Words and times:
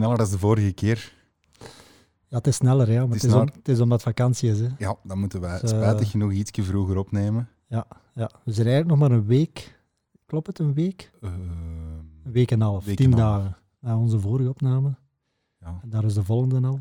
Sneller 0.00 0.18
dan 0.18 0.30
de 0.30 0.38
vorige 0.38 0.72
keer. 0.72 1.18
Ja, 2.28 2.36
het 2.36 2.46
is 2.46 2.56
sneller, 2.56 2.90
ja, 2.90 3.00
maar 3.06 3.14
Het 3.14 3.22
het 3.22 3.22
is 3.22 3.28
is, 3.28 3.34
om- 3.34 3.40
sneller. 3.40 3.54
het 3.58 3.68
is 3.68 3.80
omdat 3.80 4.02
vakantie 4.02 4.50
is. 4.50 4.60
Hè. 4.60 4.68
Ja, 4.78 4.96
dan 5.04 5.18
moeten 5.18 5.40
wij 5.40 5.60
Dus, 5.60 5.72
eh, 5.72 5.78
spijtig 5.78 6.10
genoeg 6.10 6.32
ietsje 6.32 6.62
vroeger 6.62 6.96
opnemen. 6.96 7.48
Ja, 7.68 7.86
we 8.44 8.52
zijn 8.52 8.66
eigenlijk 8.66 8.86
nog 8.86 8.98
maar 9.08 9.18
een 9.18 9.26
week. 9.26 9.78
Klopt 10.26 10.46
het, 10.46 10.58
een 10.58 10.74
week? 10.74 11.10
Eh, 11.20 11.30
Een 12.24 12.32
week 12.32 12.50
en 12.50 12.60
een 12.60 12.66
half, 12.66 12.84
Week 12.84 12.96
tien 12.96 13.12
en 13.12 13.18
half. 13.18 13.36
dagen 13.42 13.56
na 13.80 13.98
onze 13.98 14.20
vorige 14.20 14.48
opname. 14.48 14.94
ja. 15.60 15.78
En 15.82 15.88
daar 15.90 16.04
is 16.04 16.14
de 16.14 16.24
volgende 16.24 16.66
al. 16.68 16.80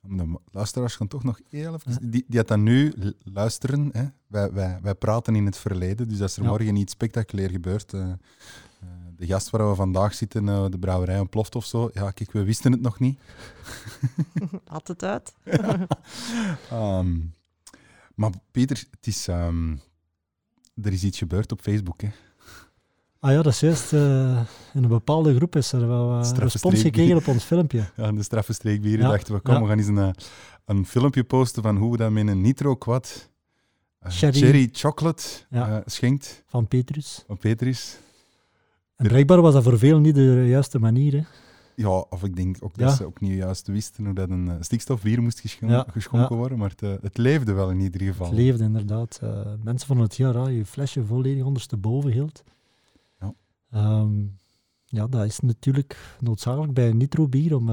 De 0.00 0.38
luisteraars 0.50 0.96
gaan 0.96 1.08
toch 1.08 1.24
nog 1.24 1.40
heel 1.48 1.74
even... 1.74 2.10
Die, 2.10 2.24
die 2.28 2.38
het 2.38 2.48
dan 2.48 2.62
nu 2.62 2.92
luisteren, 3.22 3.88
hè? 3.92 4.04
Wij, 4.26 4.52
wij, 4.52 4.78
wij 4.82 4.94
praten 4.94 5.34
in 5.36 5.44
het 5.46 5.56
verleden, 5.56 6.08
dus 6.08 6.20
als 6.20 6.36
er 6.36 6.42
Ja. 6.42 6.48
morgen 6.48 6.76
iets 6.76 6.92
spectaculair 6.92 7.50
gebeurt... 7.50 7.92
eh, 7.92 8.12
de 9.16 9.26
gast 9.26 9.50
waar 9.50 9.68
we 9.68 9.74
vandaag 9.74 10.14
zitten, 10.14 10.48
eh, 10.48 10.64
de 10.70 10.78
brouwerij 10.78 11.18
ontploft 11.20 11.54
of 11.56 11.64
zo. 11.64 11.90
Ja, 11.92 12.10
kijk, 12.10 12.32
we 12.32 12.44
wisten 12.44 12.72
het 12.72 12.80
nog 12.80 12.98
niet. 13.00 13.18
Had 14.66 14.88
het 14.88 15.04
uit. 15.04 15.32
Ehm, 16.70 17.16
maar 18.14 18.30
Pieter, 18.50 18.84
het 18.90 19.06
is, 19.06 19.28
ehm, 19.28 19.72
er 20.82 20.92
is 20.92 21.04
iets 21.04 21.18
gebeurd 21.18 21.52
op 21.52 21.60
Facebook. 21.60 22.00
Hè? 22.00 22.08
Ah 23.20 23.30
ja, 23.30 23.42
dat 23.42 23.52
is 23.52 23.60
juist. 23.60 23.92
eh, 23.92 24.00
in 24.74 24.82
een 24.82 24.88
bepaalde 24.88 25.34
groep 25.34 25.56
is 25.56 25.72
er 25.72 25.88
wel 25.88 26.12
eh, 26.18 26.24
Straffe 26.24 26.42
respons 26.58 26.80
gekregen 26.80 27.16
op 27.16 27.26
ons 27.28 27.44
filmpje. 27.44 27.84
Ja, 27.96 28.06
in 28.08 28.16
de 28.16 28.22
straffe 28.22 28.52
streekbieren 28.52 29.04
Ja, 29.04 29.10
dachten 29.10 29.34
we, 29.34 29.40
kom, 29.40 29.54
ja. 29.54 29.60
we 29.62 29.66
gaan 29.68 29.78
eens 29.78 29.86
een, 29.86 29.98
eh, 29.98 30.10
een 30.64 30.86
filmpje 30.86 31.24
posten 31.24 31.62
van 31.62 31.76
hoe 31.76 31.90
we 31.90 31.96
dat 31.96 32.10
met 32.10 32.28
een 32.28 32.40
nitro 32.40 32.74
quad 32.76 33.30
eh, 33.98 34.10
Cherry. 34.12 34.38
cherry 34.40 34.68
chocolate 34.72 35.22
Ja. 35.50 35.68
eh, 35.76 35.82
schenkt 35.86 36.42
Van 36.46 36.68
Petrus. 36.68 37.24
van 37.26 37.36
Petris. 37.38 37.98
En 39.02 39.08
blijkbaar 39.08 39.40
was 39.40 39.52
dat 39.54 39.62
voor 39.62 39.78
veel 39.78 39.98
niet 40.00 40.14
de 40.14 40.44
juiste 40.48 40.78
manier. 40.78 41.12
Hè. 41.12 41.22
Ja, 41.76 41.88
of 41.88 42.22
ik 42.24 42.36
denk 42.36 42.56
ook 42.60 42.76
Ja. 42.76 42.86
dat 42.86 42.96
ze 42.96 43.04
ook 43.04 43.20
niet 43.20 43.32
juist 43.32 43.66
wisten 43.66 44.04
hoe 44.04 44.14
dat 44.14 44.30
een 44.30 44.48
eh, 44.48 44.54
stikstofbier 44.60 45.22
moest 45.22 45.40
geschon- 45.40 45.68
Ja, 45.70 45.86
geschonken 45.90 46.30
ja. 46.30 46.36
worden, 46.36 46.58
maar 46.58 46.70
het, 46.70 46.82
eh, 46.82 46.92
het 47.00 47.16
leefde 47.18 47.52
wel 47.52 47.70
in 47.70 47.80
ieder 47.80 48.00
geval. 48.00 48.26
Het 48.26 48.34
leefde 48.34 48.64
inderdaad. 48.64 49.18
Eh, 49.22 49.52
mensen 49.62 49.86
vonden 49.86 50.06
het 50.06 50.14
heel 50.16 50.30
raar, 50.30 50.50
je 50.52 50.66
flesje 50.66 51.04
volledig 51.04 51.44
ondersteboven 51.44 52.10
hield. 52.10 52.42
Ja. 53.20 53.34
Ehm, 53.70 54.20
ja, 54.84 55.06
dat 55.06 55.24
is 55.24 55.40
natuurlijk 55.40 56.16
noodzakelijk 56.20 56.72
bij 56.74 56.88
een 56.88 56.96
nitro-bier 56.96 57.56
om... 57.56 57.70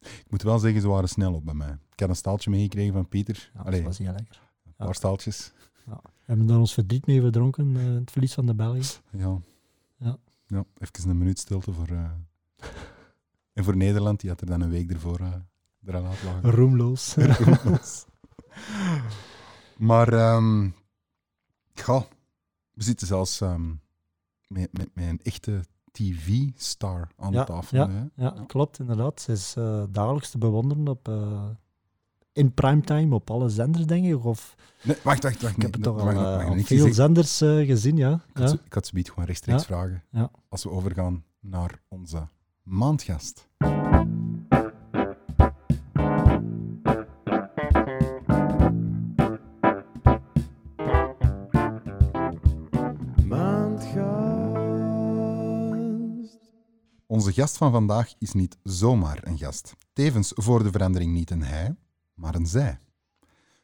Ik 0.00 0.30
moet 0.30 0.42
wel 0.42 0.58
zeggen, 0.58 0.80
ze 0.80 0.88
waren 0.88 1.08
snel 1.08 1.34
op 1.34 1.44
bij 1.44 1.54
mij. 1.54 1.76
Ik 1.92 2.00
had 2.00 2.08
een 2.08 2.16
staaltje 2.16 2.50
meegekregen 2.50 2.92
van 2.92 3.08
Pieter. 3.08 3.50
ja, 3.54 3.70
dat 3.70 3.80
was 3.82 3.98
heel 3.98 4.12
lekker. 4.12 4.40
een 4.66 4.72
paar 4.76 4.94
staaltjes. 4.94 5.52
We 5.84 5.94
hebben 6.24 6.46
daar 6.46 6.58
ons 6.58 6.72
verdriet 6.74 7.06
mee 7.06 7.20
verdronken, 7.20 7.74
het 7.74 8.10
verlies 8.10 8.34
van 8.34 8.46
de 8.46 8.54
Belgen. 8.54 8.84
Ja. 9.10 9.38
Ja. 10.52 10.64
Even 10.78 11.10
een 11.10 11.18
minuut 11.18 11.38
stilte 11.38 11.72
voor... 11.72 11.88
eh, 11.88 12.10
en 13.52 13.64
voor 13.64 13.76
Nederland, 13.76 14.20
die 14.20 14.30
had 14.30 14.40
er 14.40 14.46
dan 14.46 14.60
een 14.60 14.70
week 14.70 14.90
ervoor 14.92 15.20
uh, 15.20 15.34
eraan 15.84 16.02
laten 16.02 16.26
lagen. 16.26 16.50
Roemloos. 16.58 17.14
maar 19.78 20.12
ehm 20.12 20.64
ja, 21.74 22.06
we 22.72 22.82
zitten 22.82 23.06
zelfs 23.06 23.40
ehm, 23.40 23.68
met, 24.46 24.72
met, 24.72 24.94
met 24.94 25.04
een 25.08 25.20
echte 25.22 25.64
TV-star 25.92 27.08
aan 27.16 27.32
Ja, 27.32 27.44
tafel. 27.44 27.76
ja, 27.78 27.90
Hè? 27.90 28.04
ja, 28.24 28.44
klopt, 28.46 28.78
inderdaad. 28.78 29.20
Ze 29.20 29.32
is 29.32 29.54
eh, 29.56 29.84
dagelijks 29.90 30.30
te 30.30 30.38
bewonderen 30.38 30.88
op, 30.88 31.08
in 32.32 32.54
primetime 32.54 33.14
op 33.14 33.30
alle 33.30 33.48
zenders, 33.48 33.86
denk 33.86 34.04
ik. 34.06 34.24
Of, 34.24 34.54
Nee, 34.82 34.96
wacht, 35.02 35.22
wacht, 35.22 35.42
wacht. 35.42 35.56
ik 35.56 35.62
heb 35.62 35.72
het 35.74 35.84
nee, 35.84 35.92
toch 35.94 36.02
wacht, 36.02 36.16
al 36.16 36.22
wacht, 36.22 36.42
eh, 36.42 36.48
wacht, 36.48 36.66
veel 36.66 36.92
zenders 36.94 37.40
eh, 37.40 37.66
gezien, 37.66 37.96
ja. 37.96 38.12
Ik 38.12 38.36
had, 38.36 38.42
ja. 38.42 38.48
ze- 38.48 38.60
ik 38.64 38.72
had 38.72 38.86
zoiets 38.86 39.08
gewoon 39.10 39.24
rechtstreeks 39.24 39.60
Ja. 39.60 39.66
vragen. 39.66 40.02
Ja. 40.10 40.30
Als 40.48 40.62
we 40.62 40.70
overgaan 40.70 41.24
naar 41.40 41.80
onze 41.88 42.28
maandgast. 42.62 43.48
Maandgast. 55.32 56.38
Onze 57.06 57.32
gast 57.32 57.56
van 57.56 57.70
vandaag 57.72 58.12
is 58.18 58.32
niet 58.32 58.56
zomaar 58.62 59.18
een 59.22 59.38
gast. 59.38 59.72
Tevens 59.92 60.32
voor 60.34 60.62
de 60.62 60.70
verandering 60.70 61.12
niet 61.12 61.30
een 61.30 61.42
hij, 61.42 61.76
maar 62.22 62.34
een 62.34 62.46
zij. 62.46 62.78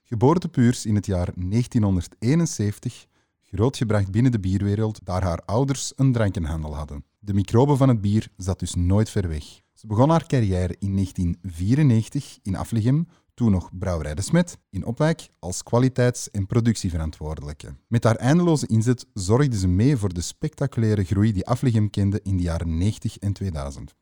Geboren 0.03 0.41
te 0.41 0.49
Puurs 0.49 0.87
in 0.87 0.95
het 0.95 1.07
jaar 1.07 1.33
1971, 1.35 3.07
grootgebracht 3.43 4.11
binnen 4.11 4.33
de 4.33 4.41
bierwereld, 4.41 5.01
daar 5.05 5.23
haar 5.23 5.43
ouders 5.45 5.93
een 5.97 6.13
drankenhandel 6.13 6.77
hadden. 6.77 7.05
De 7.19 7.35
microbe 7.35 7.77
van 7.77 7.89
het 7.89 8.01
bier 8.01 8.29
zat 8.37 8.59
dus 8.59 8.75
nooit 8.75 9.11
ver 9.11 9.29
weg. 9.29 9.45
Ze 9.73 9.87
begon 9.87 10.11
haar 10.11 10.27
carrière 10.27 10.77
in 10.79 10.93
1994 10.93 12.39
in 12.43 12.57
Aflichem, 12.57 13.07
toen 13.35 13.51
nog 13.51 13.71
Brouwerij 13.79 14.15
de 14.15 14.23
Smet, 14.23 14.59
in 14.71 14.85
Opwijk 14.85 15.29
als 15.39 15.63
kwaliteits- 15.63 16.31
en 16.31 16.47
productieverantwoordelijke. 16.47 17.77
Met 17.87 18.05
haar 18.05 18.17
eindeloze 18.17 18.67
inzet 18.67 19.07
zorgde 19.15 19.59
ze 19.59 19.69
mee 19.69 19.97
voor 19.97 20.15
de 20.15 20.21
spectaculaire 20.21 21.05
groei 21.05 21.33
die 21.33 21.47
Aflichem 21.47 21.91
kende 21.91 22.21
in 22.23 22.37
de 22.37 22.43
jaren 22.43 22.79
90 22.79 23.19
en 23.19 23.33
2000. 23.33 23.95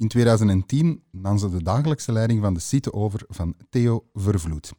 In 0.00 0.08
2010 0.08 1.02
nam 1.10 1.38
ze 1.38 1.50
de 1.50 1.62
dagelijkse 1.62 2.12
leiding 2.12 2.40
van 2.40 2.54
de 2.54 2.60
site 2.60 2.92
over 2.92 3.24
van 3.28 3.54
Theo 3.70 4.04
Vervloed. 4.14 4.72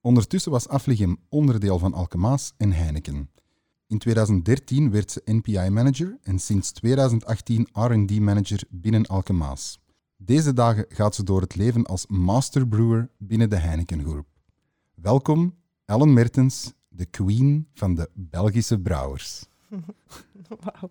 Ondertussen 0.00 0.52
was 0.52 0.68
Aflichem 0.68 1.16
onderdeel 1.28 1.78
van 1.78 1.94
Alkemaas 1.94 2.52
en 2.56 2.72
Heineken. 2.72 3.30
In 3.86 3.98
2013 3.98 4.90
werd 4.90 5.10
ze 5.10 5.22
NPI-manager 5.24 6.18
en 6.22 6.38
sinds 6.38 6.72
2018 6.72 7.68
R&D-manager 7.72 8.64
binnen 8.70 9.06
Alkemaas. 9.06 9.78
Deze 10.16 10.52
dagen 10.52 10.84
gaat 10.88 11.14
ze 11.14 11.22
door 11.22 11.40
het 11.40 11.54
leven 11.54 11.84
als 11.84 12.06
master 12.06 12.68
brewer 12.68 13.10
binnen 13.18 13.50
de 13.50 13.56
Heineken 13.56 14.02
Groep. 14.02 14.26
Welkom, 14.94 15.54
Ellen 15.84 16.12
Mertens, 16.12 16.72
de 16.88 17.06
queen 17.06 17.68
van 17.74 17.94
de 17.94 18.10
Belgische 18.14 18.80
brouwers. 18.80 19.46
Wauw. 20.60 20.90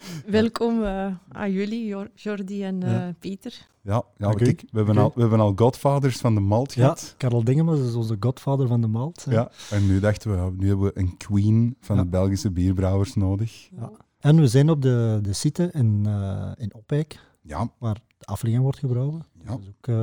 Welkom 0.26 0.84
eh, 0.84 1.06
aan 1.28 1.52
jullie, 1.52 1.86
Jor- 1.86 2.10
Jordi 2.14 2.64
en 2.64 2.82
eh, 2.82 2.90
Ja. 2.92 3.14
Pieter. 3.18 3.68
Ja, 3.82 4.02
ja 4.16 4.30
kijk, 4.32 4.60
we, 4.70 4.76
hebben 4.76 4.98
al, 4.98 5.12
we 5.14 5.20
hebben 5.20 5.40
al 5.40 5.52
godfathers 5.56 6.16
van 6.18 6.34
de 6.34 6.40
malt 6.40 6.72
Ja, 6.74 6.82
gehad. 6.82 7.14
Karel 7.16 7.44
Dingemans 7.44 7.80
is 7.80 7.94
onze 7.94 8.16
godvader 8.20 8.68
van 8.68 8.80
de 8.80 8.86
malt. 8.86 9.24
hè. 9.24 9.32
Ja, 9.32 9.50
en 9.70 9.86
nu 9.86 10.00
dachten 10.00 10.30
we, 10.30 10.36
ja, 10.36 10.50
nu 10.56 10.68
hebben 10.68 10.86
we 10.86 10.98
een 10.98 11.16
queen 11.16 11.76
van 11.80 11.96
Ja. 11.96 12.02
de 12.02 12.08
Belgische 12.08 12.50
bierbrouwers 12.50 13.14
nodig. 13.14 13.68
Ja. 13.76 13.90
En 14.18 14.36
we 14.36 14.46
zijn 14.48 14.70
op 14.70 14.82
de, 14.82 15.18
de 15.22 15.32
site 15.32 15.70
in, 15.72 16.02
eh, 16.06 16.50
in 16.56 16.74
Opwijk, 16.74 17.18
Ja, 17.42 17.70
waar 17.78 17.94
de 18.18 18.24
aflevering 18.26 18.62
wordt 18.62 18.78
gebrouwen. 18.78 19.26
ja. 19.44 19.50
Dat 19.50 19.58
is 19.60 19.68
ook 19.68 19.86
eh, 19.88 19.94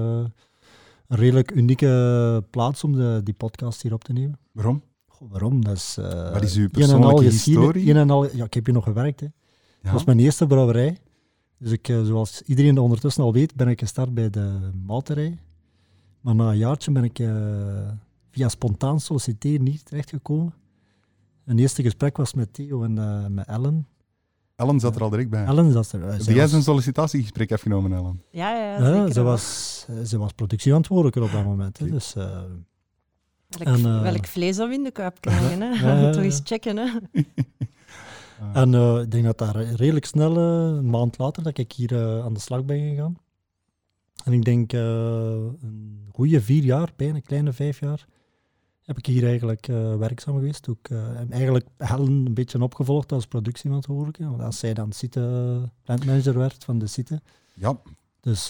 een 1.08 1.18
redelijk 1.18 1.52
unieke 1.52 2.44
plaats 2.50 2.84
om 2.84 2.92
de, 2.96 3.22
die 3.24 3.34
podcast 3.34 3.82
hier 3.82 3.94
op 3.94 4.04
te 4.04 4.14
nemen. 4.14 4.40
waarom? 4.52 4.82
Goh, 5.08 5.32
waarom? 5.32 5.64
Dat 5.64 5.76
is, 5.76 5.98
eh, 6.00 6.32
Wat 6.32 6.44
is 6.44 6.56
uw 6.56 6.64
een 6.64 6.70
en 6.72 6.82
al 6.82 6.88
persoonlijke 7.00 7.24
historie? 7.24 7.90
een 7.90 7.96
en 7.98 8.10
al, 8.10 8.36
ja, 8.36 8.44
ik 8.46 8.54
heb 8.54 8.66
hier 8.66 8.74
nog 8.74 8.84
gewerkt. 8.84 9.20
Hè. 9.20 9.28
Ja. 9.88 9.94
Dat 9.94 10.06
was 10.06 10.16
mijn 10.16 10.26
eerste 10.26 10.48
brouwerij. 10.48 10.98
Dus 11.60 11.72
ik, 11.72 11.88
eh, 11.88 12.04
zoals 12.04 12.42
iedereen 12.42 12.78
ondertussen 12.78 13.24
al 13.24 13.34
weet, 13.34 13.56
ben 13.56 13.68
ik 13.68 13.80
gestart 13.80 14.14
bij 14.14 14.30
de 14.30 14.72
malterij. 14.86 15.40
Maar 16.22 16.36
na 16.36 16.50
een 16.50 16.58
jaartje 16.58 16.92
ben 16.92 17.04
ik 17.04 17.20
eh, 17.20 17.36
via 18.32 18.50
spontaan 18.50 19.00
solliciteren 19.00 19.66
hier 19.66 19.84
terechtgekomen. 19.84 20.54
Een 21.46 21.60
eerste 21.60 21.82
gesprek 21.84 22.18
was 22.18 22.34
met 22.34 22.54
Theo 22.54 22.84
en 22.84 22.98
eh, 22.98 23.26
met 23.28 23.48
Ellen. 23.48 23.88
Ellen 24.56 24.80
zat 24.80 24.96
er 24.96 25.02
al 25.02 25.10
direct 25.10 25.30
bij. 25.30 25.46
Ellen 25.46 25.72
zat 25.72 25.92
er. 25.92 26.02
Heb 26.12 26.22
jij 26.22 26.36
was- 26.36 26.50
zijn 26.50 26.64
sollicitatiegesprek 26.64 27.52
afgenomen, 27.52 27.94
Ellen? 27.94 28.22
Ja, 28.32 28.78
ja, 28.80 29.12
ze, 29.12 29.22
was, 29.22 29.86
ze 30.06 30.18
was 30.18 30.32
productieverantwoordelijke 30.32 31.22
op 31.24 31.32
dat 31.32 31.44
moment. 31.44 31.78
Hè. 31.80 31.90
Dus, 31.90 32.16
eh, 32.16 32.42
Welk, 33.48 33.78
en, 33.78 34.02
welk 34.02 34.26
vlees 34.26 34.56
dat 34.56 34.68
we 34.68 34.74
in 34.74 34.84
de 34.84 34.92
kuip 34.92 35.22
krijgen, 35.22 35.62
hè? 35.62 36.12
Toch 36.14 36.24
eens 36.24 36.42
checken, 36.44 36.78
hè? 36.78 36.90
Ah, 38.40 38.62
En 38.62 38.74
eh, 38.74 39.00
ik 39.02 39.12
denk 39.12 39.24
dat 39.24 39.38
daar 39.38 39.62
redelijk 39.62 40.06
snel, 40.06 40.38
eh, 40.38 40.78
een 40.78 40.90
maand 40.90 41.18
later, 41.18 41.44
dat 41.44 41.58
ik 41.58 41.72
hier 41.72 41.96
eh, 41.96 42.26
aan 42.26 42.34
de 42.34 42.40
slag 42.40 42.66
ben 42.66 42.90
gegaan. 42.90 43.18
En 44.24 44.34
ik 44.34 44.46
denk 44.46 44.72
een 44.74 46.10
goede 46.12 46.42
vier 46.42 46.64
jaar, 46.64 46.94
bijna 46.96 47.16
een 47.16 47.22
kleine 47.22 47.54
vijf 47.54 47.80
jaar, 47.80 48.08
heb 48.82 48.98
ik 48.98 49.06
hier 49.06 49.26
eigenlijk 49.26 49.66
werkzaam 50.00 50.36
geweest. 50.36 50.70
Ook, 50.70 50.88
en 50.90 51.32
eigenlijk 51.32 51.66
Helen 51.78 52.26
een 52.26 52.34
beetje 52.34 52.62
opgevolgd 52.62 53.12
als 53.12 53.28
productieverantwoordelijke. 53.28 54.30
Want 54.30 54.42
als 54.42 54.60
zij 54.60 54.74
dan 54.74 54.92
site, 54.92 55.70
plantmanager 55.84 56.38
werd 56.38 56.64
van 56.64 56.80
de 56.80 56.88
site. 56.88 57.22
ja, 57.54 57.80
Dus 58.20 58.50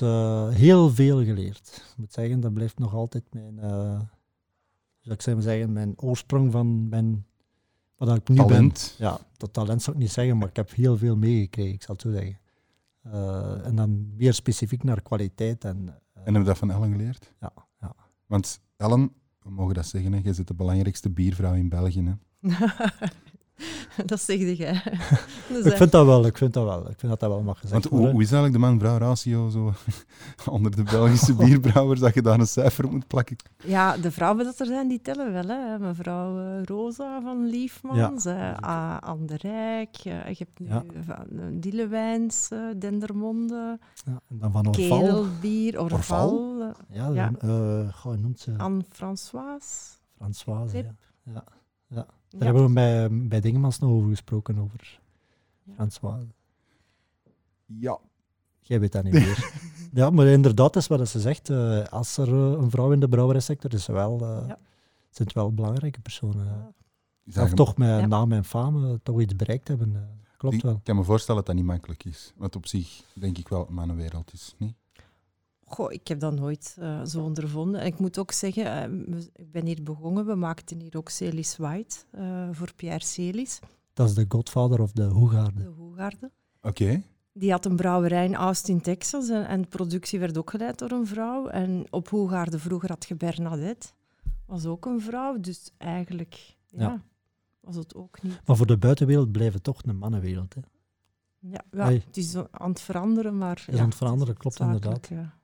heel 0.50 0.90
veel 0.90 1.24
geleerd. 1.24 1.84
Ik 1.92 1.98
moet 1.98 2.14
zeggen, 2.14 2.40
dat 2.40 2.54
blijft 2.54 2.80
nog 2.80 2.94
altijd 2.94 3.24
mijn, 3.32 3.60
zou 5.00 5.16
ik 5.16 5.42
zeggen, 5.42 5.74
mijn 5.74 5.94
oorsprong 5.96 6.52
van 6.52 6.90
mijn, 6.90 7.26
wat 7.98 8.16
ik 8.18 8.28
nu 8.30 8.46
ben. 8.46 8.72
Ja, 8.98 9.20
dat 9.38 9.54
talent 9.54 9.82
zou 9.82 9.96
ik 9.96 10.02
niet 10.02 10.12
zeggen, 10.12 10.38
maar 10.38 10.48
ik 10.48 10.56
heb 10.56 10.72
heel 10.74 10.98
veel 10.98 11.16
meegekregen, 11.16 11.74
ik 11.74 11.84
zal 11.84 11.96
het 11.96 12.04
zo 12.04 12.12
zeggen. 12.12 12.40
Eh, 13.02 13.66
en 13.66 13.76
dan 13.76 14.16
meer 14.16 14.34
specifiek 14.34 14.84
naar 14.84 15.02
kwaliteit. 15.02 15.64
En, 15.64 15.78
eh, 15.78 15.94
En 16.14 16.24
hebben 16.24 16.42
we 16.42 16.48
dat 16.48 16.58
van 16.58 16.72
Ellen 16.72 16.92
geleerd? 16.92 17.34
Ja, 17.40 17.52
ja. 17.80 17.96
Want 18.26 18.60
Ellen, 18.78 19.12
we 19.42 19.50
mogen 19.50 19.74
dat 19.74 19.86
zeggen, 19.86 20.14
hè, 20.14 20.20
jij 20.24 20.34
zit 20.34 20.48
de 20.48 20.54
belangrijkste 20.54 21.10
biervrouw 21.10 21.54
in 21.54 21.70
België. 21.70 22.04
Hè? 22.04 22.14
dat 24.06 24.22
zegde 24.22 24.56
jij. 24.56 24.82
Dus, 25.50 25.66
ik 25.66 25.72
eh, 25.72 25.78
vind 25.78 25.92
dat 25.92 26.06
wel, 26.06 26.26
ik 26.26 26.38
vind 26.38 26.54
dat 26.54 26.64
wel. 26.66 26.80
Ik 26.90 27.00
vind 27.00 27.12
dat 27.12 27.20
dat 27.20 27.30
wel 27.30 27.42
mag 27.42 27.60
gezegd 27.60 27.90
Want 27.90 28.04
hoe, 28.04 28.10
is 28.22 28.32
eigenlijk 28.32 28.54
de 28.54 28.60
man-vrouw 28.60 28.98
ratio 28.98 29.50
zo 29.50 29.74
onder 30.56 30.76
de 30.76 30.84
Belgische 30.84 31.36
bierbrouwers, 31.36 32.00
dat 32.00 32.14
je 32.14 32.22
daar 32.22 32.40
een 32.40 32.48
cijfer 32.48 32.86
op 32.86 32.92
moet 32.92 33.08
plakken? 33.08 33.36
Ja, 33.64 33.98
de 33.98 34.12
vrouwen 34.12 34.46
dat 34.46 34.60
er 34.60 34.66
zijn, 34.66 34.88
die 34.88 35.02
tellen 35.02 35.32
wel. 35.34 35.48
Hè. 35.48 35.80
Mevrouw 35.80 36.40
eh, 36.40 36.64
Rosa 36.64 37.22
van 37.22 37.46
Liefmans, 37.46 38.26
eh 38.26 38.54
A- 38.66 38.98
Anne 39.00 39.26
de 39.26 39.38
Rijk, 39.38 39.96
je 39.96 40.10
hebt 40.10 40.60
nu 40.60 40.68
Ja. 40.68 40.84
van 41.06 41.26
uh, 41.32 41.44
Dielewijns, 41.52 42.50
eh, 42.52 42.60
Dendermonde, 42.80 43.80
Ja, 44.06 44.22
en 44.30 44.38
dan 44.38 44.52
van 44.52 44.68
Orval. 44.68 45.00
Keelbier, 45.00 45.82
Orval, 45.82 46.62
eh, 46.62 46.96
Ja, 46.98 47.10
Ja. 47.10 47.32
dan, 47.40 47.50
eh, 47.50 47.94
goh, 47.94 48.04
hoe 48.12 48.18
noemt 48.18 48.40
ze? 48.40 48.54
Anne-Françoise. 48.58 49.96
Françoise. 50.18 50.76
Tip. 50.76 50.92
Ja. 51.24 51.44
Ja. 51.88 52.06
Daar 52.30 52.40
Ja. 52.40 52.46
hebben 52.46 52.66
we 52.68 52.74
bij, 52.74 53.08
bij 53.28 53.40
Dingemans 53.42 53.80
nog 53.80 53.90
over 53.92 54.10
gesproken, 54.10 54.58
over 54.60 55.00
Ja. 55.64 55.74
Françoise. 55.74 56.28
Ja. 57.66 58.00
Jij 58.62 58.80
weet 58.80 58.92
dat 58.92 59.04
niet 59.04 59.14
meer. 59.14 59.52
ja, 59.94 60.10
maar 60.10 60.26
inderdaad, 60.26 60.76
is 60.76 60.88
wat 60.88 61.10
ze 61.10 61.20
zegt. 61.20 61.50
eh, 61.50 61.86
als 61.86 62.18
er 62.18 62.28
eh, 62.28 62.62
een 62.62 62.70
vrouw 62.70 62.92
in 62.92 63.00
de 63.00 63.10
brouwerijsector 63.10 63.74
is, 63.74 63.84
ze 63.84 63.92
wel, 63.92 64.20
eh, 64.22 64.28
Ja. 64.48 64.58
zijn 65.10 65.28
het 65.28 65.34
wel 65.34 65.54
belangrijke 65.54 66.00
personen. 66.02 66.74
Ja. 67.24 67.44
Of 67.44 67.54
toch 67.54 67.78
met 67.78 67.88
Ja. 67.88 68.06
naam 68.06 68.32
en 68.32 68.46
faam 68.46 69.00
toch 69.04 69.22
iets 69.22 69.36
bereikt 69.36 69.68
hebben. 69.68 70.10
klopt 70.38 70.56
Ik 70.56 70.62
wel. 70.62 70.80
kan 70.84 70.96
me 70.96 71.04
voorstellen 71.04 71.38
dat 71.46 71.46
dat 71.56 71.56
niet 71.64 71.72
makkelijk 71.72 72.04
is. 72.04 72.34
Want 72.36 72.56
op 72.56 72.66
zich 72.68 73.04
denk 73.14 73.38
ik 73.38 73.48
wel 73.48 73.68
een 73.68 73.74
mannenwereld 73.74 74.34
is. 74.34 74.56
Niet? 74.58 74.76
Goh, 75.70 75.92
ik 75.92 76.08
heb 76.08 76.20
dat 76.20 76.34
nooit 76.34 76.76
eh, 76.80 77.04
zo 77.06 77.22
ondervonden. 77.24 77.82
En 77.82 77.86
ik 77.88 78.00
moet 78.00 78.18
ook 78.18 78.32
zeggen, 78.32 78.66
eh, 78.66 79.20
ik 79.34 79.52
ben 79.52 79.66
hier 79.66 79.84
begonnen, 79.84 80.26
we 80.26 80.36
maakten 80.36 80.80
hier 80.80 80.98
ook 80.98 81.10
Celis 81.10 81.58
White 81.58 81.96
eh, 82.12 82.48
voor 82.52 82.74
Pierre 82.76 83.04
Celis, 83.06 83.60
Dat 83.94 84.10
is 84.10 84.16
de 84.16 84.26
godvader 84.30 84.82
of 84.82 84.92
de 84.92 85.04
Hoegaarde. 85.04 85.64
de 85.64 85.70
Hoegaarde. 85.70 86.32
Oké. 86.62 87.04
Die 87.34 87.52
had 87.52 87.66
een 87.66 87.76
brouwerij 87.76 88.26
in 88.26 88.36
Austin, 88.36 88.82
Texas. 88.82 89.30
En, 89.30 89.48
en 89.48 89.62
de 89.62 89.68
productie 89.68 90.20
werd 90.20 90.38
ook 90.38 90.50
geleid 90.50 90.80
door 90.80 90.92
een 90.92 91.08
vrouw. 91.08 91.48
En 91.48 91.86
op 91.90 92.10
Hoegaarde 92.10 92.60
vroeger 92.60 92.90
had 92.90 93.06
je 93.08 93.16
Bernadette. 93.16 93.88
Was 94.46 94.66
ook 94.66 94.86
een 94.86 95.02
vrouw. 95.02 95.40
Dus 95.40 95.72
eigenlijk 95.78 96.56
ja, 96.68 96.80
Ja. 96.80 97.02
was 97.60 97.76
het 97.76 97.96
ook 97.96 98.22
niet. 98.22 98.42
Maar 98.46 98.56
voor 98.56 98.68
de 98.68 98.78
buitenwereld 98.78 99.32
blijft 99.32 99.54
het 99.54 99.64
toch 99.64 99.82
een 99.84 99.98
mannenwereld. 99.98 100.54
Hè. 100.54 100.62
Ja, 101.40 101.90
het 101.92 102.18
is 102.18 102.36
aan 102.52 102.70
het 102.70 102.82
veranderen, 102.82 103.38
maar... 103.38 103.64
is 103.68 103.76
ja, 103.76 103.82
aan 103.82 103.88
het 103.88 103.98
veranderen, 103.98 104.38
klopt 104.38 104.60
inderdaad. 104.60 105.08
ja. 105.08 105.37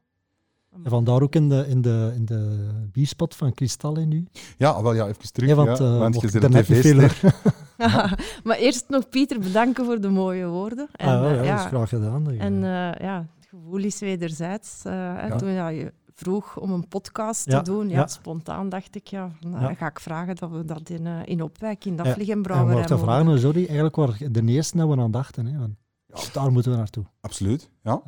En 0.84 0.90
vandaar 0.90 1.22
ook 1.22 1.36
in 1.36 1.50
de, 1.50 1.66
in 1.68 1.82
de, 1.82 2.12
in 2.16 2.26
de 2.26 2.70
bierspot 2.92 3.36
van 3.36 3.54
Kristal 3.54 3.98
in 3.98 4.08
nu. 4.08 4.28
Ja, 4.58 4.82
wel 4.84 4.94
ja, 4.94 5.08
even 5.08 5.34
terug. 5.34 5.50
Ja, 5.50 5.56
want, 5.56 5.78
ja, 5.78 5.86
eh, 5.86 5.98
want 5.98 6.16
je 6.16 6.22
ik 6.22 6.30
zit 6.30 6.42
veel- 6.66 7.32
maar 8.44 8.58
eerst 8.58 8.86
nog 8.90 9.10
Pieter 9.10 9.40
bedanken 9.40 9.86
voor 9.86 10.02
de 10.02 10.10
mooie 10.10 10.48
woorden. 10.48 10.88
En, 10.92 11.08
Ah, 11.08 11.14
ja, 11.24 11.30
eh, 11.30 11.36
ja, 11.36 11.44
ja, 11.44 11.52
dat 11.56 11.60
is 11.60 11.66
graag 11.72 11.90
gedaan. 11.90 12.32
En 12.32 12.54
eh, 12.64 13.02
ja, 13.08 13.28
het 13.40 13.48
gevoel 13.50 13.78
is 13.80 14.00
wederzijds. 14.00 14.82
eh, 14.86 14.92
hè, 14.94 15.28
Ja. 15.28 15.36
Toen 15.36 15.50
ja, 15.50 15.68
je 15.68 15.94
vroeg 16.14 16.58
om 16.60 16.72
een 16.72 16.88
podcast 16.88 17.46
Ja, 17.52 17.62
te 17.62 17.72
doen, 17.72 17.90
ja, 17.90 18.00
ja. 18.00 18.08
spontaan 18.08 18.70
dacht 18.70 18.96
ik, 18.96 19.08
ja, 19.08 19.32
Ja. 19.40 19.70
eh, 19.70 19.76
ga 19.78 19.88
ik 19.88 20.00
vragen 20.00 20.36
dat 20.36 20.50
we 20.52 20.66
dat 20.66 20.90
in, 20.90 21.08
eh, 21.08 21.20
in 21.26 21.42
Opwijk, 21.44 21.86
in 21.86 21.96
Ja, 21.96 22.04
Daflig 22.04 22.28
en 22.28 22.42
te 22.86 22.98
vragen, 22.98 23.40
sorry, 23.40 23.66
eigenlijk 23.66 23.96
waren 23.96 24.34
de 24.34 24.44
eerste 24.44 24.78
dat 24.78 24.90
we 24.90 24.98
aan 25.02 25.12
dachten. 25.12 25.46
Hè, 25.46 25.58
van, 25.58 25.76
ja, 26.06 26.16
daar 26.34 26.52
moeten 26.52 26.72
we 26.72 26.78
naartoe. 26.78 27.04
Absoluut, 27.22 27.70
ja. 27.84 28.02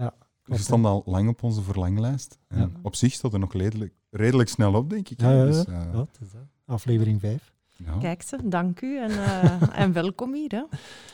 Klopt, 0.45 0.61
stonden 0.61 0.91
al 0.91 1.01
lang 1.05 1.29
op 1.29 1.43
onze 1.43 1.61
verlanglijst. 1.61 2.37
En 2.47 2.59
Ja. 2.59 2.69
op 2.81 2.95
zich 2.95 3.13
stond 3.13 3.33
er 3.33 3.39
nog 3.39 3.53
redelijk, 3.53 3.93
redelijk 4.09 4.49
snel 4.49 4.73
op, 4.73 4.89
denk 4.89 5.09
ik. 5.09 5.21
Ja, 5.21 5.45
Dus, 5.45 5.55
ja. 5.55 5.71
eh, 5.87 5.93
Ja, 5.93 6.05
is 6.21 6.29
dat. 6.31 6.41
Aflevering 6.65 7.19
5. 7.19 7.53
ja. 7.77 7.97
Kijk 7.97 8.21
ze, 8.21 8.39
dank 8.43 8.81
u 8.81 8.97
en, 8.99 9.09
eh, 9.09 9.61
en 9.83 9.93
welkom 9.93 10.33
hier. 10.33 10.51
Hè. 10.51 10.63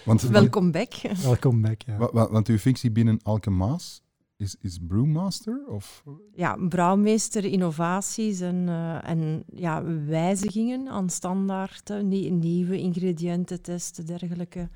Want, 0.06 0.22
Welkom 0.22 0.72
back. 0.72 0.94
Welkom 1.24 1.62
back. 1.62 1.82
Ja. 1.82 1.98
wa- 1.98 2.10
wa- 2.12 2.30
want 2.32 2.48
uw 2.48 2.58
functie 2.58 2.92
binnen 2.92 3.20
Alkemaas 3.24 4.02
is, 4.38 4.56
is 4.62 4.80
brewmaster? 4.88 5.66
Of? 5.68 6.04
Ja, 6.36 6.56
brouwmeester, 6.70 7.46
innovaties 7.46 8.40
en, 8.40 8.70
eh, 8.70 9.10
en 9.10 9.44
ja, 9.56 9.84
wijzigingen 10.06 10.88
aan 10.90 11.10
standaarden, 11.10 12.08
nie- 12.08 12.32
nieuwe 12.32 12.78
ingrediënten 12.80 13.62
testen, 13.62 14.06
dergelijke. 14.06 14.70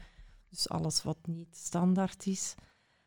Dus 0.49 0.69
alles 0.69 1.03
wat 1.03 1.17
niet 1.27 1.55
standaard 1.57 2.25
is. 2.25 2.55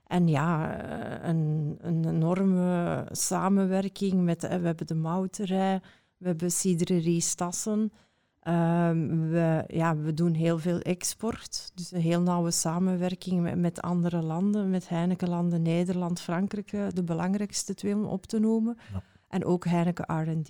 En 0.09 0.29
ja, 0.29 0.77
eh, 0.77 1.29
een, 1.29 1.77
een 1.81 2.09
enorme 2.09 3.07
samenwerking 3.11 4.25
met, 4.25 4.45
eh, 4.45 4.59
we 4.59 4.67
hebben 4.67 4.87
de 4.87 4.95
mouterij, 4.95 5.81
we 6.17 6.27
hebben 6.27 6.51
Cidrerie 6.51 7.21
Stassen. 7.21 7.93
Ehm, 8.41 9.31
we, 9.31 9.65
ja, 9.67 9.97
we 9.97 10.15
doen 10.15 10.35
heel 10.35 10.59
veel 10.59 10.81
export, 10.81 11.71
dus 11.75 11.93
een 11.93 12.01
heel 12.01 12.21
nauwe 12.21 12.51
samenwerking 12.51 13.43
met, 13.43 13.59
met 13.59 13.81
andere 13.81 14.23
landen, 14.23 14.71
met 14.71 14.89
Heinekenlanden, 14.89 15.63
Nederland, 15.63 16.21
Frankrijk, 16.21 16.73
eh, 16.73 16.87
de 16.95 17.05
belangrijkste 17.05 17.75
twee 17.75 17.95
om 17.95 18.05
op 18.05 18.27
te 18.27 18.39
noemen. 18.39 18.79
Ja. 18.93 19.03
En 19.29 19.45
ook 19.45 19.65
Heineken 19.65 20.21
R&D. 20.23 20.49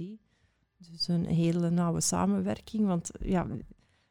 Dus 0.91 1.09
een 1.09 1.27
hele 1.27 1.71
nauwe 1.71 2.01
samenwerking, 2.01 2.87
want 2.87 3.11
ja, 3.21 3.47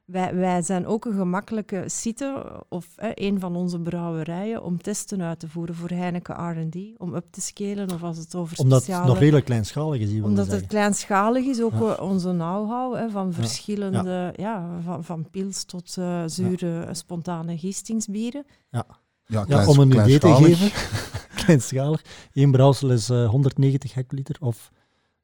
wij, 0.07 0.35
wij 0.35 0.61
zijn 0.61 0.85
ook 0.85 1.05
een 1.05 1.13
gemakkelijke 1.13 1.83
site, 1.85 2.45
of 2.69 2.87
eh, 2.95 3.09
een 3.13 3.39
van 3.39 3.55
onze 3.55 3.79
brouwerijen, 3.79 4.63
om 4.63 4.81
testen 4.81 5.21
uit 5.21 5.39
te 5.39 5.49
voeren 5.49 5.75
voor 5.75 5.89
Heineken 5.89 6.35
R&D, 6.35 6.99
om 6.99 7.13
up 7.15 7.25
te 7.31 7.41
scalen 7.41 7.91
of 7.91 8.03
als 8.03 8.17
het 8.17 8.35
over 8.35 8.57
Omdat 8.59 8.85
het 8.85 9.05
nog 9.05 9.19
redelijk 9.19 9.45
kleinschalig 9.45 10.01
is, 10.01 10.21
Omdat 10.21 10.47
het 10.47 10.67
kleinschalig 10.67 11.45
is, 11.45 11.61
ook 11.61 11.79
Ja. 11.79 11.95
eh, 11.95 12.03
onze 12.03 12.29
know-how 12.29 12.95
hè, 12.95 13.09
van 13.09 13.33
verschillende, 13.33 14.33
ja. 14.35 14.79
van, 14.83 15.03
van 15.03 15.29
pils 15.29 15.63
tot 15.63 15.97
eh, 15.97 16.23
zure, 16.25 16.81
eh, 16.83 16.93
spontane 16.93 17.57
gistingsbieren. 17.57 18.45
Ja, 18.71 18.85
Ja, 19.25 19.43
kleins- 19.45 19.67
om 19.67 19.79
een 19.79 19.91
idee 19.91 20.19
te 20.19 20.33
geven, 20.33 20.71
kleinschalig, 21.45 22.29
één 22.33 22.51
brouwsel 22.51 22.91
is 22.91 23.09
eh, 23.09 23.29
190 23.29 23.93
hectoliter 23.93 24.35
of 24.39 24.71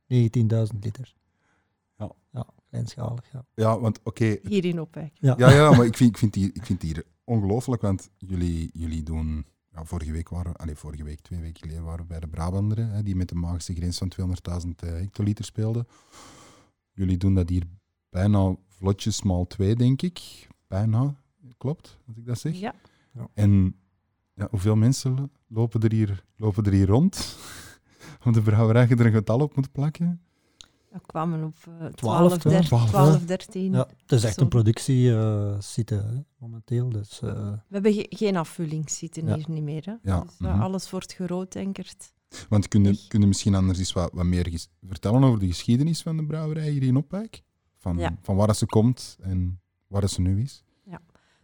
19.000 0.07 0.79
liter. 0.79 1.13
Ja. 1.97 2.11
ja 2.31 2.45
kleinschalig. 2.73 3.31
Ja. 3.31 3.45
Ja, 3.55 3.79
want 3.79 3.99
oké, 4.03 4.37
Hier 4.43 4.65
in 4.65 4.79
Opwijk. 4.81 5.11
Ja. 5.19 5.33
Ja, 5.37 5.51
ja, 5.51 5.71
maar 5.71 5.85
ik 5.91 5.97
vind, 5.97 6.09
ik 6.09 6.17
vind, 6.17 6.33
die, 6.33 6.51
ik 6.53 6.65
vind 6.65 6.81
die 6.81 6.93
hier 6.93 7.03
ongelooflijk, 7.23 7.81
want 7.81 8.09
jullie, 8.17 8.69
jullie 8.73 9.03
doen... 9.03 9.45
Ja, 9.71 9.83
vorige 9.85 10.11
week 10.11 10.29
waren 10.29 10.53
we- 10.65 10.75
vorige 10.75 11.03
week, 11.03 11.19
twee 11.21 11.39
weken 11.39 11.61
geleden 11.61 11.83
waren 11.83 11.99
we 12.01 12.05
bij 12.07 12.19
de 12.19 12.27
Brabanderen, 12.27 12.89
hè, 12.89 13.03
die 13.03 13.15
met 13.15 13.29
de 13.29 13.35
magische 13.35 13.73
grens 13.73 13.97
van 13.97 14.11
200.000 14.19 14.69
eh, 14.75 14.89
hectoliter 14.89 15.45
speelden. 15.45 15.87
Jullie 16.91 17.17
doen 17.17 17.33
dat 17.35 17.49
hier 17.49 17.63
bijna 18.09 18.55
vlotjes 18.67 19.23
maal 19.23 19.47
twee, 19.47 19.75
denk 19.75 20.01
ik. 20.01 20.47
Bijna, 20.67 21.15
klopt, 21.57 21.97
als 22.07 22.17
ik 22.17 22.25
dat 22.25 22.39
zeg. 22.39 22.55
Ja. 22.59 22.75
En 23.33 23.75
ja, 24.33 24.47
hoeveel 24.49 24.75
mensen 24.75 25.31
lopen 25.47 25.81
er 25.81 25.91
hier, 25.91 26.23
lopen 26.37 26.63
er 26.63 26.71
hier 26.71 26.87
rond? 26.87 27.37
Om 28.25 28.31
de 28.33 28.41
brouwerij 28.41 28.87
er 28.89 29.05
een 29.05 29.11
getal 29.11 29.39
op 29.39 29.55
moet 29.55 29.71
plakken? 29.71 30.21
We 30.93 30.99
kwamen 31.05 31.43
op 31.43 31.55
eh 31.79 31.85
12, 31.87 31.93
12, 31.93 32.37
13, 32.37 32.61
12, 32.67 32.89
12, 32.89 33.25
13. 33.25 33.71
Ja, 33.71 33.87
het 34.01 34.11
is 34.11 34.23
echt 34.23 34.35
Zo. 34.35 34.41
een 34.41 34.47
productiesite 34.47 35.95
hè, 35.95 36.19
momenteel. 36.37 36.89
Dus, 36.89 37.21
eh, 37.21 37.29
We 37.51 37.59
hebben 37.69 37.93
ge- 37.93 38.05
geen 38.09 38.35
afvullingszitten 38.37 39.25
Ja. 39.27 39.35
hier 39.35 39.45
niet 39.49 39.63
meer. 39.63 39.85
Hè. 39.85 39.93
Ja, 40.11 40.19
Dus, 40.21 40.37
eh, 40.39 40.47
mhm. 40.53 40.61
alles 40.61 40.89
wordt 40.89 41.13
gerooddenkerd. 41.13 42.13
Want 42.49 42.67
kun 42.67 42.83
je, 42.83 42.89
Echt. 42.89 43.07
kun 43.07 43.21
je 43.21 43.27
misschien 43.27 43.55
anders 43.55 43.79
eens 43.79 43.93
wat, 43.93 44.11
wat 44.13 44.25
meer 44.25 44.67
vertellen 44.87 45.23
over 45.23 45.39
de 45.39 45.47
geschiedenis 45.47 46.01
van 46.01 46.17
de 46.17 46.25
brouwerij 46.25 46.69
hier 46.69 46.83
in 46.83 46.95
Opwijk? 46.95 47.43
Van, 47.77 47.97
Ja. 47.97 48.17
van 48.21 48.35
waar 48.35 48.47
dat 48.47 48.57
ze 48.57 48.65
komt 48.65 49.17
en 49.21 49.61
waar 49.87 50.01
dat 50.01 50.11
ze 50.11 50.21
nu 50.21 50.41
is? 50.41 50.63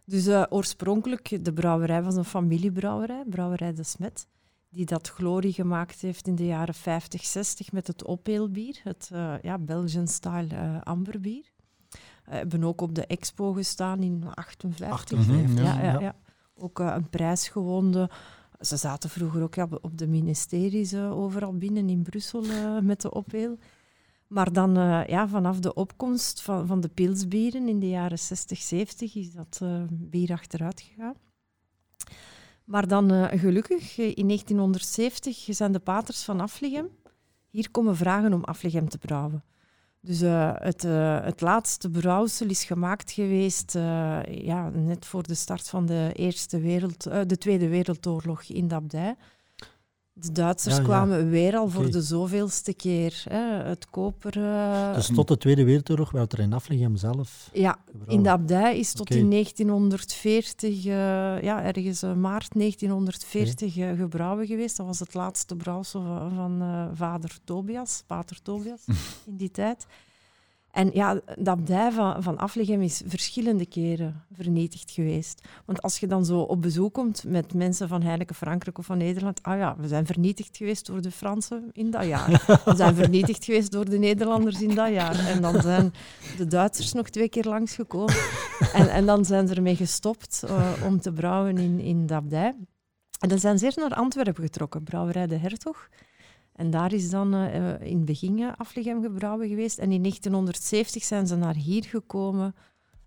Dus 0.04 0.26
eh, 0.26 0.42
oorspronkelijk, 0.48 1.44
de 1.44 1.52
brouwerij 1.52 2.02
was 2.02 2.14
een 2.16 2.24
familiebrouwerij, 2.24 3.24
Brouwerij 3.28 3.72
de 3.74 3.82
Smet, 3.82 4.26
die 4.70 4.84
dat 4.84 5.08
glorie 5.08 5.52
gemaakt 5.52 6.00
heeft 6.00 6.26
in 6.26 6.34
de 6.34 6.46
jaren 6.46 6.74
50, 6.74 7.24
60 7.24 7.72
met 7.72 7.86
het 7.86 8.04
opheelbier, 8.04 8.80
het 8.82 9.10
eh, 9.12 9.34
ja, 9.42 9.58
Belgian-style 9.58 10.54
eh, 10.54 10.80
amberbier. 10.82 11.52
We 12.24 12.36
hebben 12.36 12.64
ook 12.64 12.80
op 12.80 12.94
de 12.94 13.06
expo 13.06 13.52
gestaan 13.52 14.02
in 14.02 14.24
58. 14.34 14.88
58, 14.90 15.64
ja, 15.64 15.82
ja. 15.82 15.92
ja, 15.92 16.00
ja. 16.00 16.14
Ook 16.54 16.80
eh, 16.80 16.92
een 16.96 17.08
prijs 17.08 17.48
gewonnen. 17.48 18.08
Ze 18.60 18.76
zaten 18.76 19.10
vroeger 19.10 19.42
ook 19.42 19.54
ja, 19.54 19.68
op 19.80 19.98
de 19.98 20.06
ministeries 20.06 20.92
eh, 20.92 21.18
overal 21.18 21.58
binnen 21.58 21.88
in 21.88 22.02
Brussel 22.02 22.44
eh, 22.44 22.78
met 22.78 23.00
de 23.00 23.14
opheel. 23.14 23.58
Maar 24.30 24.52
dan 24.52 24.76
eh, 24.76 25.06
ja, 25.06 25.28
vanaf 25.28 25.58
de 25.58 25.74
opkomst 25.74 26.42
van, 26.42 26.66
van 26.66 26.80
de 26.80 26.88
pilsbieren 26.88 27.68
in 27.68 27.80
de 27.80 27.88
jaren 27.88 28.18
60, 28.18 28.58
70 28.58 29.14
is 29.14 29.32
dat 29.32 29.58
eh, 29.62 29.82
bier 29.90 30.32
achteruit 30.32 30.80
gegaan. 30.80 31.14
Maar 32.70 32.88
dan 32.88 33.10
eh, 33.10 33.40
gelukkig, 33.40 33.98
eh, 33.98 34.16
in 34.16 34.26
1970 34.26 35.46
zijn 35.48 35.72
de 35.72 35.78
paters 35.78 36.22
van 36.22 36.40
Afligem 36.40 36.88
hier 37.48 37.70
komen 37.70 37.96
vragen 37.96 38.32
om 38.32 38.44
Afligem 38.44 38.88
te 38.88 38.98
brouwen. 38.98 39.44
Dus 40.00 40.20
eh, 40.20 40.52
het, 40.54 40.82
het 41.22 41.40
laatste 41.40 41.90
brouwsel 41.90 42.48
is 42.48 42.64
gemaakt 42.64 43.10
geweest 43.10 43.72
ja, 44.30 44.68
net 44.68 45.06
voor 45.06 45.22
de 45.22 45.34
start 45.34 45.68
van 45.68 45.86
de, 45.86 46.10
eerste 46.14 46.60
wereld, 46.60 47.02
de 47.02 47.38
Tweede 47.38 47.68
Wereldoorlog 47.68 48.42
in 48.42 48.68
de. 48.68 49.16
De 50.12 50.32
Duitsers 50.32 50.74
Ja, 50.74 50.80
ja. 50.80 50.86
kwamen 50.86 51.30
weer 51.30 51.56
al 51.56 51.68
voor 51.68 51.90
de 51.90 52.02
zoveelste 52.02 52.74
keer. 52.74 53.22
Hè, 53.28 53.38
het 53.68 53.90
koper... 53.90 54.44
eh, 54.44 54.94
Dus 54.94 55.10
tot 55.14 55.28
de 55.28 55.38
Tweede 55.38 55.64
Wereldoorlog 55.64 56.10
werd 56.10 56.32
er 56.32 56.38
in 56.38 56.52
Afligem 56.52 56.96
zelf 56.96 57.50
ja, 57.52 57.76
gebrouwen. 57.86 58.14
in 58.16 58.22
de 58.22 58.30
abdij 58.30 58.78
is 58.78 58.92
tot 58.92 59.10
in 59.10 59.30
1940, 59.30 60.84
eh, 60.86 60.92
ja, 61.42 61.62
ergens 61.62 62.02
eh, 62.02 62.12
maart 62.14 62.48
1940 62.54 63.76
eh, 63.76 63.96
gebrouwen 63.96 64.46
geweest. 64.46 64.76
Dat 64.76 64.86
was 64.86 64.98
het 64.98 65.14
laatste 65.14 65.56
brouwsel 65.56 66.02
van, 66.02 66.30
van 66.34 66.90
vader 66.94 67.38
Tobias, 67.44 68.02
pater 68.06 68.42
Tobias, 68.42 68.84
in 69.26 69.36
die 69.36 69.50
tijd. 69.50 69.86
En 70.70 70.90
ja, 70.92 71.20
abdij 71.44 71.92
van, 71.92 72.22
van 72.22 72.50
is 72.80 73.02
verschillende 73.06 73.66
keren 73.66 74.24
vernietigd 74.32 74.90
geweest. 74.90 75.42
Want 75.64 75.82
als 75.82 75.98
je 75.98 76.06
dan 76.06 76.24
zo 76.24 76.40
op 76.40 76.62
bezoek 76.62 76.94
komt 76.94 77.24
met 77.24 77.54
mensen 77.54 77.88
van 77.88 78.02
Heineken 78.02 78.34
Frankrijk 78.34 78.78
of 78.78 78.86
van 78.86 78.98
Nederland, 78.98 79.42
ah 79.42 79.58
ja, 79.58 79.76
we 79.78 79.88
zijn 79.88 80.06
vernietigd 80.06 80.56
geweest 80.56 80.86
door 80.86 81.02
de 81.02 81.10
Fransen 81.10 81.70
in 81.72 81.90
dat 81.90 82.04
jaar. 82.04 82.60
We 82.64 82.76
zijn 82.76 82.94
vernietigd 82.94 83.44
geweest 83.44 83.72
door 83.72 83.90
de 83.90 83.98
Nederlanders 83.98 84.62
in 84.62 84.74
dat 84.74 84.92
jaar. 84.92 85.26
En 85.26 85.42
dan 85.42 85.60
zijn 85.60 85.92
de 86.36 86.46
Duitsers 86.46 86.92
nog 86.92 87.08
twee 87.08 87.28
keer 87.28 87.44
langsgekomen. 87.44 88.14
En, 88.72 88.90
en 88.90 89.06
dan 89.06 89.24
zijn 89.24 89.48
ze 89.48 89.54
ermee 89.54 89.76
gestopt 89.76 90.42
eh, 90.42 90.72
om 90.84 91.00
te 91.00 91.12
brouwen 91.12 91.58
in, 91.58 91.80
in 91.80 92.10
abdij. 92.12 92.54
En 93.20 93.28
dan 93.28 93.38
zijn 93.38 93.58
ze 93.58 93.64
eerst 93.64 93.76
naar 93.76 93.94
Antwerpen 93.94 94.42
getrokken, 94.42 94.82
brouwerij 94.82 95.26
De 95.26 95.36
Hertog. 95.36 95.88
En 96.60 96.70
daar 96.70 96.92
is 96.92 97.10
dan 97.10 97.34
eh, 97.34 97.56
eh, 97.72 97.80
in 97.80 97.96
het 97.96 98.04
begin 98.04 98.38
eh, 98.38 98.48
Afligem 98.56 99.02
gebrouwen 99.02 99.48
geweest. 99.48 99.78
En 99.78 99.92
in 99.92 100.00
1970 100.02 101.02
zijn 101.04 101.26
ze 101.26 101.36
naar 101.36 101.54
hier 101.54 101.84
gekomen 101.84 102.54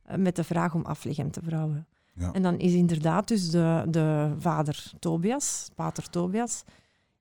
eh, 0.04 0.18
met 0.18 0.36
de 0.36 0.44
vraag 0.44 0.74
om 0.74 0.86
Afligem 0.86 1.32
te 1.32 1.40
brouwen. 1.40 1.88
Ja. 2.14 2.32
En 2.32 2.42
dan 2.42 2.60
is 2.60 2.74
inderdaad 2.74 3.28
dus 3.28 3.50
de, 3.52 3.84
de 3.88 4.34
vader 4.40 4.92
Tobias, 5.00 5.70
pater 5.76 6.10
Tobias, 6.10 6.64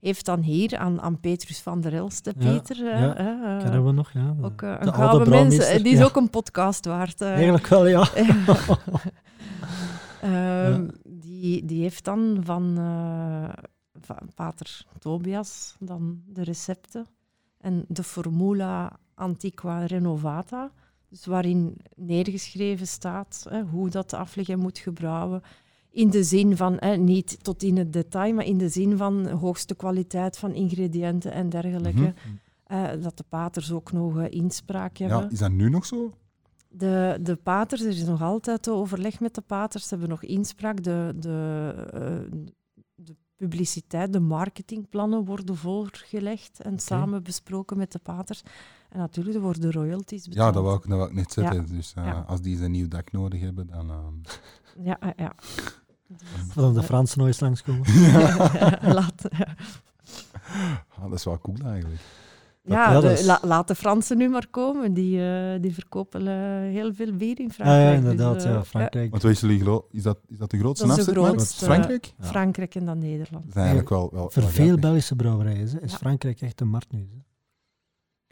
heeft 0.00 0.24
dan 0.24 0.40
hier 0.40 0.76
aan, 0.76 1.00
aan 1.00 1.20
Petrus 1.20 1.60
van 1.60 1.80
der 1.80 1.94
Elst, 1.94 2.24
de 2.24 2.32
Ja, 2.38 2.50
Peter, 2.52 2.84
ja, 2.84 3.12
Kennen 3.62 3.84
we 3.84 3.92
nog, 3.92 4.10
ja. 4.12 4.34
De- 4.38 4.44
ook 4.44 4.62
een 4.62 4.76
oude 4.78 4.92
gouden 4.92 5.28
mens, 5.28 5.56
die 5.82 5.92
is 5.92 5.98
ja. 5.98 6.04
ook 6.04 6.16
een 6.16 6.30
podcast 6.30 6.84
waard. 6.86 7.20
eh. 7.20 7.32
Eigenlijk 7.32 7.66
wel, 7.66 7.86
ja. 7.86 8.08
Ehm, 10.22 10.88
die, 11.08 11.64
die 11.64 11.82
heeft 11.82 12.04
dan 12.04 12.40
van 12.44 12.74
eh, 12.78 12.84
va- 12.84 13.54
pater 14.34 14.86
Tobias 14.98 15.76
dan 15.78 16.22
de 16.26 16.42
recepten 16.42 17.06
en 17.58 17.84
de 17.88 18.02
formula 18.02 18.98
antiqua 19.14 19.84
renovata, 19.84 20.72
dus 21.08 21.26
waarin 21.26 21.76
neergeschreven 21.96 22.86
staat 22.86 23.46
hè, 23.48 23.62
hoe 23.62 23.88
dat 23.88 24.10
de 24.10 24.16
afleggen 24.16 24.58
moet 24.58 24.78
gebrouwen. 24.78 25.42
In 25.90 26.10
de 26.10 26.24
zin 26.24 26.56
van, 26.56 26.76
hè, 26.78 26.96
niet 26.96 27.44
tot 27.44 27.62
in 27.62 27.76
het 27.76 27.92
detail, 27.92 28.34
maar 28.34 28.44
in 28.44 28.58
de 28.58 28.68
zin 28.68 28.96
van 28.96 29.28
hoogste 29.28 29.74
kwaliteit 29.74 30.38
van 30.38 30.54
ingrediënten 30.54 31.32
en 31.32 31.48
dergelijke. 31.48 32.00
Mhm. 32.00 32.12
Eh, 32.72 33.02
dat 33.02 33.16
de 33.16 33.24
paters 33.28 33.72
ook 33.72 33.92
nog 33.92 34.18
eh, 34.18 34.30
inspraak 34.30 34.96
hebben. 34.96 35.18
Ja, 35.18 35.30
is 35.30 35.38
dat 35.38 35.50
nu 35.50 35.70
nog 35.70 35.86
zo? 35.86 36.12
De, 36.68 37.18
de 37.20 37.36
paters, 37.36 37.80
er 37.80 37.88
is 37.88 38.04
nog 38.04 38.22
altijd 38.22 38.68
overleg 38.68 39.20
met 39.20 39.34
de 39.34 39.40
paters, 39.40 39.82
ze 39.82 39.88
hebben 39.88 40.08
nog 40.08 40.22
inspraak. 40.22 40.82
De, 40.82 41.14
de, 41.16 41.72
eh, 41.92 42.00
de 42.30 42.52
publiciteit, 43.48 44.12
de 44.12 44.20
marketingplannen 44.20 45.24
worden 45.24 45.56
voorgelegd 45.56 46.60
en 46.60 46.78
samen 46.78 47.22
besproken 47.22 47.76
met 47.76 47.92
de 47.92 47.98
paters. 47.98 48.42
En 48.88 48.98
natuurlijk, 48.98 49.36
er 49.36 49.42
worden 49.42 49.72
royalties 49.72 50.28
betaald. 50.28 50.46
Ja, 50.46 50.52
dat 50.52 50.62
wou 50.62 50.76
ik, 50.76 50.88
dat 50.88 50.98
wou 50.98 51.10
ik 51.10 51.16
net 51.16 51.32
zeggen. 51.32 51.66
Dus 51.66 51.94
eh, 51.94 52.04
Ja. 52.04 52.24
als 52.26 52.40
die 52.40 52.62
een 52.62 52.70
nieuw 52.70 52.88
dak 52.88 53.12
nodig 53.12 53.40
hebben, 53.40 53.66
dan... 53.66 53.90
ehm, 53.90 54.14
Ja, 54.88 55.00
eh, 55.00 55.10
ja. 55.16 55.32
Of 56.48 56.54
dan 56.54 56.74
de 56.74 56.82
Fransen 56.82 57.26
eens 57.26 57.40
langskomen. 57.40 57.86
Laat, 58.98 59.28
ah, 60.88 61.02
dat 61.02 61.12
is 61.12 61.24
wel 61.24 61.38
cool 61.38 61.56
eigenlijk. 61.64 62.00
Ja, 62.62 62.92
ja, 62.92 63.00
de- 63.00 63.06
dat 63.08 63.18
is- 63.18 63.24
la- 63.26 63.40
laat 63.42 63.68
de 63.68 63.74
Fransen 63.74 64.16
nu 64.18 64.28
maar 64.28 64.48
komen. 64.48 64.94
Die, 64.94 65.20
eh, 65.24 65.60
die 65.60 65.74
verkopen 65.74 66.26
eh, 66.26 66.34
heel 66.72 66.94
veel 66.94 67.16
bier 67.16 67.38
in 67.40 67.44
Ja, 67.46 67.52
Frankrijk. 67.52 67.84
ja, 67.94 68.00
Dus, 68.00 68.10
inderdaad. 68.10 68.44
eh, 68.44 68.50
ja, 68.52 68.64
Frankrijk. 68.64 69.10
Want 69.10 69.22
weet 69.22 69.38
jullie, 69.40 69.58
gelo- 69.58 69.86
is 69.90 70.02
dat, 70.02 70.18
is 70.28 70.38
dat 70.38 70.50
de 70.50 70.58
grootste 70.58 70.86
Dat 70.86 70.98
is 70.98 71.04
de 71.04 71.10
afzetmarkt? 71.10 71.36
grootste. 71.42 71.64
Frankrijk? 71.64 72.12
ja, 72.18 72.24
Frankrijk 72.24 72.74
en 72.74 72.84
dan 72.84 72.98
Nederland. 72.98 73.44
Dat 73.44 73.50
is 73.54 73.60
eigenlijk 73.60 73.88
wel, 73.88 74.10
wel, 74.12 74.30
Voor 74.30 74.42
wel 74.42 74.50
veel. 74.50 74.78
Belgische 74.78 75.16
brouwerijen 75.16 75.68
hè, 75.68 75.80
is 75.80 75.90
Ja. 75.92 75.98
Frankrijk 75.98 76.40
echt 76.40 76.60
een 76.60 76.68
markt 76.68 76.92
nu. 76.92 77.08
Hè. 77.12 77.20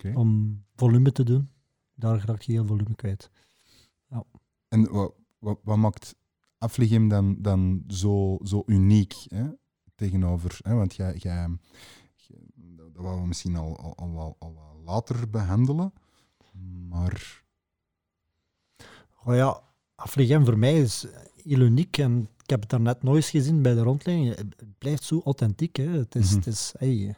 Oké. 0.08 0.18
Om 0.18 0.62
volume 0.76 1.12
te 1.12 1.22
doen, 1.24 1.48
daar 1.94 2.22
raak 2.26 2.42
je 2.42 2.52
heel 2.52 2.66
volume 2.66 2.94
kwijt. 2.94 3.30
En 4.68 4.90
wat, 4.92 5.12
wat, 5.38 5.58
wat 5.62 5.76
maakt 5.76 6.14
Afligem 6.58 7.08
dan, 7.08 7.36
dan 7.38 7.84
zo, 7.88 8.38
zo 8.42 8.62
uniek 8.66 9.14
hè? 9.28 9.44
tegenover... 9.94 10.58
Hè? 10.62 10.74
Want 10.74 10.94
jij- 10.94 11.16
dat 13.00 13.08
wou 13.08 13.20
we 13.20 13.26
misschien 13.26 13.56
al, 13.56 13.94
al, 13.96 14.36
al, 14.38 14.56
later 14.84 15.30
behandelen. 15.30 15.92
Maar 16.88 17.42
Oh 19.24 19.34
ja, 19.34 19.60
Afligem 19.94 20.44
voor 20.44 20.58
mij 20.58 20.80
is 20.80 21.06
heel 21.42 21.60
uniek 21.60 21.98
en 21.98 22.28
ik 22.42 22.50
heb 22.50 22.60
het 22.60 22.70
daarnet 22.70 23.02
nooit 23.02 23.24
gezien 23.24 23.62
bij 23.62 23.74
de 23.74 23.82
rondleiding. 23.82 24.36
Het 24.36 24.78
blijft 24.78 25.02
zo 25.02 25.20
authentiek. 25.24 25.76
Hè. 25.76 25.88
Het 25.88 26.14
is, 26.14 26.26
Mhm. 26.28 26.36
het 26.36 26.46
is, 26.46 26.74
hey, 26.78 27.14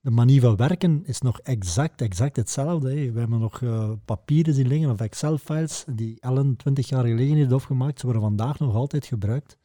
de 0.00 0.10
manier 0.10 0.40
van 0.40 0.56
werken 0.56 1.06
is 1.06 1.20
nog 1.20 1.40
exact, 1.40 2.00
exact 2.00 2.36
hetzelfde. 2.36 3.12
We 3.12 3.18
hebben 3.18 3.40
nog 3.40 3.62
eh, 3.62 3.92
papieren 4.04 4.54
zien 4.54 4.66
liggen 4.66 4.90
of 4.90 5.00
Excel-files 5.00 5.84
die 5.90 6.20
Ellen 6.20 6.56
20 6.56 6.88
jaar 6.88 7.06
geleden 7.06 7.36
heeft 7.36 7.52
opgemaakt. 7.52 7.98
Ze 7.98 8.04
worden 8.04 8.22
vandaag 8.22 8.58
nog 8.58 8.74
altijd 8.74 9.06
gebruikt. 9.06 9.58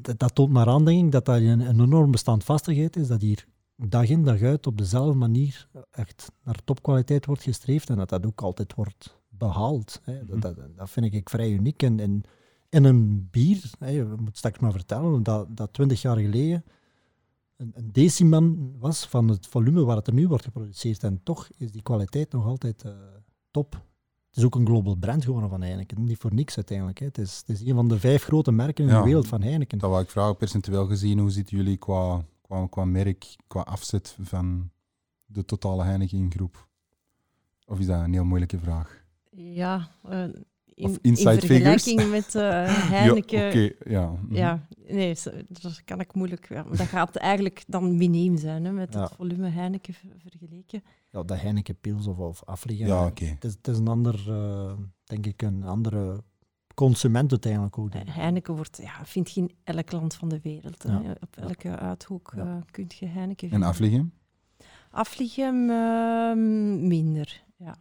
Dat, 0.00 0.18
dat 0.18 0.34
toont 0.34 0.52
maar 0.52 0.68
aan, 0.68 0.84
denk 0.84 1.04
ik, 1.04 1.12
dat 1.12 1.24
dat 1.24 1.36
een, 1.36 1.60
een 1.60 1.80
enorme 1.80 2.16
standvastigheid 2.16 2.96
is, 2.96 3.08
dat 3.08 3.20
hier 3.20 3.46
dag 3.76 4.08
in 4.08 4.24
dag 4.24 4.42
uit 4.42 4.66
op 4.66 4.78
dezelfde 4.78 5.14
manier 5.14 5.68
echt 5.90 6.32
naar 6.44 6.64
topkwaliteit 6.64 7.26
wordt 7.26 7.42
gestreefd 7.42 7.90
en 7.90 7.96
dat 7.96 8.08
dat 8.08 8.26
ook 8.26 8.40
altijd 8.40 8.74
wordt 8.74 9.16
behaald. 9.28 10.00
Hè. 10.02 10.22
Mhm. 10.22 10.40
Dat, 10.40 10.56
dat, 10.56 10.76
dat 10.76 10.90
vind 10.90 11.14
ik 11.14 11.30
vrij 11.30 11.50
uniek. 11.50 11.82
En, 11.82 12.00
en 12.00 12.22
in 12.68 12.84
een 12.84 13.28
bier, 13.30 13.70
hè, 13.78 13.88
je 13.88 14.14
moet 14.18 14.36
straks 14.36 14.58
maar 14.58 14.72
vertellen, 14.72 15.22
dat, 15.22 15.56
dat 15.56 15.72
20 15.72 16.02
jaar 16.02 16.16
geleden 16.16 16.64
een, 17.56 17.72
een 17.74 17.92
deciman 17.92 18.74
was 18.78 19.06
van 19.06 19.28
het 19.28 19.46
volume 19.46 19.84
waar 19.84 19.96
het 19.96 20.06
er 20.06 20.12
nu 20.12 20.28
wordt 20.28 20.44
geproduceerd. 20.44 21.02
En 21.02 21.22
toch 21.22 21.48
is 21.56 21.72
die 21.72 21.82
kwaliteit 21.82 22.32
nog 22.32 22.46
altijd 22.46 22.84
eh, 22.84 22.92
top. 23.50 23.86
Het 24.28 24.36
is 24.36 24.44
ook 24.44 24.54
een 24.54 24.66
global 24.66 24.94
brand 24.94 25.24
geworden 25.24 25.50
van 25.50 25.60
Heineken. 25.62 26.04
Niet 26.04 26.18
voor 26.18 26.34
niks 26.34 26.56
uiteindelijk. 26.56 26.98
Hè. 26.98 27.06
Het, 27.06 27.18
is, 27.18 27.42
het 27.46 27.60
is 27.60 27.68
een 27.68 27.74
van 27.74 27.88
de 27.88 27.98
vijf 27.98 28.22
grote 28.24 28.52
merken 28.52 28.84
in 28.84 28.90
Ja. 28.90 28.98
de 28.98 29.04
wereld 29.04 29.26
van 29.28 29.42
Heineken. 29.42 29.78
dat 29.78 29.90
wou 29.90 30.02
ik 30.02 30.10
vragen, 30.10 30.36
percentueel 30.36 30.86
gezien, 30.86 31.18
hoe 31.18 31.30
zitten 31.30 31.56
jullie 31.56 31.76
qua, 31.76 32.24
qua, 32.40 32.66
qua 32.66 32.84
merk, 32.84 33.36
qua 33.46 33.60
afzet 33.60 34.16
van 34.20 34.70
de 35.26 35.44
totale 35.44 35.82
Heineken-groep? 35.84 36.68
Of 37.66 37.78
is 37.78 37.86
dat 37.86 38.00
een 38.00 38.12
heel 38.12 38.24
moeilijke 38.24 38.58
vraag? 38.58 39.04
Ja, 39.30 39.88
eh, 40.02 40.24
in, 40.78 40.84
Of 40.88 40.96
in 40.96 40.98
inside 41.02 41.40
figures? 41.40 41.82
vergelijking 41.82 42.10
met 42.10 42.34
eh 42.34 42.90
Heineken. 42.92 43.38
Ja, 43.40 43.48
oké, 43.48 43.90
ja. 43.90 44.10
mhm. 44.10 44.34
Ja, 44.34 44.66
nee, 44.88 45.16
dat 45.62 45.84
kan 45.84 46.00
ik 46.00 46.14
moeilijk. 46.14 46.48
Ja, 46.48 46.62
maar 46.62 46.76
dat 46.76 46.86
gaat 46.86 47.16
eigenlijk 47.16 47.64
dan 47.66 47.96
miniem 47.96 48.36
zijn 48.36 48.64
hè, 48.64 48.72
met 48.72 48.92
Ja. 48.94 49.02
het 49.02 49.12
volume 49.16 49.48
Heineken 49.48 49.94
ver- 49.94 50.16
vergeleken. 50.18 50.82
Ja, 51.10 51.22
de 51.22 51.34
Heineken 51.36 51.76
Pils 51.80 52.06
of, 52.06 52.18
of 52.18 52.44
Afrika. 52.44 52.86
Ja, 52.86 53.06
oké. 53.06 53.24
Het, 53.24 53.44
is, 53.44 53.52
het 53.52 53.68
is 53.68 53.78
een 53.78 53.88
ander, 53.88 54.24
eh, 54.32 54.72
denk 55.04 55.26
ik, 55.26 55.42
een 55.42 55.62
andere 55.64 56.22
consument 56.74 57.30
uiteindelijk 57.30 57.78
ook. 57.78 57.92
Heineken 58.06 58.54
wordt, 58.54 58.78
ja, 58.82 59.04
vind 59.04 59.30
je 59.30 59.40
in 59.40 59.50
elk 59.64 59.92
land 59.92 60.14
van 60.14 60.28
de 60.28 60.40
wereld. 60.42 60.82
hè. 60.82 61.10
Op 61.10 61.36
elke 61.36 61.76
uithoek 61.76 62.32
Ja. 62.36 62.42
eh, 62.42 62.62
kun 62.70 62.86
je 62.98 63.06
Heineken 63.06 63.44
En 63.44 63.50
vinden. 63.50 63.68
Afligem? 63.68 64.12
Afligem 64.90 65.70
ehm, 65.70 66.86
minder, 66.86 67.42
ja. 67.56 67.76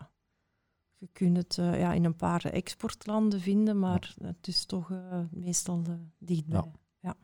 Je 0.98 1.10
kunt 1.13 1.38
het 1.38 1.58
eh, 1.58 1.80
ja, 1.80 1.94
in 1.94 2.06
een 2.06 2.16
paar 2.16 2.46
exportlanden 2.46 3.42
vinden, 3.42 3.80
maar 3.80 4.16
het 4.22 4.48
is 4.48 4.66
toch 4.66 4.92
eh, 4.92 5.20
meestal 5.32 5.82
eh, 5.88 5.94
dichtbij. 6.18 6.62
Ja. 7.00 7.16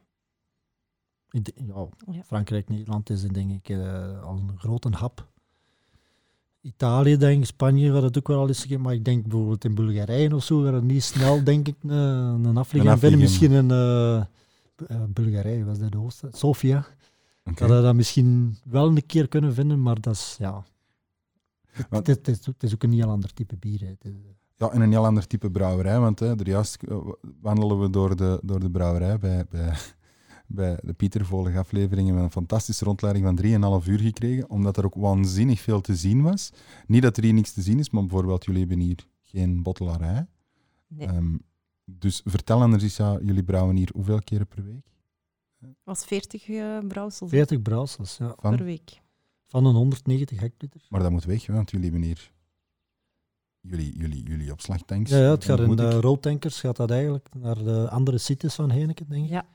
Ik 1.32 1.52
ja, 1.56 1.88
Ja. 2.12 2.24
Frankrijk, 2.24 2.70
Nederland 2.70 3.10
is 3.10 3.22
denk 3.22 3.52
ik 3.52 3.70
eh, 3.70 4.24
al 4.24 4.36
een 4.38 4.58
grote 4.58 4.90
hap. 4.90 5.32
Italië, 6.62 7.18
denk 7.18 7.40
ik, 7.40 7.46
Spanje 7.46 7.92
gaat 7.94 8.04
het 8.04 8.18
ook 8.18 8.28
wel 8.28 8.40
al 8.40 8.48
eens 8.48 8.62
gegeven, 8.62 8.82
maar 8.84 8.94
ik 8.94 9.06
denk 9.06 9.24
bijvoorbeeld 9.24 9.66
in 9.66 9.76
Bulgarije 9.76 10.36
of 10.36 10.44
zo 10.44 10.62
gaat 10.64 10.74
het 10.74 10.84
niet 10.84 11.04
snel, 11.04 11.44
denk 11.44 11.68
ik, 11.68 11.76
een, 11.82 11.90
een 11.90 12.56
Een 12.56 12.66
vinden. 12.66 13.20
Misschien 13.20 13.52
in 13.52 13.72
eh, 13.72 14.18
eh, 14.18 14.26
Bulgarije, 15.08 15.66
was 15.66 15.80
dat 15.80 15.92
de 15.92 15.98
hoofdstad? 15.98 16.38
Sofia. 16.38 16.86
Oké. 17.46 17.68
Dat 17.68 17.78
we 17.78 17.82
dat 17.82 17.96
misschien 17.96 18.58
wel 18.64 18.88
een 18.88 19.06
keer 19.06 19.28
kunnen 19.28 19.54
vinden, 19.54 19.82
maar 19.82 20.02
dat 20.02 20.14
is, 20.14 20.36
ja... 20.40 20.64
Want- 21.90 22.08
Het 22.08 22.28
is, 22.28 22.46
het, 22.46 22.74
ook 22.74 22.84
een 22.84 22.92
heel 22.94 23.10
ander 23.10 23.34
type 23.34 23.56
bier. 23.58 23.80
hè. 23.80 23.88
Het 23.88 24.06
is, 24.06 24.12
Ja, 24.56 24.72
in 24.74 24.82
een 24.82 24.92
heel 24.92 25.06
ander 25.06 25.28
type 25.28 25.52
brouwerij, 25.52 26.00
want 26.00 26.20
hè, 26.20 26.40
er 26.40 26.48
juist 26.48 26.84
eh, 26.84 26.98
wandelen 27.42 27.80
we 27.80 27.90
door 27.90 28.16
de, 28.16 28.40
door 28.44 28.60
de 28.60 28.72
brouwerij 28.72 29.18
bij, 29.18 29.46
bij, 29.50 29.74
bij 30.48 30.80
de 30.84 30.94
Pieter 30.94 31.26
vorige 31.26 31.58
afleveringen 31.60 32.14
met 32.14 32.24
een 32.24 32.32
fantastische 32.32 32.86
rondleiding 32.86 33.26
van 33.26 33.82
3,5 33.82 33.88
uur 33.88 34.00
gekregen, 34.00 34.50
omdat 34.50 34.78
er 34.78 34.86
ook 34.86 34.96
waanzinnig 34.96 35.60
veel 35.62 35.82
te 35.82 35.96
zien 35.96 36.22
was. 36.22 36.50
Niet 36.88 37.02
dat 37.02 37.18
er 37.18 37.24
hier 37.24 37.34
niks 37.34 37.54
te 37.54 37.62
zien 37.62 37.80
is, 37.80 37.90
maar 37.90 38.02
bijvoorbeeld 38.02 38.46
jullie 38.46 38.60
hebben 38.60 38.80
hier 38.80 39.08
geen 39.22 39.64
bottelarij. 39.64 40.26
Nee, 40.88 41.08
Ehm, 41.08 41.38
dus 41.86 42.22
vertel 42.26 42.62
anders 42.62 42.84
eens, 42.84 42.98
jullie 42.98 43.44
brouwen 43.44 43.76
hier 43.76 43.90
hoeveel 43.94 44.20
keren 44.20 44.48
per 44.48 44.64
week? 44.64 44.92
was 45.84 46.06
40 46.06 46.50
eh 46.50 46.78
brouwsels 46.88 47.30
40 47.30 47.62
brouwsels, 47.62 48.18
ja. 48.18 48.36
Van? 48.40 48.56
per 48.56 48.66
week. 48.66 49.02
Van 49.48 49.66
een 49.66 49.74
190 49.76 50.40
hectoliter. 50.40 50.82
Maar 50.90 51.02
dat 51.02 51.12
moet 51.12 51.24
weg, 51.26 51.46
hè, 51.46 51.54
want 51.54 51.72
jullie 51.72 51.90
hebben 51.90 52.08
hier 52.08 52.32
jullie, 53.62 53.98
jullie, 53.98 54.24
jullie 54.24 54.52
opslagtanks. 54.52 55.10
Ja, 55.12 55.18
ja, 55.18 55.30
het 55.32 55.44
gaat 55.46 55.60
in 55.60 55.76
de 55.76 55.88
ik- 55.96 56.02
roltankers 56.02 56.60
gaat 56.60 56.76
dat 56.76 56.92
eigenlijk 56.92 57.30
naar 57.36 57.64
de 57.64 57.90
andere 57.90 58.18
sites 58.18 58.56
van 58.56 58.72
Heineken, 58.72 59.06
denk 59.10 59.24
ik. 59.26 59.30
Ja, 59.32 59.46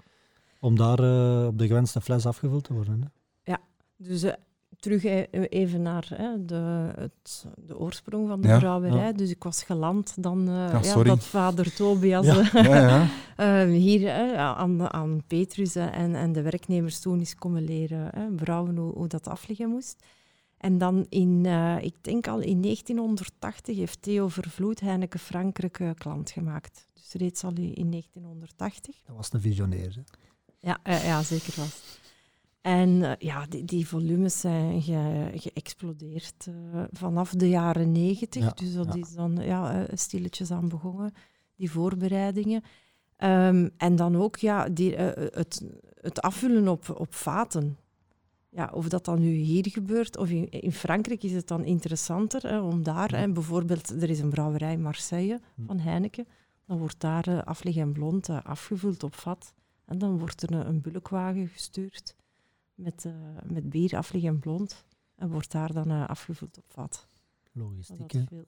Om 0.61 0.77
daar 0.77 0.99
eh, 0.99 1.47
op 1.47 1.59
de 1.59 1.67
gewenste 1.67 2.01
fles 2.01 2.27
afgevuld 2.27 2.65
te 2.65 2.73
worden. 2.73 3.13
Hè. 3.43 3.55
dus 3.97 4.23
eh, 4.23 4.33
terug 4.81 5.05
e- 5.05 5.27
even 5.31 5.83
naar 5.83 6.11
hè, 6.15 6.45
de, 6.45 6.91
het, 6.97 7.47
de 7.67 7.79
oorsprong 7.79 8.29
van 8.29 8.41
de 8.41 8.49
Ja, 8.49 8.59
brouwerij. 8.59 8.99
ja. 9.07 9.13
Dus 9.13 9.31
ik 9.31 9.43
was 9.43 9.63
geland 9.63 10.23
dan 10.23 10.49
eh, 10.49 10.83
ja, 10.83 11.03
dat 11.03 11.25
vader 11.25 11.75
Tobias 11.75 12.27
Ja. 12.27 12.39
eh, 12.53 12.65
Ja, 12.65 12.77
ja. 12.89 13.09
eh, 13.65 13.71
hier 13.71 14.01
hè, 14.13 14.37
aan, 14.37 14.93
aan 14.93 15.23
Petrus 15.27 15.75
en, 15.75 16.15
en 16.15 16.33
de 16.33 16.43
werknemers 16.43 17.01
toen 17.01 17.21
is 17.21 17.35
komen 17.35 17.65
leren 17.65 18.09
hè, 18.15 18.31
brouwen, 18.31 18.77
hoe, 18.77 18.93
hoe 18.95 19.07
dat 19.09 19.29
afliggen 19.29 19.69
moest. 19.69 20.03
En 20.59 20.79
dan 20.79 21.07
in, 21.09 21.47
eh, 21.47 21.77
ik 21.81 21.95
denk 22.01 22.27
al 22.29 22.41
in 22.41 22.61
1980 22.63 23.77
heeft 23.77 24.03
Theo 24.03 24.29
Vervloed 24.29 24.81
Heineken 24.81 25.21
Frankrijk 25.21 25.83
klant 25.95 26.31
gemaakt. 26.31 26.87
Dus 26.95 27.13
reeds 27.13 27.45
al 27.45 27.53
in 27.55 27.75
in 27.75 27.91
1980. 27.91 28.97
Dat 29.07 29.17
was 29.17 29.31
de 29.31 29.41
visionair. 29.41 29.95
Hè. 29.95 30.01
Ja, 30.61 30.79
eh, 30.83 31.05
ja 31.05 31.23
zeker 31.23 31.53
was. 31.57 31.81
En 32.69 33.03
eh, 33.03 33.13
ja, 33.19 33.47
die, 33.47 33.65
die 33.65 33.87
volumes 33.89 34.41
zijn 34.41 34.83
ge- 34.83 35.31
geëxplodeerd 35.35 36.47
eh, 36.49 36.83
vanaf 36.93 37.31
de 37.31 37.49
jaren 37.49 37.93
negentig. 37.93 38.43
Ja, 38.43 38.51
dus 38.51 38.75
dat 38.75 38.95
ja. 38.95 39.01
is 39.01 39.13
dan 39.15 39.37
ja, 39.37 39.87
eh, 39.87 39.97
stilletjes 39.97 40.51
aan 40.51 40.69
begonnen, 40.69 41.13
die 41.57 41.71
voorbereidingen. 41.71 42.63
Ehm, 43.17 43.69
en 43.77 43.97
dan 43.97 44.17
ook 44.17 44.37
ja, 44.37 44.69
die, 44.69 44.95
het, 44.97 45.65
het 46.01 46.21
afvullen 46.21 46.69
op, 46.69 46.95
op 47.01 47.15
vaten. 47.15 47.77
Ja, 48.51 48.71
of 48.75 48.89
dat 48.89 49.05
dan 49.05 49.21
nu 49.21 49.31
hier 49.31 49.69
gebeurt 49.69 50.17
of 50.17 50.31
in, 50.31 50.51
in 50.51 50.73
Frankrijk 50.73 51.23
is 51.23 51.33
het 51.33 51.49
dan 51.49 51.65
interessanter 51.65 52.43
hè, 52.49 52.61
om 52.61 52.83
daar, 52.83 53.19
hè, 53.19 53.33
bijvoorbeeld, 53.33 54.03
er 54.03 54.11
is 54.11 54.19
een 54.21 54.31
brouwerij 54.31 54.73
in 54.73 54.83
Marseille 54.83 55.41
Hm. 55.55 55.65
van 55.67 55.79
Heineken, 55.79 56.27
dan 56.67 56.79
wordt 56.79 57.01
daar 57.01 57.29
eh, 57.29 57.43
aflig 57.43 57.77
en 57.77 57.93
blond 57.93 58.29
afgevuld 58.29 59.03
op 59.03 59.15
vat. 59.15 59.53
En 59.85 59.99
dan 59.99 60.19
wordt 60.19 60.43
er 60.43 60.53
een, 60.53 60.67
een 60.69 60.81
bulkwagen 60.81 61.49
gestuurd 61.49 62.17
met, 62.79 63.05
eh, 63.05 63.13
met 63.45 63.71
bier 63.71 63.97
aflig 63.97 64.23
en 64.23 64.39
blond 64.39 64.85
en 65.15 65.31
wordt 65.31 65.53
daar 65.53 65.73
dan 65.73 65.91
eh, 65.91 66.09
afgevuld 66.09 66.59
op 66.59 66.65
vat. 66.67 67.07
Logistiek. 67.53 67.99
Dat 67.99 68.13
hè. 68.13 68.25
veel. 68.27 68.45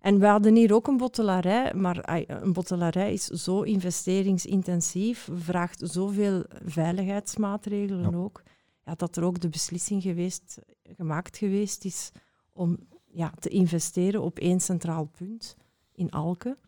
En 0.00 0.18
we 0.18 0.26
hadden 0.26 0.54
hier 0.54 0.74
ook 0.74 0.86
een 0.86 0.96
bottelarij, 0.96 1.74
maar 1.74 2.26
een 2.26 2.52
bottelarij 2.52 3.12
is 3.12 3.24
zo 3.24 3.62
investeringsintensief, 3.62 5.28
vraagt 5.32 5.82
zoveel 5.84 6.44
veiligheidsmaatregelen 6.64 8.10
Ja. 8.10 8.16
ook, 8.16 8.42
ja, 8.84 8.94
dat 8.94 9.16
er 9.16 9.24
ook 9.24 9.40
de 9.40 9.48
beslissing 9.48 10.02
geweest, 10.02 10.58
gemaakt 10.82 11.36
geweest 11.36 11.84
is 11.84 12.10
om 12.52 12.78
ja, 13.06 13.32
te 13.38 13.48
investeren 13.48 14.22
op 14.22 14.38
één 14.38 14.60
centraal 14.60 15.04
punt 15.04 15.56
in 15.92 16.10
Alken. 16.10 16.58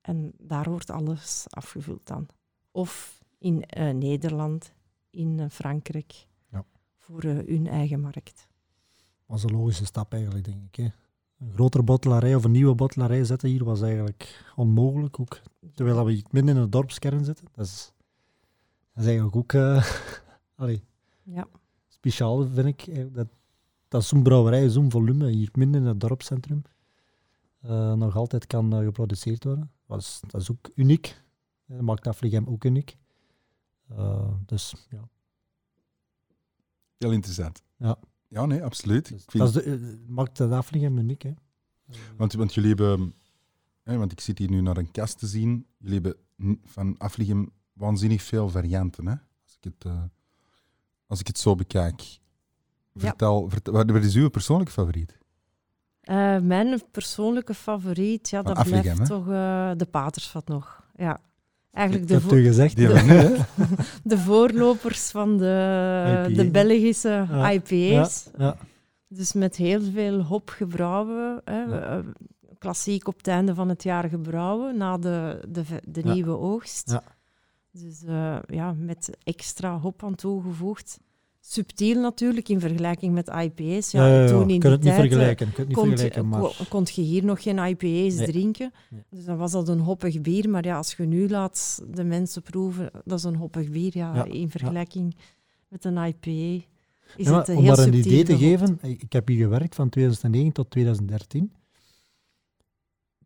En 0.00 0.32
daar 0.38 0.70
wordt 0.70 0.90
alles 0.90 1.44
afgevuld 1.48 2.06
dan. 2.06 2.26
Of 2.70 3.22
in 3.38 3.62
eh, 3.62 3.90
Nederland, 3.90 4.72
in 5.14 5.40
eh, 5.40 5.46
Frankrijk, 5.50 6.26
Ja. 6.50 6.64
voor 6.98 7.22
eh, 7.22 7.46
hun 7.46 7.66
eigen 7.66 8.00
markt. 8.00 8.48
was 9.26 9.42
een 9.42 9.52
logische 9.52 9.84
stap 9.84 10.12
eigenlijk, 10.12 10.44
denk 10.44 10.62
ik. 10.66 10.74
Hè. 10.76 10.88
Een 11.38 11.52
grotere 11.52 11.82
bottelarij 11.84 12.34
of 12.34 12.44
een 12.44 12.50
nieuwe 12.50 12.74
bottelarij 12.74 13.24
zetten 13.24 13.48
hier 13.48 13.64
was 13.64 13.82
eigenlijk 13.82 14.44
onmogelijk. 14.56 15.20
Ook. 15.20 15.40
Terwijl 15.74 15.96
dat 15.96 16.06
we 16.06 16.12
hier 16.12 16.24
midden 16.30 16.54
in 16.56 16.60
het 16.60 16.72
dorpskern 16.72 17.24
zitten. 17.24 17.46
Dat 17.52 17.66
is, 17.66 17.92
dat 18.92 19.02
is 19.02 19.06
eigenlijk 19.08 19.36
ook 19.36 19.52
eh, 19.52 19.84
allee, 20.56 20.82
Ja. 21.22 21.46
speciaal, 21.88 22.46
vind 22.46 22.66
ik. 22.66 23.14
Dat, 23.14 23.26
dat 23.88 24.04
zo'n 24.04 24.22
brouwerij, 24.22 24.68
zo'n 24.68 24.90
volume 24.90 25.28
hier 25.30 25.50
midden 25.52 25.80
in 25.82 25.86
het 25.88 26.00
dorpscentrum 26.00 26.62
nog 27.96 28.16
altijd 28.16 28.46
kan 28.46 28.72
geproduceerd 28.72 29.44
worden. 29.44 29.70
Dat 29.86 29.98
is, 30.00 30.20
dat 30.26 30.40
is 30.40 30.50
ook 30.50 30.70
uniek. 30.74 31.22
Dat 31.66 31.80
maakt 31.80 32.06
Afligem 32.06 32.46
ook 32.48 32.64
uniek. 32.64 32.96
Eh, 33.88 34.32
dus 34.46 34.74
ja, 34.90 35.08
Heel 36.98 37.12
interessant. 37.12 37.62
Ja. 37.76 37.96
Ja, 38.28 38.46
nee, 38.46 38.64
absoluut. 38.64 39.08
dus 39.08 39.24
vind- 39.26 39.44
dat 39.44 39.56
is 39.56 39.64
de, 39.80 39.90
eh, 39.90 40.08
maakt 40.08 40.38
het 40.38 40.52
Afligem 40.52 40.98
uniek. 40.98 41.22
Hè. 41.22 41.28
Eh, 41.28 41.96
want, 42.16 42.32
want 42.32 42.54
jullie 42.54 42.68
hebben... 42.74 43.14
Hè, 43.82 43.96
want 43.96 44.12
ik 44.12 44.20
zit 44.20 44.38
hier 44.38 44.50
nu 44.50 44.60
naar 44.60 44.76
een 44.76 44.90
kast 44.90 45.18
te 45.18 45.26
zien. 45.26 45.66
Jullie 45.78 46.00
hebben 46.00 46.16
van 46.64 46.98
afliggen 46.98 47.50
waanzinnig 47.72 48.22
veel 48.22 48.48
varianten. 48.48 49.06
Hè? 49.06 49.14
Als, 49.44 49.56
ik 49.60 49.64
het, 49.64 49.84
eh, 49.84 50.02
als 51.06 51.20
ik 51.20 51.26
het 51.26 51.38
zo 51.38 51.54
bekijk. 51.54 52.18
Vertel, 52.94 53.48
vertel, 53.48 53.72
wat 53.72 53.90
wat 53.90 54.04
is 54.04 54.14
uw 54.14 54.28
persoonlijke 54.28 54.72
favoriet? 54.72 55.18
Eh, 56.00 56.38
mijn 56.38 56.82
persoonlijke 56.90 57.54
favoriet, 57.54 58.28
ja, 58.28 58.42
Van 58.42 58.54
dat 58.54 58.64
blijft 58.64 58.98
hè? 58.98 59.06
toch 59.06 59.28
eh, 59.28 59.72
de 59.76 59.86
Patersvat 59.90 60.48
nog. 60.48 60.88
Ja. 60.96 61.20
Eigenlijk 61.74 62.08
de, 62.08 62.20
vo- 62.20 62.28
gezegd. 62.28 62.76
De 64.10 64.18
voorlopers 64.18 65.10
van 65.10 65.38
de, 65.38 66.26
IPA. 66.28 66.42
de 66.42 66.50
Belgische 66.50 67.26
Ja, 67.30 67.50
IPA's. 67.50 68.28
Ja, 68.38 68.56
Dus 69.08 69.32
met 69.32 69.56
heel 69.56 69.80
veel 69.82 70.20
hop 70.20 70.48
gebrouwen. 70.48 71.40
Hè. 71.44 71.62
Ja. 71.62 71.98
eh, 71.98 72.04
klassiek 72.58 73.08
op 73.08 73.16
het 73.16 73.26
einde 73.28 73.54
van 73.54 73.68
het 73.68 73.82
jaar 73.82 74.08
gebrouwen, 74.08 74.76
na 74.76 74.98
de, 74.98 75.40
de, 75.48 75.62
de 75.88 76.00
Ja. 76.04 76.12
nieuwe 76.12 76.38
oogst. 76.38 76.90
Ja. 76.90 77.02
Dus 77.72 78.02
eh, 78.06 78.36
ja, 78.46 78.72
met 78.78 79.10
extra 79.24 79.78
hop 79.78 80.04
aan 80.04 80.14
toegevoegd. 80.14 80.98
Subtiel 81.46 82.00
natuurlijk 82.00 82.48
in 82.48 82.60
vergelijking 82.60 83.14
met 83.14 83.28
IPA's. 83.28 83.90
Ja, 83.90 84.06
ja, 84.06 84.22
ja, 84.22 84.26
toen 84.28 84.50
in 84.50 84.62
het 84.62 84.70
niet 84.70 84.82
tijd, 84.82 84.84
eh, 84.84 84.94
vergelijken. 84.94 85.48
Het 85.54 85.66
niet 85.66 85.76
Kon, 85.76 85.86
vergelijken, 85.88 86.28
maar... 86.28 86.40
kon, 86.40 86.52
kon 86.68 86.86
je 86.92 87.02
hier 87.02 87.24
nog 87.24 87.42
geen 87.42 87.58
IPA's 87.58 88.14
Nee. 88.14 88.26
drinken. 88.26 88.72
Nee. 88.90 89.02
Dus 89.10 89.24
dan 89.24 89.36
was 89.36 89.52
dat 89.52 89.68
een 89.68 89.78
hoppig 89.78 90.20
bier. 90.20 90.50
Maar 90.50 90.64
ja, 90.64 90.76
als 90.76 90.94
je 90.94 91.04
nu 91.06 91.28
laat 91.28 91.82
de 91.90 92.04
mensen 92.04 92.42
proeven, 92.42 92.90
dat 93.04 93.18
is 93.18 93.24
een 93.24 93.36
hoppig 93.36 93.70
bier. 93.70 93.90
Ja, 93.94 94.24
In 94.24 94.50
vergelijking 94.50 95.16
met 95.68 95.84
een 95.84 95.96
IPA 95.96 96.64
is 97.16 97.26
het 97.26 97.48
eh, 97.48 97.56
om 97.56 97.62
heel 97.62 97.76
maar 97.76 97.86
een 97.86 97.94
idee 97.94 98.24
te 98.24 98.38
geven, 98.38 98.78
ik 98.82 99.12
heb 99.12 99.28
hier 99.28 99.42
gewerkt 99.42 99.74
van 99.74 99.88
2009 99.88 100.52
tot 100.52 100.70
2013. 100.70 101.52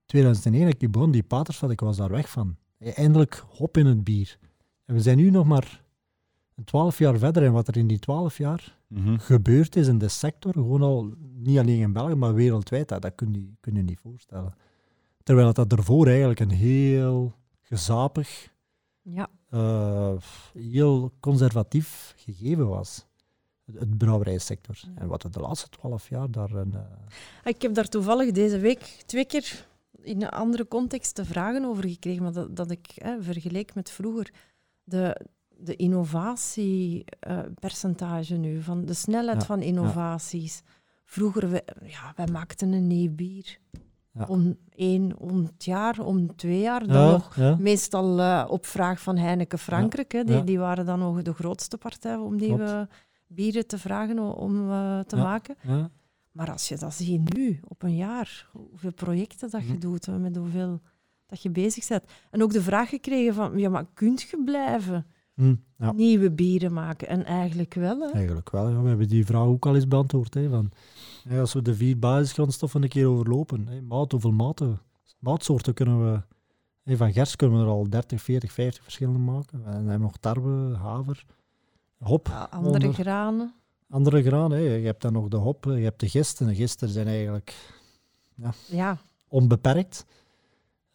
2001 0.06 0.66
heb 0.66 0.82
ik 0.82 0.90
begonnen, 0.90 1.16
die 1.16 1.26
patersvat, 1.28 1.70
ik 1.70 1.80
was 1.80 1.96
daar 1.96 2.10
weg 2.10 2.30
van. 2.30 2.56
Eindelijk 2.78 3.44
hop 3.48 3.76
in 3.76 3.86
het 3.86 4.04
bier. 4.04 4.38
En 4.84 4.94
we 4.94 5.00
zijn 5.00 5.16
nu 5.16 5.30
nog 5.30 5.46
maar 5.46 5.82
12 6.64 6.98
jaar 6.98 7.18
verder. 7.18 7.44
En 7.44 7.52
wat 7.52 7.68
er 7.68 7.76
in 7.76 7.86
die 7.86 7.98
12 7.98 8.38
jaar 8.38 8.76
Mhm. 8.88 9.18
gebeurd 9.18 9.76
is 9.76 9.86
in 9.88 9.98
de 9.98 10.08
sector, 10.08 10.52
gewoon 10.52 10.82
al 10.82 11.12
niet 11.34 11.58
alleen 11.58 11.80
in 11.80 11.92
België, 11.92 12.14
maar 12.14 12.34
wereldwijd, 12.34 12.88
dat, 12.88 13.02
dat 13.02 13.14
kun, 13.14 13.32
je, 13.32 13.52
kun 13.60 13.74
je 13.74 13.82
niet 13.82 13.98
voorstellen. 13.98 14.54
Terwijl 15.22 15.52
dat 15.52 15.72
ervoor 15.72 16.06
eigenlijk 16.06 16.40
een 16.40 16.50
heel 16.50 17.32
gezapig, 17.62 18.52
Ja, 19.02 19.28
eh, 19.50 20.12
heel 20.52 21.12
conservatief 21.20 22.14
gegeven 22.16 22.68
was. 22.68 23.06
Het, 23.64 23.78
het 23.78 23.98
brouwerijsector. 23.98 24.76
Ja. 24.80 25.00
En 25.00 25.08
wat 25.08 25.22
er 25.24 25.30
de 25.32 25.40
laatste 25.40 25.68
twaalf 25.68 26.08
jaar 26.08 26.30
daar 26.30 26.50
een... 26.50 26.74
eh, 26.74 26.80
ik 27.44 27.62
heb 27.62 27.74
daar 27.74 27.88
toevallig 27.88 28.30
deze 28.32 28.58
week 28.58 29.02
twee 29.06 29.24
keer 29.24 29.66
in 30.02 30.22
een 30.22 30.28
andere 30.28 30.68
context 30.68 31.14
te 31.14 31.24
vragen 31.24 31.64
over 31.64 31.88
gekregen, 31.88 32.22
maar 32.22 32.32
dat, 32.32 32.56
dat 32.56 32.70
ik 32.70 32.90
hè, 32.94 33.22
vergeleek 33.22 33.74
met 33.74 33.90
vroeger. 33.90 34.32
De, 34.84 35.20
de 35.60 35.76
innovatiepercentage 35.76 38.34
nu, 38.36 38.62
van 38.62 38.84
de 38.84 38.94
snelheid 38.94 39.40
Ja, 39.40 39.46
van 39.46 39.62
innovaties. 39.62 40.62
Vroeger, 41.04 41.50
we, 41.50 41.64
ja, 41.84 42.12
wij 42.16 42.26
maakten 42.32 42.72
een 42.72 42.86
nieuw 42.86 43.14
bier. 43.14 43.58
Ja. 44.12 44.24
Om 44.28 44.56
één, 44.74 45.18
om 45.18 45.44
het 45.44 45.64
jaar, 45.64 45.98
om 46.00 46.36
twee 46.36 46.60
jaar. 46.60 46.86
Dan 46.86 47.10
nog 47.10 47.36
meestal 47.58 48.20
eh, 48.20 48.44
op 48.48 48.66
vraag 48.66 49.00
van 49.00 49.16
Heineken 49.16 49.58
Frankrijk. 49.58 50.12
hè. 50.12 50.24
Die, 50.24 50.44
die 50.44 50.58
waren 50.58 50.86
dan 50.86 50.98
nog 50.98 51.22
de 51.22 51.32
grootste 51.34 51.78
partij 51.78 52.16
om 52.16 52.36
nieuwe 52.36 52.64
Klopt. 52.64 52.94
bieren 53.26 53.66
te 53.66 53.78
vragen 53.78 54.18
om 54.36 54.70
eh, 54.70 55.00
te 55.00 55.16
maken. 55.16 55.56
Maar 56.32 56.50
als 56.50 56.68
je 56.68 56.76
dat 56.76 56.94
ziet 56.94 57.34
nu, 57.34 57.60
op 57.68 57.82
een 57.82 57.96
jaar, 57.96 58.48
hoeveel 58.52 58.92
projecten 58.92 59.50
dat 59.50 59.62
je 59.62 59.68
Mhm. 59.72 59.78
doet, 59.80 60.06
met 60.18 60.36
hoeveel 60.36 60.80
dat 61.26 61.42
je 61.42 61.50
bezig 61.50 61.88
bent. 61.88 62.04
En 62.30 62.42
ook 62.42 62.52
de 62.52 62.62
vraag 62.62 62.88
gekregen 62.88 63.34
van, 63.34 63.58
ja, 63.58 63.68
maar 63.68 63.86
kunt 63.94 64.20
je 64.20 64.42
blijven? 64.44 65.06
Hm, 65.38 65.54
ja. 65.78 65.92
nieuwe 65.92 66.30
bieren 66.30 66.72
maken. 66.72 67.08
En 67.08 67.24
eigenlijk 67.24 67.74
wel, 67.74 68.00
hè. 68.00 68.10
Eigenlijk 68.12 68.50
wel. 68.50 68.68
Ja. 68.68 68.82
We 68.82 68.88
hebben 68.88 69.08
die 69.08 69.26
vraag 69.26 69.44
ook 69.46 69.66
al 69.66 69.74
eens 69.74 69.88
beantwoord. 69.88 70.34
Hè, 70.34 70.48
van, 70.48 70.70
als 71.40 71.52
we 71.52 71.62
de 71.62 71.74
vier 71.74 71.98
basisgrondstoffen 71.98 72.82
een 72.82 72.88
keer 72.88 73.06
overlopen, 73.06 73.66
hè, 73.68 73.80
maat, 73.82 74.12
hoeveel 74.12 74.32
maten, 74.32 74.78
maatsoorten 75.18 75.74
kunnen 75.74 76.12
we... 76.12 76.20
hè, 76.82 76.96
van 76.96 77.12
gers 77.12 77.36
kunnen 77.36 77.58
we 77.58 77.64
er 77.64 77.70
al 77.70 77.88
30, 77.88 78.22
40, 78.22 78.52
50 78.52 78.82
verschillende 78.82 79.18
maken. 79.18 79.58
En 79.58 79.64
dan 79.64 79.72
hebben 79.74 79.92
we 79.92 79.98
nog 79.98 80.16
tarwe, 80.16 80.76
haver, 80.76 81.24
hop. 81.98 82.26
Ja, 82.26 82.48
andere 82.50 82.86
onder- 82.86 82.92
granen. 83.04 83.54
andere 83.90 84.22
graan. 84.22 84.50
Hè. 84.50 84.58
Je 84.58 84.86
hebt 84.86 85.02
dan 85.02 85.12
nog 85.12 85.28
de 85.28 85.36
hop, 85.36 85.64
je 85.64 85.70
hebt 85.70 86.00
de 86.00 86.08
gist. 86.08 86.40
En 86.40 86.46
de 86.46 86.54
gisten 86.54 86.88
zijn 86.88 87.06
eigenlijk 87.06 87.54
Ja, 88.66 88.98
onbeperkt. 89.28 90.04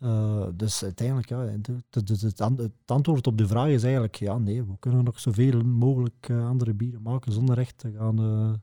Eh, 0.04 0.48
dus 0.56 0.84
uiteindelijk, 0.84 1.30
ja, 1.30 1.40
het, 1.40 1.68
het, 1.90 2.08
het, 2.10 2.22
het 2.22 2.42
an- 2.42 2.58
het 2.58 2.72
antwoord 2.86 3.28
op 3.28 3.38
de 3.38 3.48
vraag 3.48 3.68
is 3.68 3.84
eigenlijk 3.84 4.16
ja, 4.16 4.38
nee, 4.38 4.64
we 4.64 4.74
kunnen 4.80 5.04
nog 5.04 5.20
zoveel 5.20 5.62
mogelijk 5.64 6.30
eh, 6.30 6.48
andere 6.48 6.74
bieren 6.74 7.02
maken 7.02 7.32
zonder 7.32 7.58
echt 7.58 7.78
te 7.78 7.92
gaan 7.92 8.20
eh, 8.20 8.54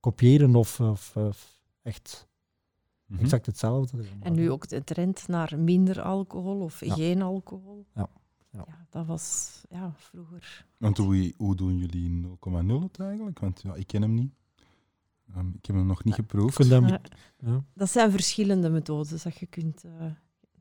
kopiëren 0.00 0.54
of, 0.54 0.80
of, 0.80 1.16
of 1.16 1.60
echt 1.82 2.28
Mhm. 3.06 3.20
exact 3.22 3.46
hetzelfde. 3.46 4.04
en 4.20 4.34
nu 4.34 4.50
ook 4.50 4.68
de 4.68 4.84
trend 4.84 5.28
naar 5.28 5.58
minder 5.58 6.00
alcohol 6.02 6.60
of 6.60 6.84
Ja. 6.84 6.94
geen 6.94 7.22
alcohol. 7.22 7.86
Ja. 7.94 8.08
Ja. 8.50 8.64
dat 8.90 9.06
was 9.06 9.62
ja, 9.70 9.92
vroeger. 9.96 10.66
Want 10.76 10.96
hoe, 10.98 11.34
hoe 11.36 11.56
doen 11.56 11.76
jullie 11.76 12.20
0,0 12.38 12.82
het 12.82 13.00
eigenlijk? 13.00 13.38
Want 13.38 13.62
ja, 13.62 13.74
ik 13.74 13.86
ken 13.86 14.02
hem 14.02 14.14
niet. 14.14 14.32
Ehm, 15.34 15.48
ik 15.48 15.66
heb 15.66 15.76
hem 15.76 15.86
nog 15.86 16.04
niet 16.04 16.14
geproefd. 16.14 16.66
Ja. 16.66 17.00
ja. 17.38 17.64
Dat 17.74 17.90
zijn 17.90 18.10
verschillende 18.10 18.68
methodes 18.70 19.22
dat 19.22 19.36
je 19.38 19.46
kunt 19.46 19.84
eh, 19.84 20.06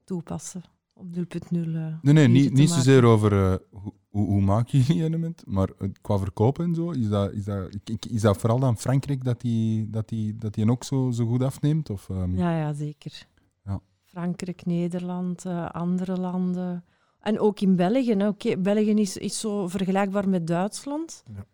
toepassen 0.06 0.62
om 0.94 1.10
0.0 1.14 1.22
eh, 1.52 1.60
Nee, 2.02 2.14
nee, 2.14 2.28
niet, 2.28 2.54
niet 2.54 2.70
zozeer 2.70 3.04
over 3.04 3.32
eh, 3.52 3.56
hoe, 3.82 3.94
hoe, 4.10 4.26
hoe 4.28 4.42
maak 4.42 4.68
je 4.68 4.84
die 4.84 5.04
element, 5.04 5.44
maar 5.48 5.70
eh, 5.80 5.90
qua 6.02 6.18
verkopen 6.18 6.66
en 6.66 6.76
zo. 6.76 6.90
Is 6.92 7.10
dat, 7.10 7.32
is 7.32 7.44
dat, 7.44 7.74
ik- 7.74 7.90
ik- 7.90 8.06
is 8.06 8.22
dat 8.22 8.38
vooral 8.38 8.60
dan 8.60 8.78
Frankrijk 8.78 9.24
dat 9.24 9.42
die, 9.42 9.90
dat 9.90 10.10
die, 10.10 10.36
dat 10.36 10.54
die 10.54 10.70
ook 10.72 10.84
zo, 10.84 11.12
zo 11.12 11.26
goed 11.28 11.44
afneemt? 11.44 11.90
Of, 11.90 12.10
ehm, 12.10 12.38
Ja, 12.38 12.58
ja, 12.58 12.74
zeker. 12.74 13.28
Ja. 13.64 13.80
Frankrijk, 14.04 14.66
Nederland, 14.66 15.46
eh, 15.46 15.70
andere 15.70 16.18
landen. 16.18 16.84
En 17.20 17.40
ook 17.40 17.60
in 17.60 17.76
België. 17.76 18.14
hè. 18.16 18.28
Oké, 18.28 18.58
België 18.58 18.92
is, 18.94 19.18
is 19.18 19.40
zo 19.40 19.68
vergelijkbaar 19.68 20.30
met 20.30 20.48
Duitsland. 20.48 21.24
Ja. 21.36 21.46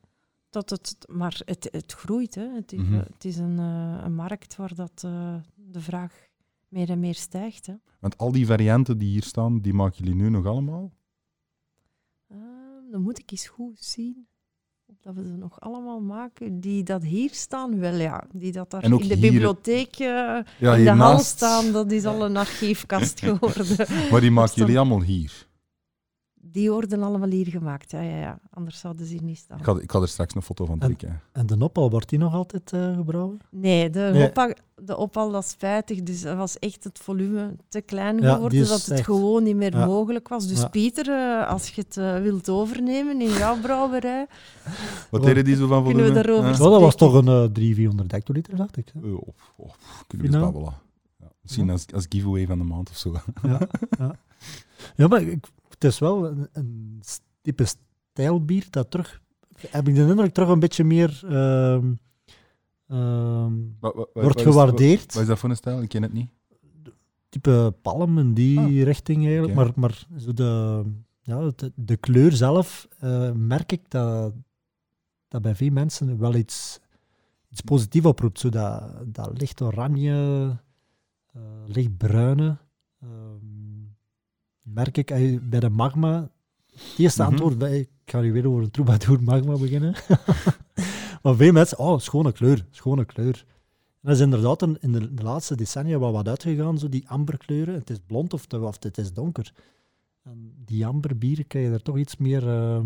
Dat 0.50 0.70
het, 0.70 0.98
maar 1.12 1.42
het, 1.46 1.68
het 1.72 1.92
groeit. 1.92 2.36
Hè. 2.36 2.48
Het, 2.56 2.72
is, 2.74 2.80
Mhm. 2.82 2.94
het 2.94 3.26
is 3.26 3.38
een, 3.38 3.60
eh, 3.60 4.02
een 4.04 4.16
markt 4.16 4.56
waar 4.56 4.76
dat, 4.76 5.02
eh, 5.06 5.36
de 5.56 5.80
vraag 5.80 6.30
meer 6.72 6.90
en 6.90 7.00
meer 7.00 7.16
stijgt. 7.16 7.66
Hè. 7.66 7.74
Want 8.00 8.18
al 8.18 8.32
die 8.32 8.46
varianten 8.46 8.98
die 8.98 9.10
hier 9.10 9.24
staan, 9.24 9.60
die 9.62 9.74
maken 9.74 9.98
jullie 9.98 10.22
nu 10.22 10.30
nog 10.30 10.46
allemaal? 10.46 10.92
Eh, 12.28 12.38
dan 12.92 13.02
moet 13.02 13.20
ik 13.20 13.32
eens 13.32 13.48
goed 13.48 13.84
zien 13.84 14.28
of 14.86 14.96
dat 15.02 15.16
we 15.16 15.24
ze 15.26 15.36
nog 15.36 15.60
allemaal 15.60 16.02
maken. 16.02 16.60
Die 16.60 16.84
dat 16.84 17.04
hier 17.04 17.30
staan, 17.34 17.80
wel 17.80 17.94
ja. 17.96 18.24
Die 18.34 18.52
dat 18.52 18.72
daar 18.72 18.84
in 18.84 18.90
de 18.98 19.04
hier- 19.04 19.20
bibliotheek 19.20 19.94
eh, 19.94 19.98
Ja, 20.60 20.76
in 20.76 20.84
de 20.84 20.90
hal 20.90 21.20
staan, 21.20 21.72
dat 21.72 21.92
is 21.92 22.06
al 22.06 22.26
een 22.26 22.38
archiefkast 22.38 23.20
geworden. 23.26 23.68
Maar 24.12 24.22
die 24.22 24.32
maken 24.32 24.52
staan- 24.52 24.64
jullie 24.66 24.80
allemaal 24.80 25.02
hier. 25.02 25.50
Die 26.44 26.72
worden 26.72 27.04
allemaal 27.04 27.30
hier 27.30 27.48
gemaakt, 27.48 27.92
ja, 27.92 28.02
ja, 28.02 28.18
ja. 28.18 28.40
Anders 28.50 28.80
zouden 28.80 29.06
ze 29.06 29.12
hier 29.14 29.24
niet 29.24 29.38
staan. 29.38 29.58
Ik 29.58 29.64
ga, 29.64 29.80
ik 29.80 29.92
ga 29.92 30.02
er 30.02 30.08
straks 30.08 30.36
een 30.36 30.42
foto 30.42 30.66
van 30.66 30.74
En- 30.80 30.80
trekken. 30.88 31.22
En 31.32 31.46
de 31.46 31.56
noppal, 31.56 31.90
wordt 31.90 32.10
die 32.10 32.20
nog 32.20 32.34
altijd 32.34 32.74
eh, 32.74 32.96
gebrouwen? 32.96 33.40
Nee, 33.50 33.90
de, 33.90 34.10
Nee. 34.14 34.22
Hoppa, 34.22 34.56
de 34.76 34.96
opal, 34.98 35.32
dat 35.32 35.44
is 35.44 35.50
spijtig. 35.50 36.04
Dus 36.04 36.22
dat 36.22 36.38
was 36.38 36.60
echt 36.60 36.84
het 36.84 37.00
volume 37.00 37.56
te 37.70 37.82
klein 37.82 38.18
Ja, 38.22 38.34
geworden, 38.34 38.68
dat 38.68 38.80
het 38.82 38.90
echt- 38.90 39.04
gewoon 39.06 39.44
niet 39.44 39.56
meer 39.56 39.78
Ja. 39.78 39.86
mogelijk 39.86 40.28
was. 40.28 40.48
Dus 40.48 40.60
Ja. 40.62 40.68
Pieter, 40.68 41.10
eh, 41.10 41.48
als 41.50 41.70
je 41.70 41.82
het 41.82 41.98
eh, 41.98 42.20
wilt 42.20 42.50
overnemen 42.50 43.22
in 43.22 43.30
jouw 43.32 43.60
brouwerij, 43.60 44.28
Wat 45.10 45.24
deden 45.24 45.46
die 45.46 45.56
zo 45.56 45.68
van 45.68 45.84
Kunnen 45.84 46.04
we 46.04 46.10
volume? 46.10 46.14
daarover 46.28 46.50
Ja? 46.52 46.58
Ja, 46.58 46.70
dat 46.70 46.82
was 46.82 46.94
spreken. 46.94 47.14
toch 47.14 47.22
een 47.26 47.28
eh 47.46 47.52
300, 47.54 47.76
400 47.76 48.12
hectoliter, 48.12 48.56
dacht 48.56 48.78
ik. 48.78 48.92
hè? 48.94 49.00
Eh, 49.08 49.14
oh, 49.14 49.28
oh, 49.56 49.70
kunnen 50.08 50.28
we 50.28 50.34
eens 50.34 50.44
babbelen. 50.44 50.74
Ja, 51.20 51.28
misschien 51.42 51.70
als, 51.70 51.86
als 51.94 52.06
giveaway 52.10 52.46
van 52.46 52.58
de 52.58 52.64
maand 52.64 52.90
of 52.90 52.98
zo. 52.98 53.12
Ja, 53.44 53.60
ja. 54.00 54.16
ja 54.96 55.08
maar 55.08 55.22
ik, 55.22 55.48
het 55.84 55.92
is 55.92 56.00
wel 56.00 56.28
een, 56.28 56.48
een 56.54 57.02
type 57.42 57.66
stijlbier 57.66 58.66
dat 58.70 58.92
terug, 58.92 59.22
heb 59.70 59.88
ik 59.88 59.96
de 59.96 60.02
indruk, 60.02 60.34
terug 60.34 60.50
een 60.50 60.60
beetje 60.60 60.84
meer 60.84 61.22
ehm, 61.24 61.94
ehm, 62.88 63.54
Wat- 63.80 63.96
wat- 63.96 63.96
wat- 63.96 64.10
wordt 64.14 64.28
wat 64.28 64.38
is- 64.38 64.44
gewaardeerd. 64.44 65.14
Wat 65.14 65.22
is 65.22 65.28
dat 65.28 65.40
voor 65.40 65.50
een 65.50 65.56
stijl? 65.56 65.82
Ik 65.82 65.90
ken 65.90 66.02
het 66.02 66.14
niet. 66.14 66.30
type 67.30 67.74
palm 67.82 68.18
in 68.18 68.34
die 68.34 68.60
Ah, 68.60 68.84
richting 68.84 69.26
eigenlijk. 69.26 69.54
Maar, 69.56 69.72
maar 69.76 70.06
zo 70.18 70.34
de, 70.34 70.84
ja, 71.22 71.52
de, 71.56 71.72
de 71.76 71.98
kleur 71.98 72.32
zelf 72.32 72.88
eh, 73.00 73.32
merk 73.32 73.72
ik 73.72 73.82
dat, 73.90 74.34
dat 75.28 75.42
bij 75.42 75.56
veel 75.56 75.72
mensen 75.72 76.18
wel 76.20 76.36
iets, 76.36 76.80
iets 77.50 77.62
positiefs 77.62 78.06
oproept. 78.06 78.40
Zo 78.40 78.50
dat, 78.50 78.94
dat 79.14 79.40
licht 79.40 79.62
oranje, 79.62 80.14
eh, 81.34 81.42
licht 81.66 81.98
bruine. 81.98 82.58
ehm, 83.02 83.81
merk 84.62 84.98
ik 84.98 85.12
eh, 85.12 85.40
bij 85.42 85.60
de 85.60 85.70
magma. 85.70 86.30
Het 86.72 86.82
eerste 86.98 87.22
Mhm. 87.22 87.32
antwoord, 87.32 87.58
bij, 87.58 87.80
ik 87.80 87.90
ga 88.06 88.20
nu 88.20 88.34
weer 88.34 88.48
over 88.48 88.64
een 88.64 88.72
troubadour 88.72 89.24
magma 89.24 89.58
beginnen. 89.58 89.96
maar 91.24 91.36
veel 91.36 91.52
mensen, 91.52 91.78
oh, 91.80 92.00
schone 92.00 92.32
kleur, 92.32 92.66
schone 92.72 93.06
kleur. 93.06 93.46
En 94.02 94.08
dat 94.08 94.16
is 94.16 94.22
inderdaad 94.22 94.62
een, 94.62 94.78
in 94.82 94.92
de, 94.92 95.14
de 95.14 95.24
laatste 95.24 95.56
decennia 95.56 96.00
wel 96.00 96.12
wat 96.12 96.28
uitgegaan, 96.28 96.78
zo 96.80 96.90
die 96.90 97.10
amberkleuren. 97.10 97.74
Het 97.74 97.90
is 97.90 97.98
blond 98.06 98.34
of, 98.34 98.46
te- 98.46 98.60
of 98.62 98.84
het 98.84 98.98
is 98.98 99.14
donker. 99.14 99.54
En 100.24 100.54
die 100.66 100.86
amberbieren 100.86 101.48
krijg 101.48 101.66
je 101.68 101.74
er 101.74 101.82
toch 101.82 101.98
iets 101.98 102.18
meer, 102.18 102.48
eh, 102.50 102.82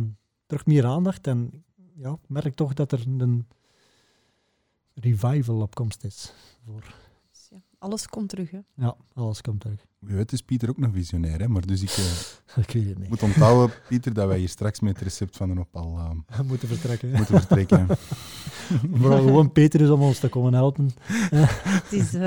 terug 0.46 0.66
meer 0.66 0.86
aandacht. 0.86 1.28
En 1.28 1.64
ja, 1.96 2.12
ik 2.12 2.30
merk 2.30 2.56
toch 2.56 2.74
dat 2.74 2.92
er 2.92 3.04
een 3.08 3.48
revival 4.94 5.62
op 5.62 5.76
komst 5.76 6.04
is. 6.04 6.34
Voor, 6.66 6.96
ja, 7.50 7.58
alles 7.78 8.08
komt 8.08 8.30
terug. 8.30 8.52
Hè. 8.52 8.60
ja, 8.76 8.96
alles 9.14 9.42
komt 9.42 9.60
terug. 9.62 9.86
Je 10.08 10.14
weet, 10.16 10.32
is 10.32 10.42
Pieter 10.42 10.70
ook 10.70 10.78
nog 10.78 10.92
visionair, 10.94 11.40
hè? 11.40 11.48
maar 11.48 11.66
dus 11.66 11.82
ik 11.82 11.90
Ik 12.56 12.72
weet 12.74 12.88
het 12.90 12.98
niet. 13.00 13.10
moet 13.10 13.24
onthouden, 13.24 13.76
Pieter, 13.90 14.14
dat 14.14 14.28
wij 14.28 14.38
hier 14.38 14.50
straks 14.50 14.80
met 14.80 14.94
het 14.96 15.04
recept 15.04 15.38
van 15.38 15.50
een 15.50 15.60
opal 15.60 15.98
eh, 15.98 16.40
moeten 16.50 16.68
vertrekken. 16.68 17.10
hè. 17.12 17.18
moeten 17.18 17.38
vertrekken. 17.40 17.88
Vooral 19.00 19.22
gewoon 19.24 19.52
Peter 19.52 19.82
is 19.82 19.90
om 19.90 20.02
ons 20.02 20.20
te 20.20 20.30
komen 20.30 20.54
helpen. 20.54 20.90
Het 21.30 21.92
is 21.94 22.14
eh, 22.14 22.22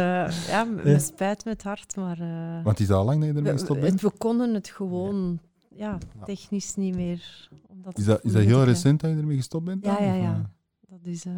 ja, 0.49 0.65
me 0.65 0.91
Ja. 0.91 0.99
spijt 0.99 1.45
met 1.45 1.63
hart, 1.63 1.97
maar 1.97 2.21
eh, 2.21 2.65
Want 2.65 2.81
is 2.81 2.87
dat 2.87 2.97
al 2.99 3.05
lang 3.05 3.19
dat 3.21 3.29
je 3.29 3.35
ermee 3.35 3.53
gestopt 3.53 3.81
we, 3.81 3.87
bent? 3.87 4.01
we 4.01 4.11
konden 4.19 4.55
het 4.55 4.69
gewoon 4.69 5.39
ja, 5.75 5.99
Ja. 6.19 6.25
technisch 6.25 6.75
niet 6.75 6.95
meer. 6.95 7.49
Omdat 7.67 7.99
Is 7.99 8.05
dat, 8.05 8.25
is 8.25 8.33
dat 8.33 8.43
heel 8.43 8.65
recent 8.65 9.01
dat 9.01 9.11
je 9.11 9.17
ermee 9.17 9.37
gestopt 9.37 9.65
bent? 9.65 9.85
Ja, 9.85 9.95
dan, 9.97 10.05
ja, 10.07 10.15
of, 10.15 10.21
ja. 10.23 10.51
Dat 10.89 11.01
is 11.03 11.25
eh, 11.25 11.33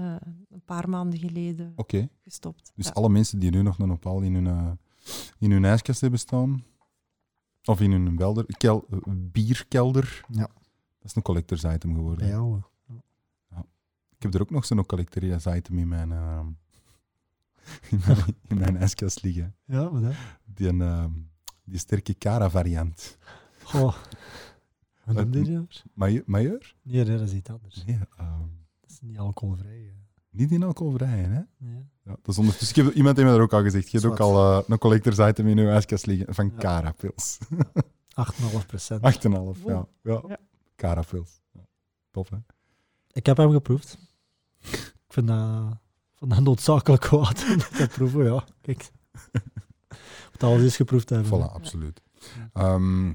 een 0.50 0.62
paar 0.64 0.88
maanden 0.88 1.18
geleden 1.18 1.72
Oké, 1.76 2.08
gestopt. 2.24 2.72
dus 2.74 2.86
Ja. 2.86 2.92
alle 2.92 3.08
mensen 3.08 3.38
die 3.38 3.50
nu 3.50 3.62
nog 3.62 3.78
een 3.78 3.92
opal 3.92 4.20
in 4.20 4.34
hun, 4.34 4.46
eh, 4.46 4.70
in 5.38 5.50
hun 5.50 5.64
ijskast 5.64 6.00
hebben 6.00 6.18
staan, 6.20 6.64
of 7.64 7.80
in 7.80 7.90
hun 7.92 8.16
welder, 8.16 8.44
kel, 8.58 8.86
bierkelder, 9.08 10.24
Ja. 10.28 10.46
dat 10.98 11.04
is 11.04 11.14
een 11.14 11.22
collectors 11.22 11.64
item 11.64 11.94
geworden. 11.94 12.18
Bij 12.18 12.28
jou. 12.28 12.60
Ik 14.16 14.26
heb 14.26 14.34
er 14.34 14.40
ook 14.40 14.50
nog 14.50 14.64
zo'n 14.64 14.86
collectors 14.86 15.46
item 15.46 15.78
in 15.78 15.88
mijn, 15.88 16.12
eh, 16.12 16.40
in 17.90 18.00
mijn, 18.06 18.18
in 18.48 18.58
mijn 18.58 18.76
ijskast 18.76 19.22
liggen. 19.22 19.56
Ja, 19.64 19.90
wat 19.90 20.02
hè? 20.02 20.10
Die, 20.44 20.68
een, 20.68 20.80
eh, 20.82 21.04
die 21.64 21.78
sterke 21.78 22.18
Cara 22.18 22.50
variant. 22.50 23.18
Goh. 23.62 23.94
Wat 25.04 25.14
Wat- 25.14 25.28
noem 25.28 25.44
je? 25.44 26.22
Majeur? 26.26 26.74
Nee, 26.82 27.04
dat 27.04 27.20
is 27.20 27.32
iets 27.32 27.50
anders. 27.50 27.84
Nee, 27.84 27.98
ehm, 28.16 28.38
Dat 28.80 28.90
is 28.90 29.00
niet 29.00 29.18
alcoholvrij. 29.18 29.78
hè. 29.78 29.92
Niet 30.30 30.50
in 30.50 30.62
alcoholvrij, 30.62 31.18
hè? 31.18 31.40
Nee. 31.58 31.88
Ja, 32.04 32.10
dat 32.10 32.28
is 32.28 32.38
ondertussen. 32.38 32.78
Ik 32.78 32.84
heb, 32.84 32.94
iemand 32.94 33.16
heeft 33.16 33.28
me 33.28 33.34
dat 33.34 33.42
ook 33.44 33.52
al 33.52 33.62
gezegd. 33.62 33.90
Je 33.90 33.98
hebt 33.98 34.12
ook 34.12 34.20
al 34.20 34.36
eh, 34.58 34.68
een 34.68 34.78
collectors 34.78 35.18
item 35.18 35.46
in 35.46 35.56
je 35.56 35.68
ijskast 35.68 36.06
liggen 36.06 36.34
van 36.34 36.46
Ja. 36.54 36.58
Cara-pils. 36.58 37.38
8,5 38.60 38.66
procent. 38.66 39.00
8,5, 39.26 39.64
ja. 39.66 39.86
ja. 40.02 40.22
Ja. 40.28 40.36
Cara-pils. 40.76 41.40
Ja. 41.52 41.60
Tof, 42.10 42.28
hè? 42.30 42.36
Ik 43.12 43.26
heb 43.26 43.36
hem 43.36 43.50
geproefd. 43.50 43.98
Ik 44.60 44.94
vind 45.08 45.26
dat, 45.26 45.76
vind 46.16 46.30
dat 46.30 46.40
noodzakelijk 46.40 47.06
wat 47.06 47.44
om 47.52 47.58
te 47.58 47.88
proeven, 47.92 48.24
ja. 48.24 48.44
Kijk. 48.60 48.90
Moet 50.32 50.42
alles 50.42 50.62
eens 50.62 50.76
geproefd 50.76 51.08
hebben. 51.10 51.28
Voilà, 51.40 51.52
absoluut. 51.52 52.00
Ehm, 52.52 53.12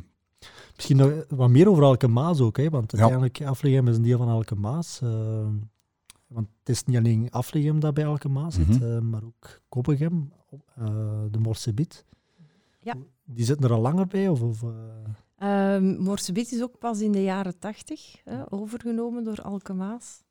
Misschien 0.75 0.97
nog 0.97 1.11
wat 1.29 1.49
meer 1.49 1.69
over 1.69 1.83
Elke 1.83 2.07
Maas 2.07 2.39
ook, 2.39 2.57
hè, 2.57 2.69
want 2.69 2.91
Ja. 2.91 2.97
uiteindelijk 2.97 3.41
Afligem 3.43 3.87
is 3.87 3.95
een 3.95 4.03
deel 4.03 4.17
van 4.17 4.29
Elke 4.29 4.55
Maas. 4.55 5.01
Want 6.27 6.47
het 6.59 6.69
is 6.69 6.83
niet 6.83 6.97
alleen 6.97 7.31
Afligem 7.31 7.79
dat 7.79 7.93
bij 7.93 8.03
Elke 8.03 8.29
Maas 8.29 8.55
zit, 8.55 8.67
Mhm. 8.67 8.83
eh, 8.83 8.99
maar 8.99 9.23
ook 9.23 9.61
Koppegem, 9.69 10.31
eh, 10.75 10.85
de 11.31 11.39
Morsebiet. 11.39 12.05
Ja. 12.81 12.95
Die 13.23 13.45
zitten 13.45 13.65
er 13.69 13.75
al 13.75 13.81
langer 13.81 14.07
bij? 14.07 14.27
Of, 14.29 14.41
of, 14.41 14.63
eh, 14.63 14.69
Ehm 15.37 16.03
Morsebit 16.03 16.51
is 16.51 16.61
ook 16.61 16.77
pas 16.79 17.01
in 17.01 17.11
de 17.11 17.23
jaren 17.23 17.59
tachtig 17.59 18.21
hè, 18.23 18.51
overgenomen 18.53 19.23
door 19.23 19.41
Alkemaas. 19.41 20.23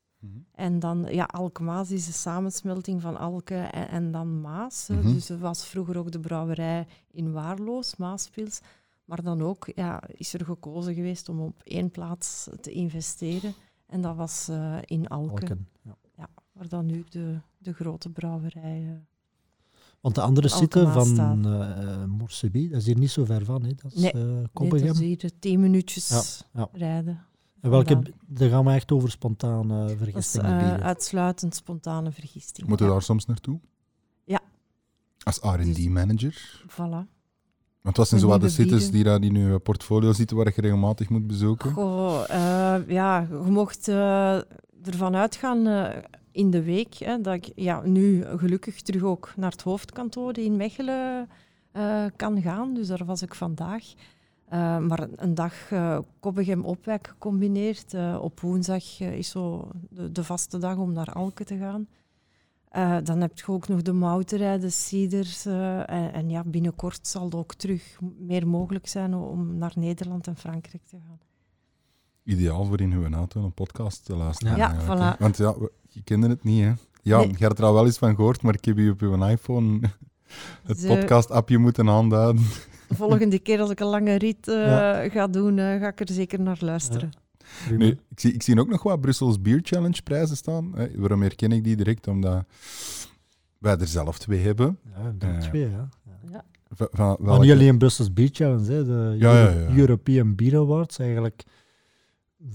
En 0.53 0.79
dan, 0.79 1.07
ja, 1.11 1.25
Alkemaas 1.25 1.91
is 1.91 2.07
de 2.07 2.13
samensmelting 2.13 3.01
van 3.01 3.17
Alke 3.17 3.55
en, 3.55 3.89
en 3.89 4.13
dan 4.13 4.41
Maas. 4.41 4.89
Mhm. 4.89 5.13
Dus 5.13 5.29
er 5.29 5.39
was 5.39 5.67
vroeger 5.67 5.99
ook 5.99 6.13
de 6.13 6.21
brouwerij 6.21 6.87
in 7.11 7.33
Waarloos, 7.33 7.97
Maaspils. 7.97 8.61
Maar 9.05 9.23
dan 9.23 9.43
ook 9.43 9.71
ja, 9.75 10.03
is 10.07 10.35
er 10.35 10.45
gekozen 10.45 10.95
geweest 10.95 11.29
om 11.29 11.41
op 11.41 11.61
één 11.65 11.91
plaats 11.91 12.49
te 12.61 12.71
investeren. 12.71 13.55
En 13.87 14.01
dat 14.01 14.17
was 14.17 14.49
eh, 14.49 14.77
in 14.85 15.09
Alken, 15.09 15.33
Alken, 15.49 15.69
ja. 16.17 16.29
waar 16.53 16.69
dan 16.69 16.87
nu 16.87 17.05
de, 17.11 17.39
de 17.59 17.73
grote 17.73 18.09
brouwerij... 18.11 18.83
eh, 18.89 18.97
Want 20.01 20.15
de 20.15 20.21
andere 20.21 20.49
site 20.49 20.89
van 20.89 21.47
uh, 21.47 22.05
Morseby, 22.05 22.69
dat 22.69 22.81
is 22.81 22.87
hier 22.87 22.99
niet 22.99 23.11
zo 23.11 23.25
ver 23.25 23.45
van. 23.45 23.63
Hè. 23.65 23.75
Dat 23.75 23.93
is 23.93 24.01
Nee, 24.01 24.13
eh 24.13 24.21
nee, 24.23 24.47
Koppigem. 24.53 24.87
dat 24.87 24.97
is 24.97 25.01
hier 25.03 25.31
tien 25.39 25.61
minuutjes 25.61 26.09
Ja, 26.09 26.61
ja. 26.61 26.69
rijden. 26.73 27.25
en 27.61 27.71
welke, 27.71 28.03
daar 28.27 28.49
gaan 28.49 28.65
we 28.65 28.71
echt 28.73 28.93
over 28.93 29.11
spontane 29.11 29.79
Dat 29.81 29.91
is 29.91 29.97
vergistingen 29.97 30.79
eh, 30.79 30.85
uitsluitend 30.87 31.55
spontane 31.55 32.13
vergisting. 32.13 32.67
Moeten 32.69 32.87
we 32.87 32.93
ja. 32.93 32.99
daar 32.99 33.07
soms 33.07 33.27
naartoe? 33.27 33.61
Ja. 34.25 34.41
Als 35.23 35.39
R&D-manager? 35.39 36.65
Voilà. 36.71 37.13
Want 37.81 37.97
wat 37.97 38.09
zijn 38.09 38.21
zo 38.21 38.27
wat 38.27 38.41
de 38.41 38.49
sites 38.49 38.91
die 38.91 39.05
daar 39.05 39.23
in 39.23 39.35
je 39.35 39.59
portfolio 39.59 40.13
zitten 40.13 40.37
waar 40.37 40.53
je 40.55 40.61
regelmatig 40.61 41.09
moet 41.09 41.27
bezoeken? 41.27 41.73
Goh, 41.73 42.25
eh, 42.29 42.54
ja, 42.87 43.21
je 43.31 43.51
mocht 43.51 43.89
eh, 43.89 44.37
ervan 44.85 45.15
uitgaan 45.17 45.67
eh, 45.67 46.03
in 46.31 46.51
de 46.51 46.63
week 46.63 46.95
hè, 46.95 47.21
dat 47.21 47.35
ik 47.35 47.53
ja, 47.55 47.81
nu 47.85 48.25
gelukkig 48.37 48.83
terug 48.83 49.03
ook 49.03 49.33
naar 49.37 49.51
het 49.51 49.63
hoofdkantoor 49.63 50.39
in 50.39 50.57
Mechelen 50.57 51.29
eh, 51.73 52.05
kan 52.17 52.43
gaan. 52.43 52.75
Dus 52.75 52.87
daar 52.87 53.05
was 53.05 53.23
ik 53.23 53.35
vandaag. 53.35 53.85
Eh, 54.49 54.79
maar 54.79 55.09
een 55.17 55.35
dag 55.35 55.71
uh, 55.71 55.99
Koppigem-Opwijk 56.21 57.07
gecombineerd. 57.07 57.95
Eh, 57.95 58.19
op 58.23 58.41
woensdag 58.41 59.01
eh, 59.01 59.19
is 59.19 59.29
zo 59.31 59.69
de, 59.91 60.13
de 60.13 60.25
vaste 60.25 60.59
dag 60.59 60.77
om 60.77 60.93
naar 60.93 61.13
Alken 61.13 61.47
te 61.47 61.57
gaan. 61.57 61.89
Eh, 62.69 62.97
dan 63.03 63.21
heb 63.21 63.39
je 63.39 63.47
ook 63.47 63.69
nog 63.69 63.83
de 63.83 63.93
mouterij, 63.93 64.59
de 64.59 64.71
ciders. 64.71 65.47
eh, 65.47 65.79
en, 65.91 66.13
en 66.13 66.31
ja, 66.31 66.43
binnenkort 66.45 67.07
zal 67.07 67.25
het 67.25 67.35
ook 67.35 67.55
terug 67.55 67.99
meer 68.19 68.47
mogelijk 68.47 68.87
zijn 68.89 69.15
om 69.15 69.57
naar 69.59 69.73
Nederland 69.77 70.27
en 70.27 70.37
Frankrijk 70.37 70.85
te 70.85 70.97
gaan. 71.07 71.19
Ideaal 72.25 72.65
voor 72.65 72.81
in 72.81 72.93
uw 72.93 73.11
auto 73.13 73.45
een 73.45 73.53
podcast 73.53 74.05
te 74.05 74.17
luisteren. 74.17 74.57
Ja, 74.57 74.77
voilà. 74.85 75.19
Want 75.19 75.37
ja, 75.37 75.59
we- 75.59 75.73
je 75.89 76.03
kende 76.03 76.29
het 76.29 76.45
niet, 76.45 76.63
hè? 76.65 76.73
Ja, 77.03 77.19
Nee. 77.19 77.29
je 77.39 77.45
hebt 77.45 77.59
er 77.59 77.65
al 77.65 77.75
wel 77.75 77.85
eens 77.87 77.99
van 77.99 78.15
gehoord, 78.15 78.43
maar 78.43 78.55
ik 78.55 78.65
heb 78.65 78.77
je 78.79 78.91
op 78.91 79.01
uw 79.01 79.25
iPhone 79.27 79.81
het 80.67 80.79
Ze- 80.79 80.87
podcast-appje 80.87 81.59
moeten 81.59 81.89
aanduiden. 81.89 82.43
De 82.89 82.95
volgende 83.05 83.39
keer 83.39 83.61
als 83.61 83.71
ik 83.71 83.81
een 83.81 83.87
lange 83.87 84.15
rit 84.15 84.49
eh, 84.49 84.55
Ja. 84.67 85.09
ga 85.09 85.27
doen, 85.27 85.59
eh, 85.59 85.81
ga 85.81 85.89
ik 85.89 86.01
er 86.01 86.09
zeker 86.13 86.41
naar 86.41 86.57
luisteren. 86.61 87.11
Nu, 87.71 87.87
ik, 87.87 88.21
zie, 88.21 88.33
ik 88.33 88.43
zie 88.43 88.61
ook 88.61 88.69
nog 88.69 88.83
wat 88.83 89.01
Brussels 89.01 89.41
Beer 89.43 89.61
Challenge 89.63 90.03
prijzen 90.03 90.37
staan. 90.37 90.73
Hè. 90.75 90.89
Waarom 90.97 91.23
herken 91.23 91.53
ik 91.53 91.65
die 91.65 91.77
direct? 91.77 92.07
Omdat 92.09 92.45
wij 93.59 93.77
er 93.79 93.87
zelf 93.87 94.19
twee 94.19 94.41
hebben. 94.41 94.79
Ja, 94.95 95.15
Eh, 95.29 95.39
twee, 95.39 95.71
ja. 95.71 95.89
Ja. 96.31 96.45
Va- 96.75 96.89
Van, 96.91 97.07
Maar 97.07 97.17
welke- 97.27 97.43
niet 97.43 97.53
alleen 97.53 97.79
Brussels 97.79 98.13
Beer 98.13 98.29
Challenge, 98.33 98.73
hè, 98.73 98.85
de 98.85 99.15
Ja, 99.19 99.33
ja, 99.41 99.53
Euro- 99.55 99.73
ja. 99.73 99.77
European 99.79 100.35
Beer 100.35 100.57
Awards. 100.57 100.99
Eigenlijk 100.99 101.43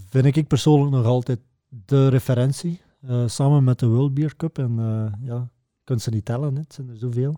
vind 0.09 0.35
ik 0.35 0.47
persoonlijk 0.47 0.91
nog 0.91 1.05
altijd 1.05 1.39
de 1.85 2.07
referentie. 2.07 2.81
eh, 3.07 3.23
samen 3.27 3.63
met 3.63 3.79
de 3.79 3.87
World 3.87 4.13
Beer 4.13 4.35
Cup. 4.35 4.57
En 4.57 4.75
eh, 4.79 5.27
ja, 5.27 5.35
je 5.35 5.83
kunt 5.83 6.01
ze 6.01 6.09
niet 6.09 6.25
tellen, 6.25 6.53
hè. 6.55 6.59
het 6.61 6.73
zijn 6.73 6.89
er 6.89 6.97
zoveel. 6.97 7.35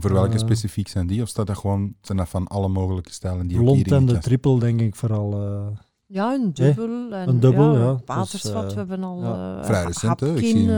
Voor 0.00 0.12
welke 0.12 0.32
Eh, 0.32 0.38
specifiek 0.38 0.88
zijn 0.88 1.06
die? 1.06 1.22
Of 1.22 1.28
staat 1.28 1.46
dat 1.46 1.56
gewoon 1.58 1.94
zijn 2.02 2.18
dat 2.18 2.28
van 2.28 2.46
alle 2.46 2.68
mogelijke 2.68 3.12
stijlen 3.12 3.46
die 3.46 3.58
Blond 3.58 3.92
en 3.92 4.06
de 4.06 4.18
triple, 4.18 4.58
denk 4.58 4.80
ik 4.80 4.94
vooral. 4.96 5.32
eh, 5.32 5.66
Ja, 6.06 6.34
een 6.34 6.52
dubbel. 6.54 7.12
En, 7.14 7.28
een 7.28 7.40
dubbel, 7.40 7.78
ja. 7.78 7.98
Watersvat, 8.04 8.62
Dus, 8.62 8.62
eh, 8.62 8.68
we 8.72 8.78
hebben 8.88 9.02
al 9.04 9.22
ja. 9.22 9.58
eh, 9.58 9.64
Vrij 9.64 9.84
recent, 9.84 10.20
hè? 10.20 10.36
Ik 10.36 10.44
zie- 10.44 10.70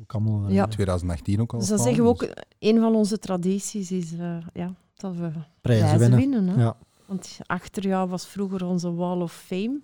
ook 0.00 0.14
allemaal, 0.14 0.48
Ja. 0.50 0.66
2018 0.66 1.40
ook 1.40 1.52
al. 1.52 1.58
dus 1.58 1.68
dat 1.68 1.78
staan, 1.80 1.94
zeggen 1.94 2.12
we 2.12 2.18
dus- 2.18 2.28
ook, 2.30 2.44
een 2.58 2.80
van 2.80 2.94
onze 2.94 3.18
tradities 3.18 3.90
is 3.92 4.12
eh, 4.12 4.36
ja, 4.52 4.74
dat 4.94 5.12
we 5.12 5.18
prijzen 5.20 5.46
prijzen 5.60 5.98
winnen. 5.98 6.18
winnen. 6.18 6.48
hè. 6.48 6.62
Ja. 6.62 6.76
Want 7.06 7.38
achter 7.46 7.86
jou 7.86 8.08
was 8.08 8.26
vroeger 8.26 8.64
onze 8.66 8.94
Wall 8.94 9.20
of 9.20 9.32
Fame. 9.32 9.80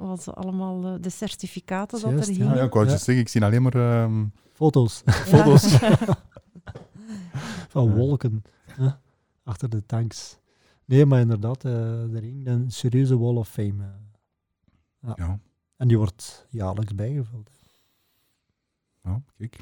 Was 0.00 0.28
allemaal 0.28 0.84
eh, 0.84 0.94
de 1.02 1.10
certificaten 1.10 2.00
dat 2.00 2.10
er. 2.10 2.18
Ja, 2.18 2.24
hingen. 2.38 2.56
ja, 2.56 2.62
ik 2.62 2.72
wou 2.72 2.84
Ja. 2.84 2.90
zeggen, 2.96 3.18
ik 3.18 3.28
zie 3.28 3.44
alleen 3.44 3.62
maar... 3.62 3.74
ehm, 3.74 4.24
Foto's 4.52 5.02
foto's. 5.32 5.78
van 7.68 7.94
wolken 7.94 8.42
hè, 8.66 8.88
achter 9.44 9.68
de 9.70 9.86
tanks. 9.86 10.38
Nee, 10.84 11.06
maar 11.06 11.20
inderdaad, 11.20 11.64
eh 11.64 12.14
er 12.14 12.22
hing 12.22 12.46
een 12.46 12.70
serieuze 12.70 13.18
Wall 13.18 13.36
of 13.36 13.48
Fame. 13.48 13.84
eh. 15.00 15.12
ja, 15.16 15.38
En 15.76 15.88
die 15.88 15.96
wordt 15.98 16.46
jaarlijks 16.50 16.94
bijgevuld. 16.94 17.50
ja, 19.04 19.22
kijk. 19.36 19.58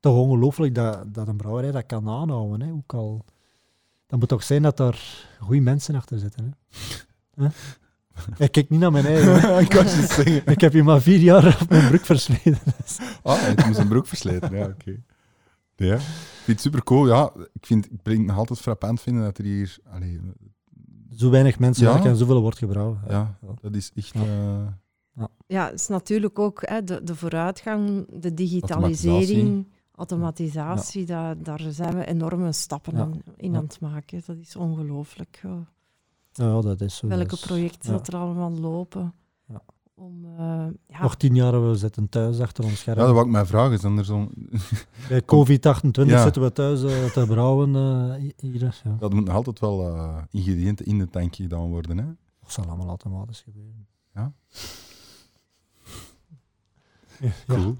Toch 0.00 0.16
ongelooflijk 0.16 0.74
dat, 0.74 1.14
dat 1.14 1.28
een 1.28 1.36
brouwerij 1.36 1.70
dat 1.72 1.86
kan 1.86 2.08
aanhouden. 2.08 2.66
Hè? 2.68 2.72
Ook 2.72 2.94
al, 2.94 3.24
dat 4.06 4.18
moet 4.18 4.28
toch 4.28 4.42
zijn 4.42 4.62
dat 4.62 4.76
daar 4.76 5.26
goede 5.40 5.60
mensen 5.60 5.94
achter 5.94 6.18
zitten. 6.18 6.54
Hè? 7.34 7.44
Hè? 7.44 7.48
Ik 8.38 8.52
kijk 8.52 8.68
niet 8.70 8.80
naar 8.80 8.92
mijn 8.92 9.06
eigen. 9.06 9.58
ik 9.64 9.68
kan 9.68 9.84
je 9.84 9.90
zeggen. 9.90 10.46
Ik 10.46 10.60
heb 10.60 10.72
hier 10.72 10.84
maar 10.84 11.00
vier 11.00 11.18
jaar 11.18 11.58
op 11.62 11.68
mijn 11.68 11.88
broek 11.88 12.04
versleten. 12.04 12.58
Ah, 13.22 13.38
hij 13.40 13.52
heeft 13.56 13.74
zijn 13.76 13.88
broek 13.88 14.06
versleten. 14.06 14.56
Ja, 14.56 14.64
oké. 14.66 14.96
Ja, 15.76 15.94
ik 15.94 16.00
vind 16.44 16.46
het 16.46 16.60
super 16.60 16.82
cool. 16.82 17.06
Ja, 17.06 17.30
ik 17.52 17.66
vind 17.66 17.84
ik 17.92 18.02
ben 18.02 18.16
het 18.16 18.26
nog 18.26 18.36
altijd 18.36 18.58
frappant 18.60 19.00
vinden 19.00 19.22
dat 19.22 19.38
er 19.38 19.44
hier... 19.44 19.76
Allee, 19.92 20.20
Zo 21.16 21.30
weinig 21.30 21.58
mensen 21.58 21.84
Ja. 21.86 21.92
werken 21.92 22.10
en 22.10 22.16
zoveel 22.16 22.40
wordt 22.40 22.58
gebrouwen. 22.58 23.00
ja, 23.08 23.38
dat 23.60 23.74
is 23.74 23.90
echt... 23.94 24.12
Ja. 24.14 24.20
eh, 25.16 25.24
Ja, 25.46 25.64
het 25.64 25.74
is 25.80 25.88
natuurlijk 25.88 26.38
ook 26.38 26.62
hè, 26.68 26.84
de, 26.84 27.00
de 27.04 27.14
vooruitgang, 27.14 28.06
de 28.20 28.34
digitalisering, 28.34 29.66
automatisatie. 29.94 31.04
daar, 31.06 31.42
daar 31.42 31.60
zijn 31.68 31.94
we 31.98 32.06
enorme 32.06 32.52
stappen 32.52 32.96
Ja. 32.96 33.02
in, 33.04 33.22
in 33.36 33.50
Ja. 33.52 33.56
aan 33.58 33.64
het 33.64 33.80
maken. 33.80 34.22
Dat 34.26 34.36
is 34.36 34.56
ongelooflijk. 34.56 35.42
Ja. 36.36 36.44
Ja, 36.46 36.60
dat 36.60 36.80
is 36.80 36.96
zo. 36.96 37.06
Welke 37.06 37.26
dat 37.26 37.40
projecten 37.40 37.90
ja. 37.92 37.96
dat 37.96 38.08
er 38.08 38.16
allemaal 38.16 38.50
lopen. 38.50 39.14
Ja. 39.48 39.62
Om, 39.94 40.24
eh, 40.24 40.66
ja, 40.86 41.00
Nog 41.02 41.16
tien 41.16 41.34
jaar, 41.34 41.68
we 41.70 41.76
zitten 41.76 42.08
thuis 42.08 42.40
achter 42.40 42.64
ons 42.64 42.78
scherm. 42.80 42.98
ja, 42.98 43.04
dat 43.04 43.12
wou 43.14 43.26
ik 43.26 43.32
mij 43.32 43.46
vragen. 43.46 43.72
Is 43.72 43.80
dan 43.80 43.98
er 43.98 44.04
zo'n... 44.04 44.30
Bij 45.08 45.22
COVID-28 45.22 46.06
Ja. 46.06 46.22
zitten 46.22 46.42
we 46.42 46.52
thuis 46.52 46.82
eh, 46.82 47.04
te 47.04 47.24
brouwen 47.26 47.74
eh, 47.76 48.30
hier. 48.36 48.60
Ja. 48.60 48.72
Ja, 48.84 48.90
er 48.90 48.96
moeten 49.00 49.24
nog 49.24 49.34
altijd 49.34 49.60
wel 49.60 49.88
eh, 49.94 50.22
ingrediënten 50.30 50.86
in 50.86 50.98
de 50.98 51.08
tank 51.08 51.34
gedaan 51.36 51.68
worden. 51.68 51.98
Hè? 51.98 52.04
Dat 52.40 52.52
zal 52.52 52.64
allemaal 52.66 52.88
automatisch 52.88 53.40
gebeuren. 53.40 53.86
Ja. 54.14 54.32
Ja, 57.20 57.30
Cool. 57.54 57.76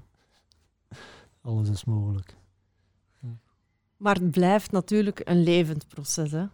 alles 1.41 1.69
is 1.69 1.83
mogelijk. 1.85 2.35
Maar 3.97 4.15
het 4.15 4.31
blijft 4.31 4.71
natuurlijk 4.71 5.21
een 5.23 5.43
levend 5.43 5.87
proces. 5.87 6.31
Hè. 6.31 6.45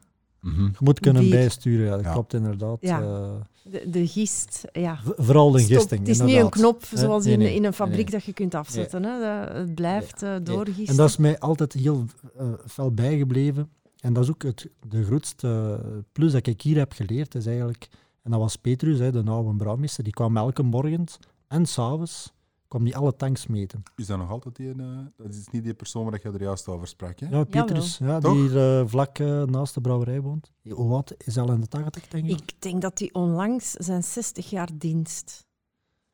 Mhm. 0.44 0.64
Je 0.64 0.72
moet 0.80 1.00
kunnen 1.00 1.30
bijsturen, 1.30 1.86
ja, 1.86 1.96
dat 1.96 2.04
Ja. 2.06 2.12
klopt 2.12 2.34
inderdaad. 2.34 2.78
Ja. 2.80 3.02
eh, 3.02 3.32
De, 3.72 3.90
de 3.90 4.08
gist, 4.08 4.64
ja. 4.72 5.00
vooral 5.04 5.52
de 5.52 5.60
Stop. 5.60 5.72
gisting. 5.78 6.00
Het 6.00 6.10
is 6.10 6.22
niet 6.22 6.36
een 6.36 6.50
knop 6.50 6.84
zoals 6.94 7.24
Nee, 7.24 7.34
in, 7.34 7.40
nee. 7.40 7.56
in 7.56 7.66
een 7.66 7.74
fabriek 7.74 7.96
Nee. 8.10 8.12
dat 8.12 8.24
je 8.24 8.34
kunt 8.34 8.56
afzetten. 8.56 9.04
Hè. 9.04 9.20
Dat- 9.20 9.54
het 9.58 9.76
blijft 9.76 10.22
eh, 10.24 10.36
doorgisten. 10.44 10.86
En 10.88 10.96
dat 10.96 11.10
is 11.10 11.18
mij 11.18 11.40
altijd 11.40 11.74
heel 11.74 12.06
eh, 12.38 12.46
fel 12.68 12.92
bijgebleven. 12.94 13.70
En 14.00 14.14
dat 14.14 14.24
is 14.24 14.30
ook 14.30 14.44
het, 14.44 14.70
de 14.88 15.04
grootste 15.04 15.80
plus 16.12 16.32
dat 16.32 16.48
ik 16.48 16.62
hier 16.62 16.78
heb 16.78 16.92
geleerd, 16.92 17.36
is 17.36 17.46
eigenlijk... 17.46 17.88
En 18.24 18.32
dat 18.32 18.40
was 18.40 18.56
Petrus, 18.56 19.00
hè, 19.00 19.12
de 19.12 19.24
oude 19.26 19.56
brouwmeester, 19.58 20.04
die 20.04 20.14
kwam 20.14 20.38
elke 20.38 20.64
morgen 20.64 21.06
en 21.48 21.66
s'avonds 21.66 22.33
kwam 22.74 22.84
die 22.84 22.98
alle 22.98 23.16
tanks 23.16 23.48
meten. 23.48 23.84
Is 23.96 24.06
dat 24.06 24.18
nog 24.18 24.30
altijd 24.30 24.56
die... 24.56 24.70
eh, 24.70 24.98
dat 25.18 25.34
is 25.34 25.48
niet 25.52 25.64
die 25.64 25.74
persoon 25.74 26.04
waar 26.10 26.20
je 26.24 26.30
er 26.32 26.42
juist 26.42 26.68
over 26.68 26.88
sprak, 26.88 27.20
hè? 27.20 27.28
Ja, 27.30 27.44
Petrus, 27.44 27.98
ja, 27.98 28.20
Toch? 28.20 28.34
die 28.34 28.42
hier 28.42 28.80
eh, 28.80 28.88
vlak 28.88 29.20
eh, 29.20 29.44
naast 29.44 29.74
de 29.74 29.82
brouwerij 29.82 30.22
woont. 30.22 30.52
Hoe 30.70 30.88
wat 30.90 31.14
is 31.18 31.38
al 31.38 31.52
in 31.52 31.62
de 31.62 31.68
80, 31.68 32.08
denk 32.08 32.26
ik? 32.26 32.40
Ik 32.42 32.62
denk 32.62 32.82
dat 32.82 33.00
hij 33.00 33.10
onlangs 33.12 33.72
zijn 33.72 34.04
60 34.04 34.50
jaar 34.50 34.70
dienst 34.74 35.48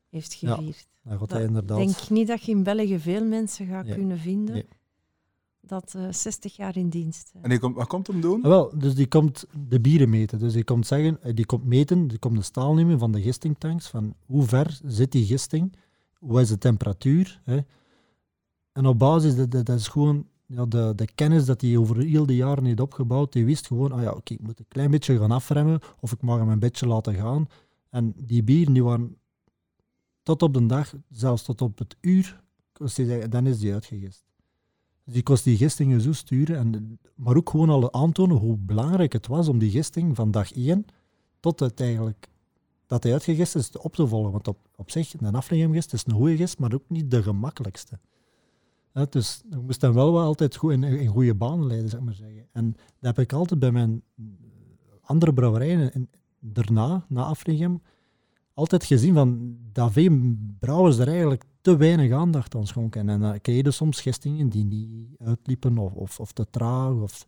heeft 0.09 0.33
Ja, 0.33 0.55
gevierd. 0.55 0.87
Dan 1.03 1.11
gaat 1.11 1.19
Dat 1.19 1.37
hij 1.37 1.47
inderdaad... 1.47 1.79
Ik 1.79 1.85
denk 1.85 2.09
niet 2.09 2.27
dat 2.27 2.43
je 2.43 2.51
in 2.51 2.63
België 2.63 2.99
veel 2.99 3.25
mensen 3.25 3.65
gaat 3.67 3.87
kunnen 3.87 4.17
vinden 4.19 4.53
Nee. 4.53 4.67
dat 5.61 5.93
eh 5.95 6.07
60 6.11 6.55
jaar 6.55 6.77
in 6.77 6.89
dienst. 6.89 7.31
En 7.41 7.49
die 7.49 7.59
komt, 7.59 7.75
wat 7.75 7.87
komt 7.87 8.07
hem 8.07 8.21
doen? 8.21 8.41
Ah, 8.43 8.49
wel, 8.49 8.71
dus 8.77 8.95
die 8.95 9.07
komt 9.07 9.45
de 9.67 9.79
bieren 9.79 10.09
meten. 10.09 10.39
Dus 10.39 10.53
die 10.53 10.63
komt 10.63 10.87
zeggen, 10.87 11.35
die 11.35 11.45
komt 11.45 11.65
meten, 11.65 12.07
die 12.07 12.19
komt 12.19 12.35
de 12.35 12.41
staal 12.43 12.73
nemen 12.73 12.99
van 12.99 13.11
de 13.11 13.21
gistingtanks, 13.21 13.87
van 13.87 14.13
hoe 14.25 14.43
ver 14.43 14.79
zit 14.85 15.11
die 15.11 15.25
gisting, 15.25 15.73
hoe 16.19 16.41
is 16.41 16.47
de 16.47 16.57
temperatuur. 16.57 17.41
Hè. 17.43 17.59
En 18.71 18.85
op 18.85 18.99
basis, 18.99 19.35
dat, 19.35 19.51
dat, 19.51 19.69
is 19.69 19.87
gewoon 19.87 20.27
ja, 20.45 20.65
de, 20.65 20.93
de 20.95 21.05
kennis 21.15 21.45
dat 21.45 21.61
hij 21.61 21.77
over 21.77 21.97
heel 21.97 22.25
de 22.25 22.35
jaren 22.35 22.65
heeft 22.65 22.79
opgebouwd, 22.79 23.33
die 23.33 23.45
wist 23.45 23.67
gewoon, 23.67 23.91
ah 23.91 24.01
ja, 24.01 24.11
oké, 24.11 24.33
ik 24.33 24.41
moet 24.41 24.59
een 24.59 24.67
klein 24.67 24.91
beetje 24.91 25.17
gaan 25.17 25.31
afremmen, 25.31 25.79
of 25.99 26.11
ik 26.11 26.21
mag 26.21 26.39
hem 26.39 26.49
een 26.49 26.59
beetje 26.59 26.87
laten 26.87 27.15
gaan. 27.15 27.47
En 27.89 28.13
die 28.17 28.43
bieren, 28.43 28.73
die 28.73 28.83
waren 28.83 29.17
tot 30.23 30.41
op 30.41 30.53
de 30.53 30.65
dag, 30.65 30.93
zelfs 31.09 31.43
tot 31.43 31.61
op 31.61 31.77
het 31.77 31.95
uur, 32.01 32.41
dan 33.29 33.47
is 33.47 33.59
die 33.59 33.73
uitgegist. 33.73 34.23
Dus 35.03 35.13
die 35.13 35.23
kost 35.23 35.43
die 35.43 35.57
gistingen 35.57 36.01
zo 36.01 36.13
sturen, 36.13 36.57
en, 36.57 36.99
maar 37.15 37.35
ook 37.35 37.49
gewoon 37.49 37.69
al 37.69 37.93
aantonen 37.93 38.37
hoe 38.37 38.57
belangrijk 38.57 39.13
het 39.13 39.27
was 39.27 39.47
om 39.47 39.59
die 39.59 39.71
gisting 39.71 40.15
van 40.15 40.31
dag 40.31 40.51
1 40.51 40.85
tot 41.39 41.59
het 41.59 41.79
eigenlijk 41.79 42.27
dat 42.89 43.03
hij 43.03 43.13
uitgegist 43.13 43.55
is 43.55 43.71
op 43.71 43.95
te 43.95 44.07
volgen. 44.07 44.31
Want 44.31 44.47
op, 44.47 44.57
op 44.75 44.91
zich, 44.91 45.13
een 45.21 45.35
afleggingsgist 45.35 45.93
is 45.93 46.03
een 46.05 46.13
goede 46.13 46.35
gist, 46.35 46.59
maar 46.59 46.73
ook 46.73 46.83
niet 46.87 47.11
de 47.11 47.23
gemakkelijkste. 47.23 47.99
Dus 49.09 49.41
je 49.49 49.57
moest 49.57 49.81
hem 49.81 49.93
wel 49.93 50.13
wel 50.13 50.23
altijd 50.23 50.55
goed 50.55 50.71
in, 50.71 50.83
in 50.83 51.07
goede 51.07 51.35
banen 51.35 51.67
leiden, 51.67 51.89
zeg 51.89 51.99
maar 51.99 52.13
zeggen. 52.13 52.47
En 52.51 52.71
dat 52.71 53.15
heb 53.15 53.19
ik 53.19 53.33
altijd 53.33 53.59
bij 53.59 53.71
mijn 53.71 54.03
andere 55.01 55.33
brouwerijen 55.33 55.93
en 55.93 56.09
daarna, 56.39 57.05
na 57.07 57.23
Afligem, 57.23 57.81
altijd 58.53 58.83
gezien 58.83 59.13
van 59.13 59.57
dat 59.71 59.91
veel 59.91 60.35
brouwers 60.59 60.97
er 60.97 61.07
eigenlijk 61.07 61.43
te 61.61 61.77
weinig 61.77 62.11
aandacht 62.11 62.55
aan 62.55 62.67
schonken. 62.67 63.09
En 63.09 63.19
dan 63.19 63.41
kreeg 63.41 63.63
je 63.63 63.71
soms 63.71 64.01
gistingen 64.01 64.49
die 64.49 64.65
niet 64.65 65.07
uitliepen 65.19 65.77
of, 65.77 65.93
of, 65.93 66.19
of 66.19 66.31
te 66.31 66.49
traag. 66.49 66.93
Of... 66.93 67.25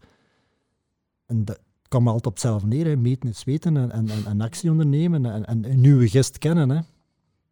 kwam 1.91 2.08
altijd 2.08 2.25
op 2.25 2.32
hetzelfde 2.34 2.67
neer, 2.67 2.86
hè. 2.86 2.95
meten 2.95 3.30
is 3.30 3.43
weten 3.43 3.77
en, 3.77 3.91
en, 3.91 4.10
en, 4.25 4.41
actie 4.41 4.69
ondernemen 4.71 5.25
en, 5.25 5.45
en 5.45 5.71
een 5.71 5.82
nieuwe 5.82 6.08
gist 6.10 6.38
kennen. 6.38 6.69
Hè. 6.69 6.80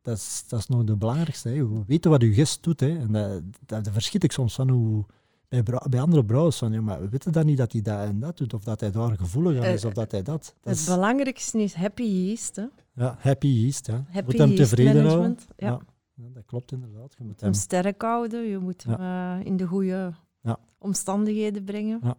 Dat, 0.01 0.17
is, 0.17 0.43
dat 0.47 0.59
is 0.59 0.67
nog 0.67 0.87
het 0.87 0.99
belangrijkste. 0.99 1.49
Hè. 1.49 1.67
We 1.67 1.83
weten 1.87 2.11
wat 2.11 2.21
uw 2.21 2.33
gist 2.33 2.63
doet. 2.63 2.79
Hè. 2.79 2.97
En 2.97 3.11
dat, 3.11 3.41
dat, 3.65 3.83
daar 3.83 3.93
verschiet 3.93 4.23
ik 4.23 4.31
soms 4.31 4.55
van 4.55 4.69
hoe, 4.69 5.05
bij, 5.47 5.63
bij 5.89 6.01
andere 6.01 6.25
brouwers 6.25 6.57
van, 6.57 6.71
ja, 6.71 6.81
maar 6.81 7.01
we 7.01 7.09
weten 7.09 7.31
dan 7.31 7.45
niet 7.45 7.57
dat 7.57 7.71
hij 7.71 7.81
dat 7.81 7.99
en 7.99 8.19
dat 8.19 8.37
doet, 8.37 8.53
of 8.53 8.63
dat 8.63 8.79
hij 8.79 8.91
daar 8.91 9.17
gevoelig 9.17 9.57
aan 9.63 9.73
is, 9.73 9.81
Eh, 9.81 9.87
of 9.87 9.93
dat 9.93 10.11
hij 10.11 10.21
dat. 10.23 10.55
dat 10.61 10.77
Het 10.77 10.85
belangrijkste 10.95 11.61
is 11.61 11.73
happy 11.73 12.03
yeast. 12.03 12.55
Hè. 12.55 12.65
ja, 12.93 13.17
happy 13.19 13.47
yeast, 13.47 13.87
ja. 13.87 13.93
Je 13.95 14.01
Happy 14.11 14.25
moet 14.25 14.37
hem 14.37 14.55
tevreden 14.55 15.05
houden. 15.05 15.37
Ja. 15.57 15.67
Ja. 16.15 16.25
Dat 16.33 16.45
klopt 16.45 16.71
inderdaad. 16.71 17.15
Je 17.17 17.23
moet 17.23 17.39
Hem 17.41 17.51
hem, 17.51 17.59
sterk 17.59 18.01
houden, 18.01 18.47
je 18.47 18.57
moet 18.57 18.83
hem 18.83 18.95
eh, 18.99 19.45
in 19.45 19.57
de 19.57 19.65
goede 19.65 20.13
Ja. 20.41 20.59
omstandigheden 20.77 21.63
brengen. 21.63 21.99
Ja. 22.03 22.17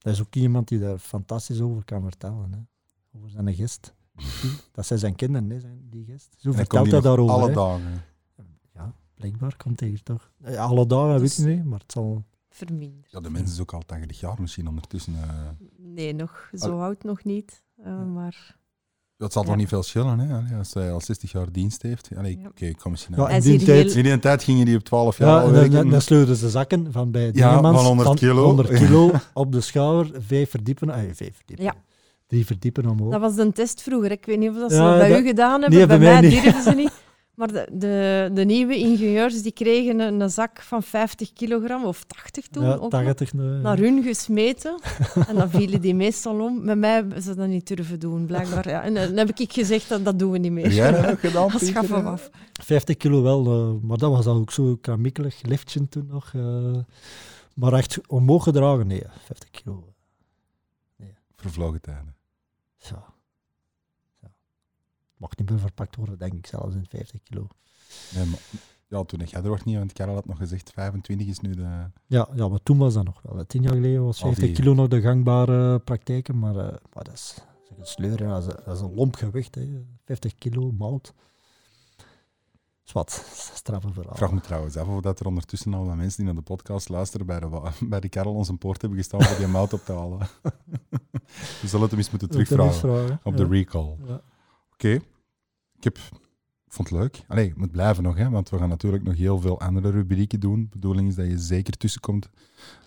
Dat 0.00 0.12
is 0.12 0.20
ook 0.20 0.34
iemand 0.34 0.68
die 0.68 0.78
daar 0.78 0.98
fantastisch 0.98 1.60
over 1.60 1.84
kan 1.84 2.02
vertellen. 2.02 2.52
Hè. 2.52 2.58
Over 3.18 3.30
zijn 3.30 3.54
gist. 3.54 3.94
dat 4.72 4.86
zijn 4.86 4.98
zijn 4.98 5.14
kinderen, 5.14 5.50
hè, 5.50 5.60
zijn 5.60 5.86
die 5.90 6.04
gist. 6.04 6.34
Zo 6.38 6.52
vertelt 6.52 6.90
hij 6.90 7.00
daarover. 7.00 7.34
Alle 7.34 7.48
hè. 7.48 7.54
dagen. 7.54 8.02
Ja, 8.74 8.94
blijkbaar 9.14 9.56
komt 9.56 9.80
hij 9.80 9.88
hier 9.88 10.02
toch. 10.02 10.30
Ja, 10.44 10.62
alle 10.64 10.86
dagen, 10.86 11.20
Dus- 11.20 11.36
weet 11.38 11.46
je 11.46 11.54
niet, 11.54 11.64
maar 11.64 11.78
het 11.78 11.92
zal... 11.92 12.24
Verminderd. 12.52 13.10
Ja, 13.10 13.20
de 13.20 13.30
mens 13.30 13.50
is 13.52 13.60
ook 13.60 13.72
al 13.72 13.82
80 13.86 14.20
jaar 14.20 14.40
misschien 14.40 14.68
ondertussen. 14.68 15.14
eh. 15.22 15.48
Nee, 15.76 16.12
nog, 16.12 16.50
zo 16.52 16.80
oud 16.80 17.02
nog 17.02 17.24
niet. 17.24 17.62
eh, 17.76 18.04
maar 18.04 18.58
Dat 19.20 19.32
zal 19.32 19.42
Ja. 19.42 19.48
toch 19.48 19.56
niet 19.56 19.68
veel 19.68 19.82
schillen, 19.82 20.18
hè? 20.18 20.34
Allee, 20.36 20.54
als 20.58 20.74
hij 20.74 20.92
al 20.92 21.00
60 21.00 21.32
jaar 21.32 21.52
dienst 21.52 21.82
heeft. 21.82 22.08
Allee, 22.16 22.38
Ja. 22.42 22.48
Oké, 22.48 22.64
ik 22.64 22.76
kom 22.78 22.90
misschien 22.90 23.14
Ja, 23.16 23.22
aan. 23.22 23.28
Hij 23.28 23.36
in 23.36 23.42
die 23.42 23.58
tijd... 23.66 23.86
heel- 23.86 23.96
In 23.96 24.02
die 24.10 24.18
tijd 24.18 24.42
gingen 24.42 24.66
die 24.66 24.76
op 24.76 24.82
12 24.84 25.18
jaar 25.18 25.28
Ja, 25.28 25.40
al 25.42 25.50
werken. 25.50 25.70
dan, 25.72 25.90
dan 25.90 26.00
sleurden 26.00 26.36
ze 26.36 26.50
zakken 26.50 26.92
van 26.92 27.10
bij 27.10 27.24
Ja, 27.26 27.30
Dingemans 27.32 27.76
van 27.76 27.86
100 27.86 28.18
kilo. 28.18 28.44
100 28.44 28.68
kilo 28.68 29.10
op 29.34 29.52
de 29.52 29.60
schouder, 29.60 30.12
vijf 30.26 30.50
verdiepen. 30.50 30.90
Ah, 30.90 30.96
vijf 31.12 31.36
verdiepen. 31.36 31.64
Ja. 31.64 31.74
Drie 32.26 32.46
verdiepen 32.46 32.86
omhoog. 32.88 33.10
dat 33.12 33.20
was 33.20 33.36
een 33.36 33.52
test 33.52 33.82
vroeger. 33.82 34.10
Ik 34.10 34.26
weet 34.26 34.38
niet 34.38 34.50
of 34.50 34.56
dat 34.56 34.70
ze 34.70 34.76
Ja, 34.76 34.88
dat 34.90 34.98
bij 34.98 35.08
dat- 35.08 35.20
u 35.20 35.26
gedaan 35.26 35.60
hebben. 35.60 35.78
Nee, 35.78 35.86
bij, 35.86 35.98
bij 35.98 36.08
mij 36.12 36.20
mij 36.20 36.30
niet. 36.30 36.42
durven 36.42 36.62
ze 36.62 36.70
niet. 36.74 36.92
Maar 37.34 37.52
de, 37.52 37.68
de, 37.72 38.30
de 38.34 38.44
nieuwe 38.44 38.76
ingenieurs 38.76 39.42
die 39.42 39.52
kregen 39.52 40.00
een, 40.00 40.20
een 40.20 40.30
zak 40.30 40.60
van 40.62 40.82
50 40.82 41.32
kilogram 41.32 41.84
of 41.84 42.04
80 42.04 42.48
toen 42.48 42.64
ja, 42.64 42.74
ook 42.74 42.80
nog, 42.80 42.90
80 42.90 43.32
nu, 43.32 43.42
ja. 43.42 43.58
naar 43.60 43.78
hun 43.78 44.02
gesmeten. 44.02 44.80
en 45.28 45.36
dan 45.36 45.50
vielen 45.50 45.80
die 45.80 45.94
meestal 45.94 46.40
om. 46.40 46.64
Met 46.64 46.78
mij 46.78 46.94
hebben 46.94 47.22
ze 47.22 47.34
dat 47.34 47.48
niet 47.48 47.68
durven 47.68 48.00
doen, 48.00 48.26
blijkbaar. 48.26 48.68
Ja. 48.68 48.82
En 48.82 48.94
dan 48.94 49.16
heb 49.16 49.38
ik 49.38 49.52
gezegd, 49.52 49.88
dat, 49.88 50.04
dat 50.04 50.18
doen 50.18 50.30
we 50.30 50.38
niet 50.38 50.52
meer. 50.52 50.72
jij 50.72 51.02
dat 51.02 51.18
gedaan, 51.28 51.50
schaffen 51.50 52.04
we 52.04 52.10
af. 52.10 52.30
50 52.52 52.96
kilo 52.96 53.22
wel, 53.22 53.46
eh, 53.46 53.88
maar 53.88 53.98
dat 53.98 54.10
was 54.10 54.26
al 54.26 54.36
ook 54.36 54.52
zo 54.52 54.76
kramiekelig. 54.80 55.42
Liftje 55.42 55.88
toen 55.88 56.06
nog. 56.06 56.32
eh, 56.34 56.78
maar 57.54 57.72
echt 57.72 58.00
omhoog 58.08 58.42
gedragen, 58.42 58.86
nee. 58.86 59.02
50 59.24 59.50
kilo. 59.50 59.84
Vervlogen 61.36 61.80
tijden. 61.80 62.14
Ja. 62.76 62.88
ja. 62.88 63.09
Mag 65.20 65.36
niet 65.36 65.50
meer 65.50 65.58
verpakt 65.58 65.96
worden, 65.96 66.18
denk 66.18 66.32
ik 66.32 66.46
zelfs 66.46 66.74
in 66.74 66.86
50 66.88 67.22
kilo. 67.22 67.46
Nee, 68.14 68.24
maar, 68.26 68.40
ja, 68.88 69.04
toen 69.04 69.20
ik 69.20 69.28
jij 69.28 69.42
er 69.42 69.48
nog 69.48 69.64
niet, 69.64 69.76
want 69.76 69.92
Karel 69.92 70.14
had 70.14 70.26
nog 70.26 70.36
gezegd 70.36 70.70
25 70.72 71.26
is 71.26 71.40
nu 71.40 71.54
de... 71.54 71.68
Ja, 72.06 72.28
ja, 72.34 72.48
maar 72.48 72.62
toen 72.62 72.78
was 72.78 72.94
dat 72.94 73.04
nog 73.04 73.20
wel. 73.22 73.46
Tien 73.46 73.62
jaar 73.62 73.72
geleden 73.74 74.04
was 74.04 74.22
Al 74.22 74.26
50 74.28 74.44
die- 74.46 74.54
kilo 74.54 74.74
nog 74.74 74.88
de 74.88 75.00
gangbare 75.00 75.78
praktijken, 75.78 76.38
maar, 76.38 76.56
eh, 76.56 76.76
maar 76.94 77.04
dat 77.04 77.12
is, 77.14 77.36
een 77.78 77.86
sleur, 77.86 78.16
dat, 78.16 78.46
is, 78.46 78.54
dat 78.64 78.76
is 78.76 78.80
een 78.82 78.94
lomp 78.94 79.14
gewicht. 79.14 79.54
Hè. 79.54 79.84
50 80.04 80.34
kilo 80.34 80.72
mout. 80.72 81.14
Zwat, 82.82 83.10
straffe 83.54 83.92
verhaal. 83.92 84.12
Ik 84.12 84.16
vraag 84.18 84.32
me 84.32 84.40
trouwens 84.40 84.76
af 84.76 84.88
of 84.88 85.00
dat 85.00 85.20
er 85.20 85.26
ondertussen 85.26 85.74
al 85.74 85.86
wat 85.86 85.96
mensen 85.96 86.16
die 86.16 86.26
naar 86.26 86.34
de 86.42 86.48
podcast 86.50 86.88
luisteren 86.88 87.26
bij 87.26 87.40
de, 87.40 87.70
bij 87.88 88.00
de 88.00 88.08
Karel 88.08 88.34
onze 88.34 88.54
poort 88.56 88.80
hebben 88.80 88.98
gestaan 88.98 89.22
voor 89.22 89.36
die 89.36 89.46
mout 89.46 89.72
op 89.72 89.84
te 89.84 89.92
halen. 89.92 90.18
We 91.60 91.66
zullen 91.68 91.80
het 91.80 91.90
hem 91.90 91.98
eens 92.00 92.10
moeten 92.10 92.28
er 92.28 92.34
terugvragen 92.34 92.74
vragen. 92.80 93.20
op 93.22 93.36
de 93.36 93.46
recall. 93.46 93.96
Ja. 94.06 94.20
Oké. 94.84 94.92
Ik 95.76 95.84
heb... 95.84 95.96
ik 96.66 96.72
vond 96.72 96.88
het 96.90 96.98
leuk. 96.98 97.22
Allee, 97.28 97.48
het 97.48 97.56
moet 97.56 97.70
blijven 97.70 98.02
nog, 98.02 98.16
hè, 98.16 98.30
want 98.30 98.48
we 98.50 98.58
gaan 98.58 98.68
natuurlijk 98.68 99.02
nog 99.02 99.16
heel 99.16 99.40
veel 99.40 99.60
andere 99.60 99.90
rubrieken 99.90 100.40
doen. 100.40 100.60
De 100.62 100.68
bedoeling 100.70 101.08
is 101.08 101.14
dat 101.14 101.26
je 101.26 101.38
zeker 101.38 101.76
tussenkomt 101.76 102.28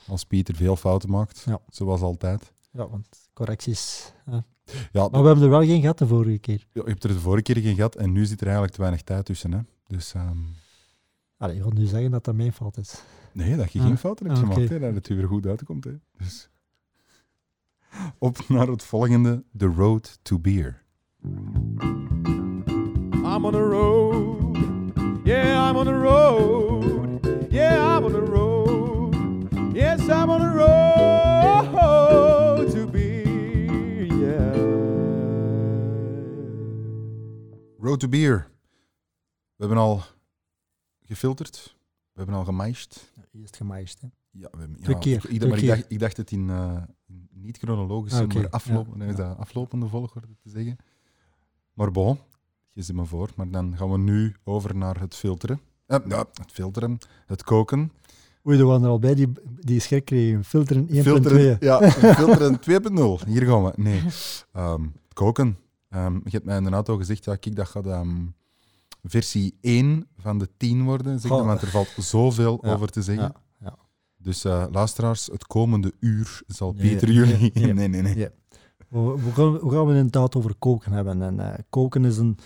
als 0.07 0.23
Pieter 0.25 0.55
veel 0.55 0.75
fouten 0.75 1.09
maakt, 1.09 1.43
Ja. 1.45 1.59
zoals 1.69 2.01
altijd. 2.01 2.53
Ja, 2.71 2.89
want 2.89 3.07
correcties. 3.33 4.13
Ja. 4.25 4.45
Ja, 4.91 5.07
Maar 5.09 5.21
we 5.21 5.27
hebben 5.27 5.43
er 5.43 5.49
wel 5.49 5.63
geen 5.65 5.81
gehad 5.81 5.97
de 5.97 6.07
vorige 6.07 6.37
keer. 6.37 6.67
je 6.73 6.81
hebt 6.85 7.03
er 7.03 7.09
de 7.09 7.19
vorige 7.19 7.43
keer 7.43 7.57
geen 7.63 7.75
gehad 7.75 7.95
en 7.95 8.11
nu 8.11 8.25
zit 8.25 8.39
er 8.39 8.45
eigenlijk 8.45 8.75
te 8.75 8.81
weinig 8.81 9.01
tijd 9.01 9.25
tussen. 9.25 9.51
Hè. 9.51 9.59
Dus 9.87 10.13
ehm, 10.13 10.37
Allee, 11.37 11.55
je 11.55 11.63
gaat 11.63 11.73
nu 11.73 11.85
zeggen 11.85 12.11
dat 12.11 12.23
dat 12.25 12.35
mijn 12.35 12.53
fout 12.53 12.77
is. 12.77 13.01
nee, 13.31 13.55
dat 13.55 13.71
je 13.73 13.79
Ah, 13.79 13.85
geen 13.85 13.97
fouten 13.97 14.25
hebt 14.25 14.37
ah, 14.39 14.43
gemaakt, 14.49 14.69
hè, 14.69 14.79
dat 14.79 14.93
het 14.95 15.07
weer 15.07 15.27
goed 15.27 15.45
uitkomt. 15.45 15.83
Hè. 15.83 15.91
Dus. 16.17 16.49
Op 18.17 18.47
naar 18.49 18.67
het 18.67 18.83
volgende, 18.83 19.43
The 19.57 19.65
Road 19.65 20.19
to 20.21 20.39
Beer. 20.39 20.82
I'm 23.25 23.45
on 23.45 23.51
the 23.51 23.61
road. 23.61 24.57
Yeah, 25.25 25.69
I'm 25.69 25.77
on 25.77 25.85
the 25.85 25.93
road. 25.93 27.19
Yeah, 27.51 27.97
I'm 27.97 28.03
on 28.03 28.11
the 28.11 28.21
road. 28.21 29.15
Yes, 29.73 30.09
I'm 30.09 30.29
on 30.29 30.41
the 30.41 30.49
road 30.49 30.71
to 32.71 32.87
be. 32.87 33.23
Yeah. 34.19 34.53
Road 37.79 37.99
to 37.99 38.07
Beer. 38.07 38.47
We 39.55 39.65
hebben 39.65 39.77
al 39.77 40.01
gefilterd, 41.01 41.75
we 42.11 42.17
hebben 42.19 42.35
al 42.35 42.43
gemaischt. 42.45 43.11
Eerst 43.31 43.55
gemaischt. 43.57 44.01
Hè. 44.01 44.07
Ja, 44.31 44.47
we 44.51 44.57
hebben, 44.59 44.77
Twee 44.81 44.95
ja, 44.95 45.01
keer, 45.01 45.25
ik, 45.29 45.47
maar 45.47 45.57
ik 45.57 45.67
dacht, 45.67 45.85
ik 45.87 45.99
dacht 45.99 46.17
het 46.17 46.31
in 46.31 46.49
eh, 46.49 46.81
in 47.05 47.27
niet 47.31 47.57
chronologische, 47.57 48.21
Ah, 48.21 48.27
maar 48.33 48.49
afloop, 48.49 48.87
ja, 48.87 48.95
nee, 48.95 49.09
is 49.09 49.17
ja. 49.17 49.27
dat 49.27 49.37
aflopende 49.37 49.87
volgorde 49.87 50.27
te 50.39 50.49
zeggen. 50.49 50.77
Maar 51.73 51.91
bon, 51.91 52.19
je 52.71 52.81
zit 52.81 52.95
me 52.95 53.05
voor. 53.05 53.29
Maar 53.35 53.49
dan 53.49 53.77
gaan 53.77 53.91
we 53.91 53.97
nu 53.97 54.35
over 54.43 54.75
naar 54.75 54.99
het 54.99 55.15
filteren. 55.15 55.59
Eh, 55.85 55.97
ja, 56.07 56.17
het 56.33 56.51
filteren, 56.51 56.97
het 57.25 57.43
koken. 57.43 57.91
Oei, 58.47 58.59
er 58.59 58.65
waren 58.65 58.83
er 58.83 58.89
al 58.89 58.99
bij 58.99 59.15
die, 59.15 59.31
die 59.59 59.79
schrik 59.79 60.05
kregen. 60.05 60.43
Filteren 60.43 60.87
1.2. 60.87 61.01
Filteren, 61.01 61.57
ja, 61.59 61.89
filteren 62.15 62.59
2.0. 63.21 63.27
Hier 63.27 63.45
gaan 63.45 63.63
we. 63.63 63.71
Nee, 63.75 64.01
Ehm, 64.51 64.81
koken. 65.13 65.57
Ehm, 65.89 66.13
je 66.15 66.29
hebt 66.29 66.45
mij 66.45 66.57
in 66.57 66.63
de 66.63 66.69
auto 66.69 66.97
gezegd, 66.97 67.25
ja, 67.25 67.35
kijk, 67.35 67.55
dat 67.55 67.67
gaat 67.67 67.85
ehm, 67.85 68.15
versie 69.03 69.57
1 69.61 70.07
van 70.17 70.37
de 70.37 70.49
10 70.57 70.83
worden. 70.83 71.19
Zeg, 71.19 71.31
Goh. 71.31 71.45
want 71.45 71.61
er 71.61 71.67
valt 71.67 71.89
zoveel 71.97 72.59
Ja, 72.61 72.73
over 72.73 72.89
te 72.89 73.01
zeggen. 73.01 73.23
ja, 73.23 73.35
ja. 73.59 73.75
Dus 74.17 74.43
eh, 74.45 74.65
luisteraars, 74.71 75.25
het 75.31 75.47
komende 75.47 75.93
uur 75.99 76.41
zal 76.47 76.71
Pieter 76.73 77.07
nee, 77.07 77.17
jullie... 77.17 77.51
nee. 77.53 77.73
Nee, 77.73 77.87
nee, 77.87 78.01
nee. 78.01 78.27
We, 78.93 79.31
gaan, 79.33 79.59
we 79.59 79.75
het 79.75 79.87
inderdaad 79.87 80.35
over 80.35 80.55
koken 80.55 80.91
hebben. 80.91 81.21
En 81.21 81.39
eh, 81.39 81.59
koken 81.69 82.05
is 82.05 82.17
een, 82.17 82.37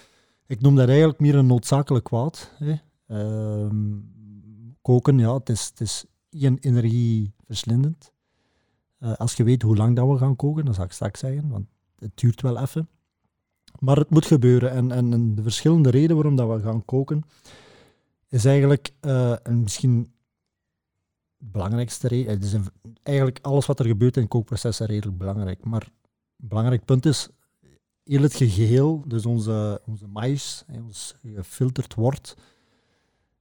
ik 0.45 0.61
noem 0.61 0.75
dat 0.75 0.87
eigenlijk 0.87 1.19
meer 1.19 1.35
een 1.35 1.45
noodzakelijk 1.45 2.05
kwaad. 2.05 2.51
Hè. 2.57 2.75
Ehm, 3.07 3.95
koken, 4.81 5.17
ja, 5.19 5.33
het 5.33 5.49
is, 5.49 5.65
het 5.65 5.81
is 5.81 6.05
energieverslindend. 6.59 8.11
Eh, 8.99 9.13
als 9.13 9.33
je 9.33 9.43
weet 9.43 9.61
hoe 9.61 9.75
lang 9.75 9.95
dat 9.95 10.07
we 10.07 10.17
gaan 10.17 10.35
koken, 10.35 10.65
dat 10.65 10.75
zal 10.75 10.83
ik 10.83 10.91
straks 10.91 11.19
zeggen, 11.19 11.49
want 11.49 11.65
het 11.99 12.11
duurt 12.15 12.41
wel 12.41 12.57
even. 12.57 12.89
Maar 13.79 13.97
het 13.97 14.09
moet 14.09 14.25
gebeuren. 14.25 14.71
En, 14.71 14.91
en, 14.91 15.35
de 15.35 15.41
verschillende 15.41 15.89
redenen 15.89 16.15
waarom 16.15 16.35
dat 16.35 16.49
we 16.49 16.61
gaan 16.61 16.85
koken, 16.85 17.23
is 18.29 18.45
eigenlijk, 18.45 18.91
eh, 18.99 19.47
en 19.47 19.61
misschien 19.61 20.11
belangrijkste 21.37 22.07
reden, 22.07 22.33
het 22.33 22.43
is 22.43 22.55
eigenlijk 23.03 23.39
alles 23.41 23.65
wat 23.65 23.79
er 23.79 23.85
gebeurt 23.85 24.15
in 24.15 24.21
het 24.21 24.31
kookproces 24.31 24.79
is 24.79 24.87
redelijk 24.87 25.17
belangrijk. 25.17 25.65
Maar 25.65 25.87
belangrijk 26.37 26.85
punt 26.85 27.05
is, 27.05 27.29
heel 28.03 28.21
het 28.21 28.35
geheel, 28.35 29.03
dus 29.07 29.25
onze, 29.25 29.81
onze 29.85 30.07
mais, 30.07 30.63
ons 30.71 31.15
gefilterd 31.23 31.93
wordt, 31.93 32.35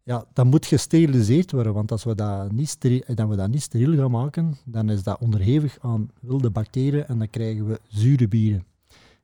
ja, 0.03 0.25
dat 0.33 0.47
moet 0.47 0.67
gesteriliseerd 0.67 1.53
worden. 1.53 1.75
Want 1.75 1.93
als 1.93 2.05
we 2.05 2.15
dat 2.15 2.53
niet, 2.53 2.69
steri- 2.69 3.01
eh, 3.01 3.17
dat 3.17 3.29
we 3.29 3.37
dat 3.37 3.49
niet 3.49 3.63
steriel 3.63 3.97
gaan 3.97 4.11
maken, 4.11 4.57
dan 4.65 4.91
is 4.91 5.03
dat 5.03 5.21
onderhevig 5.21 5.79
aan 5.81 6.11
wilde 6.21 6.51
bacteriën 6.51 7.07
en 7.07 7.19
dan 7.19 7.31
krijgen 7.31 7.67
we 7.67 7.81
zure 7.89 8.29
bieren. 8.29 8.66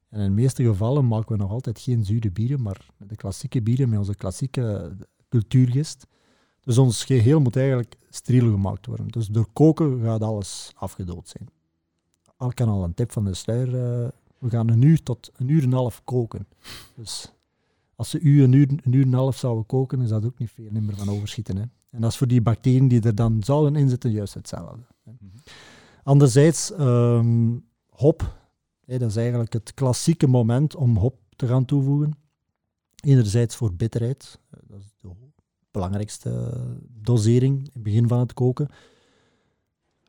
En 0.08 0.20
in 0.20 0.26
de 0.26 0.42
meeste 0.42 0.62
gevallen 0.64 1.06
maken 1.06 1.36
we 1.36 1.42
nog 1.42 1.50
altijd 1.50 1.78
geen 1.78 2.04
zure 2.04 2.30
bieren, 2.30 2.62
maar 2.62 2.86
de 2.98 3.16
klassieke 3.16 3.62
bieren 3.62 3.88
met 3.88 3.98
onze 3.98 4.14
klassieke 4.14 4.96
cultuurgist. 5.28 6.06
Dus 6.60 6.78
ons 6.78 7.04
geheel 7.04 7.40
moet 7.40 7.56
eigenlijk 7.56 7.96
steriel 8.10 8.50
gemaakt 8.50 8.86
worden. 8.86 9.08
Dus 9.08 9.26
door 9.26 9.46
koken 9.52 10.00
gaat 10.02 10.22
alles 10.22 10.72
afgedood 10.74 11.28
zijn. 11.28 11.48
Al 12.42 12.52
kan 12.52 12.68
al 12.68 12.84
een 12.84 12.94
tip 12.94 13.12
van 13.12 13.24
de 13.24 13.34
sluier. 13.34 13.66
eh, 13.66 14.08
we 14.38 14.50
gaan 14.50 14.68
een 14.68 14.82
uur 14.82 15.02
tot 15.02 15.30
een 15.36 15.48
uur 15.48 15.62
en 15.62 15.68
een 15.68 15.72
half 15.72 16.04
koken. 16.04 16.46
Dus 16.94 17.32
als 17.94 18.10
ze 18.10 18.20
u 18.20 18.42
een 18.42 18.52
uur, 18.52 18.68
een 18.68 18.92
uur 18.92 19.02
en 19.02 19.08
een 19.08 19.14
half 19.14 19.36
zouden 19.36 19.66
koken, 19.66 20.00
is 20.00 20.08
dat 20.08 20.24
ook 20.24 20.38
niet 20.38 20.50
veel 20.50 20.70
meer 20.70 20.96
van 20.96 21.08
overschieten. 21.08 21.56
Hè. 21.56 21.62
En 21.90 22.00
dat 22.00 22.10
is 22.10 22.16
voor 22.16 22.26
die 22.26 22.42
bacteriën 22.42 22.88
die 22.88 23.02
er 23.02 23.14
dan 23.14 23.42
zouden 23.42 23.76
in 23.76 23.88
zitten 23.88 24.10
juist 24.10 24.34
hetzelfde. 24.34 24.82
Hè. 25.04 25.12
Mhm. 25.12 25.36
Anderzijds, 26.02 26.72
ehm, 26.72 27.58
hop 27.88 28.40
Hè, 28.84 28.98
dat 28.98 29.10
is 29.10 29.16
eigenlijk 29.16 29.52
het 29.52 29.74
klassieke 29.74 30.26
moment 30.26 30.76
om 30.76 30.96
hop 30.96 31.18
te 31.36 31.46
gaan 31.46 31.64
toevoegen. 31.64 32.12
Enerzijds 33.04 33.56
voor 33.56 33.74
bitterheid, 33.74 34.38
eh, 34.50 34.58
dat 34.68 34.78
is 34.78 34.94
de 35.00 35.08
belangrijkste 35.70 36.60
dosering 36.88 37.58
in 37.58 37.70
het 37.72 37.82
begin 37.82 38.08
van 38.08 38.18
het 38.18 38.34
koken. 38.34 38.68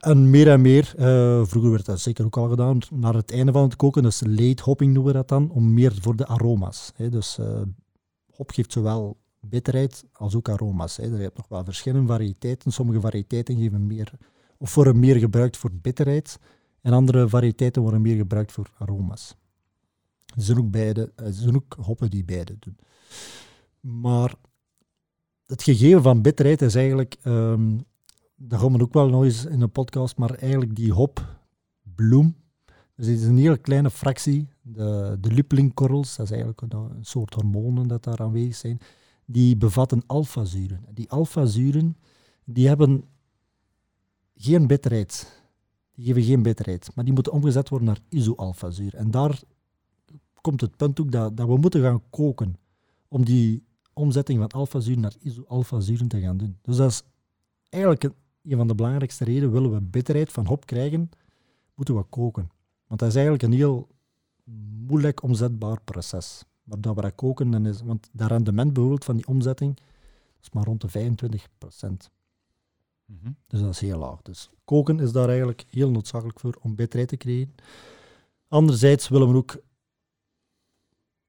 En 0.04 0.30
meer 0.30 0.50
en 0.50 0.62
meer, 0.62 0.94
eh, 0.98 1.46
vroeger 1.46 1.72
werd 1.72 1.86
dat 1.86 2.00
zeker 2.00 2.26
ook 2.26 2.38
al 2.38 2.50
gedaan, 2.50 2.80
naar 2.92 3.14
het 3.14 3.32
einde 3.32 3.52
van 3.52 3.64
het 3.64 3.76
koken, 3.76 4.04
dus 4.04 4.22
late 4.26 4.64
hopping 4.64 4.94
noemen 4.94 5.12
we 5.12 5.18
dat 5.18 5.28
dan, 5.28 5.50
om 5.52 5.74
meer 5.74 5.94
voor 6.02 6.16
de 6.16 6.28
aroma's. 6.28 6.92
Hè. 6.96 7.10
Dus 7.10 7.38
eh, 7.38 7.62
hop 8.32 8.52
geeft 8.52 8.72
zowel 8.72 9.18
bitterheid 9.40 10.04
als 10.12 10.36
ook 10.36 10.50
aroma's. 10.50 10.98
Hè. 10.98 11.04
Je 11.04 11.16
hebt 11.16 11.38
nog 11.38 11.48
wel 11.48 11.64
verschillende 11.64 12.08
variëteiten. 12.08 12.72
Sommige 12.72 13.00
variëteiten 13.00 13.58
geven 13.58 13.88
meer, 13.88 14.14
of 14.58 14.76
worden 14.76 15.00
meer 15.00 15.16
gebruikt 15.16 15.58
voor 15.58 15.72
bitterheid, 15.72 16.40
en 16.82 16.94
andere 16.94 17.30
variëteiten 17.30 17.82
worden 17.82 18.02
meer 18.02 18.16
gebruikt 18.16 18.52
voor 18.52 18.72
aroma's. 18.78 19.36
Er 20.36 20.42
zijn 20.42 20.58
ook, 20.58 20.72
beide, 20.72 21.12
er 21.16 21.34
zijn 21.34 21.56
ook 21.56 21.78
hoppen 21.82 22.10
die 22.10 22.24
beide 22.24 22.56
doen. 22.60 22.78
Maar 23.80 24.36
het 25.46 25.64
gegeven 25.64 26.02
van 26.02 26.22
bitterheid 26.22 26.62
is 26.62 26.76
eigenlijk, 26.76 27.18
um, 27.24 27.86
dat 28.48 28.60
gaan 28.60 28.78
we 28.78 28.82
ook 28.82 28.94
wel 28.94 29.10
nog 29.10 29.24
eens 29.24 29.46
in 29.46 29.62
een 29.62 29.72
podcast, 29.72 30.18
maar 30.18 30.34
eigenlijk 30.34 30.76
die 30.76 30.92
hopbloem, 30.92 32.36
dus 32.96 33.08
het 33.08 33.20
is 33.20 33.24
een 33.24 33.38
hele 33.38 33.58
kleine 33.58 33.90
fractie, 33.90 34.48
de, 34.62 35.18
de 35.20 35.32
lupulingkorrels, 35.32 36.16
dat 36.16 36.26
is 36.26 36.32
eigenlijk 36.32 36.62
een, 36.62 36.98
soort 37.02 37.34
hormonen 37.34 37.88
dat 37.88 38.04
daar 38.04 38.22
aanwezig 38.22 38.56
zijn, 38.56 38.80
die 39.26 39.58
bevatten 39.58 40.04
alfazuren. 40.06 40.86
Die 40.92 41.10
alfazuren 41.10 41.98
die 42.46 42.68
hebben 42.68 43.04
geen 44.36 44.68
bitterheid. 44.68 45.42
Die 45.96 46.06
geven 46.06 46.24
geen 46.24 46.44
bitterheid, 46.44 46.96
maar 46.96 47.06
die 47.06 47.14
moeten 47.14 47.34
omgezet 47.34 47.70
worden 47.70 47.88
naar 47.88 48.00
isoalfazuur. 48.10 48.96
En 48.96 49.12
daar 49.12 49.42
komt 50.42 50.62
het 50.62 50.78
punt 50.78 51.00
ook 51.00 51.12
dat, 51.12 51.38
dat 51.38 51.48
we 51.48 51.58
moeten 51.58 51.82
gaan 51.82 52.02
koken 52.10 52.56
om 53.08 53.26
die 53.26 53.64
omzetting 53.94 54.40
van 54.40 54.50
alfazuur 54.50 54.98
naar 54.98 55.16
isoalfazuren 55.20 56.08
te 56.08 56.20
gaan 56.20 56.38
doen. 56.38 56.58
Dus 56.62 56.78
dat 56.78 56.92
is 56.92 57.04
eigenlijk 57.70 58.04
een, 58.04 58.14
een 58.44 58.58
van 58.58 58.68
de 58.68 58.76
belangrijkste 58.76 59.24
redenen. 59.24 59.52
Willen 59.52 59.74
we 59.74 59.82
bitterheid 59.82 60.32
van 60.32 60.46
hop 60.46 60.66
krijgen, 60.66 61.10
moeten 61.76 61.96
we 61.96 62.04
koken. 62.04 62.52
Want 62.88 63.00
dat 63.00 63.10
is 63.10 63.16
eigenlijk 63.16 63.44
een 63.44 63.54
heel 63.54 63.88
moeilijk 64.88 65.24
omzetbaar 65.24 65.82
proces. 65.82 66.44
Maar 66.64 66.82
dat 66.82 66.96
we 66.96 67.02
dat 67.02 67.16
koken, 67.16 67.52
dan 67.52 67.66
is, 67.66 67.82
want 67.82 68.10
dat 68.12 68.30
rendement 68.30 68.74
bijvoorbeeld 68.74 69.06
van 69.06 69.16
die 69.16 69.28
omzetting 69.28 69.78
is 70.42 70.52
maar 70.52 70.64
rond 70.64 70.82
de 70.82 70.90
25 70.90 71.48
procent. 71.58 72.12
Mhm. 73.06 73.32
Dus 73.48 73.60
dat 73.60 73.70
is 73.70 73.80
heel 73.80 73.98
laag. 73.98 74.22
Dus 74.22 74.50
koken 74.66 75.00
is 75.00 75.12
daar 75.12 75.28
eigenlijk 75.28 75.66
heel 75.70 75.92
noodzakelijk 75.92 76.40
voor 76.40 76.58
om 76.62 76.76
bitterheid 76.76 77.10
te 77.10 77.18
creëren. 77.18 77.56
Anderzijds 78.48 79.08
willen 79.08 79.32
we 79.32 79.36
ook 79.36 79.62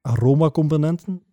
aromacomponenten 0.01 1.23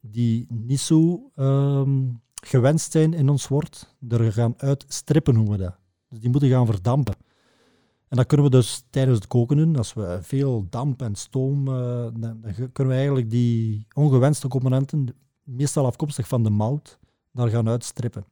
die 0.00 0.46
niet 0.48 0.80
zo 0.80 1.30
um, 1.36 2.22
gewenst 2.46 2.92
zijn 2.92 3.14
in 3.14 3.28
ons 3.28 3.48
wort, 3.48 3.94
er 4.08 4.32
gaan 4.32 4.54
uitstrippen, 4.56 5.34
noemen 5.34 5.52
we 5.52 5.64
dat. 5.64 5.76
Dus 6.08 6.20
die 6.20 6.30
moeten 6.30 6.48
gaan 6.48 6.66
verdampen. 6.66 7.14
En 8.08 8.16
dat 8.16 8.26
kunnen 8.26 8.46
we 8.46 8.56
dus 8.56 8.84
tijdens 8.90 9.18
het 9.18 9.26
koken 9.26 9.56
doen. 9.56 9.76
Als 9.76 9.94
we 9.94 10.18
veel 10.22 10.66
damp 10.70 11.02
en 11.02 11.14
stoom, 11.14 11.68
uh, 11.68 11.74
dan, 12.14 12.40
kunnen 12.72 12.92
we 12.92 12.98
eigenlijk 12.98 13.30
die 13.30 13.86
ongewenste 13.92 14.48
componenten, 14.48 15.06
meestal 15.42 15.86
afkomstig 15.86 16.28
van 16.28 16.42
de 16.42 16.50
mout, 16.50 16.98
daar 17.32 17.48
gaan 17.48 17.68
uitstrippen. 17.68 18.24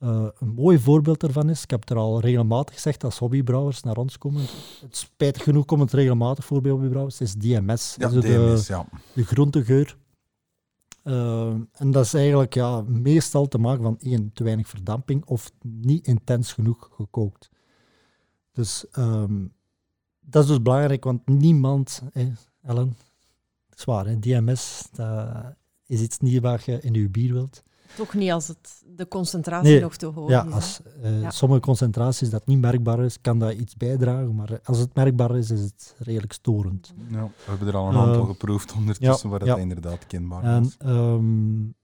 Uh, 0.00 0.26
een 0.38 0.48
mooi 0.48 0.78
voorbeeld 0.78 1.20
daarvan 1.20 1.50
is, 1.50 1.62
ik 1.62 1.70
heb 1.70 1.80
het 1.80 1.90
er 1.90 1.96
al 1.96 2.20
regelmatig 2.20 2.74
gezegd 2.74 3.04
als 3.04 3.18
hobbybrouwers 3.18 3.82
naar 3.82 3.96
ons 3.96 4.18
komen. 4.18 4.42
Het 4.80 4.96
spijtig 4.96 5.42
genoeg 5.42 5.64
komt 5.64 5.80
het 5.80 5.92
regelmatig 5.92 6.44
voor 6.44 6.60
bij 6.60 6.70
hobbybrouwers, 6.70 7.20
is 7.20 7.34
DMS. 7.34 7.94
Ja, 7.98 8.08
DMS, 8.08 8.66
de, 8.66 8.72
ja. 8.72 8.86
de 9.12 9.24
groentegeur. 9.24 9.96
Uh, 11.06 11.54
en 11.72 11.90
dat 11.90 12.04
is 12.04 12.14
eigenlijk 12.14 12.54
ja, 12.54 12.82
meestal 12.82 13.48
te 13.48 13.58
maken 13.58 13.82
van 13.82 13.98
één, 13.98 14.30
te 14.32 14.44
weinig 14.44 14.68
verdamping 14.68 15.24
of 15.24 15.52
niet 15.62 16.06
intens 16.06 16.52
genoeg 16.52 16.90
gekookt. 16.92 17.50
Dus 18.52 18.86
um, 18.98 19.52
dat 20.20 20.42
is 20.42 20.48
dus 20.48 20.62
belangrijk, 20.62 21.04
want 21.04 21.28
niemand, 21.28 22.02
eh, 22.12 22.26
Ellen, 22.62 22.96
zwaar, 23.70 24.06
hè, 24.06 24.18
DMS, 24.18 24.88
dat 24.92 25.54
is 25.86 26.00
iets 26.00 26.18
niet 26.18 26.42
wat 26.42 26.64
je 26.64 26.80
in 26.80 26.94
je 26.94 27.08
bier 27.08 27.32
wilt. 27.32 27.62
Toch 27.96 28.14
niet 28.14 28.30
als 28.30 28.48
het, 28.48 28.82
de 28.96 29.08
concentratie 29.08 29.80
nog 29.80 29.96
te 29.96 30.06
hoog 30.06 30.30
ja, 30.30 30.46
is. 30.46 30.52
Als 30.52 30.80
uh, 31.04 31.30
sommige 31.30 31.60
concentraties 31.60 32.30
dat 32.30 32.46
niet 32.46 32.60
merkbaar 32.60 33.00
is, 33.00 33.20
kan 33.20 33.38
dat 33.38 33.52
iets 33.52 33.76
bijdragen. 33.76 34.34
Maar 34.34 34.60
als 34.64 34.78
het 34.78 34.94
merkbaar 34.94 35.36
is, 35.36 35.50
is 35.50 35.60
het 35.60 35.94
redelijk 35.98 36.32
storend. 36.32 36.94
Ja, 37.10 37.22
we 37.24 37.50
hebben 37.50 37.68
er 37.68 37.76
al 37.76 37.88
een 37.88 37.96
aantal 37.96 38.22
uh, 38.22 38.28
geproefd 38.28 38.72
ondertussen 38.72 39.30
ja, 39.30 39.38
waar 39.38 39.48
het 39.48 39.58
inderdaad 39.58 40.06
kenbaar 40.06 40.42
en, 40.42 40.64
is. 40.64 40.76
Um, 40.86 41.74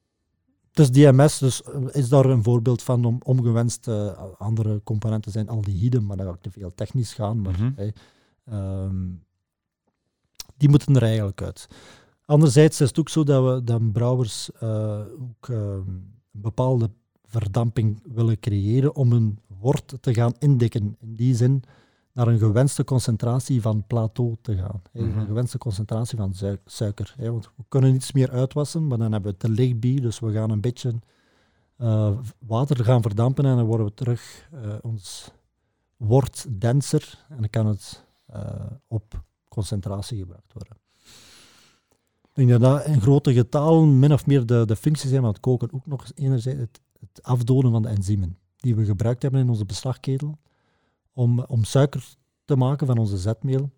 dus 0.73 0.91
DMS 0.91 1.39
dus, 1.39 1.63
is 1.91 2.09
daar 2.09 2.25
een 2.25 2.43
voorbeeld 2.43 2.83
van 2.83 3.05
om 3.05 3.19
ongewenst 3.23 3.89
uh, 3.89 4.13
andere 4.39 4.81
componenten 4.85 5.33
zijn 5.33 5.49
aldehyden, 5.49 6.07
maar 6.07 6.17
dat 6.17 6.27
ga 6.27 6.33
ik 6.33 6.41
te 6.41 6.51
veel 6.51 6.73
technisch 6.75 7.15
gaan. 7.15 7.41
Maar, 7.41 7.59
mm 7.59 7.59
-hmm. 7.59 7.73
hey, 7.77 7.95
um, 8.85 9.25
die 10.57 10.69
moeten 10.69 10.95
er 10.95 11.03
eigenlijk 11.03 11.43
uit. 11.43 11.69
Anderzijds 12.25 12.81
is 12.81 12.89
het 12.89 12.99
ook 12.99 13.09
zo 13.09 13.25
dat 13.25 13.45
we 13.45 13.65
dat 13.65 13.93
brouwers 13.93 14.51
uh, 14.63 15.01
ook 15.21 15.49
uh, 15.49 15.57
een 15.59 16.21
bepaalde 16.31 16.91
verdamping 17.25 18.03
willen 18.05 18.39
creëren 18.39 18.95
om 18.95 19.13
een 19.13 19.39
wort 19.61 19.95
te 20.01 20.15
gaan 20.15 20.35
indikken. 20.39 20.97
In 21.01 21.15
die 21.15 21.35
zin 21.35 21.63
naar 22.13 22.29
een 22.29 22.39
gewenste 22.39 22.85
concentratie 22.85 23.63
van 23.63 23.87
plateau 23.87 24.37
te 24.41 24.57
gaan. 24.57 24.83
Mm 24.93 25.11
-hmm. 25.11 25.19
Een 25.19 25.27
gewenste 25.27 25.59
concentratie 25.59 26.19
van 26.19 26.35
suiker. 26.65 27.15
Hè. 27.17 27.31
Want 27.31 27.51
we 27.57 27.65
kunnen 27.69 27.95
iets 27.95 28.13
meer 28.13 28.31
uitwassen, 28.31 28.87
maar 28.87 28.99
dan 28.99 29.13
hebben 29.13 29.33
we 29.33 29.39
te 29.39 29.49
licht 29.49 29.81
bier, 29.81 30.01
dus 30.01 30.19
we 30.19 30.33
gaan 30.33 30.51
een 30.51 30.61
beetje 30.61 30.93
uh, 31.79 32.19
water 32.39 32.85
gaan 32.85 33.03
verdampen 33.03 33.45
en 33.45 33.57
dan 33.57 33.67
worden 33.67 33.87
we 33.87 33.95
terug, 33.95 34.49
ons 34.83 35.33
wort 35.97 36.47
denser 36.61 37.25
en 37.29 37.37
dan 37.37 37.51
kan 37.51 37.67
het 37.67 38.05
op 38.89 39.23
concentratie 39.49 40.19
gebruikt 40.19 40.53
worden. 40.53 40.77
Ik 42.35 42.47
denk 42.47 42.51
dat 42.51 42.61
dat 42.61 42.87
in 42.87 43.01
grote 43.01 43.33
getalen 43.33 43.99
min 43.99 44.13
of 44.13 44.27
meer 44.27 44.47
de, 44.47 44.65
de 44.67 44.77
functie 44.77 45.09
zijn 45.09 45.21
van 45.21 45.31
het 45.31 45.41
koken. 45.41 45.73
Ook 45.73 45.87
nog 45.87 46.01
eens 46.01 46.13
enerzijds 46.15 46.61
het, 46.61 46.81
het 47.01 47.23
afdoden 47.23 47.71
van 47.71 47.83
de 47.83 47.89
enzymen 47.89 48.39
die 48.57 48.75
we 48.75 48.85
gebruikt 48.85 49.23
hebben 49.23 49.41
in 49.41 49.49
onze 49.49 49.65
beslagketel 49.65 50.39
om, 51.13 51.41
om 51.41 51.65
suiker 51.65 52.15
te 52.45 52.57
maken 52.57 52.87
van 52.87 52.99
onze 52.99 53.17
zetmeel. 53.17 53.71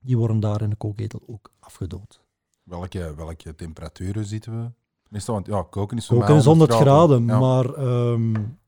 Die 0.00 0.18
worden 0.18 0.40
daar 0.40 0.62
in 0.62 0.70
de 0.70 0.76
kookketel 0.76 1.22
ook 1.26 1.52
afgedood. 1.60 2.20
Welke, 2.62 3.14
welke 3.16 3.54
temperaturen 3.54 4.26
zitten 4.26 4.62
we? 4.62 4.70
Meestal, 5.08 5.34
want 5.34 5.46
ja, 5.46 5.62
koken 5.62 5.96
is, 5.96 6.06
koken 6.06 6.36
is 6.36 6.44
100 6.44 6.72
graden, 6.72 6.86
graden 6.86 7.26
ja. 7.26 7.38
maar 7.38 7.78
um, 8.12 8.58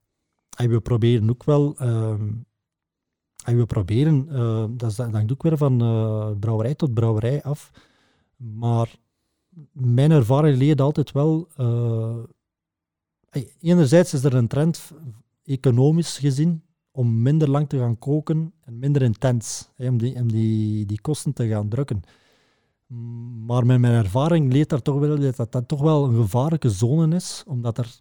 we 0.56 0.80
proberen 0.80 1.30
ook 1.30 1.44
wel... 1.44 1.76
Um, 1.82 2.46
we 3.44 3.66
proberen, 3.66 4.26
uh, 4.30 4.64
dat, 4.70 4.90
is, 4.90 4.96
dat 4.96 5.12
hangt 5.12 5.32
ook 5.32 5.42
weer 5.42 5.56
van 5.56 5.82
uh, 5.82 6.30
brouwerij 6.38 6.74
tot 6.74 6.94
brouwerij 6.94 7.42
af 7.42 7.70
maar 8.36 8.96
mijn 9.72 10.10
ervaring 10.10 10.58
leert 10.58 10.80
altijd 10.80 11.12
wel. 11.12 11.48
Uh, 11.60 12.16
enerzijds 13.60 14.14
is 14.14 14.24
er 14.24 14.34
een 14.34 14.48
trend, 14.48 14.92
economisch 15.44 16.18
gezien, 16.18 16.62
om 16.90 17.22
minder 17.22 17.50
lang 17.50 17.68
te 17.68 17.78
gaan 17.78 17.98
koken 17.98 18.52
en 18.60 18.78
minder 18.78 19.02
intens, 19.02 19.68
om, 19.76 19.98
die, 19.98 20.14
om 20.14 20.32
die, 20.32 20.86
die 20.86 21.00
kosten 21.00 21.32
te 21.32 21.48
gaan 21.48 21.68
drukken. 21.68 22.02
Maar 23.46 23.66
met 23.66 23.80
mijn 23.80 24.04
ervaring 24.04 24.52
leert 24.52 24.68
daar 24.68 24.82
toch 24.82 24.98
wel 24.98 25.18
dat 25.18 25.52
dat 25.52 25.68
toch 25.68 25.80
wel 25.80 26.04
een 26.04 26.14
gevaarlijke 26.14 26.70
zone 26.70 27.14
is, 27.14 27.42
omdat 27.46 27.78
er, 27.78 28.00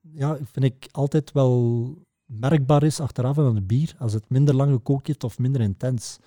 ja, 0.00 0.38
vind 0.44 0.64
ik 0.64 0.88
altijd 0.90 1.32
wel 1.32 1.94
merkbaar 2.24 2.82
is 2.82 3.00
achteraf 3.00 3.38
aan 3.38 3.54
het 3.54 3.66
bier, 3.66 3.94
als 3.98 4.12
het 4.12 4.30
minder 4.30 4.54
lang 4.54 4.72
gekookt 4.72 5.06
heeft 5.06 5.24
of 5.24 5.38
minder 5.38 5.60
intens. 5.60 6.18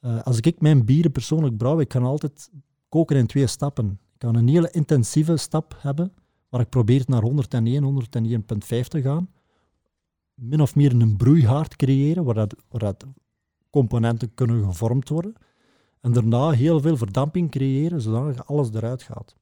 Uh, 0.00 0.22
als 0.22 0.40
ik 0.40 0.60
mijn 0.60 0.84
bieren 0.84 1.12
persoonlijk 1.12 1.56
brouw, 1.56 1.80
ik 1.80 1.88
kan 1.88 2.02
altijd 2.02 2.50
koken 2.88 3.16
in 3.16 3.26
twee 3.26 3.46
stappen. 3.46 3.98
Ik 4.12 4.18
kan 4.18 4.34
een 4.34 4.48
hele 4.48 4.70
intensieve 4.70 5.36
stap 5.36 5.76
hebben, 5.78 6.12
waar 6.48 6.60
ik 6.60 6.68
probeer 6.68 7.02
naar 7.06 7.22
101, 7.22 7.84
101,5 7.84 8.86
te 8.88 9.02
gaan. 9.02 9.30
Min 10.34 10.60
of 10.60 10.74
meer 10.74 10.92
een 10.92 11.16
broeihaard 11.16 11.76
creëren, 11.76 12.24
waar, 12.24 12.34
dat, 12.34 12.54
dat 12.68 13.04
componenten 13.70 14.34
kunnen 14.34 14.64
gevormd 14.64 15.08
worden. 15.08 15.34
En 16.00 16.12
daarna 16.12 16.50
heel 16.50 16.80
veel 16.80 16.96
verdamping 16.96 17.50
creëren, 17.50 18.00
zodat 18.00 18.46
alles 18.46 18.72
eruit 18.72 19.02
gaat. 19.02 19.36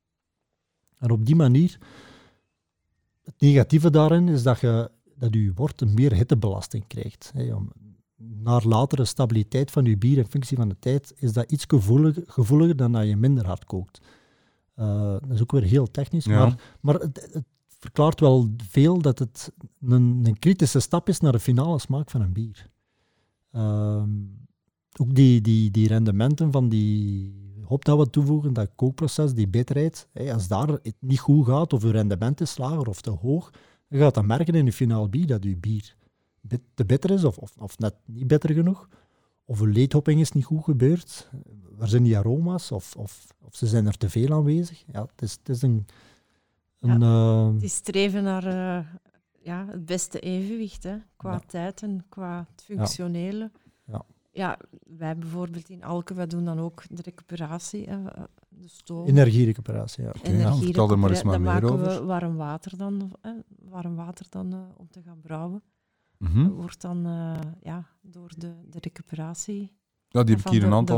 En 0.98 1.10
op 1.10 1.26
die 1.26 1.36
manier, 1.36 1.78
het 3.22 3.34
negatieve 3.38 3.90
daarin 3.90 4.28
is 4.28 4.42
dat 4.42 4.60
je, 4.60 4.90
dat 5.16 5.34
je 5.34 5.52
wort 5.54 5.94
meer 5.94 6.12
hittebelasting 6.12 6.86
krijgt. 6.86 7.32
Naar 8.16 8.66
latere 8.66 9.04
stabiliteit 9.04 9.70
van 9.70 9.84
je 9.84 9.96
bier 9.96 10.18
in 10.18 10.26
functie 10.26 10.56
van 10.56 10.68
de 10.68 10.76
tijd, 10.78 11.14
is 11.16 11.32
dat 11.32 11.50
iets 11.50 11.64
gevoeliger, 11.68 12.22
gevoeliger 12.26 12.76
dan 12.76 12.92
dat 12.92 13.06
je 13.06 13.16
minder 13.16 13.46
hard 13.46 13.64
kookt. 13.64 14.00
Uh, 14.76 15.10
dat 15.10 15.30
is 15.30 15.42
ook 15.42 15.52
weer 15.52 15.62
heel 15.62 15.90
technisch, 15.90 16.24
ja. 16.24 16.38
maar, 16.38 16.76
maar 16.80 16.94
het, 16.94 17.28
het, 17.32 17.44
verklaart 17.78 18.20
wel 18.20 18.48
veel 18.68 19.00
dat 19.00 19.18
het 19.18 19.52
een, 19.80 20.20
een, 20.24 20.38
kritische 20.38 20.80
stap 20.80 21.08
is 21.08 21.20
naar 21.20 21.32
de 21.32 21.40
finale 21.40 21.78
smaak 21.78 22.10
van 22.10 22.20
een 22.20 22.32
bier. 22.32 22.70
Uh, 23.52 24.02
ook 25.00 25.14
die, 25.14 25.40
die, 25.40 25.70
die 25.70 25.88
rendementen 25.88 26.52
van 26.52 26.68
die 26.68 27.34
hop 27.62 27.84
dat 27.84 27.98
we 27.98 28.10
toevoegen, 28.10 28.52
dat 28.52 28.70
kookproces, 28.74 29.34
die 29.34 29.48
bitterheid, 29.48 30.08
als 30.32 30.48
daar 30.48 30.68
het 30.68 30.96
niet 31.00 31.18
goed 31.18 31.46
gaat, 31.46 31.72
of 31.72 31.82
je 31.82 31.90
rendement 31.90 32.40
is 32.40 32.58
lager 32.58 32.88
of 32.88 33.00
te 33.00 33.10
hoog, 33.10 33.50
dan 33.88 34.00
gaat 34.00 34.14
dat 34.14 34.24
merken 34.24 34.54
in 34.54 34.64
je 34.64 34.72
finaal 34.72 35.08
bier 35.08 35.26
dat 35.26 35.44
je 35.44 35.56
bier 35.56 35.95
bit- 36.48 36.60
te 36.74 36.84
bitter 36.84 37.10
is 37.10 37.24
of, 37.24 37.38
of, 37.38 37.56
of 37.58 37.78
net 37.78 37.94
niet 38.04 38.26
bitter 38.26 38.52
genoeg. 38.54 38.88
Of 39.44 39.60
een 39.60 39.72
leedhopping 39.72 40.20
is 40.20 40.32
niet 40.32 40.44
goed 40.44 40.64
gebeurd. 40.64 41.30
Waar 41.76 41.88
zijn 41.88 42.02
die 42.02 42.16
aroma's? 42.16 42.72
Of, 42.72 42.96
of, 42.96 43.26
of 43.44 43.54
ze 43.56 43.66
zijn 43.66 43.86
er 43.86 43.96
te 43.96 44.10
veel 44.10 44.32
aanwezig. 44.32 44.84
Ja, 44.92 45.00
het 45.02 45.22
is, 45.22 45.32
het 45.32 45.48
is 45.48 45.62
een... 45.62 45.86
een 46.80 47.02
eh, 47.02 47.52
Het 47.52 47.62
is 47.62 47.74
streven 47.74 48.22
naar 48.22 48.44
eh, 48.46 48.86
ja, 49.42 49.66
het 49.70 49.86
beste 49.86 50.20
evenwicht, 50.20 50.82
hè, 50.82 50.96
qua 51.16 51.32
Ja. 51.32 51.40
tijd 51.46 51.82
en 51.82 52.04
qua 52.08 52.46
het 52.50 52.62
functionele. 52.64 53.50
Ja. 53.84 54.04
Ja, 54.32 54.58
wij 54.98 55.16
bijvoorbeeld 55.16 55.68
in 55.68 55.84
Alke, 55.84 56.14
wij 56.14 56.26
doen 56.26 56.44
dan 56.44 56.58
ook 56.60 56.82
de 56.90 57.02
recuperatie, 57.02 57.84
hè, 57.88 58.08
eh, 58.08 58.22
de 58.48 58.68
stoom. 58.68 59.06
energierecuperatie, 59.06 60.04
ja. 60.04 60.08
Oké, 60.18 60.30
ja, 60.30 60.54
vertel 60.56 60.90
er 60.90 60.98
maar 60.98 61.10
eens 61.10 61.22
maar 61.22 61.32
dan 61.32 61.42
meer 61.42 61.52
maken 61.52 61.70
over. 61.72 61.86
we 61.86 62.04
warm 62.04 62.36
water 62.36 62.76
dan, 62.76 63.12
hè, 63.20 63.32
warm 63.70 63.94
water 63.96 64.26
dan 64.30 64.52
eh, 64.52 64.58
om 64.76 64.88
te 64.90 65.02
gaan 65.02 65.20
brouwen. 65.20 65.62
Dat 66.18 66.52
wordt 66.52 66.80
dan 66.80 67.06
eh, 67.06 67.32
ja, 67.62 67.86
door 68.02 68.32
de, 68.36 68.54
de 68.70 68.78
recuperatie 68.80 69.74
Ja, 70.08 70.22
die 70.22 70.36
heb 70.36 70.44
ik 70.46 70.50
hier 70.52 70.64
een 70.64 70.72
aantal 70.72 70.96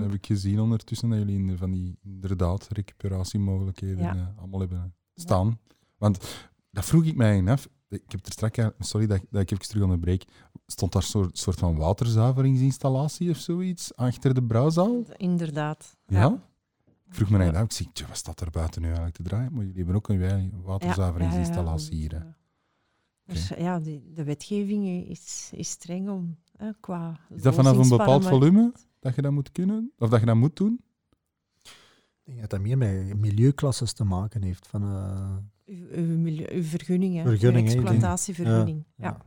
heb 0.00 0.12
ik 0.12 0.26
gezien 0.26 0.60
ondertussen, 0.60 1.08
dat 1.08 1.18
jullie 1.18 1.38
in- 1.38 1.58
van 1.58 1.70
die 1.70 1.98
inderdaad 2.02 2.68
recuperatiemogelijkheden 2.68 3.98
Ja. 4.04 4.14
eh, 4.14 4.38
allemaal 4.38 4.60
hebben 4.60 4.94
staan. 5.14 5.58
Want 5.98 6.46
dat 6.70 6.84
vroeg 6.84 7.04
ik 7.04 7.16
mij 7.16 7.44
af. 7.50 7.68
Ik 7.88 8.02
heb 8.10 8.26
er 8.26 8.32
straks, 8.32 8.58
sorry 8.78 9.06
dat, 9.06 9.16
ik- 9.16 9.26
dat 9.30 9.42
ik 9.42 9.50
even 9.50 9.66
terug 9.68 9.82
onderbreek. 9.82 10.24
Stond 10.66 10.92
daar 10.92 11.02
een 11.02 11.08
soort, 11.08 11.38
soort 11.38 11.58
van 11.58 11.76
waterzuiveringsinstallatie 11.76 13.30
of 13.30 13.36
zoiets 13.36 13.96
achter 13.96 14.34
de 14.34 14.42
brouwzaal? 14.42 15.02
Inderdaad. 15.16 15.96
Ja? 16.06 16.42
Ik 17.06 17.14
vroeg 17.14 17.30
me 17.30 17.36
eigenlijk 17.38 17.64
af. 17.64 17.70
Ik 17.70 17.76
zie, 17.84 17.92
tja, 17.92 18.06
wat 18.06 18.16
staat 18.16 18.40
er 18.40 18.50
buiten 18.50 18.80
nu 18.80 18.86
eigenlijk 18.86 19.16
te 19.16 19.22
draaien? 19.22 19.52
Maar 19.52 19.60
jullie 19.64 19.76
hebben 19.76 19.94
ook 19.94 20.08
een 20.08 20.52
waterzuiveringsinstallatie 20.62 21.96
hier. 21.96 22.34
Dus, 23.26 23.48
ja, 23.48 23.80
die, 23.80 24.12
de 24.14 24.24
wetgeving 24.24 25.08
is, 25.08 25.50
is 25.54 25.70
streng 25.70 26.08
om 26.08 26.36
hè, 26.56 26.70
qua. 26.80 27.18
Is 27.34 27.42
dat 27.42 27.54
vanaf 27.54 27.76
een 27.76 27.88
bepaald 27.88 28.26
volume 28.26 28.72
dat 29.00 29.14
je 29.14 29.22
dat 29.22 29.32
moet 29.32 29.52
kunnen? 29.52 29.92
Of 29.98 30.08
dat 30.08 30.20
je 30.20 30.26
dat 30.26 30.36
moet 30.36 30.56
doen? 30.56 30.80
Ik 31.62 32.30
denk 32.30 32.40
dat 32.40 32.50
dat 32.50 32.60
meer 32.60 32.78
met 32.78 33.18
milieuklasses 33.18 33.92
te 33.92 34.04
maken 34.04 34.42
heeft. 34.42 34.66
Van, 34.66 34.82
eh, 34.82 35.36
Uw, 35.66 35.86
uw, 35.90 36.18
milieu- 36.18 36.52
uw 36.52 36.62
vergunning, 36.62 37.14
hè, 37.16 37.50
exploitatievergunning. 37.52 38.84
Ja. 38.96 39.04
ja. 39.04 39.20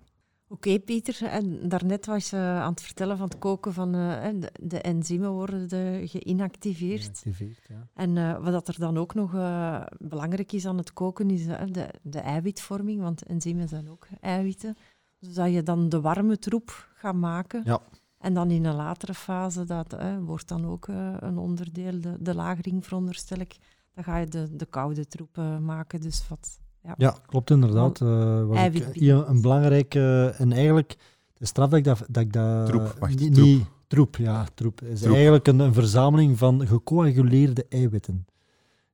Oké, 0.50 0.80
Pieter. 0.80 1.24
En 1.24 1.70
daarnet 1.70 2.06
was 2.06 2.30
je 2.30 2.38
aan 2.38 2.72
het 2.72 2.82
vertellen 2.82 3.18
van 3.18 3.28
het 3.28 3.38
koken 3.40 3.74
van 3.74 3.96
eh, 3.96 4.30
de, 4.40 4.52
de 4.62 4.82
enzymen 4.82 5.32
worden 5.32 5.70
de, 5.70 6.02
geïnactiveerd. 6.06 7.02
geactiveerd, 7.02 7.66
ja. 7.68 7.88
En 7.94 8.18
eh, 8.18 8.44
wat 8.44 8.52
dat 8.52 8.68
er 8.68 8.80
dan 8.80 8.98
ook 8.98 9.14
nog 9.14 9.34
eh, 9.34 9.82
belangrijk 10.00 10.52
is 10.52 10.66
aan 10.66 10.78
het 10.78 10.94
koken, 10.94 11.30
is 11.30 11.46
de, 11.46 11.90
de 12.02 12.20
eiwitvorming, 12.20 13.02
want 13.02 13.24
enzymen 13.24 13.68
zijn 13.68 13.90
ook 13.90 14.08
eiwitten. 14.22 14.78
Dus 15.20 15.34
dat 15.34 15.54
je 15.54 15.64
dan 15.64 15.90
de 15.90 16.02
warme 16.02 16.40
troep 16.40 16.90
gaat 16.94 17.16
maken. 17.16 17.62
Ja. 17.66 17.80
En 18.18 18.34
dan 18.34 18.52
in 18.52 18.66
een 18.66 18.76
latere 18.76 19.14
fase, 19.14 19.66
dat 19.66 19.96
wordt 20.20 20.48
dan 20.48 20.66
ook 20.66 20.88
een 21.20 21.38
onderdeel, 21.38 22.02
de, 22.02 22.16
de 22.20 22.36
lagering 22.36 22.86
veronderstel 22.86 23.40
ik, 23.40 23.58
dan 23.94 24.04
ga 24.04 24.18
je 24.18 24.28
de, 24.28 24.56
de 24.56 24.66
koude 24.66 25.08
troep 25.08 25.36
maken. 25.62 26.02
Dus 26.02 26.28
wat, 26.28 26.60
ja. 26.84 26.94
Ja, 26.98 27.16
klopt 27.26 27.50
inderdaad. 27.50 28.02
eh 28.02 28.08
was 28.46 28.50
ik, 28.50 28.56
eiwitbier. 28.56 28.94
hier 29.04 29.28
een 29.30 29.42
belangrijke... 29.42 30.34
en 30.38 30.52
eigenlijk, 30.52 30.96
de 31.34 31.46
straf 31.46 31.70
dat 31.70 31.78
ik 31.80 31.84
dat... 31.86 32.04
dat, 32.08 32.24
ik 32.24 32.34
dat 32.34 32.66
Troep, 32.68 32.96
wacht, 33.00 33.20
niet, 33.20 33.66
troep. 33.88 34.16
ja, 34.16 34.46
troep. 34.54 34.82
is 34.82 35.00
Troep. 35.00 35.14
eigenlijk 35.16 35.48
een, 35.48 35.60
een 35.60 35.74
verzameling 35.74 36.38
van 36.38 36.68
gecoaguleerde 36.68 37.66
eiwitten. 37.70 38.26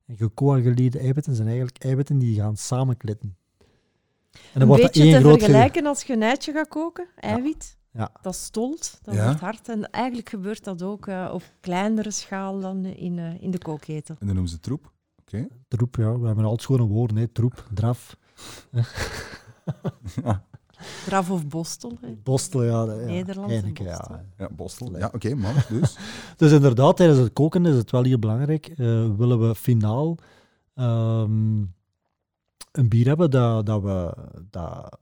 En 0.06 0.16
gecoaguleerde 0.18 1.00
eiwitten 1.00 1.36
zijn 1.36 1.48
eigenlijk 1.48 1.84
eiwitten 1.84 2.18
die 2.20 2.36
gaan 2.40 2.58
samenklitten. 2.58 3.36
En 4.32 4.40
dan 4.54 4.62
een 4.62 4.68
wordt 4.68 4.82
dat 4.82 4.92
beetje 4.92 5.08
één 5.08 5.18
te 5.18 5.24
groot 5.28 5.40
ge- 5.40 5.46
vergelijken 5.46 5.86
als 5.86 6.04
je 6.04 6.14
een 6.14 6.22
eitje 6.24 6.52
gaat 6.52 6.68
koken, 6.68 7.08
eiwit. 7.16 7.78
Ja. 7.92 8.12
Dat 8.22 8.36
stolt, 8.36 9.00
dat 9.04 9.14
Ja. 9.16 9.26
wordt 9.26 9.40
hard. 9.40 9.70
En 9.70 9.90
eigenlijk 9.90 10.30
gebeurt 10.30 10.64
dat 10.64 10.82
ook 10.82 11.08
eh, 11.08 11.30
op 11.34 11.44
kleinere 11.60 12.12
schaal 12.12 12.60
dan 12.60 12.86
in, 12.86 13.20
eh, 13.20 13.42
in 13.42 13.52
de 13.52 13.58
kookketel. 13.58 14.16
En 14.20 14.26
dan 14.26 14.36
noemen 14.36 14.52
ze 14.52 14.60
troep. 14.60 14.92
Oké. 15.34 15.48
Troep, 15.68 15.96
ja. 15.96 16.20
We 16.20 16.26
hebben 16.26 16.46
altijd 16.46 16.66
gewoon 16.66 16.82
een 16.82 16.94
woord, 16.94 17.14
hè. 17.16 17.28
Troep, 17.28 17.68
draf. 17.74 18.18
Ja, 20.24 20.46
Draf 21.06 21.30
of 21.32 21.48
bostel. 21.48 21.98
hè. 22.02 22.12
Bostel, 22.24 22.64
ja. 22.64 22.84
ja. 22.84 22.94
Nederlands 23.06 23.54
en 23.54 23.60
Heineken, 23.60 23.86
Bostel. 23.86 24.16
ja. 24.16 24.24
ja 24.38 24.50
Bostel. 24.56 24.98
Ja, 24.98 25.10
oké, 25.14 25.36
man. 25.36 25.54
Dus. 25.70 25.98
Dus 26.38 26.52
inderdaad, 26.52 26.98
tijdens 26.98 27.20
het 27.20 27.34
koken 27.34 27.66
is 27.66 27.76
het 27.76 27.92
wel 27.92 28.04
hier 28.04 28.20
belangrijk. 28.20 28.68
eh, 28.68 28.76
willen 29.16 29.48
we 29.48 29.56
finaal 29.56 30.18
ehm, 30.74 31.58
een 32.72 32.90
bier 32.90 33.08
hebben 33.08 33.32
dat, 33.32 33.66
dat, 33.66 33.82
we, 33.82 34.14
dat 34.50 34.98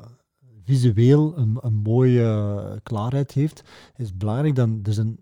visueel 0.63 1.37
een, 1.37 1.57
een 1.61 1.75
mooie 1.75 2.79
klaarheid 2.83 3.31
heeft, 3.31 3.63
is 3.95 4.07
het 4.07 4.17
belangrijk. 4.17 4.55
Dan, 4.55 4.79
er 4.83 4.93
zijn, 4.93 5.17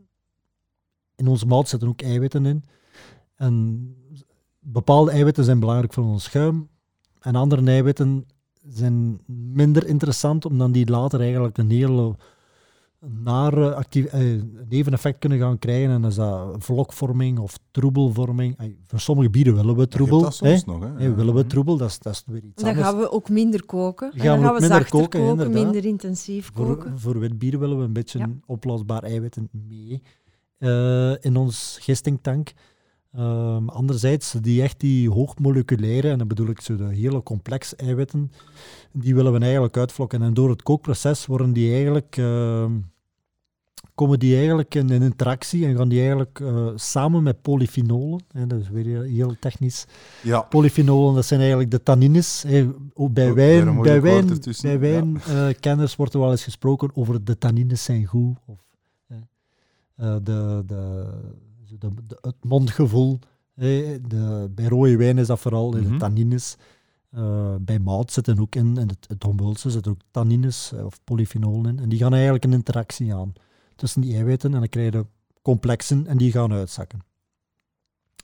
in 1.15 1.27
onze 1.27 1.45
mout 1.45 1.69
zitten 1.69 1.87
ook 1.89 2.01
eiwitten 2.01 2.45
in. 2.45 2.63
En 3.35 3.95
bepaalde 4.59 5.11
eiwitten 5.11 5.43
zijn 5.43 5.59
belangrijk 5.59 5.93
voor 5.93 6.03
ons 6.03 6.23
schuim. 6.23 6.69
En 7.19 7.35
andere 7.35 7.65
eiwitten 7.65 8.25
zijn 8.67 9.19
minder 9.53 9.87
interessant, 9.87 10.45
omdat 10.45 10.73
die 10.73 10.89
later 10.89 11.19
eigenlijk 11.21 11.57
een 11.57 11.69
hele 11.69 12.15
nare 13.23 13.73
actief, 13.75 14.05
eh, 14.05 14.41
neveneffect 14.69 15.19
kunnen 15.19 15.39
gaan 15.39 15.59
krijgen. 15.59 15.89
En 15.89 16.01
dat 16.01 16.11
is 16.11 16.17
dat 16.17 16.55
vlokvorming 16.63 17.39
of 17.39 17.57
troebelvorming. 17.71 18.57
Eh, 18.57 18.67
voor 18.87 18.99
sommige 18.99 19.29
bieren 19.29 19.55
willen 19.55 19.75
we 19.75 19.87
troebel. 19.87 20.21
dat 20.21 20.35
soms 20.35 20.65
hè. 20.65 20.71
nog, 20.71 20.83
hè? 20.83 20.97
Eh, 21.09 21.15
willen 21.15 21.33
we 21.33 21.45
troebel, 21.45 21.77
dat 21.77 21.89
is, 21.89 21.99
dat 21.99 22.13
is 22.13 22.23
weer 22.25 22.43
iets 22.43 22.61
Dan 22.61 22.69
anders. 22.69 22.87
gaan 22.87 22.97
we 22.97 23.11
ook 23.11 23.29
minder 23.29 23.65
koken. 23.65 24.11
Gaan 24.15 24.19
en 24.19 24.25
dan 24.25 24.37
we 24.39 24.43
gaan 24.43 24.49
ook 24.49 24.55
we 24.55 24.61
minder 24.61 24.77
zachter 24.77 24.99
koken, 24.99 25.19
koken, 25.19 25.29
inderdaad. 25.29 25.63
minder 25.63 25.85
intensief 25.85 26.51
koken. 26.51 26.89
Voor, 26.89 26.99
voor 26.99 27.19
wit 27.19 27.39
bier 27.39 27.59
willen 27.59 27.77
we 27.77 27.83
een 27.83 27.93
beetje 27.93 28.19
Ja. 28.19 28.29
oplosbaar 28.45 29.03
eiwitten 29.03 29.49
mee 29.51 30.01
eh, 30.57 31.23
in 31.23 31.37
ons 31.37 31.77
gistingtank. 31.81 32.51
Ehm, 33.13 33.67
anderzijds, 33.67 34.31
die 34.31 34.61
echt 34.61 34.79
die 34.79 35.09
hoogmoleculaire, 35.09 36.09
en 36.09 36.17
dan 36.17 36.27
bedoel 36.27 36.47
ik 36.47 36.61
zo 36.61 36.75
de 36.75 36.95
hele 36.95 37.23
complexe 37.23 37.75
eiwitten, 37.75 38.31
die 38.91 39.15
willen 39.15 39.33
we 39.33 39.39
eigenlijk 39.39 39.77
uitvlokken. 39.77 40.21
En 40.21 40.33
door 40.33 40.49
het 40.49 40.63
kookproces 40.63 41.25
worden 41.25 41.53
die 41.53 41.73
eigenlijk, 41.73 42.17
ehm, 42.17 42.71
komen 43.95 44.19
die 44.19 44.35
eigenlijk 44.35 44.75
in, 44.75 44.89
in 44.89 45.01
interactie 45.01 45.65
en 45.65 45.75
gaan 45.75 45.89
die 45.89 45.99
eigenlijk 45.99 46.39
eh, 46.39 46.67
samen 46.75 47.23
met 47.23 47.41
polyfenolen, 47.41 48.23
hè, 48.31 48.47
dat 48.47 48.59
is 48.59 48.69
weer 48.69 49.03
heel 49.03 49.35
technisch, 49.39 49.85
Ja. 50.23 50.41
Polyfenolen, 50.41 51.15
dat 51.15 51.25
zijn 51.25 51.39
eigenlijk 51.39 51.71
de 51.71 51.83
tannines. 51.83 52.43
hè. 52.47 52.67
Ook 52.93 53.13
bij 53.13 53.27
een 53.27 53.33
wijn, 53.33 53.81
bij 53.81 54.01
wijn, 54.01 54.27
bij 54.61 54.71
ja. 54.71 54.77
wijnkenners 54.77 55.95
wordt 55.95 56.13
er 56.13 56.19
wel 56.19 56.31
eens 56.31 56.43
gesproken 56.43 56.89
over 56.93 57.23
de 57.23 57.37
tannines 57.37 57.83
zijn 57.83 58.05
goed. 58.05 58.37
Of, 58.45 58.57
eh, 59.95 60.15
de, 60.23 60.63
de, 60.65 61.05
de, 61.79 61.89
de- 62.07 62.17
het 62.21 62.35
mondgevoel. 62.43 63.19
hè. 63.55 63.97
De, 64.07 64.47
bij 64.55 64.65
rode 64.67 64.97
wijn 64.97 65.17
is 65.17 65.27
dat 65.27 65.39
vooral 65.39 65.71
Mhm. 65.71 65.91
de 65.91 65.97
tannines. 65.97 66.55
Eh, 67.09 67.55
bij 67.61 67.79
mout 67.79 68.11
zitten 68.11 68.39
ook 68.39 68.55
in, 68.55 68.77
en 68.77 68.87
het, 68.89 69.05
het 69.07 69.23
Hombolse 69.23 69.69
zitten 69.69 69.91
ook 69.91 69.99
tannines 70.11 70.71
eh, 70.71 70.85
of 70.85 70.99
polyfenolen 71.03 71.71
in. 71.77 71.79
En 71.83 71.89
die 71.89 71.99
gaan 71.99 72.13
eigenlijk 72.13 72.43
een 72.43 72.53
interactie 72.53 73.13
aan 73.15 73.33
tussen 73.75 74.01
die 74.01 74.15
eiwitten 74.15 74.53
en 74.53 74.59
dan 74.59 74.69
krijg 74.69 74.93
je 74.93 75.05
complexen 75.41 76.07
en 76.07 76.17
die 76.17 76.31
gaan 76.31 76.51
uitzakken. 76.53 76.99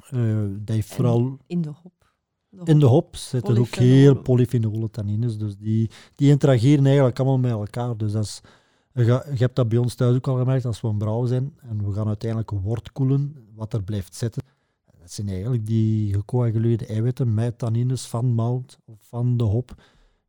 Eh, 0.09 0.35
dat 0.59 0.75
heeft 0.75 0.93
vooral 0.93 1.37
In 1.47 1.61
de 1.61 1.69
hop. 1.83 2.13
De 2.49 2.71
in 2.71 2.79
de 2.79 2.85
hop. 2.85 3.15
zitten 3.15 3.57
ook 3.57 3.75
heel 3.75 4.15
polyfenole 4.21 4.89
tannines, 4.89 5.37
dus 5.37 5.57
die, 5.57 5.89
die 6.15 6.29
interageren 6.29 6.85
eigenlijk 6.85 7.19
allemaal 7.19 7.37
met 7.37 7.51
elkaar. 7.51 7.97
Dus 7.97 8.11
dat 8.11 8.23
is, 8.23 8.41
je, 9.03 9.23
hebt 9.37 9.55
dat 9.55 9.69
bij 9.69 9.77
ons 9.77 9.95
thuis 9.95 10.15
ook 10.15 10.27
al 10.27 10.37
gemerkt, 10.37 10.65
als 10.65 10.81
we 10.81 10.87
een 10.87 10.97
brouw 10.97 11.25
zijn 11.25 11.53
en 11.61 11.85
we 11.85 11.93
gaan 11.93 12.07
uiteindelijk 12.07 12.51
wortkoelen, 12.51 13.35
wat 13.55 13.73
er 13.73 13.83
blijft 13.83 14.15
zitten, 14.15 14.43
dat 14.99 15.11
zijn 15.11 15.29
eigenlijk 15.29 15.65
die 15.65 16.13
gecoaguleerde 16.13 16.85
eiwitten 16.85 17.33
met 17.33 17.57
tannines 17.57 18.07
van 18.07 18.25
mout 18.25 18.79
of 18.85 18.97
van 18.99 19.37
de 19.37 19.43
hop. 19.43 19.83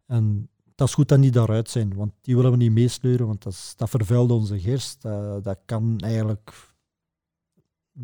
En 0.06 0.48
dat 0.74 0.88
is 0.88 0.94
goed 0.94 1.08
dat 1.08 1.20
die 1.20 1.30
daaruit 1.30 1.70
zijn, 1.70 1.94
want 1.94 2.12
die 2.20 2.36
willen 2.36 2.50
we 2.50 2.56
niet 2.56 2.72
meesleuren, 2.72 3.26
want 3.26 3.42
dat, 3.76 3.90
vervuilt 3.90 4.30
onze 4.30 4.60
gerst. 4.60 5.02
Dat, 5.02 5.44
dat 5.44 5.58
kan 5.64 5.98
eigenlijk 5.98 6.74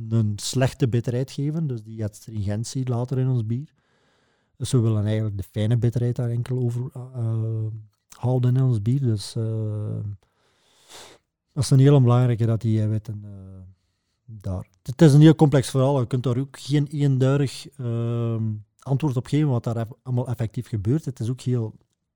een 0.09 0.33
slechte 0.37 0.89
bitterheid 0.89 1.31
geven, 1.31 1.67
dus 1.67 1.83
die 1.83 2.05
astringentie 2.05 2.89
later 2.89 3.19
in 3.19 3.29
ons 3.29 3.47
bier. 3.47 3.75
Dus 4.57 4.73
we 4.73 4.79
willen 4.79 5.05
eigenlijk 5.05 5.37
de 5.37 5.43
fijne 5.43 5.77
bitterheid 5.77 6.17
daar 6.17 6.31
enkel 6.31 6.59
over 6.59 6.91
eh, 6.95 7.67
houden 8.17 8.57
in 8.57 8.63
ons 8.63 8.83
bier. 8.83 9.01
Dus 9.01 9.37
eh, 9.37 9.99
dat 11.53 11.63
is 11.63 11.71
een 11.71 11.79
heel 11.79 12.01
belangrijke 12.03 12.47
dat 12.47 12.61
die 12.61 12.79
eiwitten 12.79 13.21
eh, 13.25 13.31
daar. 14.25 14.69
Het 14.83 15.03
is 15.03 15.13
een 15.15 15.21
heel 15.21 15.35
complex 15.35 15.71
verhaal. 15.71 16.01
Je 16.01 16.07
kunt 16.07 16.23
daar 16.23 16.37
ook 16.39 16.59
geen 16.59 16.87
eenduidig 16.87 17.69
eh, 17.77 18.37
antwoord 18.79 19.17
op 19.17 19.27
geven 19.27 19.49
wat 19.49 19.65
daar 19.65 19.87
allemaal 20.03 20.29
effectief 20.29 20.69
gebeurt. 20.69 21.05
Het 21.05 21.21
is 21.21 21.31
ook 21.31 21.41
heel 21.41 21.75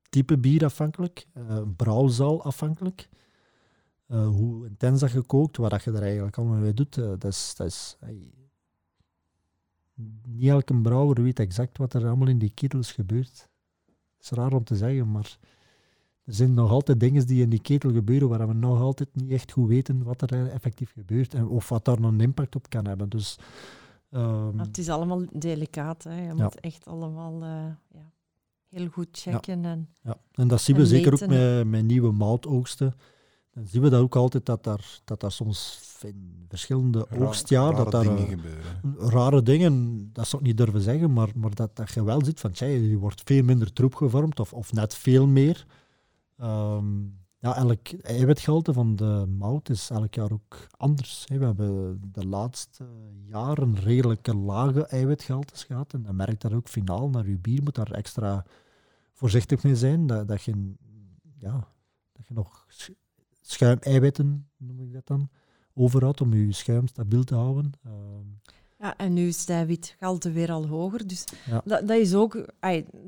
type 0.08 0.38
bier 0.38 0.64
afhankelijk, 0.64 1.26
eh 1.32 1.62
brouwzaal 1.76 2.42
afhankelijk. 2.42 3.08
eh, 4.06 4.26
hoe 4.28 4.66
intens 4.66 5.00
dat 5.00 5.10
je 5.12 5.22
kookt, 5.22 5.56
wat 5.56 5.70
dat 5.70 5.84
je 5.84 5.90
er 5.92 6.02
eigenlijk 6.02 6.36
allemaal 6.36 6.58
mee 6.58 6.74
doet, 6.74 6.96
eh, 6.98 7.04
dat 7.04 7.24
is... 7.24 7.54
Dat 7.56 7.66
is 7.66 7.96
niet 10.22 10.48
elke 10.48 10.80
brouwer 10.80 11.22
weet 11.22 11.38
exact 11.38 11.78
wat 11.78 11.94
er 11.94 12.06
allemaal 12.06 12.28
in 12.28 12.38
die 12.38 12.50
ketels 12.54 12.92
gebeurt. 12.92 13.48
Het 14.16 14.24
is 14.24 14.30
raar 14.30 14.52
om 14.52 14.64
te 14.64 14.76
zeggen, 14.76 15.10
maar 15.10 15.38
er 16.26 16.34
zijn 16.34 16.54
nog 16.54 16.70
altijd 16.70 17.00
dingen 17.00 17.26
die 17.26 17.42
in 17.42 17.48
die 17.50 17.60
ketel 17.60 17.92
gebeuren 17.92 18.28
waar 18.28 18.48
we 18.48 18.54
nog 18.54 18.80
altijd 18.80 19.08
niet 19.12 19.30
echt 19.30 19.52
goed 19.52 19.68
weten 19.68 20.02
wat 20.02 20.30
er 20.30 20.48
effectief 20.50 20.92
gebeurt 20.92 21.34
en 21.34 21.46
of 21.48 21.68
wat 21.68 21.84
daar 21.84 21.98
een 21.98 22.20
impact 22.20 22.54
op 22.56 22.68
kan 22.68 22.86
hebben. 22.86 23.08
Dus, 23.08 23.38
ehm, 24.10 24.58
het 24.58 24.78
is 24.78 24.88
allemaal 24.88 25.22
delicaat. 25.32 26.04
Hè. 26.04 26.16
Je 26.20 26.26
Ja. 26.26 26.34
moet 26.34 26.60
echt 26.60 26.86
allemaal 26.86 27.42
eh, 27.42 27.48
ja, 27.92 28.10
heel 28.68 28.88
goed 28.88 29.08
checken. 29.12 29.64
En, 29.64 29.88
Ja, 30.02 30.16
en 30.32 30.48
dat 30.48 30.60
zien 30.60 30.76
we 30.76 30.86
zeker 30.86 31.12
ook 31.12 31.26
met, 31.26 31.66
met 31.66 31.84
nieuwe 31.84 32.12
moutoogsten. 32.12 32.94
Dan 33.50 33.66
zien 33.66 33.82
we 33.82 33.88
dat 33.90 34.00
ook 34.00 34.16
altijd, 34.16 34.46
dat 34.46 34.64
daar, 34.64 35.00
dat 35.04 35.20
daar 35.20 35.32
soms 35.32 35.80
in 36.02 36.44
verschillende 36.48 37.06
Ra- 37.10 37.24
oogstjaar, 37.26 37.70
rare 37.72 37.82
dat 37.82 37.92
daar 37.92 38.02
dingen 38.02 38.22
eh, 38.22 38.28
gebeuren. 38.28 39.10
rare 39.10 39.42
dingen, 39.42 40.08
dat 40.12 40.26
zou 40.28 40.42
ik 40.42 40.48
niet 40.48 40.56
durven 40.56 40.80
zeggen, 40.80 41.12
maar, 41.12 41.28
maar 41.34 41.54
dat, 41.54 41.76
dat 41.76 41.90
je 41.92 42.04
wel 42.04 42.24
ziet 42.24 42.40
van, 42.40 42.50
tja, 42.52 42.66
er 42.66 42.96
wordt 42.96 43.22
veel 43.24 43.42
minder 43.42 43.72
troep 43.72 43.94
gevormd, 43.94 44.40
of, 44.40 44.52
of 44.52 44.72
net 44.72 44.94
veel 44.94 45.26
meer. 45.26 45.66
Ehm, 46.36 47.04
ja, 47.38 47.56
elk 47.56 47.88
eiwitgehalte 47.88 48.72
van 48.72 48.96
de 48.96 49.26
mout 49.38 49.68
is 49.68 49.90
elk 49.90 50.14
jaar 50.14 50.32
ook 50.32 50.66
anders. 50.76 51.24
hè. 51.28 51.38
We 51.38 51.44
hebben 51.44 52.00
de 52.12 52.26
laatste 52.26 52.84
jaren 53.24 53.76
redelijke 53.76 54.34
lage 54.36 54.86
eiwitgehaltes 54.86 55.64
gehad, 55.64 55.92
en 55.92 56.02
dan 56.02 56.16
merkt 56.16 56.42
dat 56.42 56.52
ook 56.52 56.68
finaal 56.68 57.08
naar 57.10 57.28
je 57.28 57.38
bier, 57.38 57.62
moet 57.62 57.74
daar 57.74 57.90
extra 57.90 58.44
voorzichtig 59.12 59.62
mee 59.62 59.76
zijn, 59.76 60.06
dat, 60.06 60.28
dat, 60.28 60.42
je, 60.42 60.72
ja, 61.38 61.68
dat 62.12 62.26
je 62.26 62.34
nog 62.34 62.64
sch- 62.68 62.90
schuimeiwitten, 63.40 64.48
noem 64.56 64.80
ik 64.80 64.92
dat 64.92 65.06
dan, 65.06 65.28
overhoudt 65.74 66.20
om 66.20 66.34
je 66.34 66.52
schuim 66.52 66.86
stabiel 66.86 67.24
te 67.24 67.34
houden. 67.34 67.72
Ehm, 67.84 68.26
ja, 68.78 68.96
en 68.96 69.12
nu 69.12 69.26
is 69.26 69.44
de 69.44 69.66
witgehalte 69.66 70.30
weer 70.32 70.52
al 70.52 70.66
hoger. 70.66 71.06
Dus 71.06 71.24
Ja. 71.46 71.60
dat, 71.64 71.88
dat 71.88 71.96
is 71.98 72.14
ook 72.14 72.46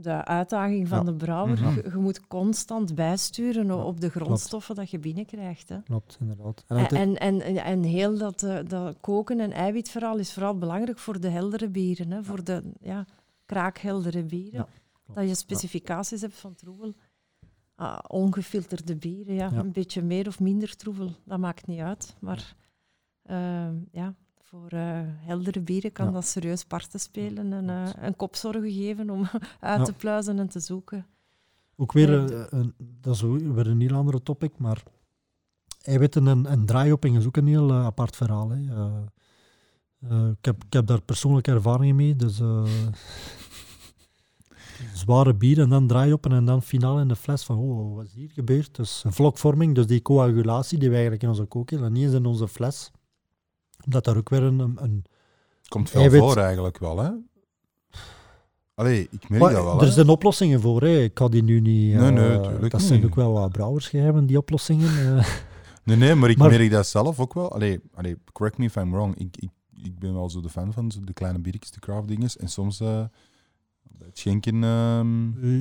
de 0.03 0.25
uitdaging 0.25 0.89
van 0.89 0.99
Ja. 0.99 1.05
de 1.05 1.15
brouwer. 1.15 1.61
Mhm. 1.63 1.75
je, 1.75 1.83
je 1.91 1.97
moet 1.99 2.27
constant 2.27 2.95
bijsturen 2.95 3.85
op 3.85 4.01
de 4.01 4.11
grondstoffen 4.11 4.75
dat 4.75 4.91
je 4.91 4.99
binnenkrijgt. 4.99 5.69
Hè. 5.69 5.83
Klopt, 5.83 6.17
inderdaad. 6.21 6.65
En 6.67 6.87
En, 6.87 7.17
en, 7.17 7.41
en, 7.41 7.57
en 7.57 7.83
heel 7.83 8.19
dat, 8.19 8.43
eh, 8.43 8.59
dat 8.69 8.97
koken 9.01 9.41
en 9.41 9.53
eiwitverhaal 9.53 10.19
is 10.19 10.33
vooral 10.33 10.59
belangrijk 10.59 10.99
voor 10.99 11.21
de 11.21 11.29
heldere 11.29 11.69
bieren. 11.69 12.11
Hè, 12.11 12.25
voor 12.25 12.45
de 12.45 12.63
ja, 12.81 13.05
kraakheldere 13.47 14.23
bieren. 14.25 14.67
Dat 15.15 15.29
je 15.29 15.35
specificaties 15.35 16.21
hebt 16.21 16.35
van 16.39 16.55
troebel. 16.55 16.95
Ah, 17.75 17.99
ongefilterde 18.07 18.97
bieren, 18.97 19.35
ja. 19.35 19.49
Ja. 19.53 19.59
Een 19.59 19.73
beetje 19.73 20.03
meer 20.03 20.27
of 20.27 20.41
minder 20.41 20.77
troebel, 20.77 21.11
dat 21.25 21.39
maakt 21.39 21.67
niet 21.67 21.81
uit. 21.81 22.17
Maar 22.21 22.55
ja, 23.93 24.15
voor 24.51 24.69
eh, 24.69 25.01
heldere 25.05 25.61
bieren 25.61 25.93
kan 25.93 26.07
Ja. 26.07 26.13
dat 26.13 26.27
serieus 26.27 26.65
parten 26.65 27.01
spelen 27.01 27.53
en 27.53 27.69
eh, 27.71 27.83
Klopt. 27.83 27.99
een 28.07 28.17
kopzorgen 28.17 28.73
geven 28.73 29.11
om 29.11 29.29
uit 29.61 29.79
Ja. 29.79 29.85
te 29.85 29.93
pluizen 29.93 30.39
en 30.39 30.49
te 30.49 30.61
zoeken. 30.61 31.07
Ook 31.77 31.93
weer, 31.93 32.09
Nee, 32.09 32.35
eh, 32.35 32.45
een, 32.59 32.75
dat 32.79 33.15
is 33.15 33.21
weer 33.21 33.67
een 33.67 33.81
heel 33.81 33.95
andere 33.97 34.23
topic, 34.23 34.59
maar 34.59 34.83
eiwitten 35.83 36.29
en, 36.29 36.47
en 36.47 36.67
draaihopping 36.67 37.17
is 37.17 37.27
ook 37.27 37.37
een 37.37 37.47
heel 37.47 37.73
apart 37.73 38.17
verhaal. 38.17 38.51
Hè. 38.51 38.75
Eh, 38.75 38.97
eh, 40.11 40.29
ik, 40.29 40.45
heb, 40.45 40.65
ik 40.65 40.73
heb 40.73 40.87
daar 40.87 41.03
persoonlijke 41.03 41.51
ervaringen 41.51 41.97
mee, 41.97 42.17
dus 42.17 42.41
eh, 42.41 42.65
zware 44.95 45.35
bier 45.35 45.61
en 45.61 45.69
dan 45.69 45.87
draaihoppen 45.87 46.33
en 46.33 46.45
dan 46.45 46.63
finaal 46.63 47.01
in 47.01 47.09
de 47.09 47.17
fles 47.17 47.45
van 47.45 47.59
oh, 47.59 47.95
wat 47.97 48.05
is 48.07 48.13
hier 48.13 48.31
gebeurd? 48.31 48.75
Dus 48.75 49.05
een 49.05 49.13
vlokvorming, 49.13 49.75
dus 49.75 49.87
die 49.87 50.03
coagulatie 50.03 50.79
die 50.79 50.89
we 50.89 50.95
eigenlijk 50.95 51.23
in 51.23 51.29
onze 51.29 51.45
kookeel 51.45 51.85
en 51.85 51.93
niet 51.93 52.05
eens 52.05 52.15
in 52.15 52.27
onze 52.27 52.49
fles. 52.49 52.91
Omdat 53.85 54.05
daar 54.05 54.17
ook 54.17 54.29
weer 54.29 54.43
een, 54.43 54.59
een, 54.77 55.05
Komt 55.69 55.91
veel 55.91 56.01
eiwit- 56.01 56.21
voor 56.21 56.37
eigenlijk 56.37 56.79
wel, 56.79 56.99
hè? 56.99 57.11
Allee, 58.75 59.09
ik 59.11 59.29
merk 59.29 59.43
Maar 59.43 59.53
dat 59.53 59.65
wel, 59.65 59.81
er 59.81 59.93
zijn 59.93 60.09
oplossingen 60.09 60.61
voor. 60.61 60.83
Hè. 60.83 61.03
Ik 61.03 61.19
had 61.19 61.33
die 61.33 61.43
nu 61.43 61.61
niet. 61.61 61.95
Nee, 61.95 62.11
nee, 62.11 62.41
eh, 62.41 62.71
dat 62.71 62.83
zijn 62.83 63.01
niet. 63.01 63.09
ook 63.09 63.15
wel 63.15 63.33
wat 63.33 63.53
brouwersgeheimen, 63.53 64.27
die 64.27 64.39
oplossingen. 64.39 65.17
eh. 65.19 65.27
Nee, 65.85 65.97
nee, 65.97 66.15
maar 66.15 66.31
ik 66.31 66.37
Maar- 66.39 66.51
merk 66.51 66.71
dat 66.71 66.87
zelf 66.87 67.21
ook 67.21 67.35
wel. 67.35 67.53
Allee, 67.53 67.81
allee, 67.95 68.17
correct 68.33 68.59
me 68.59 68.65
if 68.65 68.77
I'm 68.77 68.91
wrong. 68.91 69.17
Ik, 69.17 69.37
ik, 69.37 69.51
ik 69.83 69.99
ben 69.99 70.15
wel 70.15 70.31
zo 70.31 70.41
de 70.41 70.49
fan 70.49 70.73
van 70.73 70.91
zo 70.91 71.01
de 71.05 71.13
kleine 71.13 71.39
biertjes, 71.39 71.71
de 71.71 71.81
craft 71.81 72.09
dinges. 72.09 72.37
En 72.37 72.49
soms 72.49 72.81
eh, 72.81 73.05
het 74.05 74.19
schenken... 74.19 74.65
ehm, 74.65 75.43
Eh, 75.43 75.59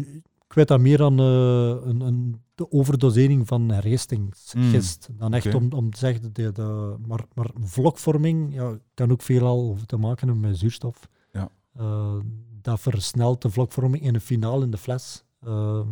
ik 0.47 0.53
weet 0.53 0.67
dat 0.67 0.79
meer 0.79 1.03
aan 1.03 1.19
eh, 1.19 1.87
een, 1.89 2.01
een, 2.01 2.41
de 2.57 2.71
overdosering 2.71 3.47
van 3.47 3.69
hergistingsgist. 3.69 5.09
dan 5.17 5.33
echt 5.33 5.55
om, 5.55 5.71
om 5.71 5.91
te 5.91 5.97
zeggen, 5.97 6.33
de, 6.33 6.51
de, 6.51 6.95
maar, 7.07 7.25
maar 7.33 7.49
vlokvorming 7.59 8.53
ja, 8.53 8.77
kan 8.93 9.11
ook 9.11 9.21
veelal 9.21 9.77
te 9.85 9.97
maken 9.97 10.27
hebben 10.27 10.49
met 10.49 10.57
zuurstof. 10.57 11.09
Ja. 11.31 11.49
Eh, 11.73 12.17
dat 12.61 12.79
versnelt 12.79 13.41
de 13.41 13.49
vlokvorming 13.49 14.03
in 14.03 14.13
de 14.13 14.19
finale 14.19 14.63
in 14.63 14.71
de 14.71 14.77
fles. 14.77 15.23
Eh, 15.39 15.85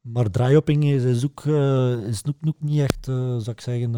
maar 0.00 0.30
draaihopping 0.30 0.84
is, 0.84 1.02
is, 1.02 1.24
ook, 1.24 1.44
eh, 1.46 2.06
is 2.06 2.22
ook, 2.28 2.36
ook 2.46 2.60
niet 2.60 2.80
echt, 2.80 3.08
eh, 3.08 3.14
zou 3.14 3.50
ik 3.50 3.60
zeggen... 3.60 3.94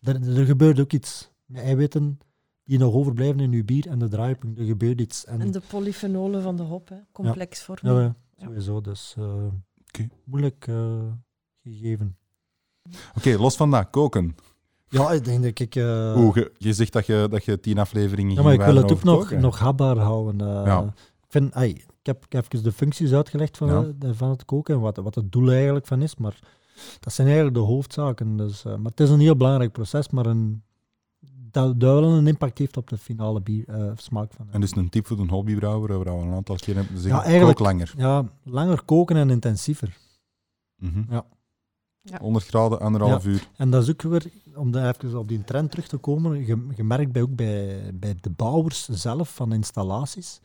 er, 0.00 0.38
er 0.38 0.44
gebeurt 0.44 0.80
ook 0.80 0.92
iets 0.92 1.30
met 1.44 1.62
eiwitten 1.62 2.18
die 2.64 2.78
nog 2.78 2.94
overblijven 2.94 3.40
in 3.40 3.52
uw 3.52 3.64
bier 3.64 3.88
en 3.88 3.98
de 3.98 4.08
draaihopping. 4.08 4.58
Er 4.58 4.64
gebeurt 4.64 5.00
iets. 5.00 5.24
En, 5.24 5.40
En 5.40 5.50
de 5.50 5.62
polyfenolen 5.68 6.42
van 6.42 6.56
de 6.56 6.62
hop, 6.62 6.88
hè. 6.88 6.96
complexvorming. 7.12 7.96
ja, 7.96 8.02
ja, 8.02 8.06
Ja. 8.06 8.14
Sowieso. 8.36 8.80
Dus 8.80 9.14
eh, 9.18 10.04
moeilijk 10.24 10.66
eh, 10.66 11.02
gegeven. 11.62 12.16
Oké, 13.16 13.36
los 13.36 13.56
van 13.56 13.70
dat, 13.70 13.90
koken. 13.90 14.36
Ja, 14.88 15.10
ik 15.12 15.24
denk 15.24 15.42
dat 15.42 15.58
ik... 15.58 15.74
Oeh, 16.16 16.34
je, 16.34 16.52
je 16.58 16.72
zegt 16.72 16.92
dat 16.92 17.06
je, 17.06 17.26
dat 17.30 17.44
je 17.44 17.60
tien 17.60 17.78
afleveringen 17.78 18.34
ja, 18.34 18.42
maar 18.42 18.52
ik 18.52 18.60
wil 18.60 18.74
het 18.76 18.92
ook 18.92 19.02
nog, 19.02 19.30
nog 19.30 19.58
hapbaar 19.58 19.96
houden. 19.98 20.46
Ja. 20.48 20.82
Ik, 21.22 21.28
vind, 21.28 21.52
ai, 21.54 21.70
ik, 21.70 21.86
heb, 22.02 22.24
even 22.28 22.62
de 22.62 22.72
functies 22.72 23.12
uitgelegd 23.12 23.56
van, 23.56 23.68
Ja. 23.68 23.92
de- 23.98 24.14
van 24.14 24.30
het 24.30 24.44
koken 24.44 24.74
en 24.74 24.80
wat, 24.80 24.96
wat 24.96 25.14
het 25.14 25.32
doel 25.32 25.50
eigenlijk 25.50 25.86
van 25.86 26.02
is. 26.02 26.16
Maar 26.16 26.38
dat 27.00 27.12
zijn 27.12 27.26
eigenlijk 27.26 27.56
de 27.56 27.62
hoofdzaken. 27.62 28.36
Dus, 28.36 28.62
maar 28.62 28.78
het 28.84 29.00
is 29.00 29.10
een 29.10 29.20
heel 29.20 29.36
belangrijk 29.36 29.72
proces, 29.72 30.08
maar 30.08 30.26
een, 30.26 30.62
dat, 31.54 31.80
dat 31.80 32.00
wel 32.00 32.12
een 32.12 32.26
impact 32.26 32.58
heeft 32.58 32.76
op 32.76 32.88
de 32.88 32.98
finale 32.98 33.40
bier, 33.40 33.68
eh, 33.68 33.90
smaak 33.96 34.32
van 34.32 34.44
het 34.44 34.54
En 34.54 34.60
dus 34.60 34.76
een 34.76 34.88
tip 34.88 35.06
voor 35.06 35.18
een 35.18 35.28
hobbybrouwer, 35.28 35.88
waar 35.88 36.04
we 36.04 36.10
al 36.10 36.22
een 36.22 36.34
aantal 36.34 36.56
keer 36.56 36.74
hebben 36.74 36.94
gezegd, 36.94 37.26
Ja, 37.26 37.40
kook 37.40 37.58
langer. 37.58 37.94
Ja, 37.96 38.28
langer 38.42 38.82
koken 38.82 39.16
en 39.16 39.30
intensiever. 39.30 39.96
Mhm. 40.76 41.02
Ja. 41.08 41.26
Ja. 42.00 42.18
100 42.20 42.46
graden, 42.46 42.80
anderhalf 42.80 43.26
uur. 43.26 43.48
En 43.56 43.70
dat 43.70 43.82
is 43.82 43.90
ook 43.90 44.02
weer, 44.02 44.32
om 44.54 44.70
daar 44.70 44.94
even 44.94 45.18
op 45.18 45.28
die 45.28 45.44
trend 45.44 45.70
terug 45.70 45.88
te 45.88 45.96
komen, 45.96 46.46
je, 46.46 46.66
je 46.76 46.84
merkt 46.84 47.12
bij, 47.12 47.22
ook 47.22 47.34
bij, 47.34 47.90
bij 47.94 48.16
de 48.20 48.30
bouwers 48.30 48.88
zelf 48.88 49.34
van 49.34 49.52
installaties, 49.52 50.40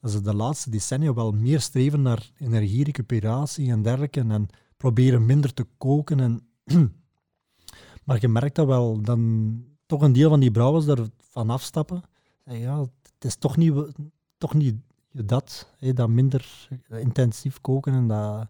dat 0.00 0.10
ze 0.10 0.20
de 0.20 0.34
laatste 0.34 0.70
decennia 0.70 1.14
wel 1.14 1.32
meer 1.32 1.60
streven 1.60 2.02
naar 2.02 2.30
energierecuperatie 2.38 3.70
en 3.70 3.82
dergelijke 3.82 4.20
en 4.20 4.48
proberen 4.76 5.26
minder 5.26 5.54
te 5.54 5.66
koken. 5.78 6.20
En 6.20 6.48
maar 8.04 8.18
je 8.20 8.28
merkt 8.28 8.54
dat 8.54 8.66
wel, 8.66 9.00
dan 9.00 9.62
toch 9.88 10.02
een 10.02 10.12
deel 10.12 10.28
van 10.28 10.40
die 10.40 10.50
brouwers 10.50 10.84
daarvan 10.84 11.50
afstappen. 11.50 12.02
Zeggen, 12.44 12.64
ja, 12.64 12.80
het 12.80 13.24
is 13.24 13.36
toch 13.36 13.56
niet, 13.56 13.74
toch 14.38 14.54
niet 14.54 14.76
dat, 15.10 15.74
dat 15.94 16.08
minder 16.08 16.68
intensief 16.88 17.60
koken 17.60 17.92
en 17.92 18.08
dat, 18.08 18.46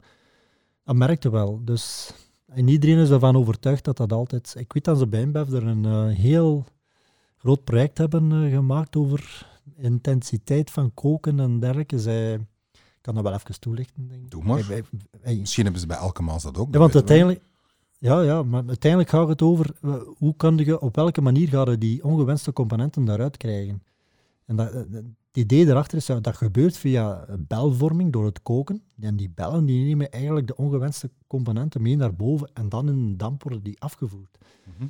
dat 0.84 0.97
merk 0.97 1.22
je 1.22 1.30
wel. 1.30 1.61
Dus 1.64 2.12
en 2.47 2.68
iedereen 2.68 2.99
is 2.99 3.11
ervan 3.11 3.36
overtuigd 3.36 3.84
dat 3.84 3.97
dat 3.97 4.12
altijd... 4.12 4.55
Ik 4.59 4.72
weet 4.72 4.84
dat 4.84 4.99
ze 4.99 5.07
bij 5.07 5.20
InBev 5.20 5.53
er 5.53 5.66
een 5.66 5.84
eh, 5.84 6.16
heel 6.16 6.64
groot 7.36 7.64
project 7.64 7.99
hebben 7.99 8.32
eh, 8.32 8.53
gemaakt 8.53 8.97
over 8.97 9.47
intensiteit 9.76 10.70
van 10.70 10.95
koken 10.95 11.41
en 11.41 11.61
dergelijke. 11.61 11.99
Zij, 11.99 12.32
ik 12.72 12.99
kan 13.01 13.14
dat 13.14 13.22
wel 13.22 13.32
even 13.32 13.61
toelichten, 13.61 14.09
denk 14.09 14.22
ik. 14.22 14.30
Doe 14.30 14.45
maar. 14.45 14.84
Misschien 15.24 15.62
hebben 15.62 15.80
ze 15.80 15.86
bij 15.86 15.97
elke 15.97 16.22
maas 16.22 16.43
dat 16.43 16.59
ook. 16.59 16.72
ja, 16.72 16.78
want 16.78 16.95
uiteindelijk... 16.95 17.41
Ja, 17.99 18.20
ja, 18.20 18.42
maar 18.42 18.64
uiteindelijk 18.66 19.11
gaat 19.11 19.28
het 19.28 19.42
over 19.42 19.76
eh, 19.82 19.94
hoe 20.16 20.36
kan 20.36 20.57
je, 20.57 20.80
op 20.80 20.94
welke 20.96 21.20
manier 21.20 21.49
ga 21.49 21.70
je 21.70 21.78
die 21.78 22.05
ongewenste 22.05 22.53
componenten 22.53 23.05
daaruit 23.05 23.36
krijgen. 23.36 23.82
En 24.44 24.57
dat, 24.57 24.72
eh, 24.72 24.82
het 24.90 25.07
idee 25.32 25.66
daarachter 25.66 25.99
is 25.99 26.07
dat 26.07 26.24
dat 26.24 26.36
gebeurt 26.36 26.76
via 26.76 27.26
belvorming 27.38 28.12
door 28.12 28.24
het 28.24 28.42
koken. 28.42 28.82
En 29.01 29.16
die 29.16 29.30
bellen 29.30 29.64
die 29.64 29.84
nemen 29.84 30.11
eigenlijk 30.11 30.46
de 30.46 30.57
ongewenste 30.57 31.11
componenten 31.26 31.82
mee 31.82 31.96
naar 31.96 32.14
boven 32.14 32.51
en 32.55 32.68
dan 32.68 32.88
in 32.88 32.94
een 32.94 33.16
damp 33.16 33.42
worden 33.42 33.62
die 33.62 33.80
afgevoerd. 33.80 34.38
Mhm. 34.64 34.88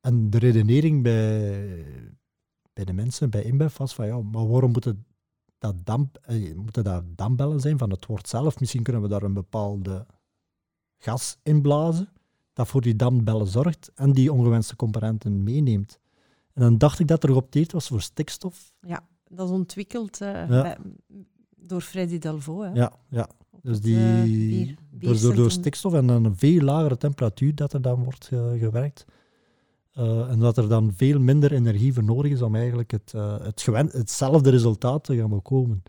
En 0.00 0.30
de 0.30 0.38
redenering 0.38 1.02
bij, 1.02 1.84
bij 2.72 2.84
de 2.84 2.92
mensen 2.92 3.30
bij 3.30 3.42
InBev 3.42 3.76
was 3.76 3.94
van 3.94 4.06
ja, 4.06 4.20
maar 4.22 4.48
waarom 4.48 4.70
moet 4.70 4.84
het 4.84 4.96
dat, 5.58 5.74
damp, 5.84 6.18
eh, 6.22 6.54
moeten 6.54 6.84
dat 6.84 7.04
dampbellen 7.16 7.60
zijn 7.60 7.78
van 7.78 7.90
het 7.90 8.06
woord 8.06 8.28
zelf? 8.28 8.60
Misschien 8.60 8.82
kunnen 8.82 9.02
we 9.02 9.08
daar 9.08 9.22
een 9.22 9.32
bepaalde 9.32 10.06
gas 10.98 11.38
inblazen 11.42 12.08
dat 12.52 12.68
voor 12.68 12.80
die 12.80 12.96
dampbellen 12.96 13.46
zorgt 13.46 13.90
en 13.94 14.12
die 14.12 14.32
ongewenste 14.32 14.76
componenten 14.76 15.42
meeneemt. 15.42 15.98
En 16.54 16.62
dan 16.62 16.78
dacht 16.78 16.98
ik 16.98 17.06
dat 17.06 17.22
er 17.22 17.28
geopteerd 17.28 17.72
was 17.72 17.88
voor 17.88 18.00
stikstof. 18.02 18.72
Dat 19.30 19.46
is 19.48 19.54
ontwikkeld 19.54 20.20
eh, 20.20 20.28
Ja. 20.32 20.46
bij- 20.62 20.76
door 21.56 21.80
Freddy 21.80 22.18
Delvaux. 22.18 22.66
Hè, 22.66 22.72
Ja, 22.72 22.92
ja. 23.08 23.28
op 23.50 23.60
dus 23.62 23.74
het, 23.74 23.84
die 23.84 23.96
eh, 23.98 24.22
bier- 24.90 25.20
door, 25.20 25.34
door, 25.34 25.50
stikstof 25.50 25.92
en 25.94 26.06
dan 26.06 26.24
een 26.24 26.36
veel 26.36 26.60
lagere 26.60 26.96
temperatuur 26.96 27.54
dat 27.54 27.72
er 27.72 27.82
dan 27.82 28.04
wordt 28.04 28.28
eh, 28.32 28.50
gewerkt. 28.58 29.04
Eh, 29.92 30.30
en 30.30 30.38
dat 30.38 30.56
er 30.56 30.68
dan 30.68 30.92
veel 30.96 31.20
minder 31.20 31.52
energie 31.52 31.92
voor 31.94 32.04
nodig 32.04 32.32
is 32.32 32.42
om 32.42 32.54
eigenlijk 32.54 32.90
het, 32.90 33.12
het 33.42 33.62
gewen- 33.62 33.90
hetzelfde 33.92 34.50
resultaat 34.50 35.04
te 35.04 35.16
gaan 35.16 35.30
bekomen. 35.30 35.82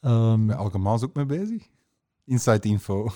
Ehm, 0.00 0.46
Ben 0.46 0.56
Elke 0.56 0.78
Maas 0.78 1.02
ook 1.02 1.14
mee 1.14 1.26
bezig? 1.26 1.68
Inside 2.26 2.68
info. 2.68 3.08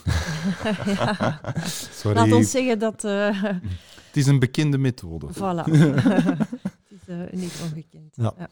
ja. 0.86 1.40
Sorry. 2.00 2.16
Laat 2.16 2.32
ons 2.32 2.50
zeggen 2.50 2.78
dat... 2.78 3.04
eh 3.04 3.42
Het 3.42 4.16
is 4.16 4.26
een 4.26 4.38
bekende 4.38 4.78
methode. 4.78 5.28
voilà. 5.34 5.64
het 5.70 6.90
is 6.90 7.06
eh, 7.06 7.32
niet 7.32 7.60
ongekend. 7.64 8.16
Ja. 8.16 8.34
Ja. 8.38 8.48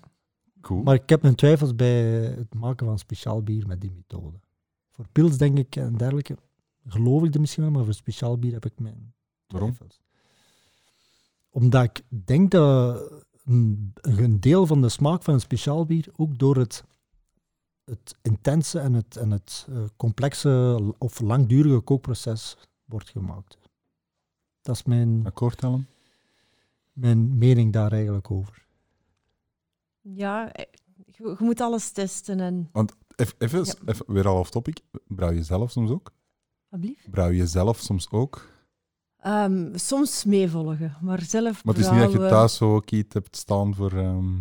Cool. 0.61 0.83
Maar 0.83 0.95
ik 0.95 1.09
heb 1.09 1.23
mijn 1.23 1.35
twijfels 1.35 1.75
bij 1.75 2.03
het 2.37 2.55
maken 2.55 2.87
van 2.87 2.99
speciaal 2.99 3.43
bier 3.43 3.67
met 3.67 3.81
die 3.81 3.91
methode. 3.91 4.39
Voor 4.91 5.07
pils 5.13 5.37
denk 5.37 5.59
ik 5.59 5.77
en 5.77 5.97
dergelijke 5.97 6.37
geloof 6.87 7.25
ik 7.25 7.35
er 7.35 7.41
misschien 7.41 7.63
wel, 7.63 7.73
maar 7.73 7.85
voor 7.85 7.95
speciaal 7.95 8.39
bier 8.39 8.53
heb 8.53 8.65
ik 8.65 8.79
mijn 8.79 9.15
Waarom? 9.47 9.75
twijfels. 9.75 10.01
Omdat 11.51 11.85
ik 11.85 12.03
denk 12.27 12.51
dat 12.51 13.03
een, 13.45 13.93
een 13.95 14.41
deel 14.41 14.67
van 14.67 14.81
de 14.83 14.89
smaak 14.89 15.23
van 15.23 15.35
een 15.35 15.41
speciaal 15.41 15.85
bier 15.87 16.09
ook 16.17 16.39
door 16.39 16.57
het, 16.57 16.85
het 17.89 18.17
intense 18.23 18.79
en 18.79 18.93
het, 18.93 19.17
en 19.17 19.31
het 19.31 19.67
eh, 19.69 19.83
complexe 19.97 20.81
of 20.99 21.21
langdurige 21.21 21.81
kookproces 21.81 22.57
wordt 22.85 23.09
gemaakt. 23.09 23.59
Dat 24.63 24.75
is 24.75 24.83
mijn, 24.83 25.27
Akkoord, 25.27 25.63
Ellen? 25.63 25.89
mijn 26.93 27.39
mening 27.39 27.73
daar 27.73 27.93
eigenlijk 27.93 28.31
over. 28.31 28.67
Ja, 30.01 30.53
eh, 30.53 30.65
je, 31.07 31.35
je 31.39 31.45
moet 31.45 31.61
alles 31.61 31.91
testen 31.91 32.41
en... 32.41 32.71
Even, 33.17 33.35
even, 33.39 33.65
Ja. 33.65 33.75
even 33.85 34.13
weer 34.13 34.29
al 34.29 34.39
off 34.39 34.51
topic. 34.51 34.81
Brouw 35.07 35.31
je 35.31 35.43
zelf 35.43 35.71
soms 35.71 35.91
ook? 35.91 36.13
Alblieft. 36.71 37.11
Brouw 37.11 37.31
je 37.31 37.47
zelf 37.47 37.79
soms 37.79 38.11
ook? 38.11 38.49
Ehm, 39.19 39.77
soms 39.77 40.25
meevolgen, 40.25 40.97
maar 41.01 41.23
zelf 41.23 41.65
Maar 41.65 41.75
het 41.75 41.85
is 41.85 41.91
niet 41.91 42.01
dat 42.01 42.13
je 42.13 42.19
thuis 42.19 42.57
zo 42.57 42.75
ook 42.75 42.91
iets 42.91 43.15
hebt 43.15 43.37
staan 43.37 43.75
voor 43.75 43.93
ehm, 43.93 44.39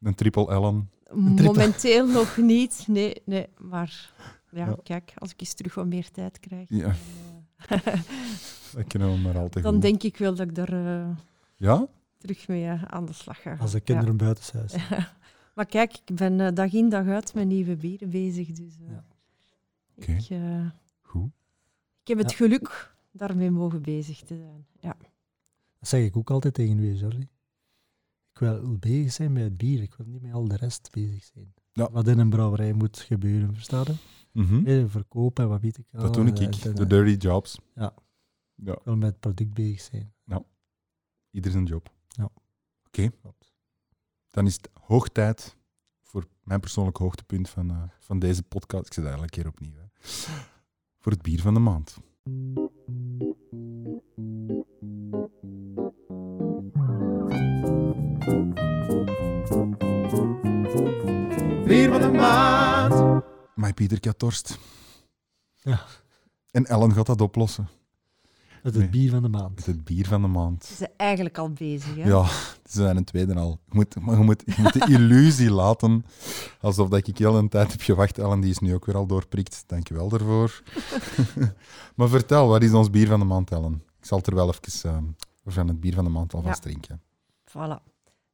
een 0.00 0.14
triple 0.14 0.48
Ellen. 0.48 0.90
Momenteel 1.12 2.06
nog 2.06 2.36
niet, 2.36 2.84
nee, 2.88 3.22
nee. 3.24 3.46
Maar 3.58 4.12
ja, 4.50 4.66
Ja. 4.66 4.76
kijk, 4.82 5.12
als 5.18 5.30
ik 5.32 5.40
eens 5.40 5.54
terug 5.54 5.74
wat 5.74 5.86
meer 5.86 6.10
tijd 6.10 6.40
krijg, 6.40 6.68
Ja. 6.68 6.94
dan, 7.68 7.78
eh, 7.84 8.00
Dat 8.72 8.86
kunnen 8.86 9.12
we 9.12 9.18
maar 9.18 9.38
altijd 9.38 9.64
dan 9.64 9.72
goed. 9.72 9.82
denk 9.82 10.02
ik 10.02 10.16
wel 10.16 10.34
dat 10.34 10.46
ik 10.48 10.54
daar 10.54 10.72
eh, 10.72 11.08
Ja? 11.56 11.86
terug 12.18 12.48
mee 12.48 12.64
eh, 12.68 12.82
aan 12.84 13.06
de 13.06 13.12
slag 13.12 13.42
ga. 13.42 13.56
Als 13.60 13.70
de 13.70 13.76
Ja. 13.78 13.84
kinderen 13.84 14.16
buitenshuis. 14.16 14.74
Maar 15.54 15.66
kijk, 15.68 15.92
ik 16.04 16.16
ben 16.16 16.54
dag 16.54 16.72
in 16.72 16.88
dag 16.88 17.06
uit 17.06 17.34
met 17.34 17.46
nieuwe 17.46 17.76
bieren 17.76 18.10
bezig. 18.10 18.48
Dus 18.52 18.74
Ja. 18.88 19.04
Oké. 19.96 20.12
ik, 20.12 20.30
eh, 20.30 20.66
Goed. 21.00 21.30
ik 22.02 22.08
heb 22.08 22.18
het 22.18 22.32
geluk 22.32 22.94
daarmee 23.12 23.50
mogen 23.50 23.82
bezig 23.82 24.18
te 24.22 24.36
zijn. 24.36 24.66
Ja. 24.80 24.96
Dat 25.78 25.88
zeg 25.88 26.04
ik 26.04 26.16
ook 26.16 26.30
altijd 26.30 26.54
tegen 26.54 26.78
u, 26.78 26.92
Jordi. 26.94 27.28
Wil 28.40 28.76
bezig 28.78 29.12
zijn 29.12 29.32
met 29.32 29.42
het 29.42 29.56
bier, 29.56 29.82
ik 29.82 29.94
wil 29.94 30.06
niet 30.06 30.22
met 30.22 30.32
al 30.32 30.48
de 30.48 30.56
rest 30.56 30.88
bezig 30.92 31.24
zijn. 31.24 31.54
Ja. 31.72 31.90
Wat 31.90 32.08
in 32.08 32.18
een 32.18 32.30
brouwerij 32.30 32.72
moet 32.72 32.98
gebeuren, 32.98 33.54
verstaan 33.54 33.84
je? 33.86 33.94
Mhm. 34.32 34.66
Eh, 34.66 34.84
Verkopen 34.86 35.44
en 35.44 35.50
wat 35.50 35.60
weet 35.60 35.78
ik 35.78 35.86
wel. 35.90 36.02
Dat 36.02 36.14
doe 36.14 36.26
ik. 36.26 36.38
en- 36.38 36.52
en- 36.70 36.74
De 36.74 36.86
dirty 36.86 37.26
jobs. 37.26 37.58
Ja. 37.74 37.94
Ja, 38.54 38.72
Ik 38.72 38.80
wil 38.84 38.96
met 38.96 39.10
het 39.10 39.20
product 39.20 39.54
bezig 39.54 39.80
zijn. 39.80 40.12
ieder 41.30 41.50
zijn 41.52 41.64
job. 41.64 41.92
Ja. 42.08 42.28
Oké. 42.86 43.10
Dan 44.30 44.46
is 44.46 44.54
het 44.54 44.68
hoog 44.80 45.08
tijd 45.08 45.56
voor 46.02 46.26
mijn 46.42 46.60
persoonlijk 46.60 46.96
hoogtepunt 46.96 47.48
van, 47.48 47.70
eh, 47.70 47.82
van 47.98 48.18
deze 48.18 48.42
podcast. 48.42 48.86
Ik 48.86 48.92
zet 48.92 49.04
dat 49.04 49.12
elke 49.12 49.28
keer 49.28 49.46
opnieuw. 49.46 49.74
Hè. 49.76 49.84
Voor 50.98 51.12
het 51.12 51.22
bier 51.22 51.40
van 51.40 51.54
de 51.54 51.60
maand. 51.60 51.96
Bier 61.70 61.90
van 61.90 62.00
de 62.00 62.10
maand. 62.10 63.24
Maar 63.54 63.72
Pieter, 63.74 64.14
dorst. 64.16 64.58
Ja. 65.56 65.80
En 66.50 66.64
Ellen 66.66 66.92
gaat 66.92 67.06
dat 67.06 67.20
oplossen. 67.20 67.68
Met 68.62 68.74
het 68.74 68.82
Nee. 68.82 68.88
bier 68.88 69.10
van 69.10 69.22
de 69.22 69.28
maand. 69.28 69.54
Met 69.56 69.66
het 69.66 69.84
bier 69.84 70.06
van 70.06 70.22
de 70.22 70.28
maand. 70.28 70.64
Ze 70.64 70.74
zijn 70.74 70.90
eigenlijk 70.96 71.38
al 71.38 71.50
bezig. 71.52 71.94
Hè? 71.96 72.08
Ja, 72.08 72.24
ze 72.64 72.80
zijn 72.82 72.96
een 72.96 73.04
tweede 73.04 73.34
al. 73.34 73.60
Je 73.68 73.74
moet, 73.74 74.00
maar 74.00 74.18
je 74.18 74.24
moet, 74.24 74.42
je 74.46 74.62
moet 74.62 74.72
de 74.72 74.86
illusie 74.96 75.50
laten. 75.50 76.04
Alsof 76.60 76.88
dat 76.88 77.06
ik 77.06 77.18
heel 77.18 77.36
een 77.36 77.48
tijd 77.48 77.70
heb 77.70 77.80
gewacht. 77.80 78.18
Ellen, 78.18 78.40
die 78.40 78.50
is 78.50 78.58
nu 78.58 78.74
ook 78.74 78.86
weer 78.86 78.96
al 78.96 79.06
doorprikt. 79.06 79.64
Dank 79.66 79.88
je 79.88 79.94
wel 79.94 80.08
daarvoor. 80.08 80.62
maar 81.96 82.08
vertel, 82.08 82.48
wat 82.48 82.62
is 82.62 82.72
ons 82.72 82.90
bier 82.90 83.06
van 83.06 83.18
de 83.20 83.26
maand, 83.26 83.50
Ellen? 83.50 83.82
Ik 83.98 84.06
zal 84.06 84.20
er 84.24 84.34
wel 84.34 84.48
even 84.48 84.90
ehm, 84.90 85.04
van 85.44 85.68
het 85.68 85.80
bier 85.80 85.94
van 85.94 86.04
de 86.04 86.10
maand 86.10 86.34
alvast 86.34 86.62
drinken. 86.62 87.02
Voilà. 87.48 87.82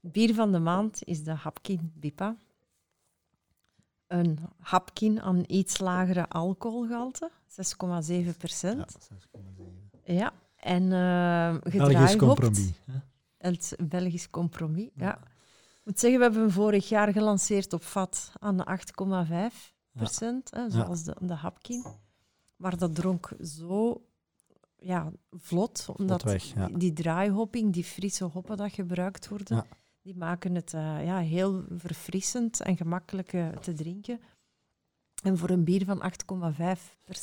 Het 0.01 0.13
bier 0.13 0.35
van 0.35 0.53
de 0.53 0.59
maand 0.59 1.05
is 1.05 1.23
de 1.23 1.35
Hapkin 1.35 1.93
Bipa. 1.95 2.37
Een 4.07 4.39
Hapkin 4.59 5.21
aan 5.21 5.45
iets 5.47 5.79
lagere 5.79 6.29
alcoholgehalte, 6.29 7.31
6,7 7.49 8.37
procent. 8.39 9.11
Ja, 10.05 10.33
en 10.57 10.83
uh, 10.83 11.57
Belgisch 11.87 12.17
compromis. 12.17 12.73
hè? 12.85 12.99
Het 13.39 13.77
Belgisch 13.83 14.31
compromis, 14.31 14.89
ja. 14.95 15.19
Ik 15.19 15.93
moet 15.93 16.01
zeggen, 16.01 16.19
we 16.19 16.25
hebben 16.25 16.43
hem 16.43 16.53
vorig 16.53 16.89
jaar 16.89 17.13
gelanceerd 17.13 17.73
op 17.73 17.83
vat 17.83 18.33
aan 18.39 18.59
8,5 18.59 19.75
procent, 19.93 20.51
hè, 20.51 20.71
zoals 20.71 21.03
de, 21.03 21.17
de 21.21 21.35
Hapkin. 21.35 21.85
Maar 22.57 22.77
dat 22.77 22.95
dronk 22.95 23.31
zo 23.43 24.03
ja, 24.77 25.13
vlot, 25.31 25.87
omdat 25.97 26.23
weg, 26.23 26.45
ja. 26.45 26.67
die, 26.67 26.77
die 26.77 26.93
draaihopping, 26.93 27.73
die 27.73 27.85
frisse 27.85 28.25
hoppen 28.25 28.57
dat 28.57 28.73
gebruikt 28.73 29.29
worden, 29.29 29.57
Ja. 29.57 29.67
Die 30.07 30.17
maken 30.17 30.55
het 30.55 30.73
uh, 30.73 31.05
ja, 31.05 31.19
heel 31.19 31.65
verfrissend 31.71 32.61
en 32.61 32.77
gemakkelijk 32.77 33.33
uh, 33.33 33.49
te 33.49 33.73
drinken. 33.73 34.21
En 35.23 35.39
voor 35.39 35.51
een 35.51 35.65
bier 35.65 35.85
van 35.85 36.13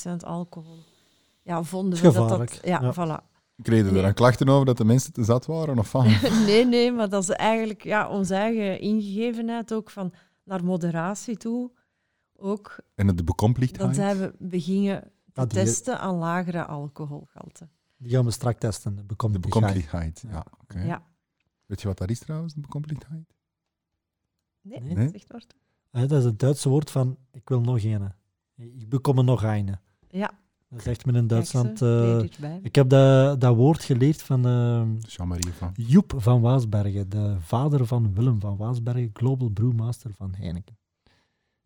8,5% 0.09 0.25
alcohol 0.25 0.77
ja, 1.41 1.63
vonden 1.63 2.01
we 2.01 2.11
dat 2.11 2.29
dat... 2.29 2.59
Ja, 2.63 2.81
ja. 2.81 2.93
voilà. 2.93 3.31
Kregen 3.61 3.95
er 3.95 4.01
dan 4.01 4.13
klachten 4.13 4.49
over 4.49 4.65
dat 4.65 4.77
de 4.77 4.86
mensen 4.86 5.13
te 5.13 5.23
zat 5.23 5.45
waren? 5.45 5.79
Of 5.79 5.89
van? 5.89 6.05
nee, 6.45 6.65
nee, 6.65 6.91
maar 6.91 7.09
dat 7.09 7.23
is 7.23 7.29
eigenlijk 7.29 7.84
ja, 7.84 8.09
onze 8.09 8.36
eigen 8.36 8.79
ingegevenheid 8.79 9.73
ook 9.73 9.89
van 9.89 10.13
naar 10.43 10.63
moderatie 10.63 11.38
toe. 11.38 11.71
Ook, 12.36 12.77
En 12.95 13.07
het 13.07 13.17
de 13.17 13.23
bekomplichtheid? 13.23 13.86
dan 13.86 13.93
zijn 13.93 14.17
we 14.17 14.36
beginnen 14.39 15.11
te 15.34 15.41
Ah, 15.41 15.47
testen 15.47 15.99
aan 15.99 16.15
lagere 16.15 16.65
alcoholgehalte. 16.65 17.67
Die 17.97 18.11
gaan 18.11 18.25
we 18.25 18.31
straks 18.31 18.59
testen. 18.59 18.95
De 18.95 19.03
bekomt 19.03 19.34
De 19.34 19.39
bekomplichtheid, 19.39 20.23
ja. 20.27 20.45
oké. 20.61 20.79
Ja. 20.79 21.11
Weet 21.66 21.82
je 21.82 21.88
wat 21.88 21.97
dat 21.97 22.09
is 22.09 22.20
trouwens, 22.20 22.53
de 22.53 22.59
bekomplichtheid? 22.61 23.34
Nee, 24.61 24.80
Nee. 24.82 24.95
Nee? 24.95 25.09
zeg 25.09 25.24
maar. 25.28 25.43
Eh, 25.91 26.01
Dat 26.01 26.11
is 26.20 26.24
het 26.24 26.39
Duitse 26.39 26.70
woord 26.70 26.91
van 26.91 27.18
ik 27.32 27.49
wil 27.49 27.61
nog 27.61 27.84
een. 27.84 28.11
Ik 28.55 28.89
bekom 28.89 29.18
er 29.18 29.24
nog 29.24 29.43
een. 29.43 29.76
Ja, 30.09 30.32
Dat 30.70 30.82
zegt 30.82 31.05
men 31.05 31.16
in 31.16 31.28
Duitsland. 31.28 31.78
ze, 31.78 32.30
eh, 32.41 32.55
ik 32.64 32.76
heb 32.76 32.89
dat, 32.89 33.41
dat 33.41 33.55
woord 33.55 33.84
geleerd 33.84 34.22
van 34.22 34.45
ehm, 34.45 34.95
Jean-Marie 35.07 35.53
van. 35.53 35.72
Joep 35.76 36.14
van 36.18 36.41
Waasbergen, 36.41 37.09
de 37.09 37.36
vader 37.39 37.86
van 37.86 38.14
Willem 38.14 38.39
van 38.39 38.57
Waasbergen, 38.57 39.09
Global 39.14 39.49
Brewmaster 39.49 40.11
van 40.14 40.34
Heineken. 40.36 40.78
Die 41.03 41.14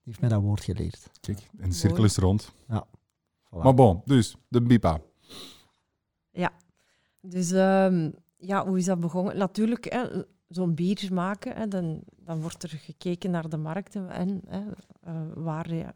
heeft 0.03 0.19
mij 0.19 0.29
dat 0.29 0.41
woord 0.41 0.61
geleerd. 0.63 1.09
Kijk, 1.19 1.49
en 1.57 1.69
de 1.69 1.75
cirkel 1.75 2.03
is 2.03 2.17
rond. 2.17 2.51
Voilà. 2.51 3.59
Maar 3.63 3.73
bon, 3.73 4.01
dus, 4.05 4.35
de 4.47 4.61
BIPA. 4.61 5.01
Dus 7.21 7.51
ehm, 7.51 8.11
ja, 8.37 8.65
hoe 8.67 8.77
is 8.77 8.85
dat 8.85 8.99
begonnen? 8.99 9.37
Natuurlijk, 9.37 9.91
hè, 9.93 10.23
zo'n 10.47 10.75
bier 10.75 11.09
maken, 11.13 11.55
hè, 11.55 11.67
dan, 11.67 12.01
dan 12.15 12.41
wordt 12.41 12.63
er 12.63 12.69
gekeken 12.69 13.31
naar 13.31 13.49
de 13.49 13.57
markten 13.57 14.09
en 14.09 14.41
hè, 14.47 14.63
eh, 15.01 15.21
waar, 15.35 15.73
ja, 15.73 15.93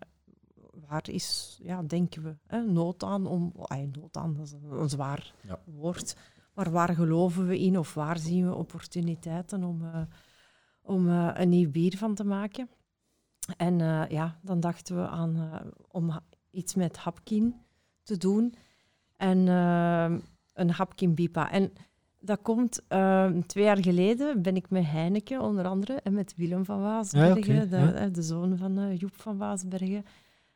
waar 0.88 1.10
is, 1.10 1.60
ja, 1.64 1.84
denken 1.84 2.24
we, 2.24 2.36
hè, 2.48 2.62
nood 2.62 3.04
aan 3.04 3.28
om... 3.28 3.54
Ay, 3.62 3.90
nood 3.92 4.18
aan, 4.18 4.34
dat 4.34 4.46
is 4.46 4.52
een, 4.52 4.90
zwaar 4.90 5.34
Ja. 5.42 5.60
woord. 5.66 6.16
Maar 6.54 6.72
waar 6.72 6.96
geloven 6.96 7.48
we 7.48 7.60
in 7.60 7.78
of 7.78 7.94
waar 7.94 8.18
zien 8.18 8.48
we 8.48 8.56
opportuniteiten 8.56 9.64
om, 9.64 9.86
eh, 9.86 10.02
om 10.82 11.10
eh, 11.10 11.30
een 11.34 11.50
nieuw 11.50 11.72
bier 11.72 11.98
van 11.98 12.16
te 12.16 12.24
maken? 12.24 12.70
En 13.58 13.78
ja, 14.10 14.40
dan 14.42 14.60
dachten 14.60 14.96
we 14.96 15.08
aan 15.08 15.62
om 15.88 16.20
iets 16.52 16.76
met 16.76 16.98
Hapkin 16.98 17.56
te 18.04 18.18
doen. 18.18 18.54
En 19.16 19.48
een 20.54 20.70
Hapkin 20.70 21.16
Bipa. 21.16 21.52
En 21.52 21.74
dat 22.22 22.40
komt 22.42 22.80
eh, 22.88 23.26
twee 23.48 23.64
jaar 23.64 23.84
geleden, 23.84 24.42
ben 24.42 24.56
ik 24.56 24.70
met 24.70 24.84
Heineken 24.86 25.42
onder 25.42 25.66
andere 25.66 26.00
en 26.04 26.14
met 26.14 26.34
Willem 26.38 26.66
van 26.66 26.82
Waasbergen, 26.82 27.56
Ja, 27.56 27.66
de, 27.66 27.78
ja. 27.78 27.92
eh, 27.94 28.08
de 28.14 28.22
zoon 28.22 28.58
van 28.58 28.78
eh, 28.80 28.98
Joep 29.00 29.14
van 29.16 29.38
Waasbergen, 29.38 30.06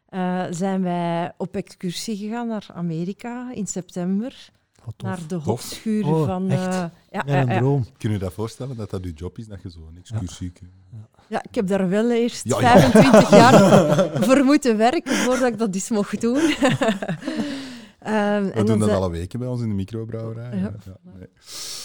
eh, 0.05 0.43
zijn 0.49 0.81
wij 0.81 1.31
op 1.37 1.55
excursie 1.55 2.17
gegaan 2.17 2.47
naar 2.47 2.67
Amerika 2.73 3.51
in 3.53 3.67
september. 3.67 4.49
Wat 4.85 4.93
tof. 4.97 5.09
Naar 5.09 5.19
de 5.27 5.35
hopschuur 5.35 6.05
Oh, 6.07 6.25
van... 6.25 6.49
eh, 6.49 6.57
ja, 6.57 6.91
Ja, 7.11 7.23
ja, 7.25 7.41
een 7.41 7.47
ja. 7.47 7.57
droom. 7.57 7.85
Kun 7.97 8.11
je 8.11 8.17
dat 8.17 8.33
voorstellen, 8.33 8.75
dat 8.77 8.89
dat 8.89 9.03
je 9.03 9.11
job 9.13 9.37
is, 9.37 9.47
dat 9.47 9.61
je 9.61 9.71
zo 9.71 9.79
een 9.91 9.97
excursie... 9.97 10.51
Ja, 11.27 11.43
ik 11.43 11.55
heb 11.55 11.67
daar 11.67 11.89
wel 11.89 12.11
eerst 12.11 12.47
Ja, 12.49 12.59
ja. 12.61 12.79
25 12.79 13.29
jaar 13.29 13.53
voor 14.25 14.43
moeten 14.43 14.77
werken 14.77 15.13
voordat 15.15 15.47
ik 15.51 15.57
dat 15.57 15.75
eens 15.75 15.89
mocht 15.89 16.21
doen. 16.21 16.37
Ehm, 18.05 18.43
We 18.43 18.51
en 18.51 18.65
doen 18.65 18.79
dat 18.79 18.89
alle 18.89 19.09
weken 19.09 19.39
bij 19.39 19.47
ons 19.47 19.61
in 19.61 19.69
de 19.69 19.75
microbrouwerij. 19.75 20.57
Ja, 20.57 20.71
nee. 21.01 21.27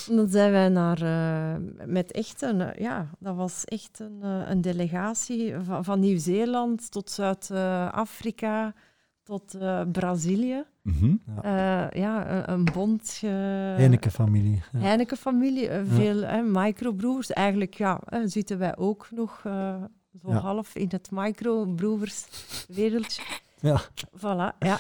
En 0.09 0.17
Dan 0.17 0.29
zijn 0.29 0.53
wij 0.53 0.69
naar, 0.69 1.03
eh, 1.03 1.57
met 1.87 2.13
echt 2.13 2.43
een, 2.43 2.61
eh, 2.61 2.81
ja, 2.81 3.11
dat 3.19 3.37
was 3.37 3.65
echt 3.65 3.99
een, 4.01 4.19
eh, 4.23 4.49
een 4.51 4.61
delegatie 4.61 5.55
van, 5.65 5.85
van 5.85 6.01
Nieuw-Zeeland 6.01 6.91
tot 6.91 7.11
Zuid-Afrika 7.11 8.75
tot 9.23 9.55
eh, 9.55 9.81
Brazilië. 9.93 10.65
Mhm. 10.83 11.15
Eh, 11.43 11.87
ja, 11.91 12.31
een, 12.31 12.51
een 12.53 12.65
bond. 12.73 13.19
Heineken-familie. 13.21 14.63
Ja. 14.73 14.79
Heineken-familie, 14.79 15.71
veel 15.85 16.23
eh, 16.23 16.43
microbroers. 16.45 17.31
Eigenlijk 17.33 17.75
ja, 17.75 18.01
zitten 18.25 18.59
wij 18.59 18.77
ook 18.77 19.07
nog 19.11 19.41
eh, 19.45 19.75
zo 20.23 20.31
Ja. 20.31 20.39
half 20.39 20.75
in 20.75 20.89
het 20.91 21.09
microbroers-wereldje. 21.11 23.23
Ja. 23.61 23.81
Voilà, 24.17 24.57
ja. 24.59 24.79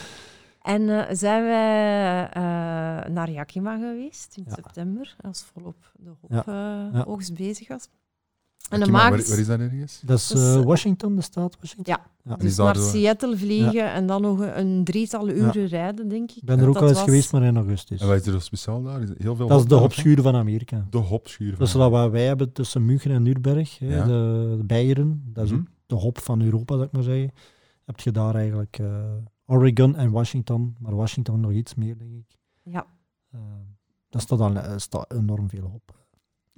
En 0.62 0.88
eh, 1.08 1.14
zijn 1.16 1.42
wij 1.42 2.28
eh, 2.28 2.42
naar 3.12 3.30
Yakima 3.30 3.78
geweest 3.78 4.36
in 4.36 4.44
Ja. 4.48 4.54
september, 4.54 5.16
als 5.20 5.42
volop 5.52 5.92
de 5.96 6.10
hop 6.20 6.30
Ja. 6.30 6.42
eh, 6.46 6.94
Ja. 6.98 7.04
oogst 7.06 7.34
bezig 7.34 7.68
was. 7.68 7.88
En 8.70 8.82
een 8.82 8.90
maar, 8.90 9.10
waar, 9.10 9.10
waar 9.28 9.38
is 9.38 9.46
dat 9.46 9.60
ergens? 9.60 10.00
Dat 10.04 10.18
is 10.18 10.26
Dus, 10.28 10.64
Washington, 10.64 11.16
de 11.16 11.22
staat 11.22 11.56
Washington. 11.60 11.94
Ja, 11.94 12.06
Ja. 12.30 12.36
Dus 12.36 12.56
naar 12.56 12.74
de- 12.74 12.80
Seattle 12.80 13.36
vliegen 13.36 13.92
en 13.92 14.06
dan 14.06 14.22
nog 14.22 14.38
een, 14.38 14.58
een 14.58 14.84
drietal 14.84 15.28
uren 15.28 15.66
rijden, 15.66 16.08
denk 16.08 16.30
ik. 16.30 16.36
Ik 16.36 16.44
ben 16.44 16.58
er 16.58 16.68
ook 16.68 16.76
al 16.76 16.82
eens 16.88 16.92
was- 16.92 17.02
geweest, 17.04 17.32
maar 17.32 17.42
in 17.42 17.56
augustus. 17.56 18.00
En 18.00 18.06
wat 18.08 18.26
is 18.26 18.34
er 18.34 18.42
speciaal 18.42 18.82
daar? 18.82 19.02
Is 19.02 19.08
heel 19.18 19.36
veel 19.36 19.46
Dat 19.48 19.60
is 19.60 19.66
de 19.66 19.74
hopschuur 19.74 20.22
van 20.22 20.34
Amerika. 20.36 20.86
De 20.90 20.98
hopschuur. 20.98 21.58
Dat 21.58 21.68
is 21.68 21.72
wat 21.74 22.10
wij 22.10 22.26
hebben 22.26 22.52
tussen 22.52 22.84
München 22.84 23.10
en 23.10 23.22
Nürnberg. 23.22 23.78
De, 23.78 23.86
de 24.56 24.64
Beieren, 24.64 25.22
dat 25.32 25.44
is 25.44 25.50
Mhm. 25.50 25.62
de 25.86 25.94
hop 25.94 26.18
van 26.18 26.42
Europa, 26.42 26.74
zou 26.74 26.86
ik 26.86 26.92
maar 26.92 27.02
zeggen. 27.02 27.32
Heb 27.84 28.00
je 28.00 28.10
daar 28.10 28.34
eigenlijk 28.34 28.78
eh, 28.78 28.86
Oregon 29.50 29.96
en 29.96 30.10
Washington, 30.10 30.76
maar 30.78 30.94
Washington 30.96 31.40
nog 31.40 31.52
iets 31.52 31.74
meer, 31.74 31.98
denk 31.98 32.12
ik. 32.12 32.36
Ja, 32.62 32.86
Eh, 33.32 33.40
dat 34.08 34.22
staat, 34.22 34.40
al, 34.40 34.56
eh, 34.56 34.72
staat 34.78 35.12
enorm 35.12 35.48
veel 35.48 35.70
op. 35.74 35.96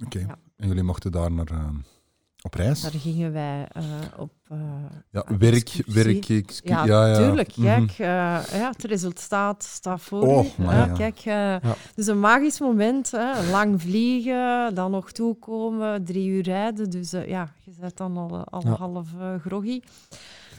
Oké. 0.05 0.19
Ja. 0.19 0.37
En 0.55 0.67
jullie 0.67 0.83
mochten 0.83 1.11
daar 1.11 1.31
naar, 1.31 1.51
eh, 1.51 1.69
op 2.41 2.53
reis? 2.53 2.81
daar 2.81 2.91
gingen 2.91 3.31
wij 3.31 3.67
eh, 3.71 3.83
op... 4.17 4.31
eh, 4.47 4.57
Ja, 5.11 5.25
werk, 5.37 5.83
werk, 5.85 6.29
excu- 6.29 6.67
Ja, 6.69 6.85
ja, 6.85 7.07
ja. 7.07 7.15
tuurlijk. 7.17 7.55
Mhm. 7.57 7.65
Kijk, 7.67 7.89
eh, 7.91 8.59
ja, 8.59 8.69
het 8.71 8.83
resultaat 8.83 9.63
staat 9.63 10.01
voor 10.01 10.21
Oh, 10.21 10.45
u. 10.45 10.63
maar 10.63 10.75
Ja, 10.75 10.85
ja. 10.85 10.93
Kijk, 10.93 11.17
eh, 11.17 11.23
Ja. 11.69 11.75
dus 11.95 12.07
een 12.07 12.19
magisch 12.19 12.59
moment. 12.59 13.11
Hè. 13.11 13.51
Lang 13.51 13.81
vliegen, 13.81 14.75
dan 14.75 14.91
nog 14.91 15.11
toekomen, 15.11 16.03
drie 16.03 16.27
uur 16.29 16.43
rijden. 16.43 16.89
Dus 16.89 17.11
ja, 17.11 17.53
je 17.63 17.71
bent 17.79 17.97
dan 17.97 18.17
al, 18.17 18.43
al 18.43 18.61
Ja. 18.61 18.75
half 18.75 19.09
groggy. 19.41 19.81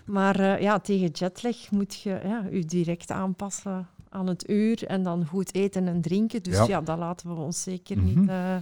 Maar 0.04 0.40
eh, 0.40 0.60
ja, 0.60 0.78
tegen 0.78 1.08
jetlag 1.10 1.70
moet 1.70 1.94
je 2.00 2.20
ja, 2.24 2.44
je 2.50 2.64
direct 2.64 3.10
aanpassen 3.10 3.88
aan 4.08 4.26
het 4.26 4.48
uur 4.50 4.86
en 4.86 5.02
dan 5.02 5.26
goed 5.26 5.54
eten 5.54 5.88
en 5.88 6.00
drinken. 6.00 6.42
Dus 6.42 6.56
Ja. 6.56 6.64
ja, 6.66 6.80
dat 6.80 6.98
laten 6.98 7.34
we 7.34 7.40
ons 7.40 7.62
zeker 7.62 7.96
Mhm. 7.98 8.06
niet 8.20 8.28
eh, 8.28 8.56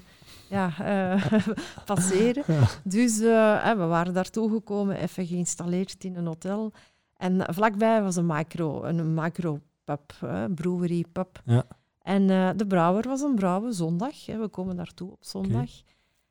ja, 0.49 0.71
eh, 0.79 1.25
passeren. 1.85 2.43
Ja. 2.47 2.63
Dus 2.85 3.19
we 3.19 3.75
waren 3.89 4.15
daartoe 4.15 4.51
gekomen, 4.51 4.97
even 4.97 5.27
geïnstalleerd 5.27 6.05
in 6.05 6.17
een 6.17 6.27
hotel. 6.27 6.73
En 7.17 7.55
vlakbij 7.55 8.03
was 8.03 8.17
een 8.17 8.27
micro, 8.27 8.83
een 8.85 9.15
micro-pub, 9.15 10.13
hè, 10.21 10.49
brewery 10.51 11.05
pub. 11.13 11.41
Ja. 11.45 11.65
En 12.03 12.27
de 12.57 12.67
brouwer 12.67 13.09
was 13.09 13.21
een 13.21 13.35
brouwer, 13.35 13.73
zondag. 13.75 14.27
Hè, 14.27 14.39
we 14.39 14.49
komen 14.49 14.77
daartoe 14.77 15.11
op 15.11 15.25
zondag. 15.25 15.71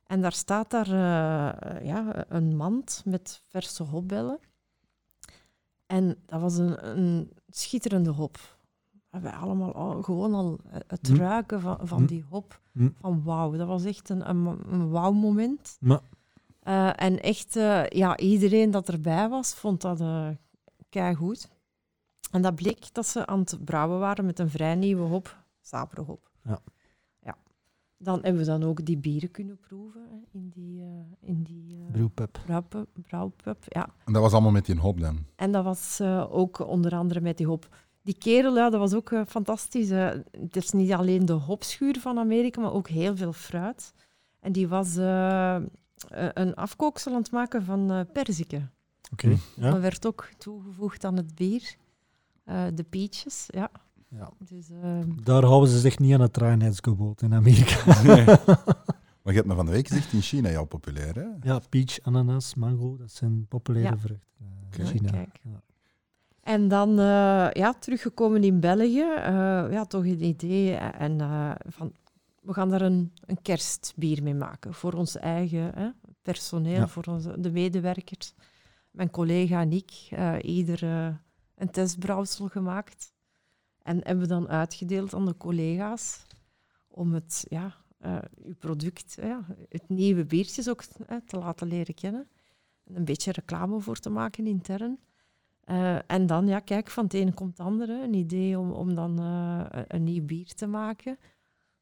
En 0.06 0.22
daar 0.22 0.34
staat 0.34 0.70
daar 0.72 0.90
ja, 1.84 2.26
een 2.30 2.56
mand 2.56 3.02
met 3.06 3.42
verse 3.48 3.84
hopbellen. 3.84 4.40
En 5.92 6.18
dat 6.26 6.42
was 6.42 6.58
een, 6.58 6.98
een 7.00 7.32
schitterende 7.50 8.10
hop. 8.10 8.38
We 8.92 8.98
hebben 9.10 9.34
allemaal 9.34 9.74
al, 9.74 10.04
gewoon 10.04 10.34
al 10.34 10.60
het 10.88 11.08
Hm. 11.08 11.16
ruiken 11.16 11.62
van, 11.62 11.78
van 11.82 12.00
Hm. 12.00 12.06
die 12.06 12.26
hop. 12.30 12.62
Hm. 12.72 12.90
Van 13.00 13.24
wauw, 13.24 13.52
dat 13.52 13.68
was 13.68 13.84
echt 13.86 14.10
een, 14.10 14.30
een, 14.30 14.46
een 14.72 14.90
wauw-moment. 14.90 15.78
Maar, 15.80 16.00
Eh, 16.62 17.02
en 17.02 17.20
echt, 17.22 17.56
eh, 17.56 17.86
ja, 17.88 18.18
iedereen 18.18 18.72
dat 18.72 18.90
erbij 18.90 19.30
was, 19.30 19.54
vond 19.54 19.82
dat 19.82 20.02
uh, 20.02 21.16
goed. 21.16 21.50
En 22.32 22.42
dat 22.42 22.56
bleek 22.56 22.94
dat 22.94 23.08
ze 23.08 23.26
aan 23.26 23.40
het 23.40 23.66
brouwen 23.66 24.00
waren 24.00 24.26
met 24.26 24.40
een 24.40 24.50
vrij 24.50 24.76
nieuwe 24.76 25.04
hop, 25.08 25.44
Sabrehop. 25.62 26.30
Ja. 26.44 26.50
ja. 26.52 26.60
Dan 28.04 28.20
hebben 28.22 28.42
we 28.42 28.48
dan 28.48 28.64
ook 28.64 28.86
die 28.86 28.98
bieren 28.98 29.32
kunnen 29.32 29.58
proeven 29.58 30.02
hè, 30.10 30.40
in 30.40 30.50
die, 30.50 30.82
eh, 30.82 31.30
in 31.30 31.44
die 31.44 31.76
eh, 31.86 31.92
brewpub. 31.92 32.40
brouwpub, 32.46 32.88
brouwpub. 33.08 33.58
Ja. 33.68 33.90
En 34.06 34.14
dat 34.14 34.22
was 34.22 34.32
allemaal 34.32 34.52
met 34.52 34.66
die 34.66 34.76
hop 34.78 35.00
dan? 35.00 35.26
En 35.36 35.52
dat 35.52 35.64
was 35.64 36.00
eh, 36.00 36.28
ook 36.30 36.60
onder 36.68 36.96
andere 36.96 37.22
met 37.22 37.38
die 37.38 37.48
hop. 37.48 37.68
Die 38.04 38.18
kerel, 38.18 38.56
ja, 38.56 38.70
dat 38.70 38.80
was 38.80 38.94
ook 38.94 39.12
eh, 39.12 39.22
fantastisch. 39.28 39.90
eh. 39.90 40.10
het 40.32 40.56
is 40.56 40.72
niet 40.72 40.92
alleen 40.92 41.26
de 41.26 41.34
hopschuur 41.34 42.00
van 42.00 42.18
Amerika, 42.20 42.62
maar 42.62 42.74
ook 42.74 42.88
heel 42.88 43.16
veel 43.16 43.34
fruit. 43.34 43.94
En 44.40 44.52
die 44.52 44.68
was 44.68 44.96
eh, 44.98 45.56
eh, 45.56 45.62
een 46.34 46.56
afkooksel 46.56 47.12
aan 47.14 47.22
het 47.22 47.32
maken 47.32 47.64
van 47.64 47.92
eh 47.92 48.00
perziken. 48.14 48.72
Oké. 49.12 49.28
Hm. 49.28 49.62
Ja. 49.62 49.72
Dat 49.72 49.82
werd 49.82 50.06
ook 50.06 50.30
toegevoegd 50.38 51.04
aan 51.06 51.16
het 51.18 51.36
bier. 51.36 51.76
Eh, 52.44 52.64
de 52.74 52.84
peaches, 52.84 53.46
ja. 53.48 53.72
Ja. 54.16 54.30
Dus, 54.38 54.70
eh, 54.70 55.00
Daar 55.24 55.44
houden 55.44 55.70
ze 55.70 55.80
zich 55.80 56.00
niet 56.00 56.14
aan 56.14 56.22
het 56.22 56.38
reinheidsgebod 56.38 57.22
in 57.22 57.34
Amerika. 57.34 58.02
Nee. 58.16 58.26
Maar 59.24 59.34
je 59.34 59.40
hebt 59.40 59.48
me 59.52 59.56
van 59.56 59.66
de 59.66 59.72
week 59.72 59.88
gezegd, 59.88 60.14
in 60.14 60.22
China 60.22 60.50
heel 60.50 60.66
populair, 60.66 61.16
hè? 61.16 61.26
ja, 61.42 61.60
peach, 61.70 62.02
ananas, 62.02 62.56
mango, 62.56 62.98
dat 62.98 63.12
zijn 63.12 63.46
populaire 63.48 63.90
Ja. 63.96 63.98
vruchten 63.98 64.30
eh, 64.72 64.80
in 64.80 64.86
China. 64.86 65.12
Kijk. 65.12 65.40
Ja. 65.44 65.62
En 66.42 66.68
dan 66.68 66.90
eh, 66.90 67.52
ja, 67.52 67.74
teruggekomen 67.80 68.44
in 68.44 68.60
België, 68.60 69.02
eh, 69.02 69.34
ja, 69.72 69.86
toch 69.86 70.04
een 70.06 70.24
idee. 70.24 70.74
En 70.76 71.22
eh, 71.22 71.52
van, 71.68 71.92
we 72.42 72.54
gaan 72.54 72.70
daar 72.70 72.82
een, 72.82 73.14
een 73.26 73.42
kerstbier 73.42 74.24
mee 74.24 74.36
maken 74.36 74.74
voor 74.74 74.94
ons 74.94 75.18
eigen 75.18 75.72
hè, 75.76 75.90
personeel, 76.22 76.74
Ja. 76.80 76.88
voor 76.88 77.04
onze, 77.08 77.36
de 77.40 77.52
medewerkers. 77.52 78.34
Mijn 78.92 79.10
collega 79.10 79.62
en 79.62 79.72
ik, 79.72 79.92
eh, 80.10 80.34
ieder 80.42 80.84
een 81.56 81.72
testbrouwsel 81.72 82.48
gemaakt. 82.48 83.14
En 83.84 83.96
hebben 83.98 84.20
we 84.20 84.28
dan 84.28 84.48
uitgedeeld 84.50 85.14
aan 85.14 85.26
de 85.26 85.38
collega's 85.38 86.26
om 86.88 87.14
het, 87.14 87.46
ja, 87.50 87.76
eh, 88.00 88.18
uw 88.44 88.56
product, 88.56 89.18
ja, 89.22 89.46
het 89.70 89.90
nieuwe 89.90 90.26
biertjes 90.26 90.70
ook 90.70 90.84
eh, 91.08 91.18
te 91.26 91.38
laten 91.38 91.68
leren 91.68 91.94
kennen. 91.96 92.28
En 92.84 92.96
een 92.96 93.06
beetje 93.06 93.32
reclame 93.32 93.80
voor 93.80 93.98
te 94.00 94.10
maken 94.10 94.48
intern. 94.48 95.00
Eh, 95.64 96.12
en 96.12 96.26
dan, 96.26 96.48
ja, 96.48 96.60
kijk, 96.60 96.90
van 96.90 97.04
het 97.04 97.14
ene 97.14 97.34
komt 97.34 97.58
het 97.58 97.68
andere. 97.68 98.04
Een 98.04 98.14
idee 98.14 98.60
om, 98.60 98.72
om 98.72 98.96
dan 98.96 99.20
eh, 99.20 99.66
een- 99.88 100.04
nieuw 100.04 100.26
bier 100.26 100.54
te 100.54 100.68
maken. 100.68 101.18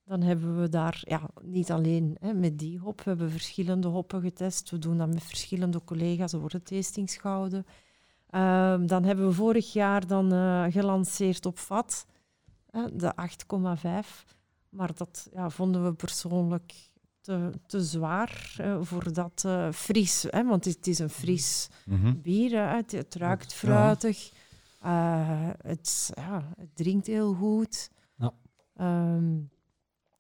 Dan 0.04 0.22
hebben 0.22 0.62
we 0.62 0.70
daar, 0.70 1.02
ja, 1.04 1.30
niet 1.42 1.72
alleen 1.72 2.18
met 2.34 2.60
die 2.60 2.78
hop, 2.80 2.98
we 3.02 3.10
hebben 3.10 3.32
verschillende 3.32 3.88
hoppen 3.88 4.22
getest. 4.22 4.70
We 4.70 4.80
doen 4.80 4.98
dat 4.98 5.08
met 5.08 5.24
verschillende 5.24 5.84
collega's, 5.84 6.34
er 6.34 6.40
worden 6.40 6.64
tastings 6.64 7.18
gehouden. 7.18 7.66
Ehm, 8.30 8.86
dan 8.86 9.04
hebben 9.04 9.28
we 9.28 9.34
vorig 9.34 9.74
jaar 9.74 10.08
dan 10.08 10.34
eh, 10.34 10.66
gelanceerd 10.70 11.46
op 11.46 11.58
vat, 11.60 12.06
de 12.94 13.14
8,5. 13.16 14.26
Maar 14.70 14.94
dat 14.94 15.30
ja, 15.34 15.50
vonden 15.50 15.84
we 15.86 15.94
persoonlijk 15.94 16.74
te, 17.22 17.52
te 17.66 17.84
zwaar 17.84 18.56
eh, 18.58 18.78
voor 18.82 19.14
dat 19.14 19.44
eh, 19.46 19.72
fris. 19.72 20.26
Hè, 20.30 20.46
want 20.46 20.66
het 20.66 20.88
is 20.88 21.00
een 21.00 21.10
fris 21.10 21.70
Mhm. 21.86 22.22
bier. 22.22 22.52
Hè. 22.52 22.76
Het, 22.76 22.92
het 22.92 23.16
ruikt 23.16 23.54
fruitig. 23.54 24.32
Het, 25.62 26.12
ja, 26.16 26.54
het 26.58 26.76
drinkt 26.76 27.08
heel 27.08 27.34
goed. 27.34 27.90
Ja. 28.16 28.34
Ehm, 28.76 29.34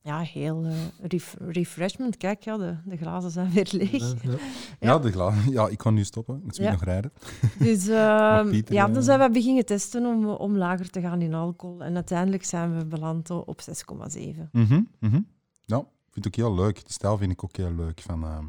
ja, 0.02 0.20
heel 0.20 0.66
eh, 0.66 0.74
ref- 1.02 1.36
refreshment. 1.39 2.18
Kijk, 2.18 2.43
ja, 2.43 2.58
de, 2.58 2.76
de 2.86 2.97
glazen 2.97 3.32
zijn 3.32 3.50
weer 3.52 3.70
leeg. 3.72 3.91
Ja, 4.24 4.32
ja. 4.32 4.38
Ja, 4.80 5.00
de 5.00 5.12
gla- 5.12 5.34
ja, 5.50 5.68
ik 5.68 5.78
kan 5.78 5.93
nu 5.93 6.04
stoppen. 6.04 6.36
Ik 6.38 6.43
moet 6.43 6.56
Ja. 6.56 6.72
nog 6.72 6.84
rijden. 6.84 7.12
Dus 7.60 7.88
ehm, 7.97 8.50
Pieter, 8.50 8.74
ja, 8.74 8.88
eh, 8.88 8.93
dan 8.93 9.04
zijn 9.04 9.20
we 9.20 9.30
beginnen 9.30 9.66
testen 9.66 10.06
om, 10.06 10.26
om 10.26 10.58
lager 10.58 10.89
te 10.89 11.02
gaan 11.02 11.22
in 11.22 11.34
alcohol. 11.34 11.84
En 11.84 11.95
uiteindelijk 11.95 12.43
zijn 12.43 12.78
we 12.78 12.86
beland 12.86 13.30
op 13.30 13.62
6,7. 13.62 14.50
Mhm, 14.52 14.82
mhm. 15.00 15.22
Ja, 15.66 15.78
ik 15.78 16.14
vind 16.14 16.26
het 16.26 16.28
ook 16.28 16.36
heel 16.36 16.56
leuk. 16.56 16.86
De 16.86 16.91
stijl 16.93 17.18
vind 17.18 17.32
ik 17.32 17.43
ook 17.43 17.56
heel 17.58 17.74
leuk 17.74 18.00
van, 18.02 18.24
ehm, 18.24 18.45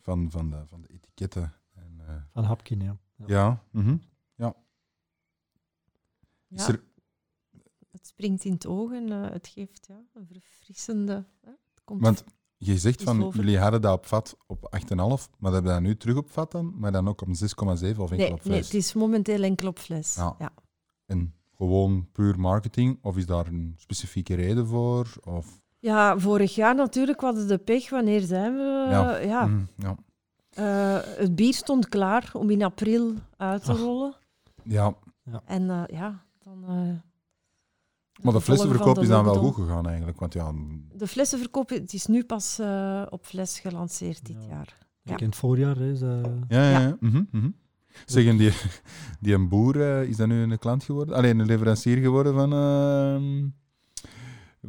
van, 0.00 0.30
van, 0.30 0.50
de, 0.50 0.62
van 0.66 0.80
de 0.82 0.88
etiketten. 0.88 1.52
En, 1.74 2.00
eh, 2.06 2.14
Van 2.32 2.44
Hapkin, 2.44 2.80
ja. 2.80 2.96
Ja. 3.16 3.24
ja, 3.26 3.62
mhm. 3.70 3.96
Is 6.50 6.66
Ja, 6.66 6.66
er, 6.68 6.72
Het 6.72 6.82
springt 8.08 8.44
in 8.44 8.52
het 8.52 8.66
oog 8.66 8.92
en 8.92 9.12
eh, 9.12 9.30
het 9.30 9.48
geeft 9.48 9.86
ja, 9.88 10.00
een 10.14 10.26
verfrissende... 10.26 11.24
Hè? 11.40 11.50
Het 11.50 11.84
komt 11.84 12.02
want 12.02 12.24
je 12.56 12.78
zegt 12.78 13.02
van, 13.02 13.22
over. 13.24 13.40
jullie 13.40 13.58
hadden 13.58 13.80
dat 13.80 13.92
op 13.94 14.06
vat 14.06 14.36
op 14.46 14.78
8,5, 14.80 14.90
maar 15.38 15.52
hebben 15.52 15.72
dat 15.72 15.80
nu 15.80 15.96
terug 15.96 16.16
op 16.16 16.30
vat 16.30 16.52
dan? 16.52 16.74
Maar 16.78 16.92
dan 16.92 17.08
ook 17.08 17.20
op 17.20 17.28
6,7 17.28 17.34
of 17.34 17.80
enkel 17.80 18.16
nee, 18.16 18.32
op 18.32 18.44
nee, 18.44 18.58
het 18.58 18.74
is 18.74 18.94
momenteel 18.94 19.42
enkel 19.42 19.68
op 19.68 19.78
fles. 19.78 20.14
Ja. 20.14 20.34
Ja. 20.38 20.52
En 21.06 21.34
gewoon 21.56 22.08
puur 22.12 22.40
marketing? 22.40 22.98
Of 23.02 23.16
is 23.16 23.26
daar 23.26 23.46
een 23.46 23.74
specifieke 23.76 24.34
reden 24.34 24.66
voor? 24.66 25.06
Of, 25.24 25.60
Ja, 25.78 26.18
vorig 26.18 26.54
jaar 26.54 26.74
natuurlijk, 26.74 27.20
we 27.20 27.26
hadden 27.26 27.48
de 27.48 27.58
pech. 27.58 27.90
Wanneer 27.90 28.20
zijn 28.20 28.54
we? 28.56 28.86
Ja. 28.90 29.16
Ja. 29.16 29.66
Ja. 29.76 29.96
Eh, 30.50 31.04
het 31.16 31.34
bier 31.34 31.54
stond 31.54 31.88
klaar 31.88 32.30
om 32.32 32.50
in 32.50 32.62
april 32.62 33.14
uit 33.36 33.64
te 33.64 33.72
Ach. 33.72 33.78
rollen. 33.78 34.14
ja, 34.62 34.94
En 35.44 35.70
eh, 35.70 35.82
ja, 35.86 36.24
dan, 36.38 36.64
eh, 36.68 37.07
Maar 38.22 38.32
de 38.32 38.40
flessenverkoop 38.40 38.98
is 38.98 39.08
dan 39.08 39.24
wel 39.24 39.34
goed 39.34 39.54
gegaan 39.54 39.86
eigenlijk. 39.88 40.20
Want 40.20 40.32
ja, 40.32 40.52
De 40.94 41.06
flessenverkoop 41.06 41.68
het 41.68 41.92
is 41.92 42.06
nu 42.06 42.24
pas 42.24 42.58
eh, 42.58 43.02
op 43.10 43.24
fles 43.26 43.60
gelanceerd 43.60 44.26
dit 44.26 44.36
Ja. 44.42 44.48
jaar. 44.48 44.78
Ja. 45.02 45.18
in 45.18 45.24
het 45.26 45.36
voorjaar 45.36 45.76
is 45.80 46.00
eh, 46.00 46.08
ja, 46.48 46.70
ja. 46.70 46.70
Ja. 46.70 46.80
ja. 46.80 46.96
Mhm, 47.00 47.22
mhm. 47.30 47.48
Zeg, 48.06 48.26
en 48.26 48.36
die, 48.36 48.52
die 49.20 49.34
een 49.34 49.48
boer, 49.48 49.80
eh, 49.80 50.08
is 50.08 50.16
dat 50.16 50.26
nu 50.28 50.42
een 50.42 50.58
klant 50.58 50.84
geworden? 50.84 51.14
Alleen 51.14 51.38
een 51.38 51.46
leverancier 51.46 51.96
geworden 51.96 52.34
van, 52.34 52.52
ehm, 52.52 53.48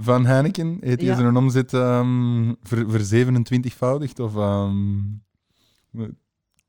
van 0.04 0.26
Heineken? 0.26 0.78
Heeft 0.82 1.00
hij 1.00 1.10
Ja. 1.10 1.16
zijn 1.16 1.38
omzet 1.38 1.74
ehm 1.74 2.54
ver, 2.64 2.90
ver 2.92 3.02
27voudigd? 3.06 4.20
Of, 4.20 4.36
ehm, 4.36 4.98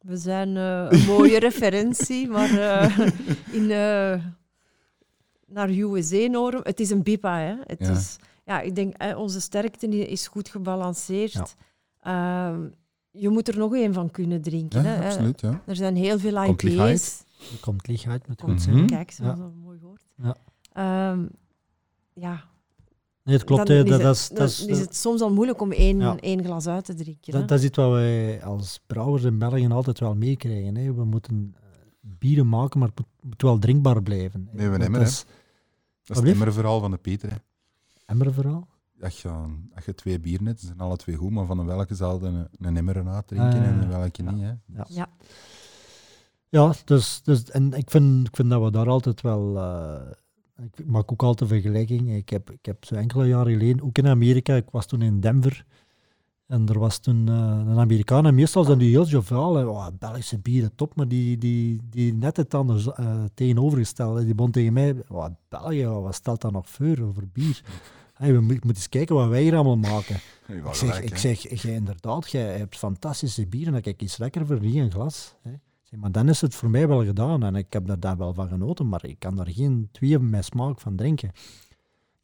We 0.01 0.17
zijn 0.17 0.57
eh, 0.57 0.87
een 0.89 1.07
mooie 1.07 1.39
referentie, 1.49 2.29
maar 2.29 2.51
eh, 2.59 2.99
in, 3.53 3.71
eh, 3.71 4.25
naar 5.53 5.71
USA-norm. 5.71 6.61
Het 6.63 6.81
is 6.81 6.91
een 6.91 7.03
BIPA, 7.03 7.39
hè. 7.39 7.55
Het 7.67 7.79
Ja. 7.79 7.91
Is, 7.91 8.17
ja, 8.45 8.61
ik 8.61 8.75
denk, 8.75 8.95
eh, 8.95 9.19
onze 9.19 9.41
sterkte 9.41 9.87
is 10.09 10.27
goed 10.29 10.49
gebalanceerd. 10.49 11.55
Ehm, 12.01 12.61
je 13.11 13.29
moet 13.29 13.49
er 13.49 13.59
nog 13.59 13.75
één 13.75 13.93
van 13.93 14.11
kunnen 14.11 14.43
drinken. 14.43 14.83
ja, 14.83 14.89
hè. 14.89 15.05
absoluut. 15.07 15.41
Ja. 15.41 15.63
Er 15.67 15.77
zijn 15.77 15.97
heel 15.97 16.19
veel 16.19 16.45
Komt 16.45 16.63
lichtheid. 16.63 16.99
IPA's. 17.01 17.25
er 17.53 17.61
komt 17.61 17.87
lichtheid 17.87 18.29
met 18.29 18.41
Komt 18.41 18.53
goed 18.53 18.63
zijn. 18.63 18.87
Kijk, 18.87 19.11
zo, 19.11 19.25
Ja. 19.25 19.37
zo 19.37 19.53
mooi 19.63 19.79
woord. 19.83 20.03
Ja. 20.23 20.37
Ehm, 20.73 21.27
ja, 22.13 22.45
Nee, 23.25 23.35
het 23.37 23.45
klopt. 23.45 23.67
dan 23.67 23.77
hè, 23.77 23.83
is, 23.83 23.89
dat, 23.91 23.99
het, 23.99 24.07
dat 24.07 24.17
is, 24.17 24.29
dat 24.29 24.37
dan 24.39 24.47
is, 24.47 24.67
is 24.67 24.79
het 24.79 24.97
soms 24.97 25.21
al 25.21 25.33
moeilijk 25.33 25.61
om 25.61 25.73
één, 25.73 25.99
Ja. 25.99 26.17
één 26.17 26.45
glas 26.45 26.67
uit 26.67 26.85
te 26.85 26.95
drinken. 26.95 27.33
hè. 27.33 27.39
dat, 27.39 27.49
dat 27.49 27.59
is 27.59 27.65
iets 27.65 27.77
wat 27.77 27.91
wij 27.91 28.45
als 28.45 28.81
brouwers 28.87 29.23
in 29.25 29.39
België 29.39 29.69
altijd 29.69 29.99
wel 30.01 30.15
meekrijgen. 30.15 30.77
hè. 30.77 30.95
We 30.95 31.05
moeten 31.05 31.55
eh, 31.57 31.61
bieren 32.01 32.49
maken, 32.49 32.79
maar 32.79 32.89
het 32.89 32.99
moet, 32.99 33.09
moet 33.31 33.43
wel 33.43 33.59
drinkbaar 33.59 34.03
blijven. 34.03 34.49
Nee, 34.53 34.69
we 34.69 34.77
nemen, 34.77 34.93
dat 34.93 35.01
hè. 35.03 35.07
is 35.09 35.25
Dat 36.15 36.23
is 36.25 36.31
het 36.31 36.39
emmerverhaal 36.41 36.81
van 36.81 36.91
de 36.91 36.97
Peter. 36.97 37.31
Hè. 37.31 37.37
emmerverhaal. 38.07 38.69
Als 39.01 39.23
je, 39.23 39.29
als 39.75 39.85
je 39.85 39.95
twee 39.95 40.21
bieren 40.21 40.47
hebt, 40.47 40.61
ze 40.61 40.67
zijn 40.67 40.79
alle 40.79 40.97
twee 40.97 41.17
goed, 41.17 41.31
maar 41.31 41.47
van 41.47 41.67
welke 41.67 41.95
je 41.95 42.23
een, 42.23 42.49
een 42.61 42.77
emmer 42.77 43.09
uitdrinken 43.09 43.49
Ah, 43.49 43.67
en 43.67 43.89
welke 43.89 44.23
ja. 44.23 44.31
niet. 44.31 44.43
Hè. 44.43 44.49
Ja. 44.67 44.87
Ja. 44.89 45.09
Ja, 46.49 46.73
dus, 46.85 47.23
dus 47.23 47.51
en 47.51 47.73
ik 47.73 47.91
vind, 47.91 48.27
ik 48.29 48.37
vind 48.37 48.51
dat 48.51 48.63
we 48.63 48.71
daar 48.71 48.89
altijd 48.89 49.21
wel. 49.21 49.59
eh, 49.59 50.11
ik 50.77 50.87
maak 50.87 51.13
ook 51.13 51.23
altijd 51.23 51.51
vergelijking. 51.51 52.15
Ik 52.15 52.29
heb, 52.29 52.51
ik 52.51 52.67
heb 52.67 52.85
zo 52.85 52.95
enkele 52.95 53.27
jaren 53.27 53.53
geleden, 53.53 53.85
ook 53.85 53.99
in 53.99 54.07
Amerika, 54.07 54.55
ik 54.55 54.71
was 54.71 54.87
toen 54.87 55.03
in 55.03 55.21
Denver. 55.21 55.65
En 56.51 56.69
er 56.69 56.79
was 56.79 56.99
toen 56.99 57.29
eh, 57.29 57.35
een 57.67 57.79
Amerikaan, 57.79 58.27
en 58.27 58.35
meestal 58.35 58.65
zijn 58.65 58.79
die 58.79 58.91
heel 58.91 59.07
joviaal. 59.07 59.69
Oh, 59.69 59.87
Belgische 59.99 60.39
bieren, 60.39 60.75
top. 60.75 60.97
Maar 60.97 61.09
die, 61.09 61.39
die, 61.39 61.81
die 61.91 62.15
net 62.15 62.37
het 62.37 62.55
anders 62.55 62.93
eh, 62.93 63.23
tegenovergestelde. 63.35 64.25
Die 64.25 64.35
bond 64.35 64.53
tegen 64.53 64.73
mij, 64.73 64.97
oh, 65.09 65.27
België, 65.49 65.87
wat 65.87 66.15
stelt 66.15 66.41
dat 66.41 66.53
nog 66.53 66.69
voor 66.69 66.99
over 67.03 67.29
bier? 67.33 67.63
Hey, 68.15 68.33
we 68.33 68.41
mo- 68.41 68.47
moeten 68.53 68.69
eens 68.75 68.89
kijken 68.89 69.15
wat 69.15 69.29
wij 69.29 69.43
hier 69.43 69.55
allemaal 69.55 69.77
maken. 69.77 70.17
Ik 70.47 70.75
zeg, 70.75 71.01
ik 71.01 71.17
zeg 71.17 71.63
jij, 71.63 71.75
inderdaad, 71.75 72.31
jij 72.31 72.59
hebt 72.59 72.77
fantastische 72.77 73.47
bieren. 73.47 73.73
Dan 73.73 73.83
kijk 73.83 74.03
iets 74.03 74.17
lekker 74.17 74.47
voor 74.47 74.61
die 74.61 74.81
een 74.81 74.91
glas. 74.91 75.35
Hè. 75.43 75.51
Zeg, 75.83 76.01
maar 76.01 76.13
dan 76.13 76.29
is 76.29 76.41
het 76.41 76.55
voor 76.55 76.71
mij 76.71 76.89
wel 76.89 77.05
gedaan 77.05 77.43
en 77.43 77.55
ik 77.55 77.73
heb 77.73 77.89
er 77.89 78.01
daar 78.01 78.17
wel 78.17 78.35
van 78.35 78.49
genoten, 78.49 78.89
maar 78.89 79.05
ik 79.05 79.19
kan 79.19 79.37
daar 79.37 79.51
geen 79.51 79.89
twee 79.93 80.19
met 80.19 80.45
smaak 80.45 80.81
van 80.81 80.97
drinken. 80.97 81.31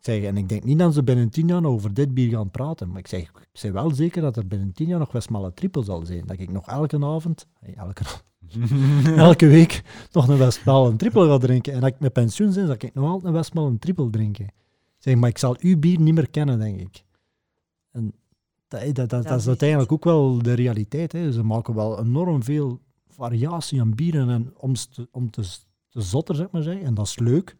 Ik 0.06 0.12
zeg, 0.12 0.22
en 0.22 0.36
ik 0.36 0.48
denk 0.48 0.64
niet 0.64 0.78
dat 0.78 0.94
ze 0.94 1.02
binnen 1.02 1.30
tien 1.30 1.46
jaar 1.46 1.64
over 1.64 1.94
dit 1.94 2.14
bier 2.14 2.30
gaan 2.30 2.50
praten, 2.50 2.88
maar 2.88 2.98
ik 2.98 3.06
zeg, 3.06 3.20
ik 3.20 3.48
zeg 3.52 3.72
wel 3.72 3.90
zeker 3.90 4.22
dat 4.22 4.36
er 4.36 4.46
binnen 4.46 4.72
tien 4.72 4.86
jaar 4.86 4.98
nog 4.98 5.12
Westmalle 5.12 5.54
triple 5.54 5.84
zal 5.84 6.06
zijn. 6.06 6.26
Dat 6.26 6.38
ik 6.38 6.50
nog 6.50 6.66
elke 6.66 7.04
avond, 7.04 7.46
elke, 7.76 8.04
elke 9.16 9.46
week 9.46 9.82
nog 10.12 10.28
een 10.28 10.38
Westmalle 10.38 10.90
een 10.90 10.96
triple 10.96 11.26
ga 11.26 11.38
drinken. 11.38 11.72
En 11.72 11.80
dat 11.80 11.88
ik 11.88 11.98
met 11.98 12.12
pensioen 12.12 12.54
ben, 12.54 12.66
dat 12.66 12.82
ik 12.82 12.94
nog 12.94 13.04
altijd 13.04 13.24
een 13.24 13.32
Westmalle 13.32 13.68
een 13.68 13.78
triple 13.78 14.10
drinken. 14.10 14.44
Ik 14.44 14.52
zeg, 14.98 15.14
maar 15.14 15.28
ik 15.28 15.38
zal 15.38 15.56
uw 15.60 15.78
bier 15.78 16.00
niet 16.00 16.14
meer 16.14 16.30
kennen, 16.30 16.58
denk 16.58 16.80
ik. 16.80 17.04
En 17.92 18.14
dat, 18.68 18.80
dat, 18.80 18.94
dat, 18.94 19.10
dat 19.10 19.24
Dat 19.24 19.40
is 19.40 19.48
uiteindelijk 19.48 19.92
ook 19.92 20.04
wel 20.04 20.42
de 20.42 20.52
realiteit. 20.52 21.12
Hè. 21.12 21.32
Ze 21.32 21.42
maken 21.42 21.74
wel 21.74 22.00
enorm 22.00 22.42
veel 22.42 22.80
variatie 23.08 23.80
aan 23.80 23.94
bieren 23.94 24.28
en 24.28 24.52
om, 24.56 24.74
te, 24.74 25.08
om 25.10 25.30
te, 25.30 25.42
te 25.88 26.00
zotter, 26.00 26.34
zeg 26.34 26.50
maar 26.50 26.62
zeggen. 26.62 26.84
En 26.84 26.94
dat 26.94 27.06
is 27.06 27.18
leuk. 27.18 27.56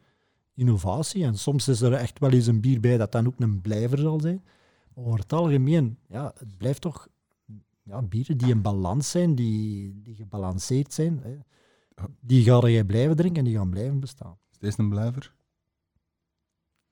Innovatie. 0.57 1.25
En 1.25 1.39
soms 1.39 1.69
is 1.69 1.81
er 1.81 1.93
echt 1.93 2.19
wel 2.19 2.31
eens 2.31 2.47
een 2.47 2.61
bier 2.61 2.81
bij 2.81 2.97
dat 2.97 3.13
dan 3.13 3.27
ook 3.27 3.35
een 3.41 3.61
blijver 3.61 3.99
zal 3.99 4.21
zijn. 4.21 4.45
Maar 4.95 5.05
over 5.05 5.19
het 5.19 5.33
algemeen, 5.33 5.99
ja, 6.09 6.33
het 6.39 6.57
blijft 6.59 6.81
toch 6.81 7.09
ja, 7.83 8.03
bieren 8.03 8.39
die 8.39 8.49
in 8.49 8.63
balans 8.63 9.11
zijn, 9.11 9.35
die, 9.35 10.01
die 10.03 10.15
gebalanceerd 10.15 10.93
zijn. 10.93 11.21
Hè. 11.23 11.37
Die 12.21 12.45
ga 12.45 12.69
jij 12.69 12.85
blijven 12.85 13.17
drinken 13.17 13.39
en 13.39 13.45
die 13.45 13.57
gaan 13.57 13.71
blijven 13.71 14.01
bestaan. 14.01 14.39
Is 14.53 14.59
deze 14.59 14.81
een 14.81 14.89
blijver? 14.89 15.35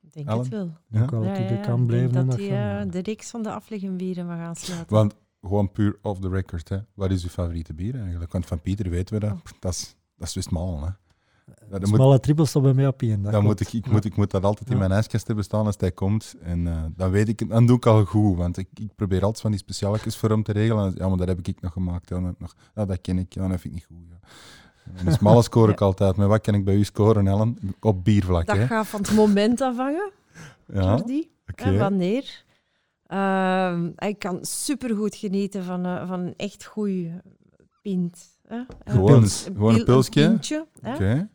Ik 0.01 0.13
denk 0.13 0.27
Ellen? 0.29 0.41
het 0.41 0.49
wel. 0.49 0.73
Ja? 0.89 1.03
Ook 1.03 1.13
al 1.13 1.23
Ja, 1.25 1.35
ja, 1.39 1.51
ja. 1.51 1.61
kan 1.61 1.81
Ik 1.81 1.87
blijven. 1.87 2.13
denk 2.13 2.25
en 2.25 2.29
dat 2.31 2.37
dat 2.39 2.47
die 2.47 2.49
gaan, 2.57 2.87
eh, 2.87 2.93
de 2.93 2.99
reeks 3.03 3.31
van 3.31 3.43
de 3.43 3.53
afleggenbieren 3.53 4.29
we 4.29 4.35
gaan 4.35 4.57
sluiten. 4.57 4.95
Want 4.97 5.15
gewoon 5.41 5.73
puur 5.73 5.99
off 6.03 6.21
the 6.21 6.29
record, 6.29 6.69
hè. 6.69 6.79
wat 6.95 7.11
is 7.11 7.23
uw 7.23 7.29
favoriete 7.29 7.75
bier 7.75 8.01
eigenlijk? 8.01 8.33
Want 8.33 8.47
van 8.47 8.61
Pieter 8.61 8.91
weten 8.91 9.15
we 9.15 9.21
dat. 9.27 9.39
Dat 9.61 9.73
is, 9.73 9.97
dat 10.17 10.29
is 10.29 10.35
Westmalen. 10.35 10.83
Hè. 10.83 10.91
Moet- 11.71 11.89
Smalle 11.89 12.21
trippels 12.21 12.49
staat 12.49 12.63
bij 12.63 12.75
mij 12.75 12.87
op 12.87 13.03
één. 13.03 13.23
dat 13.23 13.33
Dan 13.33 13.43
moet 13.45 13.61
ik, 13.61 13.73
ik, 13.73 13.87
Ja. 13.87 13.93
moet, 13.93 14.05
ik 14.05 14.17
moet 14.17 14.31
dat 14.31 14.45
altijd 14.45 14.67
in 14.69 14.73
Ja. 14.75 14.79
mijn 14.81 14.93
ijskast 14.93 15.27
hebben 15.27 15.45
staan 15.45 15.67
als 15.67 15.75
hij 15.79 15.93
komt. 15.93 16.35
En 16.43 16.67
eh, 16.67 16.83
dan 16.97 17.11
weet 17.11 17.29
ik, 17.29 17.41
het- 17.41 17.49
dan 17.49 17.67
doe 17.67 17.77
ik 17.77 17.87
al 17.87 18.05
goed. 18.05 18.37
Want 18.37 18.57
ik, 18.59 18.69
ik 18.75 18.95
probeer 18.97 19.23
altijd 19.23 19.41
van 19.41 19.51
die 19.51 19.61
specialetjes 19.61 20.17
voor 20.17 20.29
hem 20.31 20.43
te 20.43 20.53
regelen. 20.53 20.87
En, 20.87 20.93
ja, 20.97 21.09
maar 21.09 21.17
dat 21.19 21.29
heb 21.29 21.47
ik 21.47 21.61
nog 21.61 21.73
gemaakt. 21.73 22.09
Ja, 22.09 22.21
dat, 22.21 22.39
nog, 22.39 22.55
ja, 22.75 22.85
dat 22.85 23.01
ken 23.01 23.19
ik. 23.19 23.35
Ja, 23.35 23.49
dat 23.49 23.61
vind 23.61 23.65
ik 23.65 23.73
niet 23.73 23.85
goed. 23.85 24.09
Ja. 24.11 25.05
En 25.07 25.13
smalle 25.13 25.43
score 25.43 25.73
ik 25.73 25.81
altijd. 25.81 26.17
Maar 26.17 26.29
wat 26.29 26.41
kan 26.41 26.55
ik 26.55 26.65
bij 26.65 26.75
u 26.75 26.85
scoren, 26.85 27.27
Ellen? 27.27 27.59
Op 27.81 28.05
biervlak, 28.05 28.47
Dat 28.47 28.57
hè? 28.57 28.67
gaat 28.67 28.87
van 28.87 29.01
het 29.01 29.15
moment 29.15 29.61
afhangen, 29.61 30.11
Ja, 30.73 30.83
Jordi. 30.83 31.31
hè, 31.55 31.79
wanneer. 31.79 32.45
Ehm, 33.07 33.91
ik 33.97 34.19
kan 34.19 34.39
supergoed 34.45 35.15
genieten 35.15 35.65
van, 35.65 35.85
eh, 35.87 36.09
van 36.09 36.21
een 36.21 36.35
echt 36.37 36.65
goede 36.65 37.23
pint. 37.83 38.33
Hè. 38.55 38.75
Eh, 38.85 38.95
Gewoon 38.95 39.23
een- 39.23 39.29
gewoon 39.29 39.75
een 39.75 39.85
pil- 39.85 40.03
pilsje? 40.11 40.67
Oké. 40.83 41.29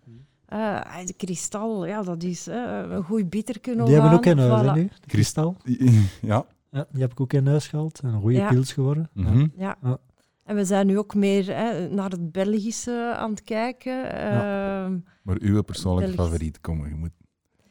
Eh, 0.46 0.82
de 1.06 1.14
kristal, 1.18 1.86
ja, 1.86 2.02
dat 2.04 2.24
is 2.24 2.48
eh, 2.48 2.82
een 2.90 3.04
goed 3.04 3.30
bitter 3.30 3.60
kunnen 3.60 3.86
Die 3.86 3.94
hebben 3.94 4.12
we 4.12 4.18
ook 4.18 4.26
in 4.26 4.38
huis, 4.38 4.62
Voilà. 4.62 4.66
hè, 4.66 4.74
nu? 4.74 4.84
De 5.02 5.08
kristal. 5.08 5.56
Ja. 6.22 6.46
Ja, 6.72 6.86
die 6.92 7.02
heb 7.02 7.12
ik 7.12 7.20
ook 7.20 7.34
in 7.34 7.48
huis 7.48 7.68
gehaald. 7.68 8.00
En 8.00 8.10
een 8.14 8.22
goede 8.22 8.36
Ja. 8.38 8.50
pils 8.50 8.74
geworden. 8.74 9.10
Ja. 9.14 9.30
Mhm. 9.30 9.48
Ja. 9.58 9.76
Ja. 9.84 9.98
En 10.44 10.56
we 10.56 10.66
zijn 10.66 10.88
nu 10.88 10.98
ook 10.98 11.16
meer 11.16 11.56
hè, 11.56 11.88
naar 11.90 12.10
het 12.10 12.32
Belgische 12.32 13.14
aan 13.18 13.30
het 13.30 13.44
kijken. 13.44 14.12
Ehm, 14.14 14.98
Maar 15.24 15.38
uw 15.40 15.62
persoonlijke 15.62 16.16
Belgisch. 16.16 16.26
favoriet, 16.32 16.62
kom, 16.62 16.88
je 16.88 16.96
moet... 16.96 17.12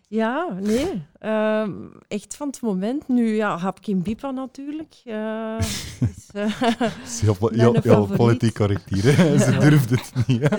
ja, 0.09 0.59
nee. 0.61 1.07
Ehm, 1.19 1.73
echt 2.09 2.37
van 2.37 2.47
het 2.49 2.61
moment. 2.61 3.09
Nu, 3.09 3.35
ja, 3.35 3.57
Hapkin 3.59 4.03
Bipa 4.03 4.31
natuurlijk. 4.31 4.95
eh, 5.05 5.57
is, 6.17 6.29
eh, 6.33 6.61
Het 6.61 6.93
is 7.05 7.21
heel, 7.21 7.75
heel, 7.83 8.07
politiek 8.07 8.55
correct 8.55 8.89
hier. 8.89 9.17
Hè? 9.17 9.39
Ze 9.39 9.51
Ja. 9.53 9.59
durft 9.59 9.91
het 9.91 10.27
niet. 10.27 10.41
Hè? 10.49 10.57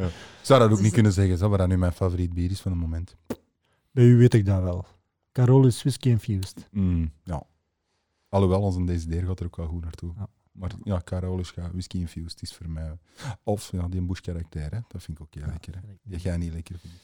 Ja. 0.00 0.06
Ik 0.06 0.44
zou 0.54 0.60
dat 0.60 0.70
ook 0.70 0.80
niet 0.80 0.92
kunnen 0.92 1.12
zeggen, 1.12 1.38
zo, 1.38 1.48
wat 1.48 1.58
dat 1.58 1.68
nu 1.68 1.76
mijn 1.78 1.92
favoriet 1.92 2.32
bier 2.34 2.50
is 2.50 2.60
van 2.60 2.72
het 2.72 2.80
moment. 2.80 3.16
Bij 3.90 4.04
u 4.04 4.16
weet 4.16 4.34
ik 4.34 4.46
dat 4.46 4.62
wel. 4.62 4.84
Carolus 5.32 5.80
Whisky 5.82 6.08
Infused. 6.08 6.68
Mm, 6.70 7.12
ja. 7.22 7.42
Alhoewel, 8.28 8.60
onze 8.60 8.84
deze 8.84 9.08
deer 9.08 9.24
gaat 9.26 9.40
er 9.40 9.46
ook 9.46 9.56
wel 9.56 9.66
goed 9.66 9.82
naartoe. 9.84 10.12
Ja. 10.16 10.28
Maar 10.52 10.70
ja, 10.84 11.00
Carolus 11.04 11.50
gaat 11.50 11.70
whisky 11.72 11.98
infused 11.98 12.42
is 12.42 12.54
voor 12.54 12.68
mij. 12.68 12.98
Of 13.42 13.72
ja, 13.72 13.88
die 13.88 14.00
bush 14.02 14.20
karakter, 14.20 14.60
hè. 14.70 14.78
dat 14.88 15.02
vind 15.02 15.18
ik 15.18 15.20
ook 15.20 15.34
heel 15.34 15.46
lekker. 15.52 15.74
Hè. 15.74 15.80
Die 16.02 16.18
jij 16.18 16.36
niet 16.36 16.52
lekker 16.52 16.78
vindt. 16.78 16.96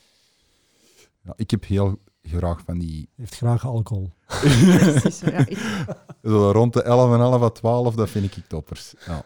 Ja, 1.24 1.32
ik 1.36 1.50
heb 1.50 1.64
heel 1.64 1.98
graag 2.22 2.60
van 2.64 2.78
die. 2.78 3.08
Heeft 3.16 3.34
graag 3.36 3.64
alcohol. 3.66 4.12
precies, 4.26 5.20
ja, 5.20 5.46
ik- 5.46 6.06
Zo 6.22 6.50
rond 6.50 6.72
de 6.72 6.82
11 6.82 7.12
en 7.14 7.20
11 7.20 7.42
à 7.42 7.48
12, 7.50 7.94
dat 7.94 8.10
vind 8.10 8.36
ik 8.36 8.44
toppers. 8.48 8.94
Ja. 9.06 9.24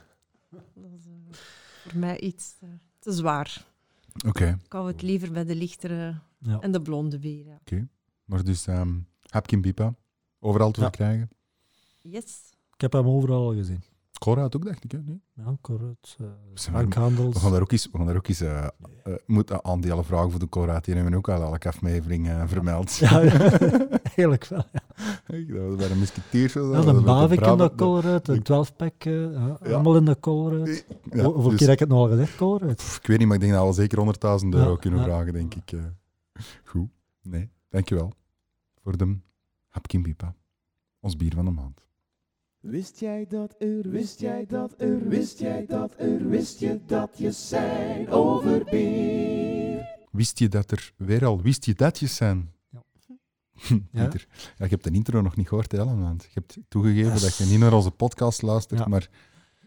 dat 0.51 0.61
is 0.99 1.07
eh, 1.07 1.39
voor 1.83 1.99
mij 1.99 2.21
iets 2.21 2.55
eh, 2.61 2.69
te 2.99 3.13
zwaar. 3.13 3.67
Oké, 4.27 4.59
Ik 4.65 4.73
hou 4.73 4.87
het 4.89 5.03
liever 5.03 5.33
bij 5.33 5.45
de 5.45 5.55
lichtere 5.55 6.15
Ja. 6.39 6.61
en 6.61 6.73
de 6.73 6.83
blonde 6.83 7.19
bieren. 7.19 7.61
maar 8.25 8.45
dus 8.45 8.67
ehm 8.67 8.99
Hapkin 9.27 9.61
Bipa, 9.61 9.95
overal 10.41 10.71
te 10.71 10.81
Ja. 10.81 10.87
verkrijgen. 10.87 11.31
Yes. 12.03 12.51
Ik 12.75 12.81
heb 12.81 12.93
hem 12.93 13.07
overal 13.07 13.47
al 13.49 13.55
gezien. 13.55 13.83
Cora 14.19 14.43
ook, 14.43 14.65
dacht 14.65 14.85
ik. 14.85 14.91
Hè? 14.93 14.99
Nee? 15.05 15.21
Ja. 15.35 15.57
Uh, 15.71 15.77
we- 16.17 16.71
bankhandels. 16.73 17.35
We 17.35 17.41
gaan 17.41 17.51
daar 17.53 17.61
ook 17.61 17.73
eens, 17.73 17.89
we 17.93 17.97
gaan 17.99 18.07
daar 18.07 18.17
ook 18.17 18.29
eens 18.29 18.41
eh, 18.41 18.65
eh, 18.65 18.71
moeten 19.27 19.65
aandelen 19.65 20.05
vragen 20.05 20.31
voor 20.31 20.41
de 20.41 20.49
Cora. 20.49 20.81
Die 20.81 20.95
hebben 20.95 21.13
we 21.13 21.19
ook 21.19 21.29
al 21.29 21.43
elke 21.43 21.69
aflevering 21.69 22.29
eh, 22.29 22.43
vermeld. 22.47 22.97
Ja, 22.97 23.21
eigenlijk 24.03 24.45
wel. 24.47 24.65
Ja, 25.27 25.55
Dat 25.55 25.67
was 25.69 25.77
bij 25.77 25.89
de 25.89 25.95
musketiers. 25.95 26.53
zo, 26.53 26.71
ja 26.73 26.83
dat 26.83 26.95
bij 26.95 27.05
Bavik 27.05 27.41
in 27.41 27.57
de. 27.57 27.73
Colruyt, 27.77 28.29
een 28.29 28.43
de- 28.43 28.65
12-pack, 28.67 29.05
eh, 29.05 29.33
ja, 29.33 29.59
Ja. 29.63 29.73
allemaal 29.75 29.97
in 29.97 30.05
de 30.05 30.21
Colruyt. 30.21 30.87
Ja, 31.13 31.25
Hoeveel 31.25 31.49
dus- 31.51 31.59
keer 31.59 31.67
heb 31.69 31.75
ik 31.75 31.79
het 31.81 31.89
nog 31.89 31.99
al 31.99 32.09
gezegd, 32.09 32.37
Colruyt? 32.37 32.99
Ik 33.01 33.07
weet 33.07 33.19
niet, 33.19 33.27
maar 33.27 33.37
ik 33.37 33.43
denk 33.43 33.53
dat 33.55 33.67
we 33.67 33.73
zeker 33.73 33.99
100.000 33.99 34.55
euro 34.55 34.71
Ja, 34.71 34.77
kunnen 34.77 35.01
ja. 35.01 35.05
vragen, 35.07 35.33
denk 35.33 35.55
ik. 35.55 35.73
eh. 35.73 35.81
Goed. 36.65 36.89
Nee, 37.23 37.51
dankjewel 37.69 38.13
voor 38.83 38.97
de 38.97 39.17
Hapkin 39.69 40.03
Bipa. 40.03 40.35
Ons 41.01 41.17
bier 41.17 41.35
van 41.35 41.45
de 41.45 41.51
maand. 41.51 41.88
Wist 42.71 43.01
jij 43.01 43.27
dat 43.29 43.55
er, 43.59 43.91
wist 43.91 44.21
jij 44.21 44.47
dat 44.47 44.75
er, 44.79 45.09
wist 45.09 45.39
jij 45.39 45.67
dat 45.67 45.95
er, 45.99 46.29
wist 46.29 46.59
je 46.61 46.81
dat 46.87 47.11
je 47.17 47.31
zijn 47.33 48.09
over 48.11 48.65
bier? 48.65 49.87
Wist 50.11 50.39
je 50.39 50.49
dat 50.49 50.71
er 50.71 50.93
weer 50.97 51.25
al 51.27 51.41
wist 51.43 51.65
je 51.65 51.75
datjes 51.75 52.17
zijn? 52.17 52.51
Ja. 53.93 54.03
Pieter. 54.03 54.27
Ja, 54.59 54.65
ik 54.65 54.71
heb 54.71 54.83
de 54.83 54.91
intro 54.91 55.21
nog 55.21 55.37
niet 55.37 55.49
gehoord, 55.49 55.75
Ellen, 55.75 56.01
want 56.01 56.23
je 56.23 56.29
hebt 56.35 56.59
toegegeven 56.69 57.13
Yes. 57.13 57.23
dat 57.23 57.37
je 57.37 57.45
niet 57.45 57.59
naar 57.59 57.73
onze 57.73 57.91
podcast 57.91 58.43
luistert, 58.43 58.81
Ja. 58.81 58.87
maar... 58.87 59.09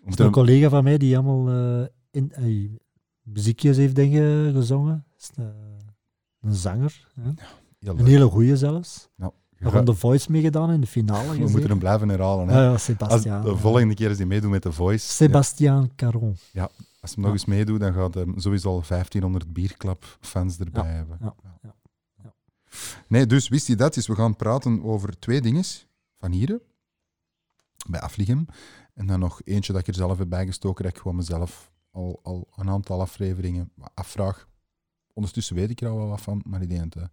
Er 0.04 0.08
is 0.12 0.18
een 0.18 0.32
collega 0.32 0.70
van 0.70 0.84
mij 0.84 0.98
die 0.98 1.18
allemaal 1.18 1.50
eh, 1.82 1.88
in, 2.12 2.32
eh, 2.32 2.70
muziekjes 3.22 3.78
heeft 3.78 3.96
dingen 3.96 4.54
gezongen. 4.54 5.06
Dat 5.10 5.20
is 5.22 5.30
een, 5.36 5.54
een 6.42 6.54
zanger. 6.56 7.08
hè. 7.22 7.30
Een 7.80 8.06
hele 8.06 8.26
goeie 8.26 8.58
zelfs. 8.58 9.10
Ja. 9.16 9.32
We 9.70 9.70
hebben 9.76 9.94
The 9.94 10.00
Voice 10.00 10.32
meegedaan 10.32 10.72
in 10.72 10.82
de 10.82 10.88
finale. 10.88 11.32
We 11.32 11.50
moeten 11.50 11.70
hem 11.70 11.80
blijven 11.80 12.10
herhalen. 12.10 12.48
Hè. 12.48 12.58
Ja, 12.58 12.64
ja, 12.64 12.72
Als 12.72 12.84
Sebastiaan. 12.84 13.44
de 13.44 13.58
volgende 13.58 13.94
keer 13.94 14.10
als 14.10 14.18
hij 14.18 14.26
meedoet 14.26 14.50
met 14.52 14.62
The 14.62 14.72
Voice, 14.72 15.06
ja, 15.08 15.12
Sebastiaan 15.14 15.96
Caron. 15.96 16.38
als 17.02 17.16
hij 17.16 17.24
nog 17.24 17.32
eens 17.32 17.46
meedoet, 17.46 17.80
dan 17.80 17.94
gaat 17.94 18.14
hij 18.14 18.26
sowieso 18.36 18.70
al 18.70 18.84
1500 18.88 19.54
bierklap-fans 19.54 20.58
erbij 20.60 20.84
Ja, 20.84 20.90
hebben. 20.90 21.18
ja, 21.22 21.36
ja, 21.44 21.74
ja. 22.24 22.34
Nee, 23.08 23.26
dus 23.26 23.48
wist 23.48 23.68
je 23.68 23.76
dat? 23.76 23.94
Dus 23.94 24.08
we 24.08 24.16
gaan 24.16 24.36
praten 24.36 24.84
over 24.84 25.20
twee 25.20 25.42
dingen 25.42 25.64
van 26.20 26.32
hier, 26.32 26.60
bij 27.90 28.00
Afligem. 28.00 28.46
En 28.94 29.06
dan 29.08 29.20
nog 29.20 29.42
eentje 29.44 29.72
dat 29.74 29.82
ik 29.82 29.88
er 29.88 29.94
zelf 29.94 30.18
heb 30.18 30.30
bijgestoken, 30.30 30.84
dat 30.84 30.94
ik 30.94 30.98
gewoon 31.02 31.16
mezelf 31.18 31.72
al, 31.92 32.20
al 32.24 32.48
een 32.56 32.70
aantal 32.70 33.02
afleveringen 33.02 33.72
afvraag. 33.94 34.48
Ondertussen 35.14 35.56
weet 35.56 35.70
ik 35.70 35.82
er 35.82 35.90
al 35.90 35.98
wel 35.98 36.08
wat 36.08 36.22
van, 36.22 36.42
maar 36.48 36.62
ik 36.62 36.70
denk 36.70 36.94
dat 36.94 37.10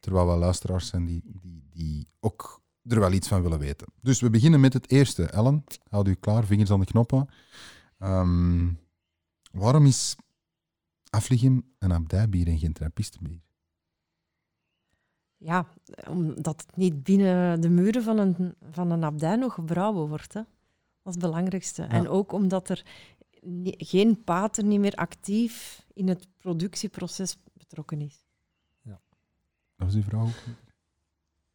er 0.00 0.12
wel 0.12 0.38
luisteraars 0.38 0.86
zijn 0.86 1.04
die, 1.04 1.22
die, 1.24 1.64
die 1.70 2.08
ook 2.20 2.62
er 2.82 3.00
wel 3.00 3.12
iets 3.12 3.28
van 3.28 3.42
willen 3.42 3.58
weten. 3.58 3.86
Dus 4.00 4.20
we 4.20 4.30
beginnen 4.30 4.60
met 4.60 4.72
het 4.72 4.90
eerste. 4.90 5.24
Ellen, 5.24 5.64
houd 5.88 6.08
u 6.08 6.14
klaar, 6.14 6.44
vingers 6.44 6.70
aan 6.70 6.80
de 6.80 6.86
knoppen. 6.86 7.28
Ehm, 7.98 8.68
waarom 9.50 9.86
is 9.86 10.16
Afligem 11.10 11.74
een 11.78 11.92
abdijbier 11.92 12.46
en 12.46 12.58
geen 12.58 12.72
trappistenbier? 12.72 13.40
Ja, 15.36 15.66
omdat 16.08 16.60
het 16.66 16.76
niet 16.76 17.02
binnen 17.02 17.60
de 17.60 17.68
muren 17.68 18.02
van 18.02 18.18
een, 18.18 18.54
van 18.70 18.90
een 18.90 19.04
abdij 19.04 19.36
nog 19.36 19.54
gebrouwen 19.54 20.08
wordt. 20.08 20.32
Hè. 20.32 20.40
Dat 21.02 21.14
is 21.14 21.20
het 21.20 21.30
belangrijkste. 21.30 21.82
En 21.82 22.08
ook 22.08 22.32
omdat 22.32 22.68
er 22.68 22.84
geen 23.76 24.24
pater 24.24 24.64
niet 24.64 24.80
meer 24.80 24.94
actief 24.94 25.86
in 25.92 26.08
het 26.08 26.26
productieproces 26.36 27.36
betrokken 27.52 28.00
is. 28.00 28.24
Dat 29.80 29.88
was 29.88 29.96
uw 29.96 30.02
vraag 30.02 30.22
ook? 30.22 30.56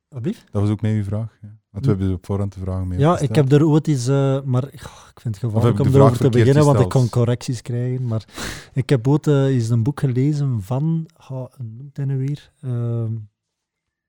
Alsjeblieft. 0.09 0.45
Dat 0.51 0.61
was 0.61 0.71
ook 0.71 0.81
mee 0.81 0.95
uw 0.95 1.03
vraag. 1.03 1.37
Ja. 1.41 1.47
Want 1.69 1.85
we 1.85 1.91
hebben 1.91 2.13
op 2.13 2.25
voorhand 2.25 2.53
de 2.53 2.59
vragen 2.59 2.87
mee 2.87 2.99
Ja, 2.99 3.19
ik 3.19 3.35
heb 3.35 3.51
er 3.51 3.65
ooit 3.65 3.87
eens, 3.87 4.07
eh, 4.07 4.41
maar 4.41 4.63
ik 4.63 4.81
vind 5.15 5.35
het 5.35 5.41
heb 5.41 5.51
gevaarlijk 5.51 5.79
ik 5.79 5.85
om 5.85 5.91
de 5.91 5.97
erover 5.97 6.17
te 6.17 6.29
beginnen, 6.29 6.65
want 6.65 6.79
ik 6.79 6.89
kon 6.89 7.09
correcties 7.09 7.61
krijgen. 7.61 8.07
Maar 8.07 8.25
ik 8.73 8.89
heb 8.89 9.07
ooit 9.07 9.27
eh, 9.27 9.45
eens 9.45 9.69
een 9.69 9.83
boek 9.83 9.99
gelezen 9.99 10.61
van, 10.61 11.07
hoe 11.27 11.49
noemt 11.57 11.97
hij 11.97 12.05
nu 12.05 12.17
weer? 12.17 12.51
Ehm, 12.61 13.13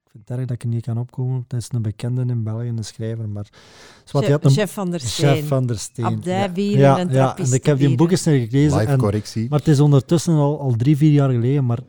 ik 0.05 0.11
vind 0.11 0.29
het 0.29 0.39
erg 0.39 0.47
dat 0.47 0.57
ik 0.57 0.63
er 0.63 0.69
niet 0.69 0.85
kan 0.85 0.99
opkomen. 0.99 1.45
Het 1.49 1.63
is 1.63 1.69
een 1.73 1.83
bekende 1.83 2.25
in 2.27 2.43
België, 2.43 2.69
een 2.69 2.85
schrijver. 2.85 3.29
Maar 3.29 3.47
Chef, 4.05 4.43
een 4.45 4.51
chef 4.51 4.73
van 4.73 4.91
der 4.91 5.01
Steen. 5.01 5.35
chef 5.35 5.47
van 5.47 5.67
der 5.67 5.79
Steen. 5.79 6.05
Abdijbieren 6.05 6.81
ja, 6.81 6.99
en 6.99 7.09
ja, 7.09 7.39
en 7.39 7.53
ik 7.53 7.67
heb 7.67 7.79
die 7.79 7.97
boek 7.97 8.11
eens 8.11 8.23
gelezen. 8.23 8.79
Live 8.79 8.91
En, 8.91 8.99
correctie. 8.99 9.49
maar 9.49 9.59
het 9.59 9.69
is 9.69 9.81
ondertussen 9.81 10.35
al, 10.35 10.61
al 10.61 10.77
drie, 10.77 10.97
vier 10.97 11.13
jaar 11.13 11.31
geleden. 11.31 11.67
Maar 11.67 11.81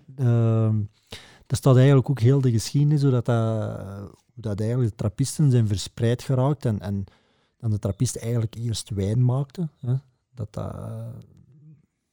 er 1.48 1.56
staat 1.56 1.76
eigenlijk 1.76 2.10
ook 2.10 2.20
heel 2.20 2.42
de 2.42 2.52
geschiedenis, 2.52 3.02
hoe 3.02 3.12
dat, 3.12 3.28
hoe 3.28 4.42
dat 4.42 4.60
eigenlijk 4.60 4.90
de 4.90 4.96
trappisten 4.96 5.52
zijn 5.52 5.68
verspreid 5.68 6.24
geraakt. 6.24 6.66
En, 6.66 6.80
en 6.80 7.06
dan 7.58 7.72
de 7.72 7.80
trappisten 7.80 8.22
eigenlijk 8.22 8.56
eerst 8.56 8.90
wijn 8.90 9.26
maakten. 9.26 9.72
Hè. 9.80 9.96
Dat, 10.34 10.54
dat, 10.54 10.74
eh, 10.74 11.08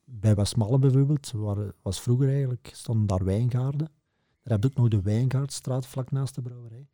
bij 0.05 0.35
Westmalle 0.35 0.78
bijvoorbeeld, 0.78 1.30
waar, 1.30 1.72
was 1.82 2.01
vroeger 2.01 2.28
eigenlijk, 2.28 2.70
stonden 2.72 3.07
daar 3.07 3.24
wijngaarden. 3.24 3.91
Daar 4.43 4.59
heb 4.59 4.64
ook 4.64 4.74
nog 4.74 4.89
de 4.89 5.03
Wijngaardstraat 5.03 5.87
vlak 5.87 6.11
naast 6.11 6.35
de 6.35 6.43
brouwerij. 6.43 6.89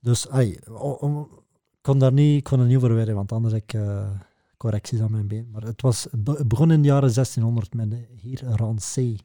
Dus 0.00 0.30
o- 0.68 1.28
ik 1.72 1.80
kon 1.80 1.98
daar 1.98 2.12
niet, 2.12 2.48
kon 2.48 2.60
er 2.60 2.66
niet 2.66 2.76
over 2.76 2.94
werken, 2.94 3.14
want 3.14 3.32
anders 3.32 3.54
heb 3.54 3.62
ik 3.62 3.72
eh, 3.72 4.10
correcties 4.56 5.00
aan 5.00 5.10
mijn 5.10 5.28
been. 5.28 5.50
Maar 5.50 5.62
het, 5.62 5.82
was, 5.82 6.06
begon 6.46 6.70
in 6.70 6.82
de 6.82 6.88
jaren 6.88 7.14
1600 7.14 7.74
met 7.74 7.90
de 7.90 8.06
heer 8.16 8.44
Rancé. 8.44 9.16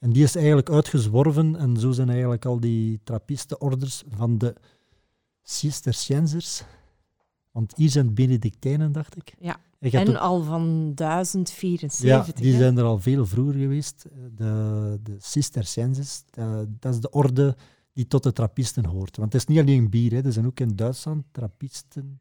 En 0.00 0.10
die 0.12 0.22
is 0.22 0.34
eigenlijk 0.36 0.70
uitgezworven 0.70 1.56
en 1.56 1.76
zo 1.76 1.92
zijn 1.92 2.08
eigenlijk 2.08 2.44
al 2.44 2.60
die 2.60 3.00
trappistenorders 3.04 4.02
van 4.08 4.38
de 4.38 4.54
Cisterciensers. 5.42 6.62
Want 7.50 7.76
hier 7.76 7.90
zijn 7.90 8.14
Benedictijnen, 8.14 8.92
dacht 8.92 9.16
ik. 9.16 9.34
Ja, 9.38 9.56
En 9.78 10.08
ook- 10.08 10.14
al 10.16 10.42
van 10.42 10.92
1074. 10.94 12.08
ja, 12.08 12.26
die 12.42 12.52
hè. 12.52 12.58
zijn 12.58 12.78
er 12.78 12.84
al 12.84 12.98
veel 12.98 13.26
vroeger 13.26 13.54
geweest. 13.54 14.06
De, 14.34 14.98
de 15.02 15.16
Cisterciensers, 15.18 16.22
eh, 16.30 16.60
dat 16.68 16.94
is 16.94 17.00
de 17.00 17.10
orde 17.10 17.56
die 17.92 18.06
tot 18.06 18.22
de 18.22 18.32
trappisten 18.32 18.84
hoort. 18.84 19.16
Want 19.16 19.32
het 19.32 19.42
is 19.42 19.48
niet 19.48 19.58
alleen 19.58 19.90
bier, 19.90 20.12
hè. 20.12 20.20
er 20.24 20.32
zijn 20.32 20.46
ook 20.46 20.60
in 20.60 20.76
Duitsland 20.76 21.24
trappisten, 21.32 22.20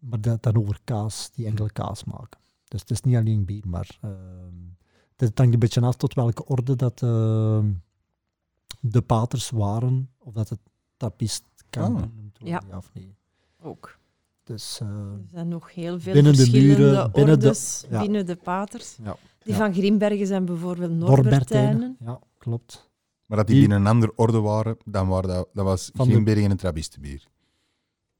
maar 0.00 0.20
dat 0.20 0.42
dan 0.42 0.56
over 0.56 0.78
kaas, 0.84 1.30
die 1.34 1.46
enkel 1.46 1.68
kaas 1.72 2.04
maken. 2.04 2.40
Dus 2.68 2.80
het 2.80 2.90
is 2.90 3.00
niet 3.00 3.16
alleen 3.16 3.44
bier, 3.44 3.62
maar 3.68 3.98
ehm, 4.00 4.14
het 5.16 5.38
hangt 5.38 5.52
een 5.54 5.58
beetje 5.58 5.80
af 5.80 5.96
tot 5.96 6.14
welke 6.14 6.44
orde 6.46 6.76
dat 6.76 7.02
ehm, 7.02 7.72
de 8.80 9.02
paters 9.02 9.50
waren, 9.50 10.10
of 10.18 10.32
dat 10.32 10.48
het 10.48 10.58
trappist 10.96 11.44
kan 11.70 11.84
genoemd 11.84 12.38
worden, 12.38 12.48
Ja. 12.48 12.62
ja 12.70 12.76
of 12.76 12.90
nee. 12.94 13.14
Ook. 13.62 13.98
Dus, 14.44 14.80
eh, 14.80 14.88
Er 14.88 15.18
zijn 15.32 15.48
nog 15.48 15.74
heel 15.74 16.00
veel 16.00 16.12
Binnen 16.12 16.32
de 16.32 16.38
verschillende 16.38 16.76
muren, 16.82 17.12
binnen 17.12 17.38
de- 17.40 17.46
ordes 17.46 17.84
ja. 17.90 18.00
binnen 18.00 18.26
de 18.26 18.36
paters. 18.36 18.96
ja. 19.02 19.16
Die 19.38 19.52
Ja. 19.52 19.58
van 19.58 19.72
Grimbergen 19.74 20.26
zijn 20.26 20.44
bijvoorbeeld 20.44 20.90
Norbertijnen, 20.92 21.96
ja, 22.00 22.18
klopt. 22.38 22.90
Maar 23.26 23.36
dat 23.38 23.46
die, 23.46 23.56
Die- 23.56 23.66
binnen 23.68 23.86
een 23.86 23.92
andere 23.92 24.12
orde 24.16 24.40
waren, 24.40 24.76
dan 24.84 25.08
waren 25.08 25.28
dat, 25.30 25.48
dat 25.52 25.64
was 25.64 25.90
Van 25.94 26.06
de- 26.06 26.12
Grimbergen 26.12 26.44
en 26.44 26.50
een 26.50 26.56
trappistenbier. 26.56 27.26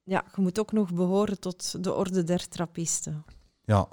Ja, 0.02 0.24
je 0.36 0.42
moet 0.42 0.58
ook 0.60 0.72
nog 0.72 0.92
behoren 0.94 1.40
tot 1.40 1.84
de 1.84 1.94
orde 1.94 2.24
der 2.24 2.48
trappisten. 2.48 3.24
Ja. 3.64 3.88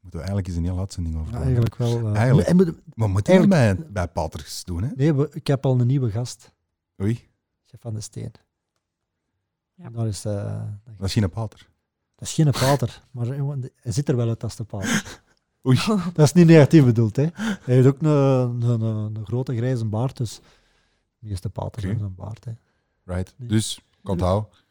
Moeten 0.00 0.20
we 0.20 0.26
eigenlijk 0.26 0.46
eens 0.46 0.56
een 0.56 0.64
heel 0.64 0.78
uitzending 0.78 1.16
over 1.16 1.26
Ja, 1.26 1.32
doen. 1.32 1.42
eigenlijk 1.42 1.76
wel. 1.76 1.98
eh, 2.08 2.14
Eigenlijk. 2.16 2.48
en 2.48 2.56
moet- 2.56 2.80
Maar 2.94 3.10
moeten 3.10 3.40
we 3.40 3.48
bij, 3.48 3.76
bij 3.88 4.08
paters 4.08 4.64
doen, 4.64 4.82
hè? 4.82 4.88
nee, 4.96 5.14
we- 5.14 5.28
ik 5.32 5.46
heb 5.46 5.66
al 5.66 5.80
een 5.80 5.86
nieuwe 5.86 6.10
gast, 6.10 6.52
Oei, 7.02 7.28
chef 7.64 7.80
van 7.80 7.94
de 7.94 8.00
Steen. 8.00 8.32
Ja. 9.74 9.84
En 9.84 9.92
Daar 9.92 10.06
is, 10.06 10.24
eh, 10.24 10.62
dat 10.96 11.06
is 11.06 11.12
geen 11.12 11.30
pater. 11.30 11.68
dat 12.14 12.28
is 12.28 12.34
geen 12.34 12.50
pater, 12.50 13.02
maar 13.10 13.28
eh, 13.30 13.48
hij 13.76 13.92
ziet 13.92 14.08
er 14.08 14.16
wel 14.16 14.28
uit 14.28 14.42
als 14.42 14.56
de 14.56 14.64
pater. 14.64 15.20
Oei. 15.66 15.78
Dat 16.12 16.26
is 16.26 16.32
niet 16.32 16.46
negatief 16.46 16.84
bedoeld. 16.84 17.16
Hè. 17.16 17.26
Hij 17.32 17.74
heeft 17.74 17.86
ook 17.86 18.02
een, 18.02 18.08
een, 18.08 18.80
een, 18.80 19.14
een 19.16 19.26
grote 19.26 19.56
grijze 19.56 19.84
baard, 19.84 20.16
dus 20.16 20.34
de 21.18 21.26
meeste 21.28 21.48
paters 21.50 21.84
hebben 21.84 22.04
een 22.04 22.14
baard. 22.14 22.44
Hè. 22.44 22.52
Right. 23.04 23.34
Nee. 23.36 23.48
Dus, 23.48 23.80
onthoud, 24.02 24.64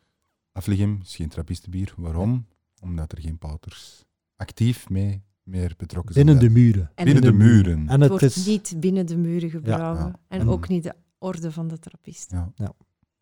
Afligem 0.51 0.99
is 1.03 1.15
geen 1.15 1.29
trappistenbier. 1.29 1.93
Waarom? 1.97 2.45
Omdat 2.81 3.11
er 3.11 3.21
geen 3.21 3.37
paters 3.37 4.05
actief 4.39 4.89
mee 4.89 5.23
meer 5.43 5.73
betrokken 5.77 6.13
zijn. 6.13 6.25
Binnen 6.25 6.43
de 6.43 6.49
muren. 6.59 6.91
En 6.95 7.05
Binnen 7.05 7.23
de 7.23 7.29
het 7.29 7.37
muren. 7.37 7.77
En 7.79 7.87
het 7.89 7.99
het 8.01 8.09
wordt 8.09 8.23
is 8.23 8.45
niet 8.45 8.73
binnen 8.79 9.05
de 9.05 9.17
muren 9.17 9.49
gebrouwen. 9.49 9.99
Ja. 10.05 10.19
En 10.27 10.39
En- 10.39 10.49
ook 10.49 10.67
niet 10.67 10.83
de 10.83 10.95
orde 11.17 11.51
van 11.51 11.67
de 11.67 11.79
trappisten. 11.79 12.53
Ja. 12.55 12.73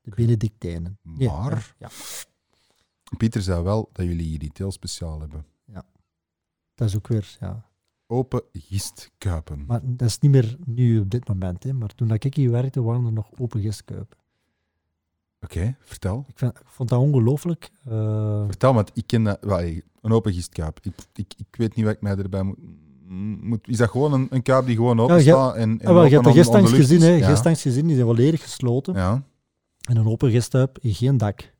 de 0.01 0.11
Benedictijnen. 0.15 0.97
Ja, 1.17 1.39
Maar- 1.39 1.75
ja, 1.79 1.89
Pieter 3.17 3.41
zei 3.41 3.63
wel 3.63 3.89
dat 3.93 4.05
jullie 4.05 4.25
hier 4.27 4.43
iets 4.43 4.57
heel 4.59 4.71
speciaal 4.71 5.19
hebben. 5.19 5.45
dat 6.75 6.87
is 6.87 6.95
ook 6.95 7.07
weer... 7.07 7.37
Ja. 7.39 7.65
Open 8.07 8.41
gistkuipen. 8.51 9.65
Maar 9.65 9.81
dat 9.83 10.07
is 10.07 10.19
niet 10.19 10.31
meer 10.31 10.57
nu 10.65 10.99
op 10.99 11.09
dit 11.09 11.27
moment. 11.27 11.63
Hè. 11.63 11.73
Maar 11.73 11.95
toen 11.95 12.07
dat 12.07 12.23
ik 12.23 12.33
hier 12.35 12.51
werkte, 12.51 12.81
waren 12.81 13.05
er 13.05 13.11
nog 13.13 13.29
open 13.39 13.61
gistkuipen. 13.61 14.17
Oké, 15.41 15.75
vertel. 15.79 16.25
Ik, 16.27 16.37
vind, 16.37 16.51
ik 16.59 16.61
vond 16.65 16.89
dat 16.89 16.99
ongelooflijk. 16.99 17.71
Eh, 17.85 18.43
Vertel, 18.45 18.73
want 18.73 18.91
ik 18.93 19.03
ken 19.07 19.23
dat, 19.23 19.37
wel, 19.41 19.59
een 19.59 20.11
open 20.11 20.33
gistkuip. 20.33 20.79
Ik, 20.81 20.93
ik, 21.13 21.33
ik 21.37 21.55
weet 21.55 21.75
niet 21.75 21.85
wat 21.85 21.93
ik 21.93 22.01
mij 22.01 22.15
erbij 22.15 22.43
moet... 22.43 22.57
moet 23.43 23.67
is 23.67 23.77
dat 23.77 23.89
gewoon 23.89 24.13
een, 24.13 24.27
een 24.29 24.41
kuip 24.41 24.65
die 24.65 24.75
gewoon 24.75 24.99
open 24.99 25.15
Ja, 25.15 25.21
staat? 25.21 25.55
En, 25.55 25.79
en 25.79 25.87
Ah, 25.87 25.93
wel, 25.93 26.05
je 26.05 26.19
hebt 26.19 26.25
lucht 26.35 26.69
gezien, 26.69 27.01
hè. 27.01 27.15
is? 27.15 27.41
Ja. 27.43 27.55
Gezien, 27.55 27.85
die 27.87 27.95
zijn 27.95 28.07
volledig 28.07 28.41
gesloten. 28.41 28.93
Ja. 28.93 29.23
En 29.89 29.97
een 29.97 30.07
open 30.07 30.31
gisthuip, 30.31 30.77
geen 30.81 31.17
dak. 31.17 31.55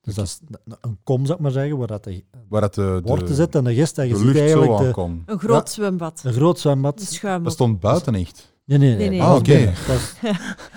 Dus 0.00 0.14
dat 0.14 0.24
is 0.24 0.40
een 0.80 0.98
kom, 1.04 1.24
zou 1.24 1.36
ik 1.36 1.42
maar 1.42 1.50
zeggen, 1.52 1.78
waar 1.78 1.86
dat 1.86 2.04
de 2.04 2.24
Waar 2.48 2.60
dat 2.60 2.74
de, 2.74 3.00
worten 3.04 3.26
de, 3.26 3.34
zit 3.34 3.54
en 3.54 3.64
de 3.64 3.74
gist. 3.74 3.98
En 3.98 4.06
je 4.06 4.12
de 4.12 4.18
ziet 4.18 4.26
lucht 4.26 4.38
zo 4.38 4.60
eigenlijk 4.60 4.94
de. 4.94 5.32
Een 5.32 5.38
groot 5.38 5.70
zwembad. 5.70 6.20
een 6.24 6.32
groot 6.32 6.58
zwembad. 6.58 7.18
Dat 7.22 7.52
stond 7.52 7.80
buiten 7.80 8.14
echt. 8.14 8.54
Nee, 8.66 8.78
nee, 8.78 8.88
nee. 8.88 8.98
Nee, 8.98 9.08
nee. 9.08 9.18
dat 9.18 9.26
Ah, 9.28 9.32
was 9.32 9.40
oké. 9.40 9.52
Het, 9.52 9.86
was, 9.86 10.12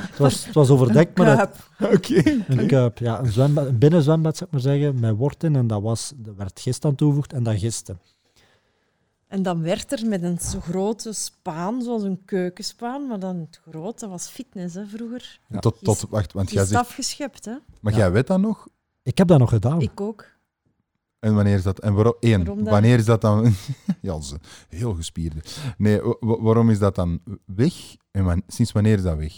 het, 0.09 0.17
was, 0.17 0.45
het 0.45 0.53
was 0.53 0.69
overdekt, 0.69 1.17
maar 1.17 1.37
dat, 1.37 1.91
Oké. 1.93 2.43
een 2.47 2.67
kuip. 2.67 2.97
Ja, 2.97 3.19
een, 3.19 3.31
zwembad, 3.31 3.65
een 3.67 3.77
binnenzwembad, 3.77 4.37
zou 4.37 4.45
ik 4.49 4.51
maar 4.51 4.73
zeggen, 4.73 4.99
met 4.99 5.15
worten. 5.17 5.55
En 5.55 5.67
dat 5.67 5.81
was, 5.81 6.13
er 6.25 6.35
werd 6.35 6.59
gist 6.59 6.85
aan 6.85 6.95
toegevoegd 6.95 7.33
en 7.33 7.43
dat 7.43 7.57
giste. 7.59 7.95
En 9.27 9.43
dan 9.43 9.61
werd 9.61 9.91
er 9.91 10.07
met 10.07 10.23
een 10.23 10.39
zo 10.39 10.59
grote 10.59 11.13
spaan, 11.13 11.81
zoals 11.81 12.03
een 12.03 12.21
keukenspaan, 12.25 13.07
maar 13.07 13.19
dan 13.19 13.37
het 13.37 13.59
grote 13.69 14.07
was 14.07 14.27
fitness 14.27 14.75
hè, 14.75 14.85
vroeger. 14.85 15.39
Ja. 15.47 15.59
Tot, 15.59 15.77
tot, 15.81 16.05
wacht, 16.09 16.33
want 16.33 16.51
jij 16.51 16.63
is 16.63 16.69
zegt... 16.69 16.81
afgeschept, 16.81 17.45
hè? 17.45 17.53
Maar 17.81 17.93
Ja. 17.93 17.97
jij 17.99 18.11
weet 18.11 18.27
dat 18.27 18.39
nog? 18.39 18.67
Ik 19.03 19.17
heb 19.17 19.27
dat 19.27 19.39
nog 19.39 19.49
gedaan. 19.49 19.81
Ik 19.81 20.01
ook. 20.01 20.25
En 21.19 21.35
wanneer 21.35 21.55
is 21.55 21.63
dat? 21.63 21.79
En 21.79 21.93
waarom? 21.93 22.15
Eén, 22.19 22.45
Waarom 22.45 22.63
wanneer 22.63 22.97
is 22.97 23.05
dat 23.05 23.21
dan? 23.21 23.53
ja, 24.01 24.21
ze, 24.21 24.37
heel 24.69 24.93
gespierde. 24.93 25.41
Nee, 25.77 26.01
wa- 26.01 26.15
wa- 26.19 26.41
waarom 26.41 26.69
is 26.69 26.79
dat 26.79 26.95
dan 26.95 27.21
weg? 27.45 27.73
En 28.11 28.23
wan- 28.23 28.43
sinds 28.47 28.71
wanneer 28.71 28.97
is 28.97 29.03
dat 29.03 29.17
weg? 29.17 29.33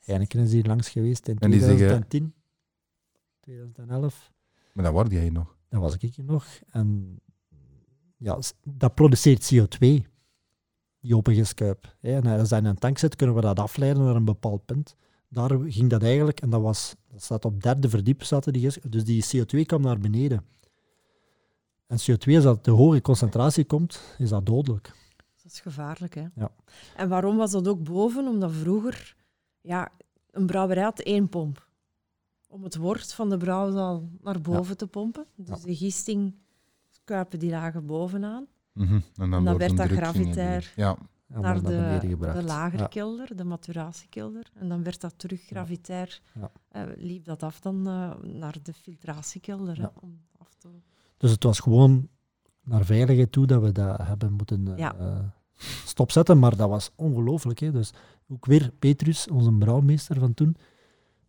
Heineken 0.00 0.40
is 0.40 0.52
hier 0.52 0.64
langs 0.66 0.88
geweest 0.88 1.28
in 1.28 1.38
En 1.38 1.50
die 1.50 1.60
zeggen- 1.60 1.76
2010, 1.76 2.34
2011. 3.40 4.30
Maar 4.72 4.84
dat 4.84 4.92
word 4.92 5.10
jij 5.10 5.30
nog. 5.30 5.56
Dat 5.68 5.80
was 5.80 5.96
ik 5.98 6.14
hier 6.14 6.24
nog. 6.24 6.46
En 6.70 7.18
ja, 8.16 8.38
dat 8.64 8.94
produceert 8.94 9.52
CO2, 9.54 9.78
die 11.00 11.16
open 11.16 11.34
gistkuip. 11.34 11.96
hè. 12.00 12.14
En 12.16 12.26
als 12.26 12.48
dat 12.48 12.58
in 12.58 12.64
een 12.64 12.78
tank 12.78 12.98
zit, 12.98 13.16
kunnen 13.16 13.36
we 13.36 13.40
dat 13.42 13.58
afleiden 13.58 14.04
naar 14.04 14.14
een 14.16 14.24
bepaald 14.24 14.64
punt. 14.64 14.96
Daar 15.28 15.50
ging 15.66 15.90
dat 15.90 16.02
eigenlijk, 16.02 16.40
en 16.40 16.50
dat 16.50 16.60
was, 16.60 16.94
dat 17.12 17.22
staat 17.22 17.44
op 17.44 17.62
derde 17.62 17.88
verdiep, 17.88 18.22
zaten 18.22 18.52
die 18.52 18.62
gist- 18.62 18.92
dus 18.92 19.04
die 19.04 19.24
CO2 19.36 19.66
kwam 19.66 19.82
naar 19.82 19.98
beneden. 19.98 20.44
En 21.86 21.98
CO2, 21.98 22.34
als 22.34 22.44
dat 22.44 22.62
te 22.62 22.70
hoge 22.70 23.00
concentratie 23.00 23.64
komt, 23.64 24.00
is 24.18 24.28
dat 24.28 24.46
dodelijk. 24.46 24.92
Dat 25.42 25.52
is 25.52 25.60
gevaarlijk, 25.60 26.14
hè? 26.14 26.24
Ja. 26.34 26.50
En 26.96 27.08
waarom 27.08 27.36
was 27.36 27.50
dat 27.50 27.68
ook 27.68 27.82
boven? 27.84 28.26
Omdat 28.26 28.52
vroeger, 28.52 29.16
ja, 29.60 29.88
een 30.30 30.46
brouwerij 30.46 30.82
had 30.82 31.00
één 31.00 31.28
pomp. 31.28 31.68
Om 32.48 32.62
het 32.64 32.76
wort 32.76 33.12
van 33.12 33.30
de 33.30 33.36
brouwzaal 33.36 34.08
naar 34.20 34.40
boven 34.40 34.76
te 34.76 34.86
pompen. 34.86 35.26
Dus 35.36 35.48
Ja. 35.60 35.64
de 35.66 35.74
gistingkuipen 35.76 37.38
die 37.38 37.50
lagen 37.50 37.86
bovenaan. 37.86 38.46
Mhm. 38.72 38.94
En 38.94 39.02
dan, 39.14 39.30
dan 39.30 39.44
door 39.44 39.58
werd 39.58 39.76
dat 39.76 39.88
gravitair 39.90 40.72
Ja, 40.76 40.96
En 40.96 41.08
naar 41.30 41.60
wordt 41.60 41.76
naar 41.76 42.00
de, 42.00 42.08
gebracht. 42.08 42.36
de 42.36 42.44
lagere 42.44 42.88
kelder, 42.88 43.36
de 43.36 43.44
maturatiekelder. 43.44 44.50
En 44.54 44.68
dan 44.68 44.82
werd 44.82 45.00
dat 45.00 45.14
terug 45.16 45.40
gravitair, 45.40 46.20
eh, 46.68 46.82
liep 46.96 47.24
dat 47.24 47.42
af 47.42 47.60
dan 47.60 47.86
eh, 47.86 48.16
naar 48.22 48.56
de 48.62 48.72
filtratiekelder. 48.72 49.80
hè, 49.80 49.86
om 50.00 50.20
af 50.38 50.54
te... 50.58 50.68
Dus 51.16 51.30
het 51.30 51.42
was 51.42 51.60
gewoon 51.60 52.08
naar 52.64 52.84
veiligheid 52.84 53.32
toe 53.32 53.46
dat 53.46 53.62
we 53.62 53.72
dat 53.72 53.98
hebben 54.02 54.32
moeten 54.32 54.76
eh, 54.76 55.18
stopzetten. 55.84 56.38
Maar 56.38 56.56
dat 56.56 56.68
was 56.68 56.90
ongelooflijk. 56.94 57.58
hè. 57.58 57.72
Dus 57.72 57.92
ook 58.28 58.46
weer 58.46 58.72
Petrus, 58.78 59.28
onze 59.28 59.52
brouwmeester 59.52 60.18
van 60.18 60.34
toen. 60.34 60.56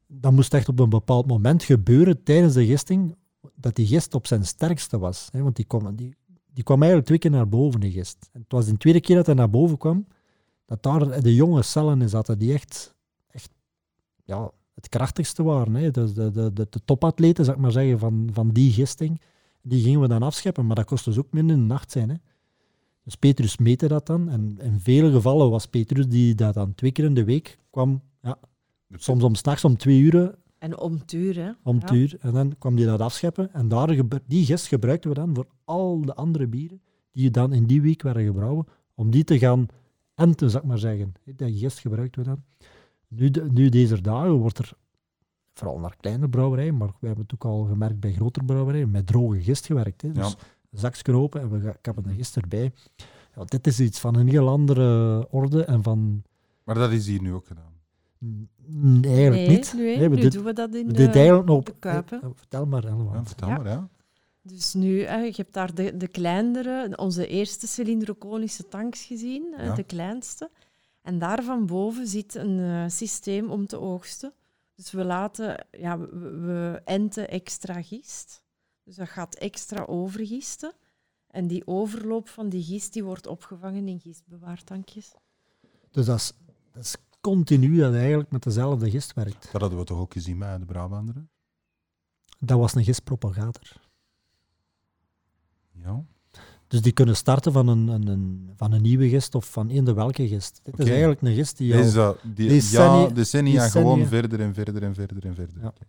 Dat 0.07 0.31
moest 0.31 0.53
echt 0.53 0.69
op 0.69 0.79
een 0.79 0.89
bepaald 0.89 1.27
moment 1.27 1.63
gebeuren 1.63 2.23
tijdens 2.23 2.53
de 2.53 2.65
gisting, 2.65 3.15
dat 3.55 3.75
die 3.75 3.87
gist 3.87 4.13
op 4.13 4.27
zijn 4.27 4.45
sterkste 4.45 4.99
was. 4.99 5.29
Hè. 5.31 5.41
Want 5.41 5.55
die 5.55 5.65
kwam, 5.65 5.95
die, 5.95 6.15
die 6.53 6.63
kwam 6.63 6.77
eigenlijk 6.77 7.07
twee 7.07 7.19
keer 7.19 7.31
naar 7.31 7.49
boven, 7.49 7.79
die 7.79 7.91
gist. 7.91 8.29
En 8.33 8.41
het 8.41 8.51
was 8.51 8.65
de 8.65 8.77
tweede 8.77 9.01
keer 9.01 9.15
dat 9.15 9.25
hij 9.25 9.35
naar 9.35 9.49
boven 9.49 9.77
kwam, 9.77 10.07
dat 10.65 10.83
daar 10.83 11.21
de 11.21 11.35
jonge 11.35 11.61
cellen 11.61 12.01
in 12.01 12.09
zaten, 12.09 12.39
die 12.39 12.53
echt, 12.53 12.95
echt 13.27 13.49
ja, 14.23 14.51
het 14.73 14.89
krachtigste 14.89 15.43
waren. 15.43 15.73
Hè. 15.73 15.91
De, 15.91 16.13
de, 16.13 16.31
de, 16.31 16.53
de 16.53 16.81
topatleten, 16.85 17.45
zou 17.45 17.57
ik 17.57 17.63
maar 17.63 17.71
zeggen, 17.71 17.99
van, 17.99 18.29
van 18.33 18.51
die 18.51 18.71
gisting. 18.71 19.21
Die 19.61 19.83
gingen 19.83 20.01
we 20.01 20.07
dan 20.07 20.23
afscheppen, 20.23 20.65
maar 20.65 20.75
dat 20.75 20.85
kost 20.85 21.05
dus 21.05 21.17
ook 21.17 21.31
minder 21.31 21.55
in 21.55 21.61
de 21.61 21.67
nacht 21.67 21.91
zijn. 21.91 22.09
Hè. 22.09 22.15
Dus 23.03 23.15
Petrus 23.15 23.57
meette 23.57 23.87
dat 23.87 24.05
dan. 24.05 24.29
En 24.29 24.57
in 24.59 24.79
vele 24.79 25.11
gevallen 25.11 25.49
was 25.49 25.65
Petrus 25.65 26.07
die 26.07 26.35
dat 26.35 26.53
dan 26.53 26.75
twee 26.75 26.91
keer 26.91 27.05
in 27.05 27.13
de 27.13 27.23
week 27.23 27.57
kwam. 27.69 28.01
Ja, 28.21 28.37
soms 28.91 29.23
om 29.23 29.35
s'nachts 29.35 29.63
om 29.63 29.77
twee 29.77 29.99
uur, 29.99 30.35
En 30.61 30.77
om 30.79 30.93
het 30.93 31.11
uur, 31.11 31.35
hè. 31.35 31.51
om 31.63 31.75
Ja. 31.75 31.81
het 31.81 31.91
uur. 31.91 32.15
En 32.19 32.33
dan 32.33 32.55
kwam 32.59 32.75
die 32.75 32.85
dat 32.85 32.99
afscheppen. 32.99 33.53
En 33.53 33.67
daar 33.67 33.97
die 34.27 34.45
gist 34.45 34.67
gebruikten 34.67 35.09
we 35.09 35.15
dan 35.15 35.35
voor 35.35 35.47
al 35.65 36.01
de 36.01 36.15
andere 36.15 36.47
bieren 36.47 36.81
die 37.11 37.31
dan 37.31 37.53
in 37.53 37.65
die 37.65 37.81
week 37.81 38.01
werden 38.01 38.25
gebrouwen, 38.25 38.65
om 38.95 39.11
die 39.11 39.23
te 39.23 39.39
gaan 39.39 39.65
enten, 40.15 40.49
zou 40.49 40.63
ik 40.63 40.69
maar 40.69 40.77
zeggen. 40.77 41.13
Die 41.35 41.57
gist 41.57 41.79
gebruikten 41.79 42.21
we 42.23 42.27
dan. 42.27 42.43
Nu, 43.07 43.29
de- 43.29 43.47
nu 43.51 43.69
deze 43.69 44.01
dagen 44.01 44.31
wordt 44.33 44.57
er, 44.57 44.73
vooral 45.53 45.79
naar 45.79 45.95
kleine 45.99 46.29
brouwerijen, 46.29 46.77
maar 46.77 46.91
we 46.99 47.07
hebben 47.07 47.23
het 47.23 47.33
ook 47.33 47.45
al 47.45 47.63
gemerkt 47.63 47.99
bij 47.99 48.13
grotere 48.13 48.45
brouwerijen, 48.45 48.91
met 48.91 49.07
droge 49.07 49.41
gist 49.41 49.65
gewerkt. 49.65 50.01
Hè. 50.01 50.11
Dus 50.11 50.35
Ja. 51.03 51.13
open 51.13 51.41
en 51.41 51.49
we 51.49 51.73
heb 51.81 51.97
een 52.05 52.15
gist 52.15 52.37
erbij. 52.37 52.71
Ja, 53.35 53.43
dit 53.45 53.67
is 53.67 53.79
iets 53.79 53.99
van 53.99 54.15
een 54.15 54.27
heel 54.27 54.49
andere 54.49 55.27
orde 55.29 55.63
en 55.65 55.83
van... 55.83 56.23
maar 56.63 56.75
dat 56.75 56.91
is 56.91 57.07
hier 57.07 57.21
nu 57.21 57.33
ook 57.33 57.47
gedaan. 57.47 57.70
Mm, 58.21 59.03
Eigenlijk 59.03 59.35
nee, 59.35 59.47
niet. 59.49 59.73
Nee, 59.75 60.09
we 60.09 60.15
nu 60.15 60.21
dit- 60.21 60.31
doen 60.31 60.43
we 60.43 60.53
dat 60.53 60.75
in 60.75 60.87
We 60.87 60.93
de, 60.93 61.07
eigenlijk 61.09 61.47
nog 61.47 61.57
op... 61.57 61.65
de 61.65 61.75
kuipen. 61.79 62.21
Eh, 62.21 62.29
vertel 62.35 62.65
maar, 62.65 62.83
Elma. 62.85 63.13
Ja, 63.13 63.25
vertel 63.25 63.47
Ja. 63.47 63.57
maar, 63.57 63.67
ja. 63.67 63.89
Dus 64.41 64.73
nu, 64.73 65.03
hè, 65.03 65.17
je 65.17 65.33
hebt 65.35 65.53
daar 65.53 65.75
de, 65.75 65.97
de 65.97 66.07
kleinere, 66.07 66.97
onze 66.97 67.27
eerste 67.27 67.67
cylindroconische 67.67 68.67
tanks 68.67 69.03
gezien, 69.05 69.53
Ja. 69.57 69.73
de 69.73 69.83
kleinste. 69.83 70.49
En 71.01 71.19
daar 71.19 71.43
van 71.43 71.65
boven 71.65 72.07
zit 72.07 72.35
een 72.35 72.59
eh, 72.59 72.83
systeem 72.87 73.49
om 73.51 73.67
te 73.67 73.79
oogsten. 73.79 74.33
Dus 74.75 74.91
we 74.91 75.03
laten, 75.03 75.65
ja, 75.71 75.99
we, 75.99 76.07
we 76.39 76.81
enten 76.85 77.29
extra 77.29 77.81
gist. 77.81 78.43
Dus 78.83 78.95
dat 78.95 79.09
gaat 79.09 79.35
extra 79.35 79.83
overgisten. 79.83 80.73
En 81.27 81.47
die 81.47 81.67
overloop 81.67 82.29
van 82.29 82.49
die 82.49 82.63
gist 82.63 82.93
die 82.93 83.03
wordt 83.03 83.27
opgevangen 83.27 83.87
in 83.87 83.99
gistbewaartankjes. 83.99 85.11
Dus 85.91 86.05
dat 86.05 86.17
is, 86.17 86.31
dat 86.71 86.83
is 86.83 86.95
continu 87.21 87.77
dat 87.77 87.93
eigenlijk 87.93 88.31
met 88.31 88.43
dezelfde 88.43 88.89
gist 88.89 89.13
werkt. 89.13 89.49
Dat 89.51 89.61
hadden 89.61 89.79
we 89.79 89.85
toch 89.85 89.99
ook 89.99 90.13
gezien 90.13 90.39
bij 90.39 90.57
de 90.57 90.65
Brabanderen? 90.65 91.29
Dat 92.39 92.59
was 92.59 92.75
een 92.75 92.83
gistpropagator. 92.83 93.71
Ja. 95.71 96.03
Dus 96.67 96.81
die 96.81 96.91
kunnen 96.91 97.15
starten 97.15 97.51
van 97.51 97.67
een, 97.67 97.87
een, 97.87 98.07
een, 98.07 98.53
van 98.55 98.71
een 98.71 98.81
nieuwe 98.81 99.09
gist 99.09 99.35
of 99.35 99.51
van 99.51 99.69
eender 99.69 99.95
welke 99.95 100.27
gist. 100.27 100.59
Dit 100.63 100.79
is 100.79 100.89
eigenlijk 100.89 101.21
een 101.21 101.33
gist 101.33 101.57
die 101.57 101.71
Deze, 101.71 101.99
al... 101.99 102.05
dat- 102.05 102.35
die, 102.35 102.49
decennia- 102.49 103.01
ja, 103.01 103.07
decennia, 103.13 103.63
decennia. 103.63 103.69
gewoon 103.69 104.07
verder 104.07 104.39
en 104.41 104.53
verder 104.53 104.83
en 104.83 104.93
verder 104.93 105.25
en 105.25 105.35
verder. 105.35 105.61
Ja. 105.61 105.67
Oké, 105.67 105.85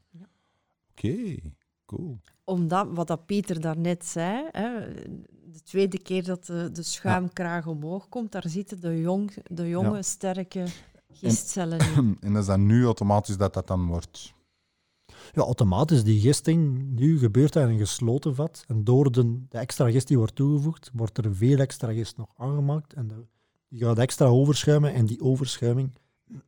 Oké, 0.91 1.37
cool. 1.87 2.21
Omdat, 2.45 2.89
wat 2.91 3.07
dat 3.07 3.27
Pieter 3.27 3.61
daarnet 3.61 4.05
zei, 4.05 4.49
hè, 4.53 4.93
de 5.53 5.63
tweede 5.65 5.99
keer 6.03 6.25
dat 6.25 6.47
de, 6.47 6.71
de 6.73 6.83
schuimkraag 6.83 7.67
omhoog 7.67 8.09
komt, 8.09 8.33
daar 8.33 8.49
zitten 8.49 8.81
de, 8.81 9.01
jong, 9.01 9.35
de 9.45 9.69
jonge, 9.69 9.95
Ja. 9.97 10.03
sterke 10.03 10.65
gistcellen 11.15 11.79
in. 11.97 12.17
En 12.21 12.33
dat 12.33 12.43
is 12.43 12.49
dan 12.49 12.67
nu 12.67 12.85
automatisch 12.85 13.37
dat 13.37 13.55
dat 13.55 13.67
dan 13.67 13.87
wordt. 13.87 14.33
Ja, 15.33 15.43
automatisch, 15.43 16.05
die 16.05 16.21
gisting, 16.21 16.91
nu 16.99 17.19
gebeurt 17.19 17.53
dat 17.53 17.63
in 17.63 17.69
een 17.69 17.79
gesloten 17.79 18.35
vat. 18.35 18.65
En 18.69 18.85
door 18.85 19.13
de, 19.13 19.39
de 19.49 19.59
extra 19.59 19.91
gist 19.91 20.09
die 20.09 20.17
wordt 20.19 20.35
toegevoegd, 20.35 20.91
wordt 20.93 21.19
er 21.19 21.35
veel 21.37 21.59
extra 21.59 21.93
gist 21.93 22.17
nog 22.17 22.29
aangemaakt. 22.37 22.93
En 22.93 23.07
de- 23.09 23.25
die 23.69 23.81
gaat 23.81 23.99
extra 23.99 24.27
overschuimen. 24.27 24.95
En 24.95 25.07
die 25.07 25.21
overschuiming... 25.21 25.91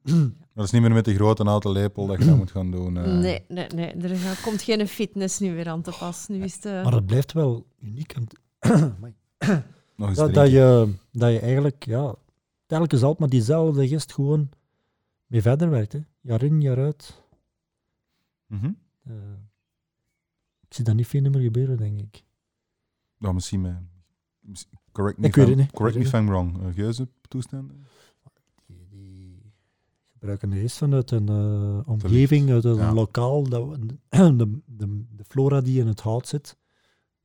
Dat 0.54 0.64
is 0.64 0.70
niet 0.70 0.82
meer 0.82 0.92
met 0.92 1.04
de 1.04 1.14
grote 1.14 1.42
houten 1.44 1.70
lepel 1.70 2.06
dat 2.06 2.18
je 2.18 2.24
dat 2.26 2.36
moet 2.36 2.50
gaan 2.50 2.70
doen. 2.70 2.96
eh. 2.96 3.04
Nee, 3.18 3.42
nee, 3.48 3.66
nee, 3.74 3.90
er 3.92 4.16
gaat- 4.16 4.40
komt 4.40 4.62
geen 4.62 4.88
fitness 4.88 5.38
nu 5.38 5.54
weer 5.54 5.68
aan 5.68 5.82
te 5.82 5.94
pas. 5.98 6.26
Nu 6.28 6.42
is 6.42 6.60
de... 6.60 6.80
Maar 6.84 6.92
het 6.92 7.06
blijft 7.06 7.32
wel 7.32 7.66
uniek. 7.82 8.12
En 8.12 8.26
Amai. 8.96 9.14
Nog 9.96 10.08
eens 10.08 10.18
dat, 10.18 10.34
dat, 10.34 10.50
je, 10.50 10.92
dat 11.12 11.32
je 11.32 11.38
eigenlijk, 11.38 11.84
ja, 11.84 12.14
telkens 12.66 13.00
altijd 13.02 13.18
maar 13.18 13.28
diezelfde 13.28 13.88
gist 13.88 14.12
gewoon 14.12 14.48
mee 15.26 15.42
verder 15.42 15.70
werkt. 15.70 15.92
Hè. 15.92 16.00
Jaar 16.20 16.42
in, 16.42 16.60
jaar 16.60 16.78
uit. 16.78 17.22
Mhm. 18.46 18.72
Eh, 19.02 19.14
ik 20.60 20.74
zie 20.74 20.84
dat 20.84 20.94
niet 20.94 21.06
veel 21.06 21.30
meer 21.30 21.40
gebeuren, 21.40 21.76
denk 21.76 21.98
ik. 22.00 22.24
Ja, 23.18 23.32
misschien 23.32 23.60
met... 23.60 23.74
Correct 24.92 25.18
me 25.18 25.26
Ik 25.26 25.30
if 25.30 25.36
weet 25.36 25.46
I'm- 25.48 25.58
het 25.58 25.66
niet. 25.66 25.76
Correct 25.76 25.98
me 25.98 26.04
if 26.04 26.12
I'm 26.12 26.26
wrong. 26.26 26.60
Uh, 26.62 26.74
geuze 26.74 27.08
toestanden? 27.28 27.86
Die, 28.66 28.86
die 28.88 29.52
gebruiken 30.12 30.50
de 30.50 30.56
gist 30.60 30.76
vanuit 30.76 31.10
een 31.10 31.28
eh, 31.28 31.88
omgeving, 31.88 32.50
uit 32.50 32.64
een 32.64 32.76
Ja. 32.76 32.92
lokaal. 32.92 33.42
Dat, 33.48 33.78
de, 34.10 34.60
de, 34.66 35.04
de 35.10 35.24
flora 35.28 35.60
die 35.60 35.80
in 35.80 35.86
het 35.86 36.00
hout 36.00 36.28
zit, 36.28 36.56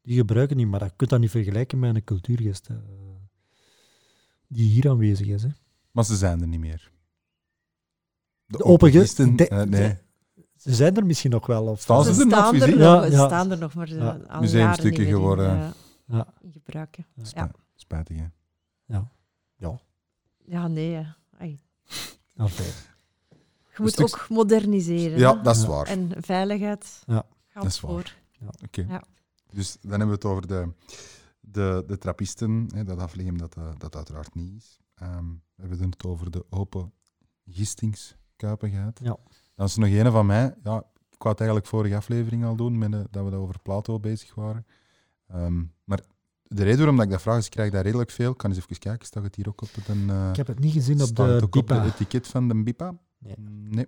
die 0.01 0.15
gebruiken 0.17 0.57
niet. 0.57 0.67
Maar 0.67 0.83
je 0.83 0.91
kunt 0.95 1.09
dat 1.09 1.19
niet 1.19 1.29
vergelijken 1.29 1.79
met 1.79 1.95
een 1.95 2.03
cultuurgist 2.03 2.67
hè, 2.67 2.75
die 4.49 4.69
hier 4.69 4.89
aanwezig 4.89 5.27
is. 5.27 5.43
Hè. 5.43 5.49
Maar 5.91 6.05
ze 6.05 6.15
zijn 6.17 6.41
er 6.41 6.47
niet 6.47 6.59
meer. 6.59 6.91
De 8.45 8.63
open 8.63 8.91
gist- 8.91 9.03
gisten, 9.03 9.35
de- 9.35 9.47
eh, 9.47 9.61
nee. 9.61 9.97
Ze 10.55 10.75
zijn 10.75 10.95
er 10.97 11.05
misschien 11.05 11.31
nog 11.31 11.45
wel. 11.45 11.65
Of 11.67 11.81
Staan 11.81 12.03
ze 12.03 12.13
ze 12.13 12.19
er 12.21 12.27
nog 12.27 12.37
staan 12.39 12.53
er 12.55 12.61
fysiek? 12.61 12.75
nog, 12.75 12.83
Ja, 12.83 13.05
ze 13.05 13.11
ja. 13.11 13.25
staan 13.25 13.51
er 13.51 13.57
nog, 13.57 13.73
maar 13.73 13.87
ze 13.87 13.95
Ja. 13.95 14.01
zijn 14.01 14.27
al 14.27 14.39
Museumstukken 14.41 14.63
jaren 14.83 14.89
niet 14.91 14.97
meer 14.99 15.07
geworden. 15.15 15.51
In, 15.55 15.61
eh, 15.61 16.17
Ja. 16.17 16.27
in 16.41 16.51
gebruik. 16.51 16.97
Spi- 17.23 17.39
Ja. 17.39 17.51
Spijtig, 17.75 18.17
hè. 18.17 18.25
Ja, 20.45 20.67
nee. 20.67 21.05
Ai. 21.37 21.59
Enfin, 22.35 22.65
Je 23.75 23.81
moet 23.81 23.91
stuk- 23.91 24.05
ook 24.05 24.29
moderniseren. 24.29 25.17
Ja, 25.19 25.35
hè. 25.37 25.41
dat 25.41 25.55
is 25.55 25.61
Ja. 25.61 25.67
waar. 25.67 25.87
En 25.87 26.11
veiligheid 26.19 27.03
Ja. 27.05 27.13
gaat 27.47 27.63
Dat 27.63 27.71
is 27.71 27.79
waar. 27.79 27.91
voor. 27.91 28.13
Oké. 28.63 28.85
Ja. 28.89 29.03
Dus 29.53 29.77
dan 29.81 29.89
hebben 29.89 30.07
we 30.07 30.13
het 30.13 30.25
over 30.25 30.47
de, 30.47 30.69
de, 31.51 31.83
de 31.87 31.97
trappisten, 31.97 32.69
hè, 32.73 32.83
dat 32.83 32.99
afleggen 32.99 33.37
dat 33.37 33.55
eh, 33.55 33.69
dat 33.77 33.95
uiteraard 33.95 34.35
niet 34.35 34.55
is. 34.55 34.79
Ehm, 34.95 35.25
we 35.55 35.67
hebben 35.67 35.89
het 35.89 36.05
over 36.05 36.31
de 36.31 36.45
open 36.49 36.93
gistingskuipen 37.45 38.69
gehad. 38.69 38.99
Ja. 39.03 39.17
Dan 39.55 39.65
is 39.65 39.73
er 39.73 39.79
nog 39.79 39.89
een 39.89 40.11
van 40.11 40.25
mij. 40.25 40.55
Ja, 40.63 40.77
ik 41.09 41.25
wou 41.25 41.29
het 41.29 41.39
eigenlijk 41.39 41.65
vorige 41.65 41.95
aflevering 41.95 42.45
al 42.45 42.55
doen, 42.55 42.77
met, 42.77 42.91
dat 42.91 43.23
we 43.23 43.29
dat 43.29 43.33
over 43.33 43.59
Plato 43.61 43.99
bezig 43.99 44.35
waren. 44.35 44.65
Ehm, 45.27 45.63
maar 45.83 46.01
de 46.43 46.63
reden 46.63 46.77
waarom 46.77 46.95
dat 46.95 47.05
ik 47.05 47.11
dat 47.11 47.21
vraag 47.21 47.37
is, 47.37 47.45
ik 47.45 47.51
krijg 47.51 47.71
daar 47.71 47.83
redelijk 47.83 48.11
veel. 48.11 48.31
Ik 48.31 48.37
kan 48.37 48.49
eens 48.49 48.59
even 48.59 48.79
kijken, 48.79 49.05
staat 49.05 49.23
het 49.23 49.35
hier 49.35 49.47
ook 49.47 49.61
op 49.61 49.69
het, 49.73 49.87
eh, 49.87 50.29
ik 50.29 50.35
heb 50.35 50.47
het 50.47 50.59
niet 50.59 50.73
gezien 50.73 51.01
op 51.01 51.15
de 51.15 51.23
ook 51.23 51.55
op 51.55 51.67
BIPA. 51.67 51.83
het 51.83 51.93
etiket 51.93 52.27
van 52.27 52.47
de 52.47 52.63
BIPA? 52.63 52.97
Nee. 53.17 53.35
Nee. 53.37 53.87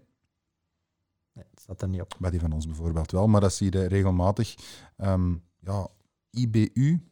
Nee, 1.33 1.45
het 1.49 1.59
staat 1.59 1.81
er 1.81 1.89
niet 1.89 2.01
op. 2.01 2.15
Bij 2.19 2.31
die 2.31 2.39
van 2.39 2.51
ons 2.51 2.65
bijvoorbeeld 2.65 3.11
wel, 3.11 3.27
maar 3.27 3.41
dat 3.41 3.53
zie 3.53 3.71
je 3.71 3.85
regelmatig. 3.85 4.55
Ehm, 4.97 5.35
ja, 5.59 5.87
IBU, 6.29 7.10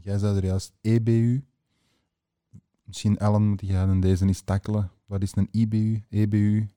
jij 0.00 0.18
zei 0.18 0.36
er 0.36 0.44
juist 0.44 0.72
EBU. 0.80 1.44
Misschien 2.84 3.18
Ellen, 3.18 3.48
moet 3.48 3.60
jij 3.60 3.82
in 3.82 4.00
deze 4.00 4.26
eens 4.26 4.40
tackelen. 4.40 4.90
Wat 5.06 5.22
is 5.22 5.36
een 5.36 5.48
IBU, 5.50 6.02
EBU? 6.08 6.68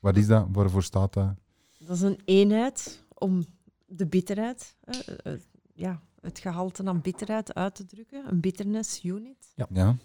Wat 0.00 0.16
is 0.16 0.26
dat? 0.26 0.46
Waarvoor 0.52 0.82
staat 0.82 1.12
dat? 1.12 1.34
Dat 1.78 1.96
is 1.96 2.02
een 2.02 2.20
eenheid 2.24 3.04
om 3.14 3.44
de 3.86 4.06
bitterheid, 4.06 4.76
hè, 4.84 4.98
eh, 4.98 5.32
eh, 5.32 5.40
ja, 5.74 6.02
het 6.20 6.38
gehalte 6.38 6.84
aan 6.84 7.00
bitterheid 7.00 7.54
uit 7.54 7.74
te 7.74 7.86
drukken. 7.86 8.28
Een 8.28 8.40
bitterness 8.40 9.04
unit. 9.04 9.52
Ja, 9.54 9.96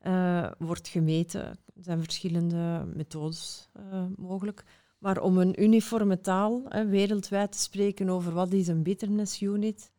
eh, 0.00 0.50
wordt 0.58 0.88
gemeten. 0.88 1.40
Er 1.40 1.82
zijn 1.82 2.02
verschillende 2.02 2.86
methodes 2.94 3.68
eh, 3.72 4.04
mogelijk. 4.16 4.64
Maar 4.98 5.20
om 5.20 5.38
een 5.38 5.62
uniforme 5.62 6.20
taal 6.20 6.62
hè, 6.68 6.86
wereldwijd 6.86 7.52
te 7.52 7.58
spreken 7.58 8.08
over 8.08 8.32
wat 8.32 8.52
is 8.52 8.68
een 8.68 8.82
bitterness 8.82 9.42
unit, 9.42 9.90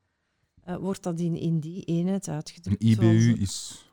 eh, 0.73 0.77
wordt 0.77 1.03
dat 1.03 1.19
in, 1.19 1.35
in 1.35 1.59
die 1.59 1.83
eenheid 1.83 2.27
een 2.27 2.33
uitgedrukt. 2.33 2.83
IBU 2.83 3.33
zoals 3.33 3.39
is 3.39 3.85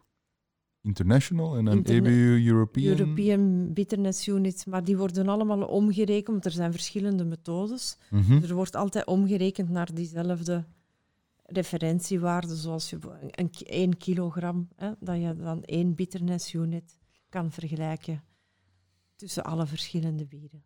international 0.83 1.57
en 1.57 1.67
een 1.67 1.85
EBU 1.85 2.47
European. 2.47 2.99
European 2.99 3.73
Bitterness 3.73 4.29
Unit, 4.29 4.67
maar 4.67 4.85
die 4.85 4.97
worden 4.97 5.29
allemaal 5.29 5.63
omgerekend, 5.63 6.29
want 6.29 6.45
er 6.45 6.51
zijn 6.51 6.73
verschillende 6.73 7.25
methodes. 7.25 7.97
Mhm. 8.11 8.43
Er 8.43 8.55
wordt 8.55 8.77
altijd 8.77 9.07
omgerekend 9.07 9.69
naar 9.69 9.95
diezelfde 9.95 10.65
referentiewaarde, 11.43 12.57
zoals 12.57 12.91
je 12.91 12.99
een, 13.31 13.51
1 13.65 13.97
kilogram, 13.97 14.69
hè, 14.77 14.93
dat 15.01 15.21
je 15.21 15.35
dan 15.37 15.63
één 15.63 15.95
bitterness 15.95 16.53
unit 16.55 16.99
kan 17.29 17.51
vergelijken 17.51 18.23
tussen 19.17 19.45
alle 19.45 19.67
verschillende 19.67 20.27
bieren. 20.27 20.63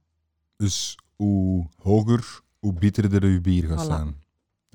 Dus 0.57 0.99
hoe 1.17 1.67
hoger, 1.77 2.41
hoe 2.59 2.73
bitterder 2.73 3.29
je 3.29 3.41
bier 3.41 3.67
gaat 3.67 3.85
Voilà. 3.85 3.87
zijn. 3.87 4.23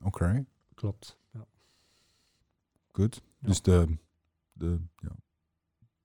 Oké, 0.04 0.46
Klopt. 0.74 1.18
Ja. 2.98 3.04
goed. 3.04 3.22
Ja. 3.40 3.48
Dus 3.48 3.62
de, 3.62 3.98
de, 4.54 4.80
ja, 4.96 5.16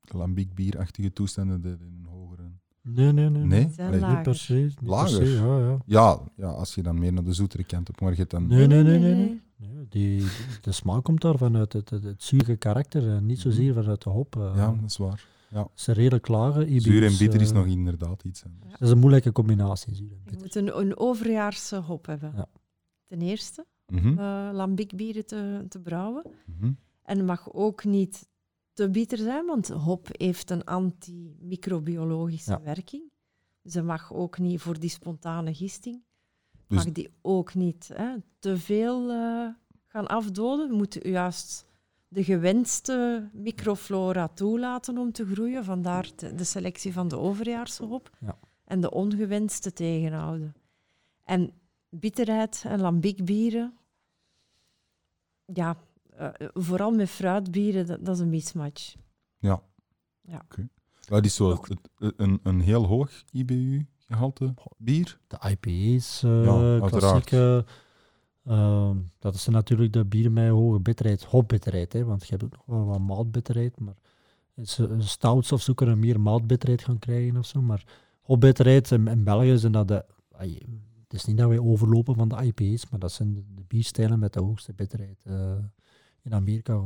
de 0.01 0.16
lambiek 0.16 0.55
bierachtige 0.55 1.12
toestanden 1.12 1.60
de, 1.62 1.69
in 1.69 1.98
een 1.98 2.06
hogere... 2.06 2.43
Nee, 2.82 3.12
nee, 3.12 3.28
nee. 3.31 3.44
Nee? 3.44 3.70
Lager. 3.77 4.09
Niet 4.09 4.23
per 4.23 4.35
se. 4.36 4.55
Niet 4.55 4.74
per 4.74 4.86
Lager? 4.89 5.27
se, 5.27 5.32
ja, 5.32 5.59
ja. 5.59 5.78
Ja, 5.86 6.20
ja, 6.36 6.47
als 6.51 6.74
je 6.74 6.82
dan 6.82 6.98
meer 6.98 7.12
naar 7.12 7.24
de 7.24 7.32
zoetere 7.32 7.64
kant 7.64 7.90
je 7.98 8.05
hebt 8.05 8.31
dan... 8.31 8.47
Nee, 8.47 8.66
nee, 8.66 8.82
nee, 8.82 8.98
nee. 8.98 9.14
nee. 9.14 9.40
Nee, 9.56 9.86
die, 9.89 10.24
de 10.60 10.73
smaak 10.73 11.05
komt 11.05 11.20
daar 11.20 11.39
vanuit 11.39 11.73
het, 11.73 11.90
het, 11.90 12.02
het 12.05 12.23
zure 12.23 12.56
karakter 12.56 13.09
en 13.09 13.27
niet 13.27 13.40
zozeer 13.40 13.74
vanuit 13.74 14.02
de 14.02 14.10
hop. 14.10 14.36
eh. 14.36 14.52
Ja, 14.56 14.73
dat 14.81 14.90
is 14.90 14.97
waar. 14.97 15.27
Het 15.48 15.69
is 15.77 15.86
een 15.86 15.94
redelijk 15.94 16.28
lage. 16.28 16.66
IBU's, 16.66 16.82
Zuur 16.82 17.05
en 17.05 17.16
bitter 17.19 17.40
is 17.40 17.48
eh, 17.51 17.55
nog 17.55 17.66
inderdaad 17.66 18.24
iets. 18.24 18.44
anders. 18.44 18.64
Ja. 18.64 18.70
Dat 18.70 18.81
is 18.89 18.90
een 18.90 18.98
moeilijke 18.98 19.32
combinatie, 19.32 19.94
zuur 19.94 20.10
en 20.24 20.32
Je 20.32 20.39
moet 20.39 20.55
een, 20.55 20.78
een 20.78 20.98
overjaarse 20.98 21.77
hop 21.77 22.06
hebben. 22.06 22.32
Ja. 22.36 22.47
Ten 23.06 23.20
eerste, 23.20 23.66
Mhm, 23.86 24.18
eh 24.18 24.48
lambiekbieren 24.52 25.26
te, 25.26 25.64
te 25.68 25.80
brouwen. 25.80 26.22
mhm. 26.46 26.72
En 27.02 27.16
het 27.16 27.26
mag 27.26 27.52
ook 27.52 27.84
niet 27.84 28.28
te 28.72 28.90
bitter 28.90 29.18
zijn, 29.18 29.46
want 29.46 29.68
hop 29.68 30.09
heeft 30.12 30.50
een 30.50 30.64
antimicrobiologische 30.64 32.50
Ja. 32.50 32.60
werking. 32.62 33.02
Dus 33.62 33.74
het 33.74 33.84
mag 33.84 34.12
ook 34.12 34.38
niet 34.38 34.60
voor 34.60 34.78
die 34.78 34.90
spontane 34.90 35.54
gisting. 35.54 36.02
Dus- 36.66 36.84
mag 36.84 36.92
die 36.94 37.10
ook 37.22 37.54
niet 37.54 37.90
hè, 37.94 38.14
te 38.38 38.59
veel 38.59 39.10
eh, 39.10 39.48
gaan 39.86 40.06
afdoden. 40.06 40.68
We 40.68 40.74
moeten 40.74 41.10
juist 41.10 41.66
de 42.09 42.24
gewenste 42.24 43.28
microflora 43.32 44.28
toelaten 44.28 44.98
om 44.98 45.12
te 45.12 45.26
groeien. 45.26 45.64
Vandaar 45.64 46.10
de, 46.16 46.34
de 46.34 46.44
selectie 46.44 46.92
van 46.92 47.09
de 47.09 47.18
overjaarse 47.18 47.84
hop. 47.84 48.10
Ja. 48.20 48.38
En 48.64 48.80
de 48.80 48.90
ongewenste 48.90 49.72
tegenhouden. 49.72 50.54
En 51.24 51.52
bitterheid 51.94 52.62
en 52.66 52.81
lambiekbieren, 52.81 53.74
ja, 55.47 55.77
eh, 56.16 56.28
vooral 56.55 56.90
met 56.90 57.09
fruitbieren, 57.09 57.86
dat, 57.86 58.05
dat 58.05 58.14
is 58.14 58.20
een 58.20 58.31
mismatch. 58.31 58.94
Ja. 59.39 59.62
Ja. 60.20 60.43
Oké. 60.44 60.69
Dat 61.01 61.24
is 61.24 61.35
zo 61.35 61.51
het- 61.51 62.14
een, 62.16 62.40
een 62.43 62.60
heel 62.60 62.86
hoog 62.86 63.10
IBU-gehalte 63.32 64.55
bier. 64.78 65.19
De 65.27 65.36
IPA's, 65.51 66.23
eh 66.23 66.44
Ja, 66.44 66.52
uiteraard. 66.81 66.90
klassieke. 67.24 67.64
ehm, 68.44 68.97
dat 69.19 69.35
is 69.35 69.47
natuurlijk 69.48 69.93
de 69.93 70.05
bieren 70.05 70.32
met 70.32 70.48
hoge 70.51 70.81
bitterheid, 70.81 71.24
hopbitterheid. 71.24 71.93
Hè, 71.93 72.05
want 72.05 72.23
je 72.27 72.31
hebt 72.31 72.44
ook 72.44 72.56
nog 72.56 72.64
wel 72.66 72.85
wat 72.85 73.01
maltbitterheid. 73.01 73.81
Maar 73.81 73.94
is 74.55 74.78
een 74.78 75.02
stouts 75.02 75.52
of 75.52 75.62
zo 75.62 75.73
kunnen 75.74 75.98
meer 75.98 76.20
maltbitterheid 76.20 76.85
gaan 76.85 76.98
krijgen 76.98 77.36
of 77.36 77.47
zo. 77.47 77.62
Maar 77.62 77.85
hopbitterheid 78.23 78.90
in, 78.90 79.09
in 79.09 79.24
België 79.24 79.59
zijn 79.59 79.73
dat 79.73 79.89
de. 79.89 80.05
Het 81.12 81.20
is 81.20 81.26
niet 81.26 81.36
dat 81.36 81.48
wij 81.48 81.59
overlopen 81.59 82.14
van 82.14 82.28
de 82.28 82.43
IPA's, 82.43 82.90
maar 82.90 83.01
dat 83.01 83.12
zijn 83.12 83.34
de, 83.34 83.62
bierstijlen 83.66 84.18
met 84.18 84.32
de 84.32 84.40
hoogste 84.40 84.72
bitterheid. 84.72 85.22
Eh, 85.24 85.56
in 86.22 86.34
Amerika 86.34 86.82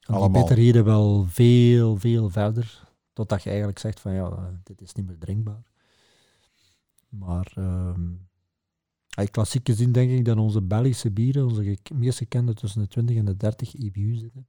gaan 0.00 0.20
die 0.20 0.30
bitterheden 0.30 0.84
wel 0.84 1.24
veel, 1.24 1.96
veel 1.96 2.30
verder. 2.30 2.88
Totdat 3.12 3.42
je 3.42 3.48
eigenlijk 3.48 3.78
zegt 3.78 4.00
van 4.00 4.12
ja, 4.12 4.30
eh, 4.30 4.44
dit 4.62 4.80
is 4.80 4.92
niet 4.92 5.06
meer 5.06 5.18
drinkbaar. 5.18 5.70
Maar 7.08 7.52
ehm 7.54 8.14
klassiek 9.30 9.66
gezien 9.66 9.92
denk 9.92 10.10
ik 10.10 10.24
dat 10.24 10.36
onze 10.36 10.62
Belgische 10.62 11.10
bieren, 11.10 11.44
onze 11.44 11.78
meest 11.94 12.18
gekende 12.18 12.54
tussen 12.54 12.80
de 12.80 12.88
20 12.88 13.16
en 13.16 13.24
de 13.24 13.36
30 13.36 13.74
IBU 13.74 14.14
zitten. 14.14 14.46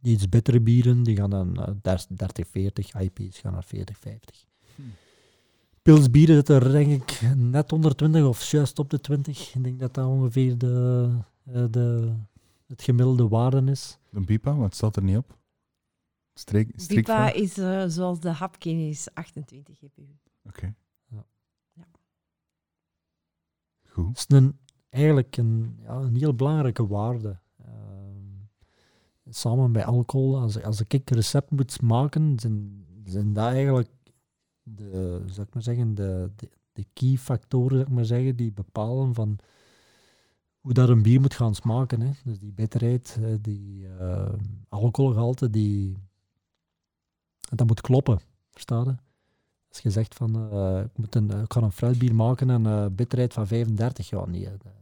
Die 0.00 0.14
iets 0.14 0.28
bittere 0.28 0.60
bieren, 0.60 1.02
die 1.02 1.16
gaan 1.16 1.30
dan 1.30 1.52
naar 1.52 1.74
30, 1.82 2.48
40, 2.48 2.94
IP's 2.94 3.38
gaan 3.38 3.52
naar 3.52 3.64
40, 3.64 3.98
50. 3.98 4.44
Hmm. 4.74 4.92
Pilsbieren 5.86 6.34
zitten 6.34 6.62
er 6.62 6.72
denk 6.72 7.02
ik 7.02 7.20
net 7.36 7.72
onder 7.72 7.96
20 7.96 8.24
of 8.24 8.50
juist 8.50 8.78
op 8.78 8.90
de 8.90 9.00
20. 9.00 9.54
Ik 9.54 9.62
denk 9.62 9.78
dat 9.78 9.94
dat 9.94 10.06
ongeveer 10.06 10.58
de, 10.58 11.08
eh, 11.44 11.64
de, 11.70 12.14
het 12.66 12.82
gemiddelde 12.82 13.28
waarde 13.28 13.70
is. 13.70 13.98
Een 14.12 14.24
pipa, 14.24 14.54
wat 14.54 14.74
staat 14.74 14.96
er 14.96 15.02
niet 15.02 15.16
op? 15.16 15.38
Streek, 16.34 16.86
Bipa 16.88 17.32
is 17.32 17.58
eh, 17.58 17.84
zoals 17.86 18.20
de 18.20 18.28
Hapkin 18.28 18.88
is 18.88 19.08
28 19.14 19.78
GPU. 19.78 20.08
Oké. 20.44 20.74
Ja. 21.08 21.24
Ja. 21.72 21.86
Goed. 23.88 24.08
Het 24.08 24.16
is 24.30 24.36
een, 24.36 24.58
eigenlijk 24.88 25.36
een, 25.36 25.78
ja, 25.82 25.94
een 25.94 26.16
heel 26.16 26.34
belangrijke 26.34 26.86
waarde. 26.86 27.38
Ehm, 27.64 29.30
samen 29.30 29.72
bij 29.72 29.84
alcohol, 29.84 30.38
als, 30.38 30.62
als 30.62 30.80
ik 30.80 30.92
een 30.92 31.16
recept 31.16 31.50
moet 31.50 31.82
maken, 31.82 32.38
zijn, 32.38 32.86
zijn 33.04 33.32
dat 33.32 33.52
eigenlijk 33.52 33.88
de, 34.74 35.22
zou 35.26 35.46
ik 35.46 35.54
maar 35.54 35.62
zeggen, 35.62 35.94
de, 35.94 36.30
de, 36.36 36.48
de 36.72 36.86
key 36.92 37.16
factoren 37.16 37.76
zou 37.76 37.82
ik 37.82 37.94
maar 37.94 38.04
zeggen, 38.04 38.36
die 38.36 38.52
bepalen 38.52 39.14
van 39.14 39.38
hoe 40.60 40.72
dat 40.72 40.88
een 40.88 41.02
bier 41.02 41.20
moet 41.20 41.34
gaan 41.34 41.54
smaken. 41.54 42.00
Hè. 42.00 42.10
Dus 42.24 42.38
die 42.38 42.52
bitterheid, 42.52 43.18
eh, 43.22 43.28
die 43.40 43.88
eh, 43.98 44.32
alcoholgehalte, 44.68 45.50
die, 45.50 45.96
dat 47.40 47.66
moet 47.66 47.80
kloppen. 47.80 48.20
Versta 48.50 48.82
je? 48.84 48.94
Als 49.68 49.78
je 49.78 49.90
zegt 49.90 50.14
van, 50.14 50.50
eh, 50.50 50.80
ik, 50.84 50.98
moet 50.98 51.14
een, 51.14 51.30
ik 51.30 51.52
ga 51.52 51.60
een 51.62 51.72
fruitbier 51.72 52.14
maken 52.14 52.50
en 52.50 52.64
een 52.64 52.94
bitterheid 52.94 53.32
van 53.32 53.46
35, 53.46 54.08
ja 54.08 54.26
nee, 54.26 54.44
dat, 54.44 54.72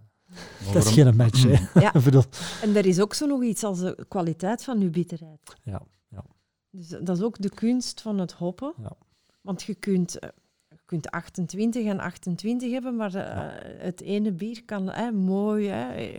dat 0.73 0.85
is 0.85 0.93
geen 0.93 1.17
match. 1.17 1.43
Hè. 1.43 1.81
Ja. 1.81 1.95
Ik 1.99 2.05
bedoel, 2.05 2.23
En 2.63 2.77
er 2.77 2.87
is 2.87 3.01
ook 3.01 3.15
zo 3.15 3.27
nog 3.27 3.43
iets 3.43 3.65
als 3.65 3.79
de 3.79 4.05
kwaliteit 4.09 4.65
van 4.65 4.81
uw 4.81 4.91
bitterheid. 4.91 5.57
Ja, 5.63 5.83
ja. 6.09 6.25
Dus 6.71 6.89
dat 6.89 7.17
is 7.17 7.23
ook 7.23 7.41
de 7.41 7.51
kunst 7.51 8.01
van 8.01 8.19
het 8.19 8.33
hoppen. 8.33 8.73
Ja. 8.83 8.97
Want 9.45 9.63
je 9.63 9.75
kunt, 9.75 10.19
eh, 10.19 10.29
je 10.69 10.79
kunt 10.85 11.11
28 11.11 11.85
en 11.87 12.01
28 12.01 12.73
hebben, 12.73 12.97
maar 12.97 13.15
eh, 13.15 13.83
het 13.83 14.01
ene 14.01 14.33
bier 14.33 14.65
kan 14.65 15.15
mooi 15.15 15.73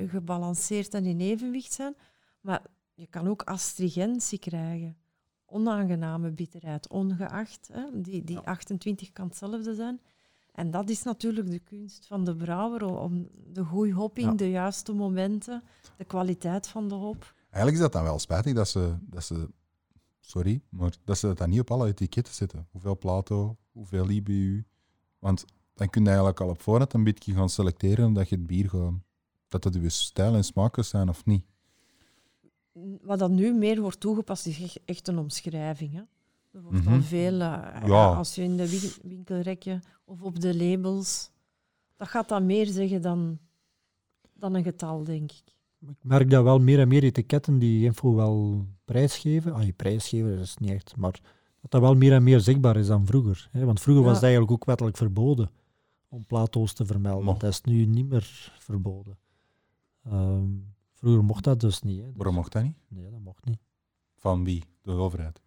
gebalanceerd 0.07 0.93
en 0.93 1.06
in 1.06 1.19
evenwicht 1.19 1.73
zijn. 1.73 1.95
Maar 2.41 2.61
je 2.93 3.07
kan 3.07 3.27
ook 3.27 3.41
astringentie 3.41 4.39
krijgen. 4.39 4.97
Onaangename 5.45 6.31
bitterheid, 6.31 6.89
ongeacht. 6.89 7.69
Hè. 7.73 8.02
Die, 8.02 8.23
die 8.23 8.39
28 8.39 9.11
kan 9.11 9.27
hetzelfde 9.27 9.73
zijn. 9.76 9.99
En 10.52 10.72
dat 10.72 10.89
is 10.89 11.03
natuurlijk 11.03 11.49
de 11.49 11.60
kunst 11.60 12.07
van 12.07 12.23
de 12.23 12.35
brouwer, 12.35 12.85
om 12.85 13.27
de 13.53 13.64
goede 13.64 13.91
hopping, 13.91 14.27
Ja. 14.30 14.34
de 14.35 14.49
juiste 14.49 14.93
momenten, 14.93 15.64
de 15.97 16.06
kwaliteit 16.06 16.68
van 16.68 16.88
de 16.89 16.95
hop. 16.95 17.34
Eigenlijk 17.49 17.76
is 17.76 17.81
dat 17.81 17.91
dan 17.91 18.03
wel 18.03 18.19
spijtig 18.19 18.53
dat 18.53 18.68
ze, 18.68 18.95
dat 19.02 19.23
ze, 19.23 19.49
sorry, 20.30 20.61
maar 20.69 20.93
dat 21.03 21.18
ze 21.18 21.27
dat 21.27 21.38
dan 21.38 21.49
niet 21.49 21.60
op 21.60 21.72
alle 21.72 21.88
etiketten 21.88 22.34
zetten. 22.34 22.68
Hoeveel 22.72 22.97
Plato, 22.97 23.57
hoeveel 23.72 24.10
IBU. 24.10 24.64
Want 25.19 25.45
dan 25.73 25.89
kun 25.89 26.02
je 26.02 26.07
eigenlijk 26.07 26.39
al 26.41 26.49
op 26.49 26.61
voorhand 26.61 26.93
een 26.93 27.03
beetje 27.03 27.34
gaan 27.34 27.49
selecteren 27.49 28.14
dat 28.14 28.30
je 28.30 28.35
het 28.35 28.47
bier 28.47 28.69
gaat, 28.69 28.93
dat 29.47 29.64
het 29.64 29.76
uw 29.76 29.89
stijl 29.89 30.35
en 30.35 30.43
smaak 30.43 30.84
zijn 30.84 31.10
of 31.10 31.26
niet. 31.26 31.45
Wat 33.02 33.19
dan 33.19 33.35
nu 33.35 33.53
meer 33.53 33.81
wordt 33.81 33.99
toegepast, 33.99 34.45
is 34.47 34.77
echt- 34.85 35.07
een 35.07 35.18
omschrijving. 35.18 35.93
Hè? 35.93 36.02
Er 36.52 36.61
wordt 36.61 36.88
al 36.88 37.02
veel, 37.02 37.34
eh, 37.41 37.81
Ja. 37.85 38.14
als 38.14 38.35
je 38.35 38.41
in 38.43 38.57
de 38.57 38.69
win- 38.69 39.10
winkelrekken 39.10 39.81
of 40.06 40.22
op 40.22 40.39
de 40.39 40.56
labels, 40.57 41.30
dat 41.95 42.07
gaat 42.07 42.30
dan 42.30 42.45
meer 42.45 42.65
zeggen 42.68 43.02
dan, 43.02 43.39
dan 44.34 44.53
een 44.56 44.64
getal, 44.64 45.03
denk 45.03 45.31
ik. 45.31 45.43
Ik 45.89 45.95
merk 46.02 46.30
dat 46.30 46.43
wel 46.43 46.60
meer 46.60 46.80
en 46.80 46.88
meer 46.88 47.03
etiketten 47.03 47.60
die 47.60 47.84
info 47.85 48.15
wel 48.15 48.65
prijsgeven. 48.86 49.53
Ah, 49.53 49.64
je 49.64 49.74
prijsgeven 49.74 50.30
dat 50.36 50.40
is 50.45 50.57
niet 50.57 50.70
echt, 50.72 50.95
maar 50.95 51.22
dat 51.62 51.72
dat 51.72 51.82
wel 51.82 51.95
meer 51.95 52.14
en 52.14 52.24
meer 52.24 52.40
zichtbaar 52.40 52.78
is 52.78 52.88
dan 52.88 53.06
vroeger. 53.06 53.49
Hè? 53.52 53.66
Want 53.66 53.82
vroeger 53.82 54.03
Ja. 54.03 54.07
was 54.10 54.18
het 54.18 54.26
eigenlijk 54.26 54.53
ook 54.53 54.66
wettelijk 54.66 54.98
verboden 54.98 55.49
om 56.10 56.26
plato's 56.26 56.74
te 56.74 56.86
vermelden. 56.86 57.26
Mo. 57.26 57.34
Dat 57.38 57.49
is 57.52 57.62
nu 57.62 57.86
niet 57.86 58.10
meer 58.10 58.52
verboden. 58.60 59.18
Ehm, 60.03 60.48
vroeger 60.94 61.24
mocht 61.24 61.44
dat 61.44 61.60
dus 61.60 61.82
niet. 61.82 61.99
Hè? 61.99 62.06
Dus- 62.06 62.16
Waarom 62.16 62.36
mocht 62.36 62.52
dat 62.52 62.64
niet? 62.64 62.76
Nee, 62.88 63.10
dat 63.12 63.20
mocht 63.20 63.45
niet. 63.45 63.60
Van 64.16 64.44
wie? 64.44 64.64
De 64.82 64.91
overheid. 64.91 65.41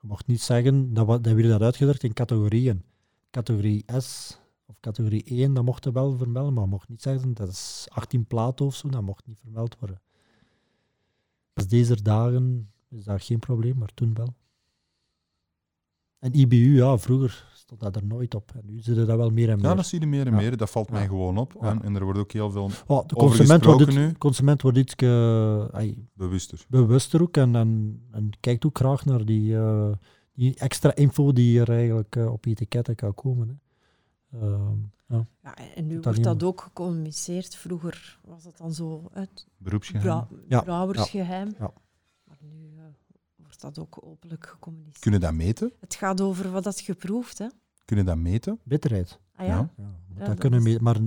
Je 0.00 0.06
mocht 0.08 0.26
niet 0.26 0.40
zeggen, 0.40 0.94
dat, 0.94 1.06
dat 1.06 1.34
werd 1.34 1.48
dat 1.48 1.62
uitgedrukt 1.62 2.02
in 2.02 2.12
categorieën. 2.12 2.82
Categorie 3.30 3.84
S 3.98 4.38
of 4.66 4.80
categorie 4.80 5.22
1, 5.24 5.54
dat 5.54 5.64
mocht 5.64 5.84
je 5.84 5.92
wel 5.92 6.16
vermelden, 6.16 6.52
maar 6.52 6.62
je 6.64 6.70
mocht 6.70 6.88
niet 6.88 7.02
zeggen, 7.02 7.34
dat 7.34 7.48
is 7.48 7.86
18 7.88 8.26
platen 8.26 8.66
of 8.66 8.74
zo, 8.74 8.88
dat 8.88 9.02
mocht 9.02 9.26
niet 9.26 9.38
vermeld 9.40 9.78
worden. 9.78 10.00
Dus 11.58 11.68
deze 11.68 12.02
dagen 12.02 12.70
is 12.88 13.04
dat 13.04 13.22
geen 13.22 13.38
probleem, 13.38 13.78
maar 13.78 13.90
toen 13.94 14.14
wel. 14.14 14.34
En 16.18 16.34
IBU, 16.38 16.74
ja, 16.76 16.98
vroeger 16.98 17.46
stond 17.54 17.80
dat 17.80 17.96
er 17.96 18.04
nooit 18.06 18.34
op. 18.34 18.50
En 18.54 18.62
nu 18.66 18.80
zitten 18.80 19.06
dat 19.06 19.16
wel 19.16 19.30
meer 19.30 19.48
en 19.50 19.56
meer. 19.56 19.64
Ja, 19.66 19.74
dat 19.74 19.86
zie 19.86 20.00
je 20.00 20.06
meer 20.06 20.26
en 20.26 20.32
Ja. 20.32 20.38
meer. 20.38 20.56
Dat 20.56 20.70
valt 20.70 20.90
mij 20.90 21.02
Ja. 21.02 21.06
gewoon 21.08 21.38
op. 21.38 21.54
En, 21.62 21.82
en 21.82 21.94
er 21.96 22.04
wordt 22.04 22.18
ook 22.18 22.32
heel 22.32 22.50
veel 22.50 22.70
Oh, 22.86 23.06
de 23.06 23.14
consument 23.14 23.64
wordt, 23.64 23.94
nu. 23.94 24.12
consument 24.12 24.62
wordt 24.62 24.78
iets 24.78 24.94
bewuster. 26.14 26.64
bewuster 26.68 27.22
ook 27.22 27.36
en, 27.36 27.54
en, 27.56 28.00
en 28.10 28.30
kijkt 28.40 28.64
ook 28.66 28.78
graag 28.78 29.04
naar 29.04 29.24
die, 29.24 29.56
eh, 29.56 29.92
die 30.32 30.54
extra 30.58 30.94
info 30.94 31.32
die 31.32 31.60
er 31.60 31.70
eigenlijk 31.70 32.16
eh, 32.16 32.32
op 32.32 32.46
etiketten 32.46 32.94
kan 32.94 33.14
komen. 33.14 33.48
Hè. 33.48 33.54
Ehm, 34.32 34.76
ja. 35.08 35.26
Ja, 35.42 35.54
en 35.74 35.86
nu 35.86 35.94
Dat 35.94 36.04
wordt 36.04 36.22
dat 36.24 36.42
ook 36.42 36.60
gecommuniceerd. 36.60 37.56
Vroeger 37.56 38.18
was 38.24 38.42
dat 38.42 38.56
dan 38.56 38.72
zo 38.72 39.08
het 39.12 39.46
Beroepsgeheim. 39.56 40.26
bra 40.48 40.60
brouwersgeheim. 40.62 41.54
ja. 41.58 41.72
Maar 42.24 42.36
nu 42.40 42.72
eh, 42.76 42.82
wordt 43.36 43.60
dat 43.60 43.78
ook 43.78 43.98
openlijk 44.04 44.46
gecommuniceerd. 44.46 44.98
Kunnen 44.98 45.20
dat 45.20 45.32
meten? 45.34 45.72
Het 45.80 45.94
gaat 45.94 46.20
over 46.20 46.50
wat 46.50 46.64
dat 46.64 46.80
geproefd, 46.80 47.38
hè? 47.38 47.46
Kunnen 47.84 48.04
dat 48.04 48.16
meten? 48.18 48.52
Ah 48.52 48.58
Bitterheid. 48.64 49.18
ja? 49.38 49.44
Ja. 49.44 49.70
Ja, 49.76 49.84
moet 49.84 49.92
Ja, 50.08 50.18
dat 50.18 50.26
dat 50.26 50.38
kunnen 50.38 50.58
is- 50.58 50.64
meten. 50.64 50.82
Maar 50.82 50.96
eh, 50.96 51.02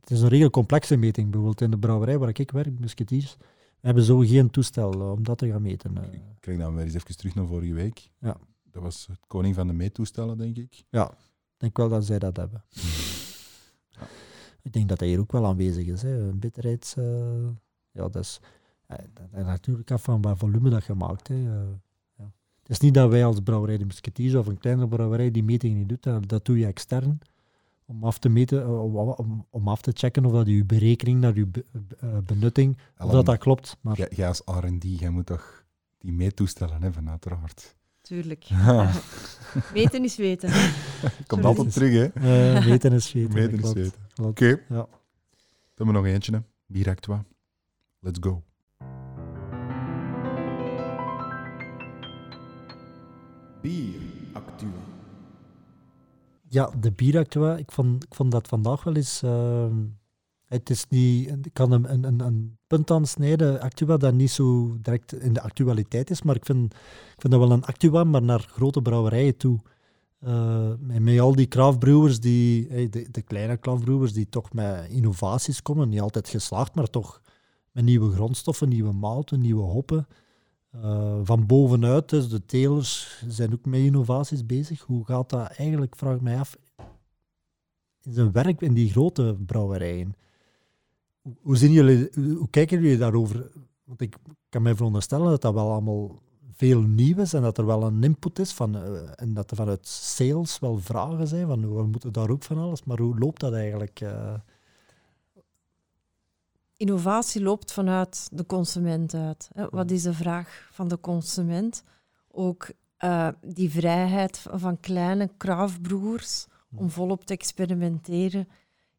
het 0.00 0.10
is 0.10 0.20
een 0.20 0.28
redelijk 0.28 0.52
complexe 0.54 0.96
meting. 0.96 1.26
Bijvoorbeeld 1.30 1.60
in 1.60 1.70
de 1.70 1.78
brouwerij 1.78 2.18
waar 2.18 2.28
ik 2.38 2.50
werk, 2.50 2.78
Musketeers, 2.78 3.36
we 3.80 3.86
hebben 3.86 4.02
zo 4.04 4.18
geen 4.18 4.50
toestel 4.50 4.92
eh, 4.92 5.10
om 5.12 5.22
dat 5.22 5.38
te 5.38 5.48
gaan 5.48 5.62
meten. 5.62 5.96
eh. 5.98 6.12
Ik 6.12 6.20
krijg 6.40 6.58
dan 6.58 6.74
weer 6.74 6.84
eens 6.84 6.94
even 6.94 7.16
terug 7.16 7.34
naar 7.34 7.46
vorige 7.46 7.72
week. 7.74 8.10
Ja. 8.18 8.36
Dat 8.70 8.82
was 8.82 9.06
het 9.06 9.20
koning 9.26 9.54
van 9.54 9.66
de 9.66 9.72
meettoestellen, 9.72 10.38
denk 10.38 10.56
ik. 10.56 10.84
ja, 10.90 11.10
ik 11.10 11.16
denk 11.58 11.76
wel 11.76 11.88
dat 11.88 12.04
zij 12.04 12.18
dat 12.18 12.36
hebben. 12.36 12.64
Ik 14.62 14.72
denk 14.72 14.88
dat 14.88 14.98
dat 14.98 15.08
hier 15.08 15.18
ook 15.20 15.32
wel 15.32 15.46
aanwezig 15.46 15.86
is. 15.86 16.02
Hè. 16.02 16.18
Een 16.18 16.38
bitterheids... 16.38 16.96
eh, 16.96 17.46
ja, 17.90 18.08
dat 18.08 18.16
is... 18.16 18.40
dat 18.86 18.98
hangt 19.32 19.46
natuurlijk 19.46 19.90
af 19.90 20.02
van 20.02 20.22
wat 20.22 20.38
volume 20.38 20.70
dat 20.70 20.84
je 20.84 20.94
maakt. 20.94 21.28
Hè. 21.28 21.34
Eh, 21.34 21.68
ja. 22.16 22.32
Het 22.60 22.70
is 22.70 22.80
niet 22.80 22.94
dat 22.94 23.10
wij 23.10 23.24
als 23.24 23.40
brouwerij 23.40 23.78
de 23.78 23.84
Musketeers 23.84 24.34
of 24.34 24.46
een 24.46 24.58
kleinere 24.58 24.88
brouwerij 24.88 25.30
die 25.30 25.42
meting 25.44 25.76
niet 25.76 25.88
doet. 25.88 26.02
Dat, 26.02 26.28
dat 26.28 26.44
doe 26.44 26.58
je 26.58 26.66
extern. 26.66 27.18
Om 27.84 28.04
af 28.04 28.18
te 28.18 28.28
meten, 28.28 28.62
eh, 28.62 28.82
om, 28.84 28.96
om, 28.96 29.46
om 29.50 29.68
af 29.68 29.80
te 29.80 29.92
checken 29.94 30.24
of 30.24 30.32
dat 30.32 30.46
je 30.46 30.64
berekening 30.64 31.20
naar 31.20 31.34
je 31.36 31.46
be- 31.46 31.64
benutting, 32.24 32.78
of 32.98 33.10
dat 33.10 33.26
dat 33.26 33.38
klopt. 33.38 33.76
Maar 33.80 33.96
jij, 33.96 34.10
jij 34.14 34.28
als 34.28 34.42
R&D, 34.44 34.82
jij 34.82 35.10
moet 35.10 35.26
toch 35.26 35.64
die 35.98 36.12
meettoestellen 36.12 36.82
hebben, 36.82 37.08
uiteraard. 37.10 37.76
Tuurlijk. 38.08 38.42
Ja. 38.42 38.90
Weten 39.72 40.04
is 40.04 40.16
weten. 40.16 40.50
Komt 41.26 41.44
altijd 41.44 41.72
terug, 41.72 41.92
hè? 41.92 42.04
eh 42.04 42.64
weten 42.64 42.92
is 42.92 43.12
weten. 43.12 43.34
Meten 43.34 43.58
is 43.62 43.72
weten. 43.72 43.98
Oké. 44.22 44.46
Ja. 44.46 44.64
Dan 44.68 44.86
hebben 45.74 45.86
we 45.86 45.92
nog 45.92 46.06
eentje, 46.06 46.32
hè. 46.32 46.38
Bieractua. 46.66 47.24
Let's 48.00 48.18
go. 48.20 48.42
Bieractua. 53.62 54.68
Ja, 56.48 56.70
de 56.80 56.92
bieractua, 56.92 57.56
ik 57.56 57.72
vond, 57.72 58.04
ik 58.04 58.14
vond 58.14 58.30
dat 58.32 58.48
vandaag 58.48 58.84
wel 58.84 58.94
eens... 58.94 59.22
ehm, 59.22 59.74
het 60.48 60.70
is 60.70 60.86
niet... 60.88 61.28
Ik 61.28 61.52
kan 61.52 61.72
een, 61.72 62.04
een, 62.04 62.20
een, 62.20 62.58
punt 62.66 62.90
aansnijden, 62.90 63.60
actua, 63.60 63.96
dat 63.96 64.14
niet 64.14 64.30
zo 64.30 64.76
direct 64.80 65.12
in 65.12 65.32
de 65.32 65.40
actualiteit 65.40 66.10
is, 66.10 66.22
maar 66.22 66.36
ik 66.36 66.44
vind, 66.44 66.72
ik 67.14 67.20
vind 67.20 67.32
dat 67.32 67.42
wel 67.42 67.52
een 67.52 67.64
actua, 67.64 68.04
maar 68.04 68.22
naar 68.22 68.40
grote 68.40 68.82
brouwerijen 68.82 69.36
toe. 69.36 69.60
Eh, 70.18 70.72
met, 70.78 71.20
al 71.20 71.34
die 71.34 71.48
craftbrewers, 71.48 72.20
die, 72.20 72.88
de, 72.88 73.08
de 73.10 73.22
kleine 73.22 73.58
craftbrewers, 73.58 74.12
die 74.12 74.28
toch 74.28 74.52
met 74.52 74.88
innovaties 74.88 75.62
komen, 75.62 75.88
niet 75.88 76.00
altijd 76.00 76.28
geslaagd, 76.28 76.74
maar 76.74 76.90
toch 76.90 77.22
met 77.72 77.84
nieuwe 77.84 78.12
grondstoffen, 78.12 78.68
nieuwe 78.68 78.92
mouten, 78.92 79.40
nieuwe 79.40 79.62
hoppen. 79.62 80.06
Eh, 80.70 81.20
van 81.22 81.46
bovenuit, 81.46 82.08
dus 82.08 82.28
de 82.28 82.44
telers 82.44 83.22
zijn 83.28 83.52
ook 83.52 83.64
met 83.64 83.80
innovaties 83.80 84.46
bezig. 84.46 84.80
Hoe 84.80 85.04
gaat 85.04 85.30
dat 85.30 85.46
eigenlijk, 85.46 85.96
vraag 85.96 86.14
ik 86.14 86.20
mij 86.20 86.38
af, 86.38 86.56
in 88.02 88.12
zijn 88.12 88.32
werk 88.32 88.60
in 88.60 88.74
die 88.74 88.90
grote 88.90 89.36
brouwerijen? 89.46 90.14
Hoe, 91.42 91.56
zien 91.56 91.72
jullie, 91.72 92.08
hoe, 92.14 92.50
kijken 92.50 92.80
jullie 92.80 92.98
daarover? 92.98 93.50
Want 93.84 94.00
ik 94.00 94.16
kan 94.48 94.62
mij 94.62 94.74
veronderstellen 94.74 95.30
dat 95.30 95.42
dat 95.42 95.54
wel 95.54 95.70
allemaal 95.70 96.22
veel 96.52 96.80
nieuw 96.80 97.18
is 97.18 97.32
en 97.32 97.42
dat 97.42 97.58
er 97.58 97.66
wel 97.66 97.82
een 97.82 98.02
input 98.02 98.38
is 98.38 98.52
van, 98.52 98.76
eh, 98.76 99.00
en 99.16 99.34
dat 99.34 99.50
er 99.50 99.56
vanuit 99.56 99.86
sales 99.86 100.58
wel 100.58 100.78
vragen 100.78 101.26
zijn 101.26 101.46
van 101.46 101.74
we 101.74 101.86
moeten 101.86 102.12
daar 102.12 102.30
ook 102.30 102.42
van 102.42 102.58
alles, 102.58 102.84
maar 102.84 102.98
hoe 102.98 103.18
loopt 103.18 103.40
dat 103.40 103.52
eigenlijk? 103.52 104.00
eh? 104.00 104.34
Innovatie 106.76 107.42
loopt 107.42 107.72
vanuit 107.72 108.28
de 108.32 108.46
consument 108.46 109.14
uit. 109.14 109.50
Hè. 109.52 109.66
Wat 109.70 109.90
is 109.90 110.02
de 110.02 110.12
vraag 110.12 110.68
van 110.72 110.88
de 110.88 111.00
consument? 111.00 111.82
Ook 112.30 112.70
eh, 112.96 113.28
die 113.40 113.70
vrijheid 113.70 114.44
van 114.52 114.80
kleine 114.80 115.30
craftbroers 115.36 116.46
om 116.76 116.90
volop 116.90 117.24
te 117.24 117.32
experimenteren. 117.32 118.48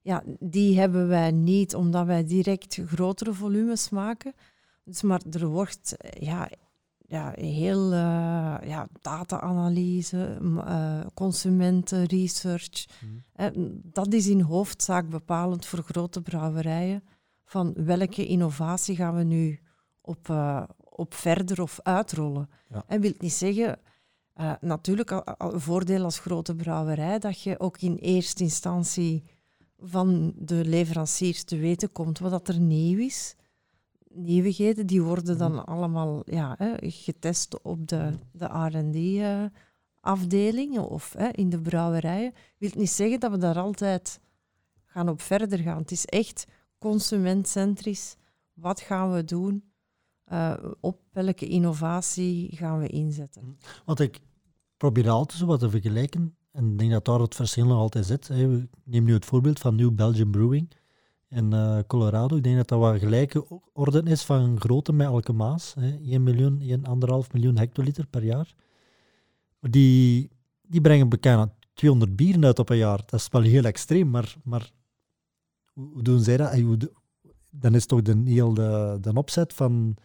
Ja, 0.10 0.24
die 0.40 0.80
hebben 0.80 1.08
wij 1.08 1.32
niet, 1.32 1.76
omdat 1.76 2.06
wij 2.06 2.26
direct 2.26 2.82
grotere 2.86 3.34
volumes 3.34 3.90
maken. 3.90 4.34
Dus, 4.84 5.02
maar 5.02 5.22
er 5.32 5.48
wordt 5.48 5.98
eh, 5.98 6.22
ja, 6.28 6.50
ja, 6.98 7.32
heel 7.36 7.84
eh, 7.92 8.58
ja, 8.66 8.88
data-analyse, 9.02 10.38
m- 10.42 10.58
eh, 10.60 11.00
consumentenresearch. 11.14 12.86
Eh, 13.34 13.48
dat 13.84 14.14
is 14.14 14.28
in 14.28 14.42
hoofdzaak 14.42 15.10
bepalend 15.10 15.66
voor 15.66 15.84
grote 15.84 16.22
brouwerijen. 16.22 17.04
Van 17.46 17.74
welke 17.76 18.26
innovatie 18.26 18.96
gaan 18.96 19.16
we 19.16 19.24
nu 19.24 19.60
op, 20.02 20.30
op 20.84 21.14
verder 21.14 21.62
of 21.62 21.80
uitrollen? 21.84 22.50
Ja. 22.70 22.84
En 22.88 23.02
wil 23.02 23.14
niet 23.18 23.34
zeggen, 23.34 23.80
natuurlijk 24.62 25.12
al- 25.12 25.24
al 25.24 25.54
een 25.54 25.60
voordeel 25.60 26.04
als 26.04 26.20
grote 26.20 26.56
brouwerij, 26.56 27.20
dat 27.20 27.42
je 27.42 27.60
ook 27.60 27.78
in 27.82 27.96
eerste 27.96 28.44
instantie 28.44 29.24
van 29.82 30.34
de 30.36 30.66
leveranciers 30.66 31.44
te 31.44 31.58
weten 31.58 31.92
komt 31.92 32.20
wat 32.20 32.32
dat 32.32 32.48
er 32.48 32.60
nieuw 32.60 33.00
is. 33.00 33.36
Nieuwigheden, 34.10 34.88
die 34.88 35.02
worden 35.02 35.38
dan 35.38 35.66
allemaal 35.66 36.22
ja, 36.26 36.58
getest 36.82 37.62
op 37.62 37.88
de, 37.88 38.14
de 38.32 38.46
R&D-afdelingen 38.46 40.90
of 40.90 41.14
hè, 41.18 41.28
in 41.28 41.50
de 41.50 41.62
brouwerijen. 41.62 42.34
wil 42.58 42.72
niet 42.76 42.90
zeggen 42.90 43.20
dat 43.20 43.32
we 43.32 43.38
daar 43.38 43.58
altijd 43.58 44.20
gaan 44.86 45.10
op 45.10 45.22
verder 45.22 45.60
gaan. 45.60 45.78
Het 45.78 45.92
is 45.92 46.06
echt 46.06 46.48
consumentcentrisch. 46.78 48.16
Wat 48.54 48.80
gaan 48.80 49.14
we 49.14 49.24
doen? 49.24 49.64
Eh, 50.24 50.54
op 50.80 51.02
welke 51.12 51.48
innovatie 51.48 52.56
gaan 52.56 52.80
we 52.80 52.88
inzetten? 52.88 53.58
Want 53.86 54.00
ik 54.00 54.20
probeer 54.78 55.10
altijd 55.10 55.40
zo 55.40 55.46
wat 55.46 55.60
te 55.60 55.70
vergelijken. 55.70 56.38
En 56.52 56.72
ik 56.72 56.78
denk 56.80 56.92
dat 56.92 57.06
daar 57.06 57.20
het 57.20 57.36
verschil 57.36 57.66
nog 57.66 57.78
altijd 57.78 58.06
zit. 58.06 58.28
hè. 58.28 58.48
We- 58.48 58.68
Neem 58.84 59.04
nu 59.04 59.14
het 59.14 59.26
voorbeeld 59.26 59.60
van 59.60 59.76
New 59.76 59.92
Belgium 59.92 60.32
Brewing 60.32 60.72
in 61.30 61.54
eh, 61.54 61.80
Colorado. 61.88 62.36
Ik 62.36 62.44
denk 62.44 62.56
dat 62.56 62.68
dat 62.68 62.80
wat 62.80 63.00
gelijke 63.00 63.46
orde 63.74 64.02
is 64.04 64.24
van 64.24 64.60
grootte 64.62 64.94
met 64.94 65.08
elke 65.08 65.34
maas. 65.34 65.74
Hè. 65.80 65.98
1 66.02 66.24
miljoen, 66.24 66.62
1,5 66.62 67.32
miljoen 67.32 67.58
hectoliter 67.58 68.08
per 68.08 68.24
jaar. 68.24 68.54
Maar 69.60 69.72
die, 69.72 70.30
die 70.62 70.82
brengen 70.82 71.10
bekend 71.10 71.52
200 71.74 72.16
bieren 72.16 72.46
uit 72.46 72.60
op 72.60 72.70
een 72.70 72.78
jaar. 72.78 72.98
Dat 73.06 73.20
is 73.20 73.28
wel 73.32 73.42
heel 73.42 73.64
extreem, 73.64 74.10
maar, 74.10 74.36
maar 74.44 74.72
hoe, 75.74 76.02
doen 76.04 76.20
zij 76.20 76.38
dat? 76.38 76.88
Dan 77.52 77.76
is 77.76 77.86
toch 77.86 78.02
de, 78.02 78.22
heel 78.26 78.54
de, 78.54 78.98
de 79.02 79.14
opzet 79.14 79.54
van... 79.54 79.96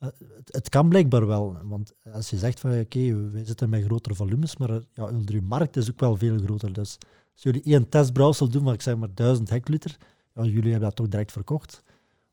eh, 0.00 0.08
het, 0.36 0.52
het 0.52 0.68
kan 0.68 0.88
blijkbaar 0.88 1.26
wel, 1.26 1.56
want 1.62 1.92
als 2.12 2.30
je 2.30 2.36
zegt 2.36 2.60
van 2.60 2.80
oké, 2.80 3.30
wij 3.30 3.44
zitten 3.44 3.68
met 3.68 3.84
grotere 3.84 4.14
volumes, 4.14 4.56
maar 4.56 4.70
eh, 4.70 4.80
ja, 4.92 5.06
uw 5.06 5.42
markt 5.42 5.76
is 5.76 5.90
ook 5.90 6.00
wel 6.00 6.16
veel 6.16 6.38
groter. 6.38 6.72
Dus 6.72 6.98
als 7.32 7.42
jullie 7.42 7.62
één 7.62 7.88
testbrouwsel 7.88 8.48
doen, 8.48 8.62
maar 8.62 8.74
ik 8.74 8.82
zeg 8.82 8.96
maar 8.96 9.14
1000 9.14 9.50
hectoliter, 9.50 9.96
ja, 10.34 10.42
jullie 10.44 10.70
hebben 10.70 10.88
dat 10.88 10.96
toch 10.96 11.08
direct 11.08 11.32
verkocht. 11.32 11.82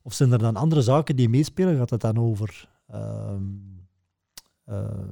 Of 0.02 0.12
zijn 0.12 0.32
er 0.32 0.38
dan 0.38 0.56
andere 0.56 0.82
zaken 0.82 1.16
die 1.16 1.28
meespelen? 1.28 1.76
Gaat 1.76 1.90
het 1.90 2.00
dan 2.00 2.18
over 2.18 2.68
ehm, 2.86 3.42
eh, 4.64 5.08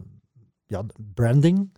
ja, 0.66 0.84
branding? 1.14 1.70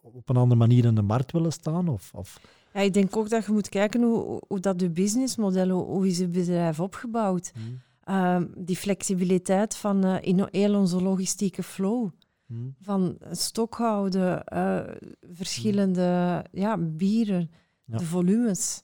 Op 0.00 0.28
een 0.28 0.36
andere 0.36 0.60
manier 0.60 0.84
in 0.84 0.94
de 0.94 1.02
markt 1.02 1.32
willen 1.32 1.52
staan? 1.52 1.88
Of, 1.88 2.10
of 2.14 2.40
Ja, 2.74 2.80
ik 2.80 2.92
denk 2.92 3.16
ook 3.16 3.28
dat 3.28 3.44
je 3.44 3.52
moet 3.52 3.68
kijken 3.68 4.02
hoe, 4.02 4.42
hoe 4.48 4.60
dat 4.60 4.80
je 4.80 4.90
businessmodel, 4.90 5.68
hoe, 5.68 5.84
hoe 5.84 6.06
is 6.06 6.18
je 6.18 6.28
bedrijf 6.28 6.80
opgebouwd? 6.80 7.52
Ehm, 8.04 8.46
die 8.56 8.76
flexibiliteit 8.76 9.76
van 9.76 10.04
eh, 10.04 10.16
in 10.20 10.48
heel 10.50 10.74
onze 10.74 11.02
logistieke 11.02 11.62
flow. 11.62 12.08
Hm. 12.46 12.54
van 12.80 13.18
stokhouden, 13.30 14.44
eh, 14.44 14.80
verschillende 15.32 16.44
ja, 16.52 16.78
bieren, 16.78 17.50
Ja. 17.84 17.96
de 17.98 18.04
volumes. 18.04 18.82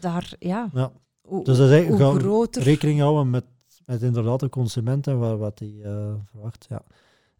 Daar, 0.00 0.34
ja, 0.38 0.70
Ja. 0.72 0.92
hoe, 1.20 1.44
Dus 1.44 1.56
dat 1.56 1.66
is 1.66 1.72
eigenlijk 1.72 2.02
hoe 2.02 2.20
groter... 2.20 2.62
rekening 2.62 3.00
houden 3.00 3.30
met, 3.30 3.44
met 3.84 4.02
inderdaad 4.02 4.40
de 4.40 4.48
consument 4.48 5.06
en 5.06 5.18
wat, 5.18 5.38
wat 5.38 5.58
die 5.58 5.82
eh, 5.82 6.14
verwacht. 6.24 6.66
Ja. 6.68 6.82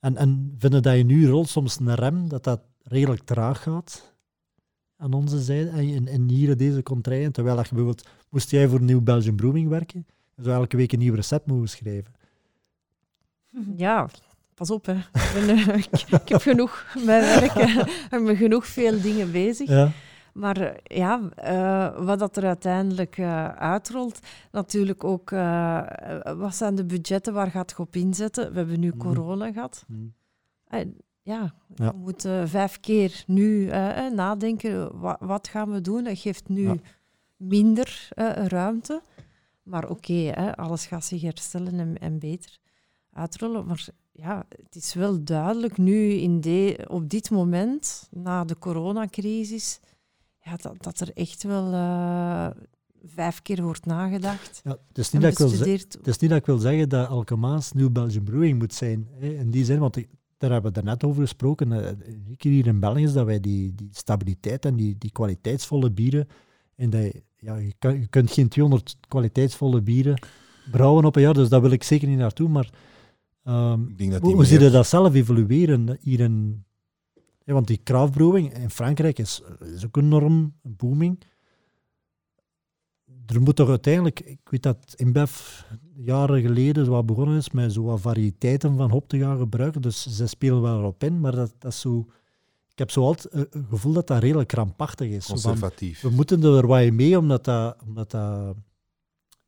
En, 0.00 0.16
en 0.16 0.54
vinden 0.58 0.82
dat 0.82 0.96
je 0.96 1.04
nu 1.04 1.28
rolt 1.28 1.48
soms 1.48 1.78
een 1.78 1.94
rem, 1.94 2.28
dat 2.28 2.44
dat 2.44 2.60
redelijk 2.82 3.22
traag 3.22 3.62
gaat 3.62 4.14
aan 4.96 5.12
onze 5.12 5.42
zijde 5.42 5.70
en 5.70 5.88
in, 5.88 6.08
in 6.08 6.28
hier 6.28 6.56
deze 6.56 6.82
contraien, 6.82 7.32
terwijl 7.32 7.56
dat 7.56 7.68
je 7.68 7.74
bijvoorbeeld, 7.74 8.08
moest 8.30 8.50
jij 8.50 8.68
voor 8.68 8.82
Nieuw 8.82 9.00
Belgian 9.00 9.36
Brewing 9.36 9.68
werken, 9.68 10.06
zou 10.36 10.56
elke 10.60 10.76
week 10.76 10.92
een 10.92 10.98
nieuw 10.98 11.14
recept 11.14 11.46
moeten 11.46 11.68
schrijven. 11.68 12.14
Ja, 13.76 14.08
pas 14.54 14.70
op, 14.70 14.86
hè. 14.86 14.94
Ik, 14.94 15.30
ben, 15.34 15.48
eh, 15.48 15.76
ik, 15.76 16.02
ik 16.22 16.28
heb 16.28 16.40
genoeg 16.40 16.86
met 16.94 17.04
werk 17.40 17.54
eh, 17.54 17.86
en 18.10 18.22
met 18.22 18.36
genoeg 18.36 18.66
veel 18.66 19.00
dingen 19.00 19.32
bezig. 19.32 19.68
Ja. 19.68 19.90
Maar 20.32 20.56
eh, 20.56 20.96
ja, 20.98 21.20
eh, 21.34 22.04
wat 22.04 22.18
dat 22.18 22.36
er 22.36 22.44
uiteindelijk 22.44 23.18
eh, 23.18 23.48
uitrolt, 23.48 24.18
natuurlijk 24.52 25.04
ook, 25.04 25.30
eh, 25.32 25.76
eh, 25.78 26.38
wat 26.38 26.54
zijn 26.54 26.74
de 26.74 26.84
budgetten, 26.84 27.32
waar 27.32 27.50
gaat 27.50 27.70
je 27.70 27.78
op 27.78 27.96
inzetten? 27.96 28.50
We 28.52 28.58
hebben 28.58 28.80
nu 28.80 28.88
Mhm. 28.88 28.98
corona 28.98 29.52
gehad. 29.52 29.84
Hm. 29.86 29.94
En 30.68 30.96
ja, 31.22 31.54
Ja. 31.74 31.90
we 31.92 31.96
moeten 31.98 32.48
vijf 32.48 32.80
keer 32.80 33.22
nu 33.26 33.68
eh, 33.68 34.06
eh, 34.06 34.12
nadenken, 34.12 34.98
wa- 35.00 35.18
wat 35.20 35.48
gaan 35.48 35.70
we 35.72 35.80
doen? 35.80 36.04
Dat 36.04 36.18
geeft 36.18 36.48
nu 36.48 36.62
Ja. 36.62 36.74
minder 37.36 38.08
eh, 38.10 38.46
ruimte. 38.46 39.02
Maar 39.66 39.88
oké, 39.90 40.12
hè, 40.12 40.56
alles 40.56 40.86
gaat 40.86 41.04
zich 41.04 41.22
herstellen 41.22 41.78
en, 41.80 41.98
en 41.98 42.18
beter 42.18 42.58
uitrollen. 43.12 43.66
Maar 43.66 43.86
ja, 44.12 44.46
het 44.64 44.74
is 44.76 44.94
wel 44.94 45.24
duidelijk 45.24 45.78
nu 45.78 46.08
in 46.10 46.40
de, 46.40 46.84
op 46.88 47.08
dit 47.08 47.30
moment, 47.30 48.08
na 48.10 48.44
de 48.44 48.58
coronacrisis, 48.58 49.80
ja, 50.40 50.56
dat, 50.56 50.82
dat 50.82 51.00
er 51.00 51.10
echt 51.14 51.42
wel 51.42 51.72
eh, 51.72 52.46
vijf 53.04 53.42
keer 53.42 53.62
wordt 53.62 53.86
nagedacht. 53.86 54.60
Ja, 54.64 54.70
het, 54.88 54.98
is 54.98 55.10
niet 55.10 55.22
dat 55.22 55.30
ik 55.32 55.38
wil 55.38 55.50
het 55.50 56.06
is 56.06 56.18
niet 56.18 56.30
dat 56.30 56.38
ik 56.38 56.46
wil 56.46 56.58
zeggen 56.58 56.88
dat 56.88 57.08
Alkemaas 57.08 57.72
Nieuw 57.72 57.90
Belgian 57.90 58.24
Brewing 58.24 58.58
moet 58.58 58.74
zijn. 58.74 59.08
Hè, 59.18 59.28
in 59.28 59.50
die 59.50 59.64
zin, 59.64 59.78
want 59.78 59.96
ik- 59.96 60.08
daar 60.38 60.50
hebben 60.50 60.72
we 60.72 60.80
daarnet 60.82 61.04
over 61.04 61.22
gesproken. 61.22 61.72
eh, 61.72 61.84
Het 61.84 62.06
unieke 62.08 62.48
hier 62.48 62.66
in 62.66 62.80
België 62.80 63.02
is 63.02 63.12
dat 63.12 63.26
wij 63.26 63.40
die, 63.40 63.74
die 63.74 63.88
stabiliteit 63.92 64.64
en 64.64 64.76
die, 64.76 64.98
die 64.98 65.10
kwaliteitsvolle 65.12 65.90
bieren. 65.90 66.28
En 66.74 66.90
ja, 67.46 67.56
je, 67.56 67.74
kan, 67.78 68.00
je 68.00 68.06
kunt 68.06 68.30
geen 68.30 68.48
200 68.48 68.96
kwaliteitsvolle 69.08 69.82
bieren 69.82 70.18
brouwen 70.70 71.04
op 71.04 71.16
een 71.16 71.22
jaar, 71.22 71.34
dus 71.34 71.48
daar 71.48 71.60
wil 71.60 71.70
ik 71.70 71.82
zeker 71.82 72.08
niet 72.08 72.18
naartoe. 72.18 72.48
Maar 72.48 72.70
ehm, 73.42 73.82
Ik 73.82 73.98
denk 73.98 74.12
dat 74.12 74.22
hoe, 74.22 74.34
hoe 74.34 74.44
zie 74.44 74.60
je 74.60 74.70
dat 74.70 74.86
zelf 74.86 75.14
evolueren 75.14 75.98
hier 76.00 76.20
in... 76.20 76.64
Ja, 77.44 77.52
want 77.52 77.66
die 77.66 77.80
craftbrewing 77.82 78.54
in 78.58 78.70
Frankrijk 78.70 79.18
is, 79.18 79.42
is 79.74 79.86
ook 79.86 79.96
enorm 79.96 80.54
booming. 80.62 81.22
Er 83.26 83.40
moet 83.40 83.56
toch 83.56 83.68
uiteindelijk... 83.68 84.20
Ik 84.20 84.48
weet 84.50 84.62
dat 84.62 84.94
InBev 84.96 85.62
jaren 85.94 86.40
geleden 86.40 86.88
wat 86.88 87.06
begonnen 87.06 87.36
is 87.36 87.50
met 87.50 87.72
zo 87.72 87.82
wat 87.82 88.00
variëteiten 88.00 88.76
van 88.76 88.90
hop 88.90 89.08
te 89.08 89.18
gaan 89.18 89.38
gebruiken. 89.38 89.82
Dus 89.82 90.16
ze 90.16 90.26
spelen 90.26 90.62
wel 90.62 90.78
erop 90.78 91.04
in, 91.04 91.20
maar 91.20 91.34
dat, 91.34 91.54
dat 91.58 91.72
is 91.72 91.80
zo... 91.80 92.06
Ik 92.76 92.82
heb 92.82 92.90
zo 92.90 93.02
altijd 93.02 93.34
een 93.34 93.46
een 93.50 93.66
gevoel 93.68 93.92
dat 93.92 94.06
dat 94.06 94.22
redelijk 94.22 94.48
krampachtig 94.48 95.08
is. 95.10 95.26
Zo 95.26 95.36
van, 95.36 95.50
conservatief. 95.50 96.00
we 96.00 96.10
moeten 96.10 96.42
er 96.42 96.66
wat 96.66 96.80
in 96.80 96.94
mee, 96.94 97.18
omdat 97.18 97.44
dat, 97.44 97.76
omdat 97.86 98.10
dat 98.10 98.56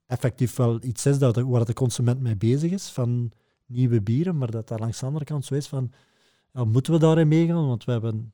effectief 0.07 0.57
wel 0.57 0.83
iets 0.83 1.07
is 1.07 1.19
dat, 1.19 1.37
waar 1.37 1.65
de 1.65 1.73
consument 1.73 2.21
mee 2.21 2.37
bezig 2.37 2.71
is, 2.73 2.89
van 2.89 3.33
nieuwe 3.67 4.01
bieren, 4.03 4.39
maar 4.39 4.51
dat 4.51 4.69
dat 4.69 4.81
langs 4.81 4.99
de 5.01 5.07
andere 5.07 5.25
kant 5.25 5.45
zo 5.45 5.55
is 5.55 5.67
van, 5.67 5.93
ja, 6.53 6.65
moeten 6.65 6.93
we 6.93 6.99
daarin 6.99 7.29
meegaan? 7.29 7.67
Want 7.67 7.85
we 7.85 7.93
hebben, 7.93 8.33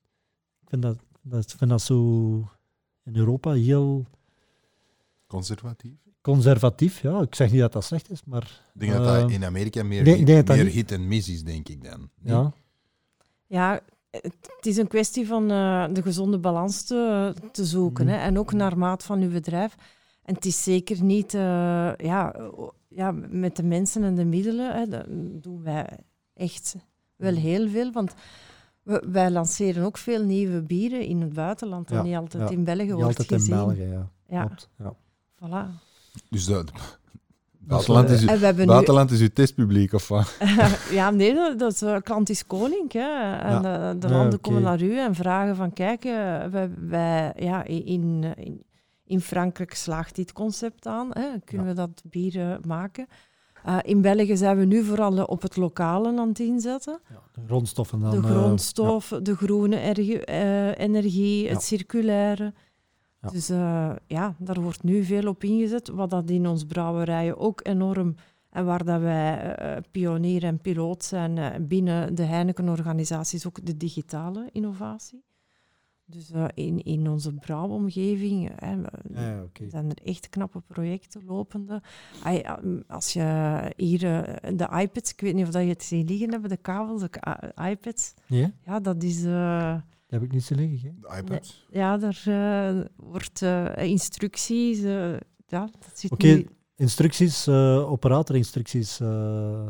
ik 0.63 0.69
vind 0.69 0.83
dat, 0.83 0.99
dat, 1.23 1.43
ik 1.53 1.59
vind 1.59 1.71
dat 1.71 1.83
zo 1.83 1.99
in 3.05 3.17
Europa 3.17 3.53
heel 3.53 4.07
Conservatief. 5.27 5.97
conservatief. 6.21 7.01
Ja, 7.03 7.21
ik 7.21 7.35
zeg 7.35 7.51
niet 7.51 7.61
dat 7.61 7.73
dat 7.73 7.85
slecht 7.85 8.11
is, 8.11 8.25
maar 8.25 8.63
Ik 8.75 8.81
denk 8.81 8.93
dat 8.93 9.05
dat 9.05 9.29
Eh, 9.29 9.35
in 9.35 9.45
Amerika 9.45 9.83
meer, 9.83 10.05
dat 10.45 10.57
meer 10.57 10.67
hit 10.67 10.93
en 10.93 11.09
miss 11.09 11.29
is, 11.29 11.45
denk 11.45 11.69
ik 11.69 11.85
dan. 11.85 12.11
Nee? 12.21 12.35
ja, 12.35 12.53
Ja, 13.47 13.81
het 14.23 14.67
is 14.67 14.77
een 14.77 14.87
kwestie 14.89 15.27
van 15.27 15.51
eh, 15.51 15.87
de 15.93 16.03
gezonde 16.03 16.39
balans 16.39 16.83
te, 16.83 17.35
te 17.53 17.65
zoeken. 17.65 18.05
Mhm. 18.05 18.15
Hè, 18.15 18.21
en 18.21 18.39
ook 18.39 18.53
naar 18.53 18.79
maat 18.79 19.05
van 19.05 19.21
uw 19.21 19.31
bedrijf. 19.31 19.75
En 20.23 20.35
het 20.35 20.45
is 20.45 20.63
zeker 20.63 21.03
niet 21.03 21.35
eh, 21.35 21.41
ja, 21.97 22.35
ja, 22.89 23.13
met 23.29 23.57
de 23.57 23.63
mensen 23.63 24.03
en 24.05 24.15
de 24.15 24.25
middelen. 24.25 24.75
Hè, 24.77 24.87
dat 24.89 25.05
doen 25.43 25.63
wij 25.63 25.89
echt 26.35 26.77
wel 27.17 27.33
Mhm. 27.33 27.41
heel 27.41 27.69
veel. 27.69 27.93
Want 27.93 28.15
we, 28.83 29.05
wij 29.11 29.31
lanceren 29.31 29.85
ook 29.85 29.99
veel 29.99 30.23
nieuwe 30.25 30.63
bieren 30.63 31.01
in 31.07 31.21
het 31.21 31.33
buitenland. 31.33 31.89
Ja, 31.91 31.97
Dat 31.97 32.05
niet 32.05 32.17
altijd 32.17 32.49
ja. 32.49 32.55
in 32.57 32.65
België 32.65 32.83
niet 32.83 32.93
wordt 32.93 33.19
altijd 33.19 33.43
in. 33.45 33.51
België. 33.51 33.83
Ja. 33.83 34.09
Ja, 34.29 34.45
Klopt, 34.45 34.69
ja. 34.79 34.95
voilà. 35.41 35.83
Dus 36.31 36.45
dat, 36.45 36.73
buitenland, 37.67 38.11
is, 38.11 38.23
uw, 38.23 38.29
En 38.29 38.39
we 38.39 38.45
hebben 38.45 38.67
nu 38.67 38.73
buitenland 38.73 39.11
is 39.11 39.21
uw 39.21 39.29
testpubliek, 39.33 39.93
of 39.93 40.09
wat? 40.09 40.37
ja, 40.91 41.11
nee, 41.11 41.35
dat, 41.35 41.59
dat 41.59 41.73
is, 41.73 41.83
eh, 41.83 41.97
klant 42.03 42.29
is 42.29 42.47
koning. 42.47 42.93
Hè. 42.93 43.33
En 43.39 43.63
de, 43.63 43.99
de 43.99 44.09
Ja, 44.09 44.15
landen 44.17 44.41
komen 44.41 44.63
naar 44.63 44.83
u 44.83 44.99
en 44.99 45.15
vragen 45.15 45.57
van, 45.57 45.73
kijk, 45.73 46.05
eh, 46.05 46.13
wij, 46.51 46.71
wij, 46.89 47.33
ja, 47.37 47.65
in, 47.65 47.85
in, 48.37 48.63
in 49.05 49.21
Frankrijk 49.21 49.75
slaagt 49.75 50.15
dit 50.17 50.33
concept 50.33 50.87
aan. 50.87 51.09
Hè. 51.13 51.29
Kunnen 51.45 51.67
Ja. 51.67 51.73
we 51.73 51.79
dat 51.79 52.03
bier 52.05 52.41
eh, 52.41 52.57
maken? 52.67 53.07
Eh, 53.65 53.77
in 53.83 54.01
België 54.01 54.37
zijn 54.37 54.59
we 54.59 54.65
nu 54.65 54.85
vooral 54.85 55.17
eh, 55.19 55.25
op 55.27 55.43
het 55.43 55.57
lokale 55.57 56.19
aan 56.21 56.29
het 56.29 56.39
inzetten. 56.39 57.01
Ja, 57.11 57.21
de 57.33 57.41
grondstoffen 57.47 58.01
dan. 58.01 58.11
de 58.11 58.17
eh, 58.17 58.25
grondstof, 58.25 59.09
de 59.23 59.37
groene 59.37 59.77
eh, 59.77 60.79
energie, 60.79 61.45
Ja. 61.45 61.51
het 61.53 61.63
circulaire. 61.63 62.53
Ja. 63.25 63.31
Dus 63.31 63.49
eh, 63.49 63.93
ja, 64.07 64.35
daar 64.39 64.61
wordt 64.61 64.83
nu 64.83 65.05
veel 65.05 65.29
op 65.29 65.45
ingezet, 65.45 65.89
wat 65.89 66.11
dat 66.11 66.31
in 66.31 66.47
ons 66.47 66.65
brouwerijen 66.65 67.39
ook 67.39 67.61
enorm 67.63 68.15
en 68.51 68.65
waar 68.65 68.85
dat 68.85 69.01
wij 69.01 69.55
eh, 69.55 69.83
pionier 69.91 70.45
en 70.45 70.59
piloot 70.59 71.05
zijn 71.05 71.39
eh, 71.39 71.61
binnen 71.61 72.15
de 72.15 72.23
Heineken-organisaties, 72.23 73.47
ook 73.47 73.67
de 73.67 73.77
digitale 73.77 74.49
innovatie. 74.53 75.23
Dus 76.07 76.31
in, 76.55 76.83
in 76.83 77.09
onze 77.09 77.33
brouwomgeving 77.33 78.51
ja, 78.61 78.79
ja, 79.13 79.43
oké. 79.43 79.69
zijn 79.69 79.91
er 79.91 80.07
echt 80.07 80.29
knappe 80.29 80.61
projecten 80.67 81.25
lopende. 81.25 81.83
Ai, 82.23 82.43
ah, 82.43 82.63
m, 82.63 82.81
Als 82.87 83.13
je 83.13 83.73
hier 83.77 84.01
de 84.57 84.69
iPads, 84.81 85.13
ik 85.13 85.21
weet 85.21 85.35
niet 85.35 85.47
of 85.47 85.51
dat 85.51 85.63
je 85.63 85.69
het 85.69 85.83
ziet 85.83 86.09
liggen 86.09 86.31
hebben, 86.31 86.51
de 86.51 86.57
kabels, 86.57 87.01
de 87.01 87.11
iPads, 87.71 88.15
Ja, 88.27 88.51
ja, 88.65 88.81
dat 88.81 89.03
is... 89.03 89.25
heb 90.15 90.23
ik 90.23 90.33
niet 90.33 90.45
zo 90.45 90.55
liggen. 90.55 90.89
hè. 90.89 91.09
De 91.09 91.23
iPad. 91.23 91.55
ja, 91.71 91.97
daar 91.97 92.23
eh, 92.27 92.81
wordt 92.97 93.43
eh, 93.43 93.77
instructies. 93.77 94.83
eh, 94.83 95.13
ja, 95.47 95.61
dat 95.81 95.91
zit 95.99 96.11
Oké, 96.11 96.27
nu- 96.27 96.47
Instructies, 96.77 97.47
eh 97.47 97.91
operatorinstructies. 97.91 99.01
eh, 99.01 99.67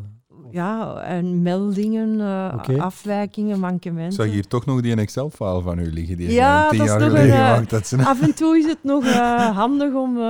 Ja, 0.50 1.00
en 1.02 1.42
meldingen, 1.42 2.20
eh, 2.20 2.78
afwijkingen, 2.78 3.54
Ik 3.54 3.60
mankementen. 3.60 4.12
zag 4.12 4.26
hier 4.26 4.46
toch 4.46 4.64
nog 4.66 4.80
die 4.80 4.94
Excel-file 4.96 5.62
van 5.62 5.78
u 5.78 5.92
liggen, 5.92 6.16
die 6.16 6.30
Ja, 6.30 6.64
je 6.64 6.68
tien 6.70 6.78
dat 6.78 6.86
is 6.86 6.92
jaar 6.92 7.00
nog 7.00 7.08
geleden 7.18 7.98
een. 8.00 8.06
Af 8.06 8.22
en 8.22 8.34
toe 8.34 8.58
is 8.58 8.66
het 8.66 8.82
nog 8.84 9.04
eh, 9.04 9.56
handig 9.60 9.94
om 9.94 10.16
eh, 10.16 10.22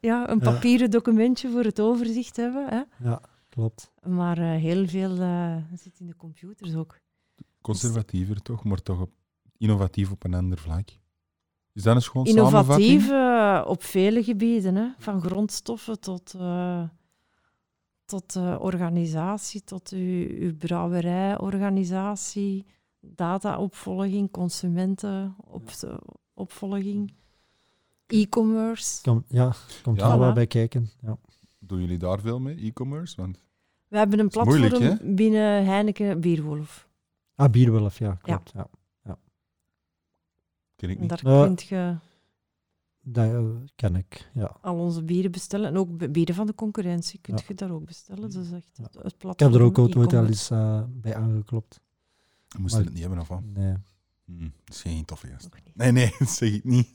ja, 0.00 0.30
een 0.30 0.38
Ja. 0.42 0.52
papieren 0.52 0.90
documentje 0.90 1.50
voor 1.50 1.64
het 1.64 1.80
overzicht 1.80 2.34
te 2.34 2.40
hebben. 2.40 2.66
Hè? 2.68 3.08
ja, 3.08 3.20
klopt. 3.48 3.90
Maar 4.06 4.38
eh, 4.38 4.60
heel 4.60 4.86
veel 4.86 5.18
eh, 5.18 5.56
zit 5.74 6.00
in 6.00 6.06
de 6.06 6.16
computers 6.16 6.74
ook. 6.74 6.98
Conservatiever 7.60 8.42
toch, 8.42 8.64
maar 8.64 8.82
toch 8.82 9.00
op, 9.00 9.10
innovatief 9.58 10.10
op 10.10 10.24
een 10.24 10.34
ander 10.34 10.58
vlak. 10.58 10.88
Is 11.72 11.82
dat 11.82 11.96
een 11.96 12.02
schoon 12.02 12.24
Innovatief 12.26 13.06
samenvatting? 13.06 13.64
eh, 13.64 13.70
op 13.70 13.82
vele 13.82 14.22
gebieden, 14.22 14.74
hè? 14.74 14.86
van 14.98 15.20
grondstoffen 15.20 16.00
tot, 16.00 16.34
eh, 16.38 16.82
tot 18.04 18.36
eh, 18.36 18.56
organisatie, 18.60 19.64
tot 19.64 19.88
uw, 19.88 20.26
uw 20.28 20.56
brouwerijorganisatie, 20.56 22.66
dataopvolging, 23.00 24.30
consumentenopvolging, 24.30 27.12
e-commerce. 28.06 29.02
Kom, 29.02 29.24
ja, 29.28 29.52
komt 29.82 30.00
Ja. 30.00 30.18
wel 30.18 30.30
Voilà. 30.30 30.34
bij 30.34 30.46
kijken. 30.46 30.90
Ja. 31.02 31.16
Doen 31.58 31.80
jullie 31.80 31.98
daar 31.98 32.20
veel 32.20 32.40
mee, 32.40 32.56
e-commerce? 32.56 33.16
Want 33.16 33.42
We 33.88 33.96
hebben 33.98 34.18
een 34.18 34.30
moeilijk, 34.44 34.74
platform 34.78 35.14
binnen 35.14 35.64
Heineken 35.64 36.20
Bierwolf. 36.20 36.88
Ah, 37.34 37.50
Bierwolf, 37.50 37.98
ja, 37.98 38.18
klopt. 38.22 38.50
Ja. 38.54 38.66
Ken 40.76 40.90
ik 40.90 41.00
niet. 41.00 41.08
daar 41.08 41.20
Ja. 41.22 41.44
kun 41.46 41.56
je 41.68 41.96
Dat 43.06 43.24
eh, 43.34 43.44
ken 43.76 43.96
ik, 43.96 44.30
ja. 44.34 44.56
al 44.60 44.76
onze 44.78 45.02
bieren 45.04 45.30
bestellen. 45.30 45.68
En 45.68 45.76
ook 45.76 46.12
bieren 46.12 46.34
van 46.34 46.46
de 46.46 46.54
concurrentie 46.54 47.20
kun 47.20 47.34
Ja. 47.36 47.42
je 47.48 47.54
daar 47.54 47.70
ook 47.70 47.84
bestellen. 47.84 48.22
Dat 48.30 48.34
is 48.44 48.50
echt 48.52 48.70
Ja. 48.74 48.82
het, 48.84 48.92
platform. 49.18 49.32
Ik 49.32 49.38
heb 49.38 49.54
er 49.54 49.60
ook 49.62 49.78
ooit 49.78 49.90
e-commerce. 49.94 50.26
eens 50.26 50.50
eh, 50.50 50.82
bij 50.88 51.14
aangeklopt. 51.16 51.80
We 52.48 52.58
moesten 52.60 52.78
maar- 52.78 52.84
het 52.90 52.94
niet 52.98 53.02
hebben, 53.04 53.20
of 53.22 53.28
wat? 53.28 53.42
Nee. 53.44 53.74
Hm, 54.24 54.40
dat 54.64 54.74
is 54.74 54.80
geen 54.82 55.04
toffe 55.04 55.26
gast. 55.26 55.48
Nee, 55.74 55.92
nee, 55.92 56.14
dat 56.18 56.28
zeg 56.28 56.52
ik 56.52 56.64
niet. 56.64 56.90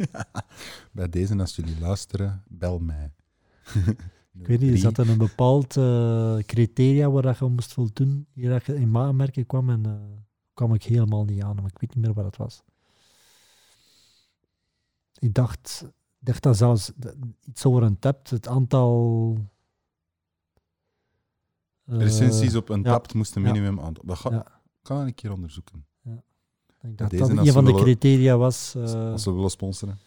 Bij 0.92 1.10
deze, 1.10 1.38
als 1.38 1.56
jullie 1.56 1.80
luisteren, 1.80 2.44
bel 2.48 2.80
mij. 2.80 3.12
Ik 4.40 4.48
weet 4.48 4.60
niet, 4.60 4.80
zat 4.80 4.98
er 4.98 5.10
een 5.10 5.18
bepaald 5.18 5.78
eh, 5.78 6.38
criteria 6.38 7.10
waar 7.12 7.22
dat 7.22 7.38
je 7.38 7.46
moest 7.46 7.74
voldoen. 7.74 8.28
Hier 8.34 8.50
dat 8.50 8.66
je 8.66 8.76
in 8.76 8.92
maanmerken 8.92 9.46
kwam 9.46 9.70
en 9.70 9.86
eh, 9.86 9.94
kwam 10.54 10.74
ik 10.74 10.84
helemaal 10.84 11.26
niet 11.26 11.44
aan, 11.44 11.56
maar 11.56 11.66
ik 11.74 11.80
weet 11.80 11.96
niet 11.96 12.06
meer 12.06 12.14
wat 12.14 12.26
het 12.26 12.38
was. 12.38 12.64
Ik 15.20 15.34
dacht, 15.34 15.86
ik 16.20 16.26
dacht 16.26 16.44
dat 16.44 16.58
zelfs 16.58 16.92
dat 16.96 17.16
iets 17.46 17.66
over 17.66 17.84
een 17.84 18.00
tapt, 18.00 18.30
het 18.30 18.48
aantal... 18.48 19.38
eh, 21.86 21.98
Recensies 21.98 22.56
op 22.56 22.70
een 22.70 22.82
ja. 22.84 22.92
tapt 22.92 23.14
moesten 23.14 23.42
Ja. 23.42 23.52
minimum 23.52 23.80
aantal. 23.80 24.04
Dat 24.06 24.18
ga, 24.18 24.46
kan 24.82 25.02
ik 25.02 25.08
een 25.08 25.14
keer 25.14 25.32
onderzoeken. 25.32 25.86
ik 26.82 26.98
dacht 26.98 27.12
deze 27.12 27.28
dat 27.28 27.38
als 27.38 27.48
een 27.48 27.54
van 27.54 27.66
de 27.66 27.74
criteria 27.74 28.38
was. 28.38 28.76
eh, 28.76 29.12
Als 29.12 29.24
ze 29.24 29.34
willen 29.34 29.50
sponsoren. 29.50 29.98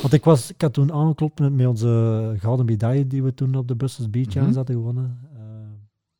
Want 0.00 0.12
ik, 0.12 0.24
was, 0.24 0.50
ik 0.50 0.60
had 0.60 0.72
toen 0.72 0.92
aangeklopt 0.92 1.38
met, 1.38 1.52
met 1.52 1.66
onze 1.66 2.34
gouden 2.38 2.66
medaille 2.66 3.06
die 3.06 3.22
we 3.22 3.34
toen 3.34 3.54
op 3.54 3.68
de 3.68 3.76
Brussels 3.76 4.10
Beach 4.10 4.34
Mhm. 4.34 4.54
hadden 4.54 4.74
gewonnen. 4.76 5.20
Eh, 5.34 5.40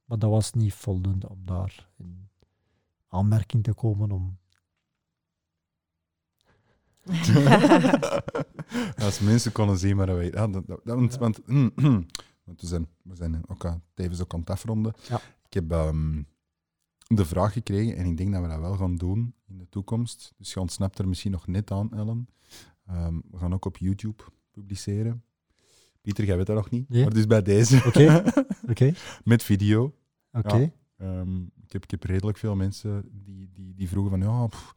maar 0.04 0.18
dat 0.18 0.30
was 0.30 0.52
niet 0.52 0.74
voldoende 0.74 1.28
om 1.28 1.38
daar 1.44 1.88
in 1.96 2.28
aanmerking 3.08 3.62
te 3.64 3.74
komen 3.74 4.10
om... 4.12 4.38
Als 9.04 9.20
mensen 9.20 9.52
konden 9.52 9.78
zien, 9.78 9.96
maar 9.96 10.06
dat 10.06 10.16
weet 10.16 10.34
ja, 10.34 10.48
dat, 10.48 10.66
dat, 10.66 10.80
dat- 10.84 10.96
want, 10.98 11.16
want, 11.16 11.40
want 12.44 12.60
we 12.60 12.66
zijn, 12.66 12.86
we 13.02 13.14
zijn 13.16 13.42
ook 13.48 13.64
aan, 13.64 13.82
tevens 13.94 14.20
ook 14.22 14.34
aan 14.34 14.40
het 14.40 14.50
afronden. 14.50 14.92
Ja. 15.08 15.20
Ik 15.46 15.52
heb 15.54 15.72
ehm, 15.72 16.22
de 17.06 17.24
vraag 17.24 17.52
gekregen 17.52 17.96
en 17.96 18.06
ik 18.06 18.16
denk 18.16 18.32
dat 18.32 18.42
we 18.42 18.48
dat 18.48 18.60
wel 18.60 18.76
gaan 18.76 18.96
doen 18.96 19.34
in 19.46 19.58
de 19.58 19.68
toekomst. 19.68 20.32
Dus 20.36 20.52
je 20.52 20.60
ontsnapt 20.60 20.98
er 20.98 21.08
misschien 21.08 21.30
nog 21.30 21.46
net 21.46 21.70
aan, 21.70 21.92
Ellen. 21.92 22.28
Ehm, 22.86 23.14
we 23.30 23.38
gaan 23.38 23.54
ook 23.54 23.64
op 23.64 23.76
YouTube 23.76 24.22
publiceren. 24.50 25.24
Pieter, 26.00 26.24
jij 26.24 26.36
weet 26.36 26.46
dat 26.46 26.56
nog 26.56 26.70
niet, 26.70 26.88
maar 26.88 27.10
dus 27.14 27.26
bij 27.26 27.42
deze. 27.42 27.82
Oké. 27.86 28.22
Oké, 28.70 28.92
Met 29.24 29.42
video. 29.42 29.94
oké. 30.32 30.56
Ja. 30.56 30.70
Ehm, 30.96 31.40
ik, 31.42 31.72
heb, 31.72 31.82
ik 31.84 31.90
heb 31.90 32.02
redelijk 32.02 32.38
veel 32.38 32.56
mensen 32.56 33.08
die, 33.12 33.50
die, 33.52 33.74
die 33.74 33.88
vroegen 33.88 34.10
van 34.10 34.20
ja, 34.20 34.46
pff, 34.46 34.74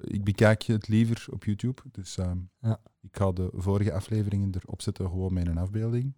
ik 0.00 0.24
bekijk 0.24 0.62
het 0.62 0.88
liever 0.88 1.26
op 1.30 1.44
YouTube. 1.44 1.82
Dus 1.92 2.16
ehm, 2.18 2.38
Ja. 2.60 2.80
ik 3.00 3.16
ga 3.16 3.32
de 3.32 3.48
vorige 3.52 3.92
afleveringen 3.92 4.50
erop 4.64 4.82
zetten 4.82 5.06
gewoon 5.08 5.32
met 5.32 5.46
een 5.46 5.58
afbeelding. 5.58 6.14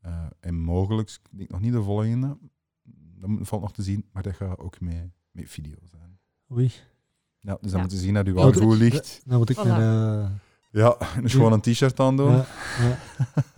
Eh, 0.00 0.26
en 0.40 0.54
mogelijk, 0.54 1.10
ik 1.10 1.38
denk 1.38 1.50
nog 1.50 1.60
niet 1.60 1.72
de 1.72 1.82
volgende, 1.82 2.38
dat 3.18 3.28
moet- 3.28 3.48
valt 3.48 3.62
nog 3.62 3.72
te 3.72 3.82
zien, 3.82 4.04
maar 4.12 4.22
dat 4.22 4.34
gaat 4.34 4.58
ook 4.58 4.80
met, 4.80 5.10
met 5.30 5.50
video 5.50 5.76
zijn. 5.84 6.18
Oei. 6.52 6.72
Ja, 7.40 7.58
dus 7.60 7.70
dan 7.70 7.80
Ja. 7.80 7.86
moet 7.86 7.92
je 7.92 7.98
zien 7.98 8.14
dat 8.14 8.26
u 8.26 8.28
Ja, 8.28 8.34
wel 8.34 8.52
goed 8.52 8.76
ligt. 8.76 9.20
Dan 9.24 9.38
moet 9.38 9.50
ik 9.50 9.56
Voilà. 9.56 9.60
eh, 9.60 10.30
Ja, 10.70 10.96
dus 11.20 11.32
gewoon 11.34 11.52
een 11.52 11.60
t-shirt 11.60 12.00
aandoen. 12.00 12.30
ja, 12.32 12.46
ja. 12.78 12.98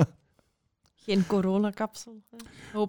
Geen 1.04 1.26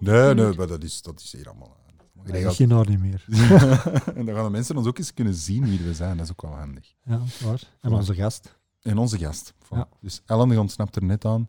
Nee, 0.00 0.34
nee, 0.34 0.54
maar 0.56 0.66
dat 0.66 0.82
is, 0.84 1.02
dat 1.02 1.20
is 1.20 1.32
hier 1.32 1.48
allemaal. 1.48 1.76
Dat 2.24 2.54
geen 2.54 2.70
haar 2.70 2.88
niet 2.88 2.98
meer. 3.00 3.24
en 4.16 4.24
dan 4.26 4.34
gaan 4.34 4.44
de 4.44 4.50
mensen 4.50 4.76
ons 4.76 4.86
ook 4.86 4.98
eens 4.98 5.14
kunnen 5.14 5.34
zien 5.34 5.64
wie 5.64 5.78
we 5.80 5.94
zijn. 5.94 6.16
Dat 6.16 6.26
is 6.26 6.32
ook 6.32 6.42
wel 6.42 6.54
handig. 6.54 6.94
Ja, 7.04 7.18
waar. 7.40 7.62
En 7.80 7.90
Voilà. 7.90 7.94
onze 7.94 8.14
gast. 8.14 8.58
En 8.80 8.98
onze 8.98 9.18
gast. 9.18 9.52
Voilà. 9.64 9.68
Ja. 9.68 9.88
Dus 10.00 10.22
Ellen 10.26 10.48
die 10.48 10.60
ontsnapt 10.60 10.96
er 10.96 11.04
net 11.04 11.24
aan, 11.24 11.48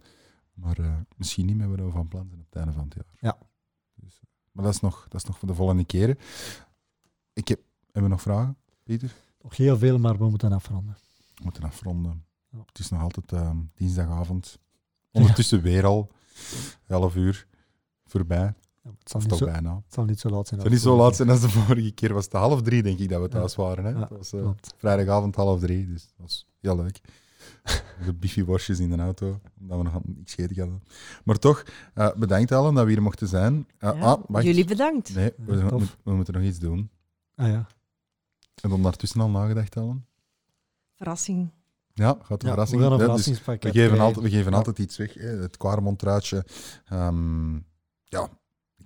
maar 0.53 0.79
eh, 0.79 0.95
misschien 1.17 1.45
niet 1.45 1.55
meer 1.57 1.69
wat 1.69 1.79
we 1.79 1.89
van 1.89 2.07
plan 2.07 2.27
zijn 2.27 2.39
op 2.39 2.45
het 2.45 2.55
einde 2.55 2.71
van 2.71 2.83
het 2.83 2.93
jaar. 2.93 3.05
Ja. 3.19 3.37
Dus, 3.95 4.15
eh, 4.15 4.21
maar 4.51 4.63
dat 4.65 4.73
is, 4.73 4.79
nog, 4.79 5.05
dat 5.09 5.21
is 5.21 5.27
nog 5.27 5.37
voor 5.39 5.47
de 5.47 5.53
volgende 5.53 5.85
keren. 5.85 6.17
Ik 7.33 7.47
heb, 7.47 7.59
hebben 7.83 8.03
we 8.03 8.09
nog 8.09 8.21
vragen, 8.21 8.57
Pieter? 8.83 9.13
Nog 9.41 9.57
heel 9.57 9.77
veel, 9.77 9.97
maar 9.99 10.17
we 10.17 10.29
moeten 10.29 10.51
afronden. 10.53 10.97
We 11.35 11.43
moeten 11.43 11.63
afronden. 11.63 12.25
Ja. 12.49 12.59
Het 12.65 12.79
is 12.79 12.89
nog 12.89 13.01
altijd 13.01 13.31
eh, 13.31 13.51
dinsdagavond. 13.75 14.59
Ondertussen 15.11 15.61
weer 15.61 15.85
al 15.85 16.11
11 16.87 17.15
uur 17.15 17.47
voorbij. 18.05 18.53
Ja, 18.83 18.89
het, 18.99 19.09
zal 19.09 19.19
niet 19.19 19.29
toch 19.29 19.37
zo, 19.37 19.45
bijna. 19.45 19.75
het 19.75 19.93
zal 19.93 20.05
niet 20.05 20.19
zo 20.19 20.29
laat 20.29 20.47
zijn. 20.47 20.59
Het 20.59 20.69
zou 20.69 20.73
als 20.73 20.83
niet 20.83 20.93
zo 20.93 21.03
laat 21.03 21.15
zijn 21.15 21.29
als 21.29 21.41
de 21.41 21.49
vorige 21.49 21.91
keer. 21.91 22.13
Was 22.13 22.23
het 22.23 22.33
half 22.33 22.61
drie, 22.61 22.83
denk 22.83 22.99
ik, 22.99 23.09
dat 23.09 23.21
we 23.21 23.27
thuis 23.27 23.55
Ja. 23.55 23.63
waren. 23.63 23.83
Hè? 23.85 23.89
Ja, 23.91 23.99
Het 23.99 24.09
was 24.09 24.33
eh, 24.33 24.49
vrijdagavond 24.77 25.35
half 25.35 25.59
drie, 25.59 25.87
dus 25.87 26.01
dat 26.07 26.13
was 26.17 26.47
heel 26.61 26.75
leuk. 26.75 26.99
De 28.05 28.13
biffy-worstjes 28.13 28.79
in 28.79 28.89
de 28.89 28.97
auto, 28.97 29.39
omdat 29.59 29.77
we 29.77 29.83
nog 29.83 29.99
niks 30.05 30.33
gegeten 30.33 30.57
hadden. 30.59 30.83
Maar 31.23 31.39
toch, 31.39 31.63
eh, 31.93 32.13
bedankt 32.13 32.51
Ellen 32.51 32.73
dat 32.73 32.85
we 32.85 32.91
hier 32.91 33.01
mochten 33.01 33.27
zijn. 33.27 33.67
Eh, 33.77 33.89
Ja, 33.93 33.99
ah, 33.99 34.21
wacht. 34.27 34.45
Jullie 34.45 34.65
bedankt. 34.65 35.15
Nee, 35.15 35.33
we, 35.37 35.55
Ja, 35.55 35.63
we- 35.63 35.69
tof. 35.69 35.97
we 36.03 36.13
moeten 36.13 36.33
nog 36.33 36.43
iets 36.43 36.59
doen. 36.59 36.89
Ah 37.35 37.47
ja. 37.47 37.67
En 38.61 38.69
dan 38.69 38.81
daartussen 38.81 39.21
al 39.21 39.29
nagedacht, 39.29 39.75
Ellen? 39.75 40.05
Verrassing. 40.95 41.49
Ja, 41.93 42.17
gaat 42.21 42.39
de 42.41 42.45
ja 42.47 42.51
verrassing. 42.53 42.81
we 42.81 42.87
gaan 42.87 42.93
een 42.99 42.99
Ja, 42.99 43.13
dus 43.13 43.23
verrassingspakket 43.23 43.73
we 43.73 43.79
geven, 43.79 43.99
altijd, 43.99 44.25
we 44.25 44.31
geven 44.31 44.51
Ja. 44.51 44.57
altijd 44.57 44.79
iets 44.79 44.97
weg. 44.97 45.13
Hè. 45.13 45.27
Het 45.27 45.57
Quaremont-truitje. 45.57 46.45
Ehm, 46.85 47.53
ja, 48.03 48.29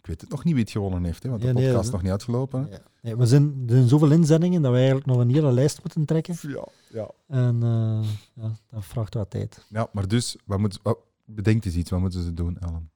ik 0.07 0.13
weet 0.13 0.21
het 0.21 0.29
nog 0.29 0.43
niet 0.43 0.53
wie 0.53 0.63
het 0.63 0.71
gewonnen 0.71 1.03
heeft, 1.03 1.23
hè, 1.23 1.29
want 1.29 1.41
de 1.41 1.47
Ja, 1.47 1.53
nee, 1.53 1.63
podcast 1.63 1.85
is 1.85 1.91
nog 1.91 2.01
niet 2.01 2.11
uitgelopen. 2.11 2.63
hè. 2.63 2.69
Ja. 2.69 2.81
Nee, 3.01 3.15
we 3.15 3.25
zijn, 3.25 3.63
er 3.67 3.75
zijn 3.75 3.87
zoveel 3.87 4.11
inzendingen 4.11 4.61
dat 4.61 4.71
we 4.71 4.77
eigenlijk 4.77 5.07
nog 5.07 5.17
een 5.17 5.29
hele 5.29 5.51
lijst 5.51 5.79
moeten 5.83 6.05
trekken. 6.05 6.35
Ja, 6.41 6.67
ja. 6.89 7.09
En 7.27 7.63
eh, 7.63 8.09
ja, 8.33 8.51
dat 8.69 8.85
vraagt 8.85 9.13
wat 9.13 9.29
tijd. 9.29 9.65
Ja, 9.69 9.87
maar 9.93 10.07
dus, 10.07 10.37
wat 10.45 10.59
moet, 10.59 10.79
wat, 10.83 10.97
bedenk 11.25 11.65
eens 11.65 11.75
iets. 11.75 11.89
Wat 11.89 11.99
moeten 11.99 12.23
ze 12.23 12.33
doen, 12.33 12.57
Ellen? 12.59 12.89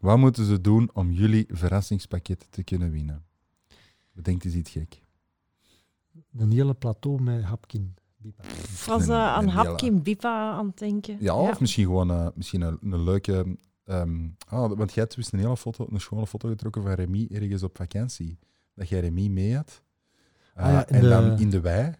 Wat 0.00 0.18
moeten 0.18 0.44
ze 0.44 0.60
doen 0.60 0.90
om 0.92 1.10
jullie 1.10 1.44
verrassingspakket 1.48 2.46
te 2.50 2.62
kunnen 2.62 2.90
winnen? 2.90 3.24
Bedenk 4.12 4.44
eens 4.44 4.54
iets 4.54 4.70
gek. 4.70 5.02
Een 6.36 6.50
hele 6.52 6.74
plateau 6.74 7.22
met 7.22 7.42
hapkin. 7.42 7.94
Bipa. 8.16 8.42
Ik 8.44 8.84
was 8.86 9.02
Een- 9.06 9.08
eh, 9.14 9.16
aan 9.32 9.48
Hapkin 9.48 10.02
Bipa 10.02 10.50
aan 10.52 10.66
het 10.66 10.78
denken. 10.78 11.16
Ja, 11.20 11.34
of 11.34 11.60
misschien 11.60 11.84
gewoon 11.84 12.10
eh, 12.10 12.26
misschien 12.34 12.60
een, 12.60 12.78
een 12.82 13.02
leuke... 13.02 13.56
ehm, 13.88 14.28
ah, 14.48 14.72
want 14.76 14.92
jij 14.92 15.02
hebt 15.02 15.14
dus 15.16 15.32
een 15.32 15.38
hele 15.38 15.56
foto, 15.56 15.86
een 15.90 16.00
schone 16.00 16.26
foto 16.26 16.48
getrokken 16.48 16.82
van 16.82 16.92
Remy 16.92 17.28
ergens 17.30 17.62
op 17.62 17.76
vakantie. 17.76 18.38
Dat 18.74 18.88
jij 18.88 19.00
Remy 19.00 19.28
mee 19.28 19.56
had. 19.56 19.82
Eh, 20.54 20.64
Ah 20.64 20.72
ja, 20.72 20.86
in 20.88 20.94
en 20.94 21.02
de- 21.02 21.08
dan 21.08 21.38
in 21.38 21.50
de 21.50 21.60
wei. 21.60 21.92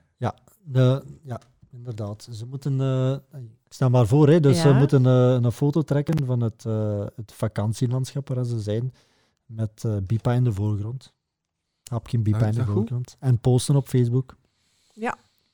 De, 0.70 1.05
ja, 1.23 1.40
inderdaad. 1.70 2.28
Ze 2.32 2.47
moeten... 2.47 2.81
eh, 2.81 3.12
ik 3.40 3.73
sta 3.74 3.89
maar 3.89 4.06
voor, 4.06 4.28
hè, 4.28 4.40
dus 4.40 4.60
ze 4.60 4.69
Ja. 4.69 4.78
moeten 4.78 5.06
eh, 5.06 5.39
een 5.43 5.52
foto 5.52 5.82
trekken 5.82 6.27
van 6.27 6.40
het, 6.40 6.65
eh, 6.65 7.06
het 7.16 7.32
vakantielandschap 7.32 8.28
waar 8.28 8.44
ze 8.44 8.60
zijn. 8.60 8.93
Met 9.47 9.85
eh, 9.85 9.97
Bipa 10.06 10.32
in 10.32 10.44
de 10.44 10.52
voorgrond. 10.52 11.12
Hapkin 11.90 12.23
Bipa 12.23 12.39
Ah, 12.39 12.47
in 12.48 12.52
de 12.55 12.65
goed? 12.65 12.73
voorgrond. 12.74 13.16
En 13.19 13.39
posten 13.39 13.77
op 13.77 13.89
Facebook. 13.89 14.36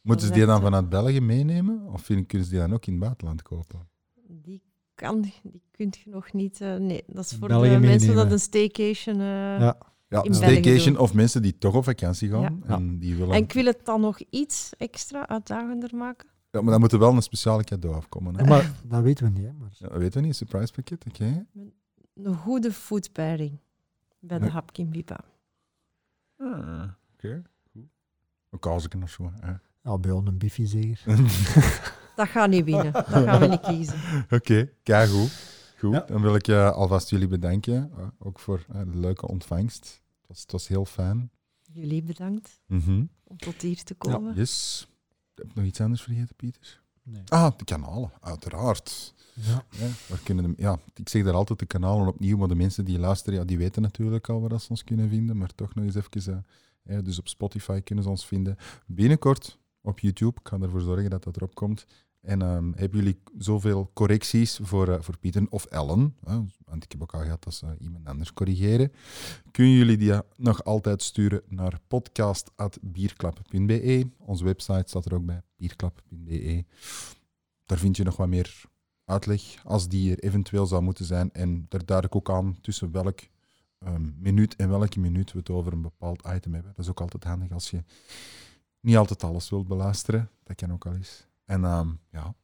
Moeten 0.02 0.26
ze 0.26 0.32
die 0.32 0.46
dan 0.46 0.60
vanuit 0.60 0.88
België 0.88 1.20
meenemen? 1.20 1.86
Of 1.92 2.02
vind- 2.02 2.26
kunnen 2.26 2.46
ze 2.46 2.52
die 2.52 2.62
dan 2.62 2.72
ook 2.74 2.86
in 2.86 2.92
het 2.92 3.02
buitenland 3.02 3.42
kopen? 3.42 3.88
Kan, 4.94 5.20
die 5.20 5.34
kunt 5.70 5.96
je 5.96 6.10
nog 6.10 6.32
niet. 6.32 6.60
eh, 6.60 6.76
nee, 6.76 7.04
dat 7.06 7.24
is 7.24 7.36
voor 7.38 7.48
België 7.48 7.68
de 7.68 7.78
mensen 7.78 7.90
meenemen. 8.08 8.16
dat 8.24 8.32
een 8.32 8.38
staycation. 8.40 9.14
eh, 9.20 9.26
Ja. 9.60 9.76
Ja, 10.08 10.22
In 10.22 10.34
staycation 10.34 10.98
of 10.98 11.14
mensen 11.14 11.42
die 11.42 11.58
toch 11.58 11.74
op 11.74 11.84
vakantie 11.84 12.28
gaan. 12.30 12.62
Ja. 12.66 12.74
En 12.74 12.98
die 12.98 13.14
willen... 13.16 13.34
En 13.34 13.42
ik 13.42 13.52
wil 13.52 13.64
het 13.64 13.84
dan 13.84 14.00
nog 14.00 14.18
iets 14.30 14.72
extra 14.78 15.28
uitdagender 15.28 15.96
maken. 15.96 16.28
Ja, 16.50 16.60
maar 16.60 16.70
dan 16.70 16.80
moet 16.80 16.92
er 16.92 16.98
wel 16.98 17.12
een 17.14 17.22
speciale 17.22 17.64
cadeau 17.64 17.96
afkomen. 17.96 18.34
Hè? 18.36 18.42
Ja, 18.42 18.48
maar 18.48 18.72
dat 18.84 19.02
weten 19.02 19.24
we 19.24 19.30
niet. 19.38 19.46
Hè, 19.46 19.52
maar... 19.52 19.68
Ja, 19.72 19.88
dat 19.88 19.98
weten 19.98 20.20
we 20.20 20.26
niet, 20.26 20.36
surprise 20.36 20.72
pakket, 20.72 21.04
oké. 21.08 21.46
Een 22.14 22.34
goede 22.36 22.72
food 22.72 23.12
pairing 23.12 23.58
bij 24.20 24.38
de 24.38 24.44
Ja. 24.44 24.50
Hapkin 24.50 24.90
Bipa. 24.90 25.20
Ah, 26.38 26.82
Oké, 27.14 27.42
goed. 27.72 27.82
Een 28.50 28.58
kaasje 28.58 28.88
of 29.02 29.10
zo. 29.10 29.32
hè. 29.40 29.52
Ja, 29.82 29.98
bij 29.98 30.10
ons 30.10 30.28
een 30.28 30.38
biffy 30.38 30.64
zeker. 30.66 31.02
Dat 32.16 32.28
gaat 32.28 32.48
niet 32.48 32.64
winnen. 32.64 32.92
Dat 32.92 33.06
gaan 33.06 33.40
we 33.40 33.46
niet 33.46 33.60
kiezen. 33.60 33.98
Oké, 34.30 34.70
kijk 34.82 35.08
goed. 35.10 35.52
Goed, 35.78 35.92
Ja. 35.92 36.00
dan 36.06 36.22
wil 36.22 36.34
ik 36.34 36.48
alvast 36.48 37.10
jullie 37.10 37.28
bedanken. 37.28 37.90
eh, 37.96 38.06
ook 38.18 38.38
voor 38.38 38.64
eh, 38.72 38.78
de 38.80 38.98
leuke 38.98 39.28
ontvangst. 39.28 40.02
Het 40.18 40.26
was, 40.28 40.40
het 40.40 40.52
was 40.52 40.68
heel 40.68 40.84
fijn. 40.84 41.30
Jullie 41.72 42.02
bedankt 42.02 42.60
Mhm. 42.66 43.04
om 43.24 43.36
tot 43.36 43.62
hier 43.62 43.82
te 43.84 43.94
komen. 43.94 44.34
Yes. 44.34 44.86
Heb 45.34 45.44
ik 45.46 45.54
nog 45.54 45.64
iets 45.64 45.80
anders 45.80 46.02
vergeten, 46.02 46.34
Pieter? 46.36 46.82
Nee. 47.02 47.22
Ah, 47.28 47.50
de 47.56 47.64
kanalen, 47.64 48.12
uiteraard. 48.20 49.14
Ja. 49.34 49.64
Ja, 49.70 49.86
waar 50.08 50.18
kunnen 50.24 50.44
de, 50.44 50.62
ja, 50.62 50.78
ik 50.94 51.08
zeg 51.08 51.24
daar 51.24 51.34
altijd 51.34 51.58
de 51.58 51.66
kanalen 51.66 52.06
opnieuw, 52.06 52.36
maar 52.36 52.48
de 52.48 52.54
mensen 52.54 52.84
die 52.84 52.98
luisteren, 52.98 53.38
ja, 53.38 53.44
die 53.44 53.58
weten 53.58 53.82
natuurlijk 53.82 54.28
al 54.28 54.40
waar 54.48 54.60
ze 54.60 54.70
ons 54.70 54.84
kunnen 54.84 55.08
vinden. 55.08 55.36
Maar 55.36 55.54
toch 55.54 55.74
nog 55.74 55.84
eens 55.84 55.94
even, 55.94 56.44
eh, 56.84 56.94
ja, 56.96 57.02
dus 57.02 57.18
op 57.18 57.28
Spotify 57.28 57.80
kunnen 57.80 58.04
ze 58.04 58.10
ons 58.10 58.26
vinden. 58.26 58.56
Binnenkort 58.86 59.58
op 59.80 59.98
YouTube, 59.98 60.40
ik 60.40 60.48
ga 60.48 60.58
ervoor 60.60 60.80
zorgen 60.80 61.10
dat 61.10 61.24
dat 61.24 61.36
erop 61.36 61.54
komt. 61.54 61.86
En 62.24 62.42
ehm, 62.42 62.72
hebben 62.74 62.98
jullie 62.98 63.20
zoveel 63.38 63.90
correcties 63.94 64.58
voor, 64.62 64.88
eh, 64.88 65.00
voor 65.00 65.18
Pieter 65.18 65.46
of 65.48 65.64
Ellen, 65.64 66.16
hè, 66.24 66.34
want 66.64 66.84
ik 66.84 66.92
heb 66.92 67.02
ook 67.02 67.14
al 67.14 67.20
gehad 67.20 67.44
dat 67.44 67.54
ze 67.54 67.76
iemand 67.78 68.06
anders 68.06 68.32
corrigeren, 68.32 68.92
kunnen 69.50 69.74
jullie 69.74 69.96
die 69.96 70.12
nog 70.36 70.64
altijd 70.64 71.02
sturen 71.02 71.42
naar 71.48 71.80
podcast.bierklap.be. 71.88 74.10
Onze 74.18 74.44
website 74.44 74.84
staat 74.86 75.04
er 75.04 75.14
ook 75.14 75.24
bij, 75.24 75.42
bierklap.be. 75.56 76.64
Daar 77.64 77.78
vind 77.78 77.96
je 77.96 78.04
nog 78.04 78.16
wat 78.16 78.28
meer 78.28 78.62
uitleg 79.04 79.42
als 79.64 79.88
die 79.88 80.10
er 80.10 80.18
eventueel 80.18 80.66
zou 80.66 80.82
moeten 80.82 81.04
zijn. 81.04 81.32
En 81.32 81.66
daar 81.68 81.84
duid 81.84 82.04
ik 82.04 82.16
ook 82.16 82.30
aan 82.30 82.60
tussen 82.60 82.90
welk 82.90 83.20
ehm, 83.78 84.10
minuut 84.18 84.56
en 84.56 84.68
welke 84.68 85.00
minuut 85.00 85.32
we 85.32 85.38
het 85.38 85.50
over 85.50 85.72
een 85.72 85.82
bepaald 85.82 86.26
item 86.26 86.54
hebben. 86.54 86.72
Dat 86.76 86.84
is 86.84 86.90
ook 86.90 87.00
altijd 87.00 87.24
handig 87.24 87.52
als 87.52 87.70
je 87.70 87.84
niet 88.80 88.96
altijd 88.96 89.24
alles 89.24 89.50
wilt 89.50 89.68
beluisteren. 89.68 90.30
Dat 90.42 90.56
kan 90.56 90.72
ook 90.72 90.86
al 90.86 90.94
eens. 90.94 91.26
En 91.44 91.64
ehm, 91.64 91.88
ja, 92.10 92.34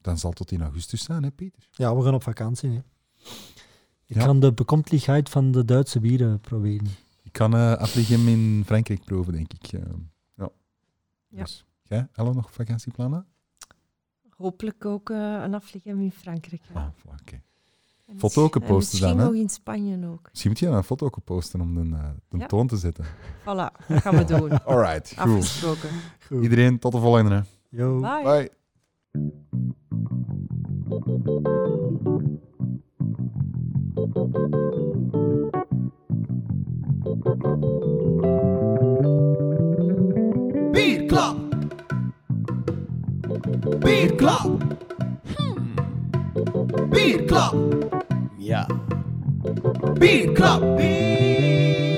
dan 0.00 0.18
zal 0.18 0.30
het 0.30 0.38
tot 0.38 0.50
in 0.52 0.62
augustus 0.62 1.04
zijn, 1.04 1.22
hè 1.22 1.30
Pieter? 1.30 1.68
ja, 1.72 1.96
we 1.96 2.02
gaan 2.02 2.14
op 2.14 2.22
vakantie. 2.22 2.70
Hè. 2.70 2.80
Ik 4.06 4.16
Ja. 4.16 4.24
kan 4.24 4.40
de 4.40 4.52
bekomtelijkheid 4.52 5.28
van 5.28 5.52
de 5.52 5.64
Duitse 5.64 6.00
bieren 6.00 6.40
proberen. 6.40 6.86
Ik 7.22 7.32
kan 7.32 7.54
eh 7.54 7.72
Affligem 7.74 8.28
in 8.28 8.62
Frankrijk 8.66 9.04
proeven, 9.04 9.32
denk 9.32 9.52
ik. 9.52 9.72
eh. 9.72 9.80
ja. 10.36 10.48
Ja. 11.28 11.42
Dus, 11.42 11.64
jij, 11.82 12.08
Ellen, 12.12 12.34
nog 12.34 12.52
vakantieplannen? 12.52 13.26
Hopelijk 14.36 14.84
ook 14.84 15.10
eh, 15.10 15.16
een 15.42 15.54
afligem 15.54 16.00
in 16.00 16.10
Frankrijk. 16.12 16.62
ja. 16.74 16.80
Ah, 17.04 17.12
oké. 17.20 17.42
En 18.06 18.18
foto 18.18 18.42
ook 18.42 18.54
misschien- 18.54 18.62
en 18.62 18.76
posten 18.76 19.00
dan, 19.00 19.08
Misschien 19.08 19.18
hè? 19.18 19.24
nog 19.34 19.42
in 19.42 19.48
Spanje 19.50 20.08
ook. 20.08 20.28
Misschien 20.30 20.50
moet 20.50 20.60
je 20.60 20.66
een 20.66 20.84
foto 20.84 21.06
ook 21.06 21.24
posten 21.24 21.60
om 21.60 21.74
de, 21.90 21.96
eh, 21.96 22.10
de 22.28 22.38
Ja. 22.38 22.46
toon 22.46 22.66
te 22.66 22.76
zetten. 22.76 23.04
Voilà, 23.40 23.86
dat 23.88 24.00
gaan 24.02 24.16
we 24.16 24.24
doen. 24.24 24.50
Alright, 24.64 25.08
goed. 25.08 25.18
Afgesproken. 25.18 25.90
Iedereen, 26.42 26.78
tot 26.78 26.92
de 26.92 26.98
volgende. 26.98 27.44
Yo. 27.70 28.00
Bye. 28.00 28.24
Bye. 28.24 28.48
Beat 40.72 41.08
Club. 41.10 41.36
Beat 43.84 44.18
Club. 44.18 44.62
Hmm. 45.36 46.90
Beat 46.90 47.28
Club. 47.28 47.54
Yeah. 48.38 48.66
Beat 49.98 50.34
Club. 50.34 50.78
Beat. 50.78 51.97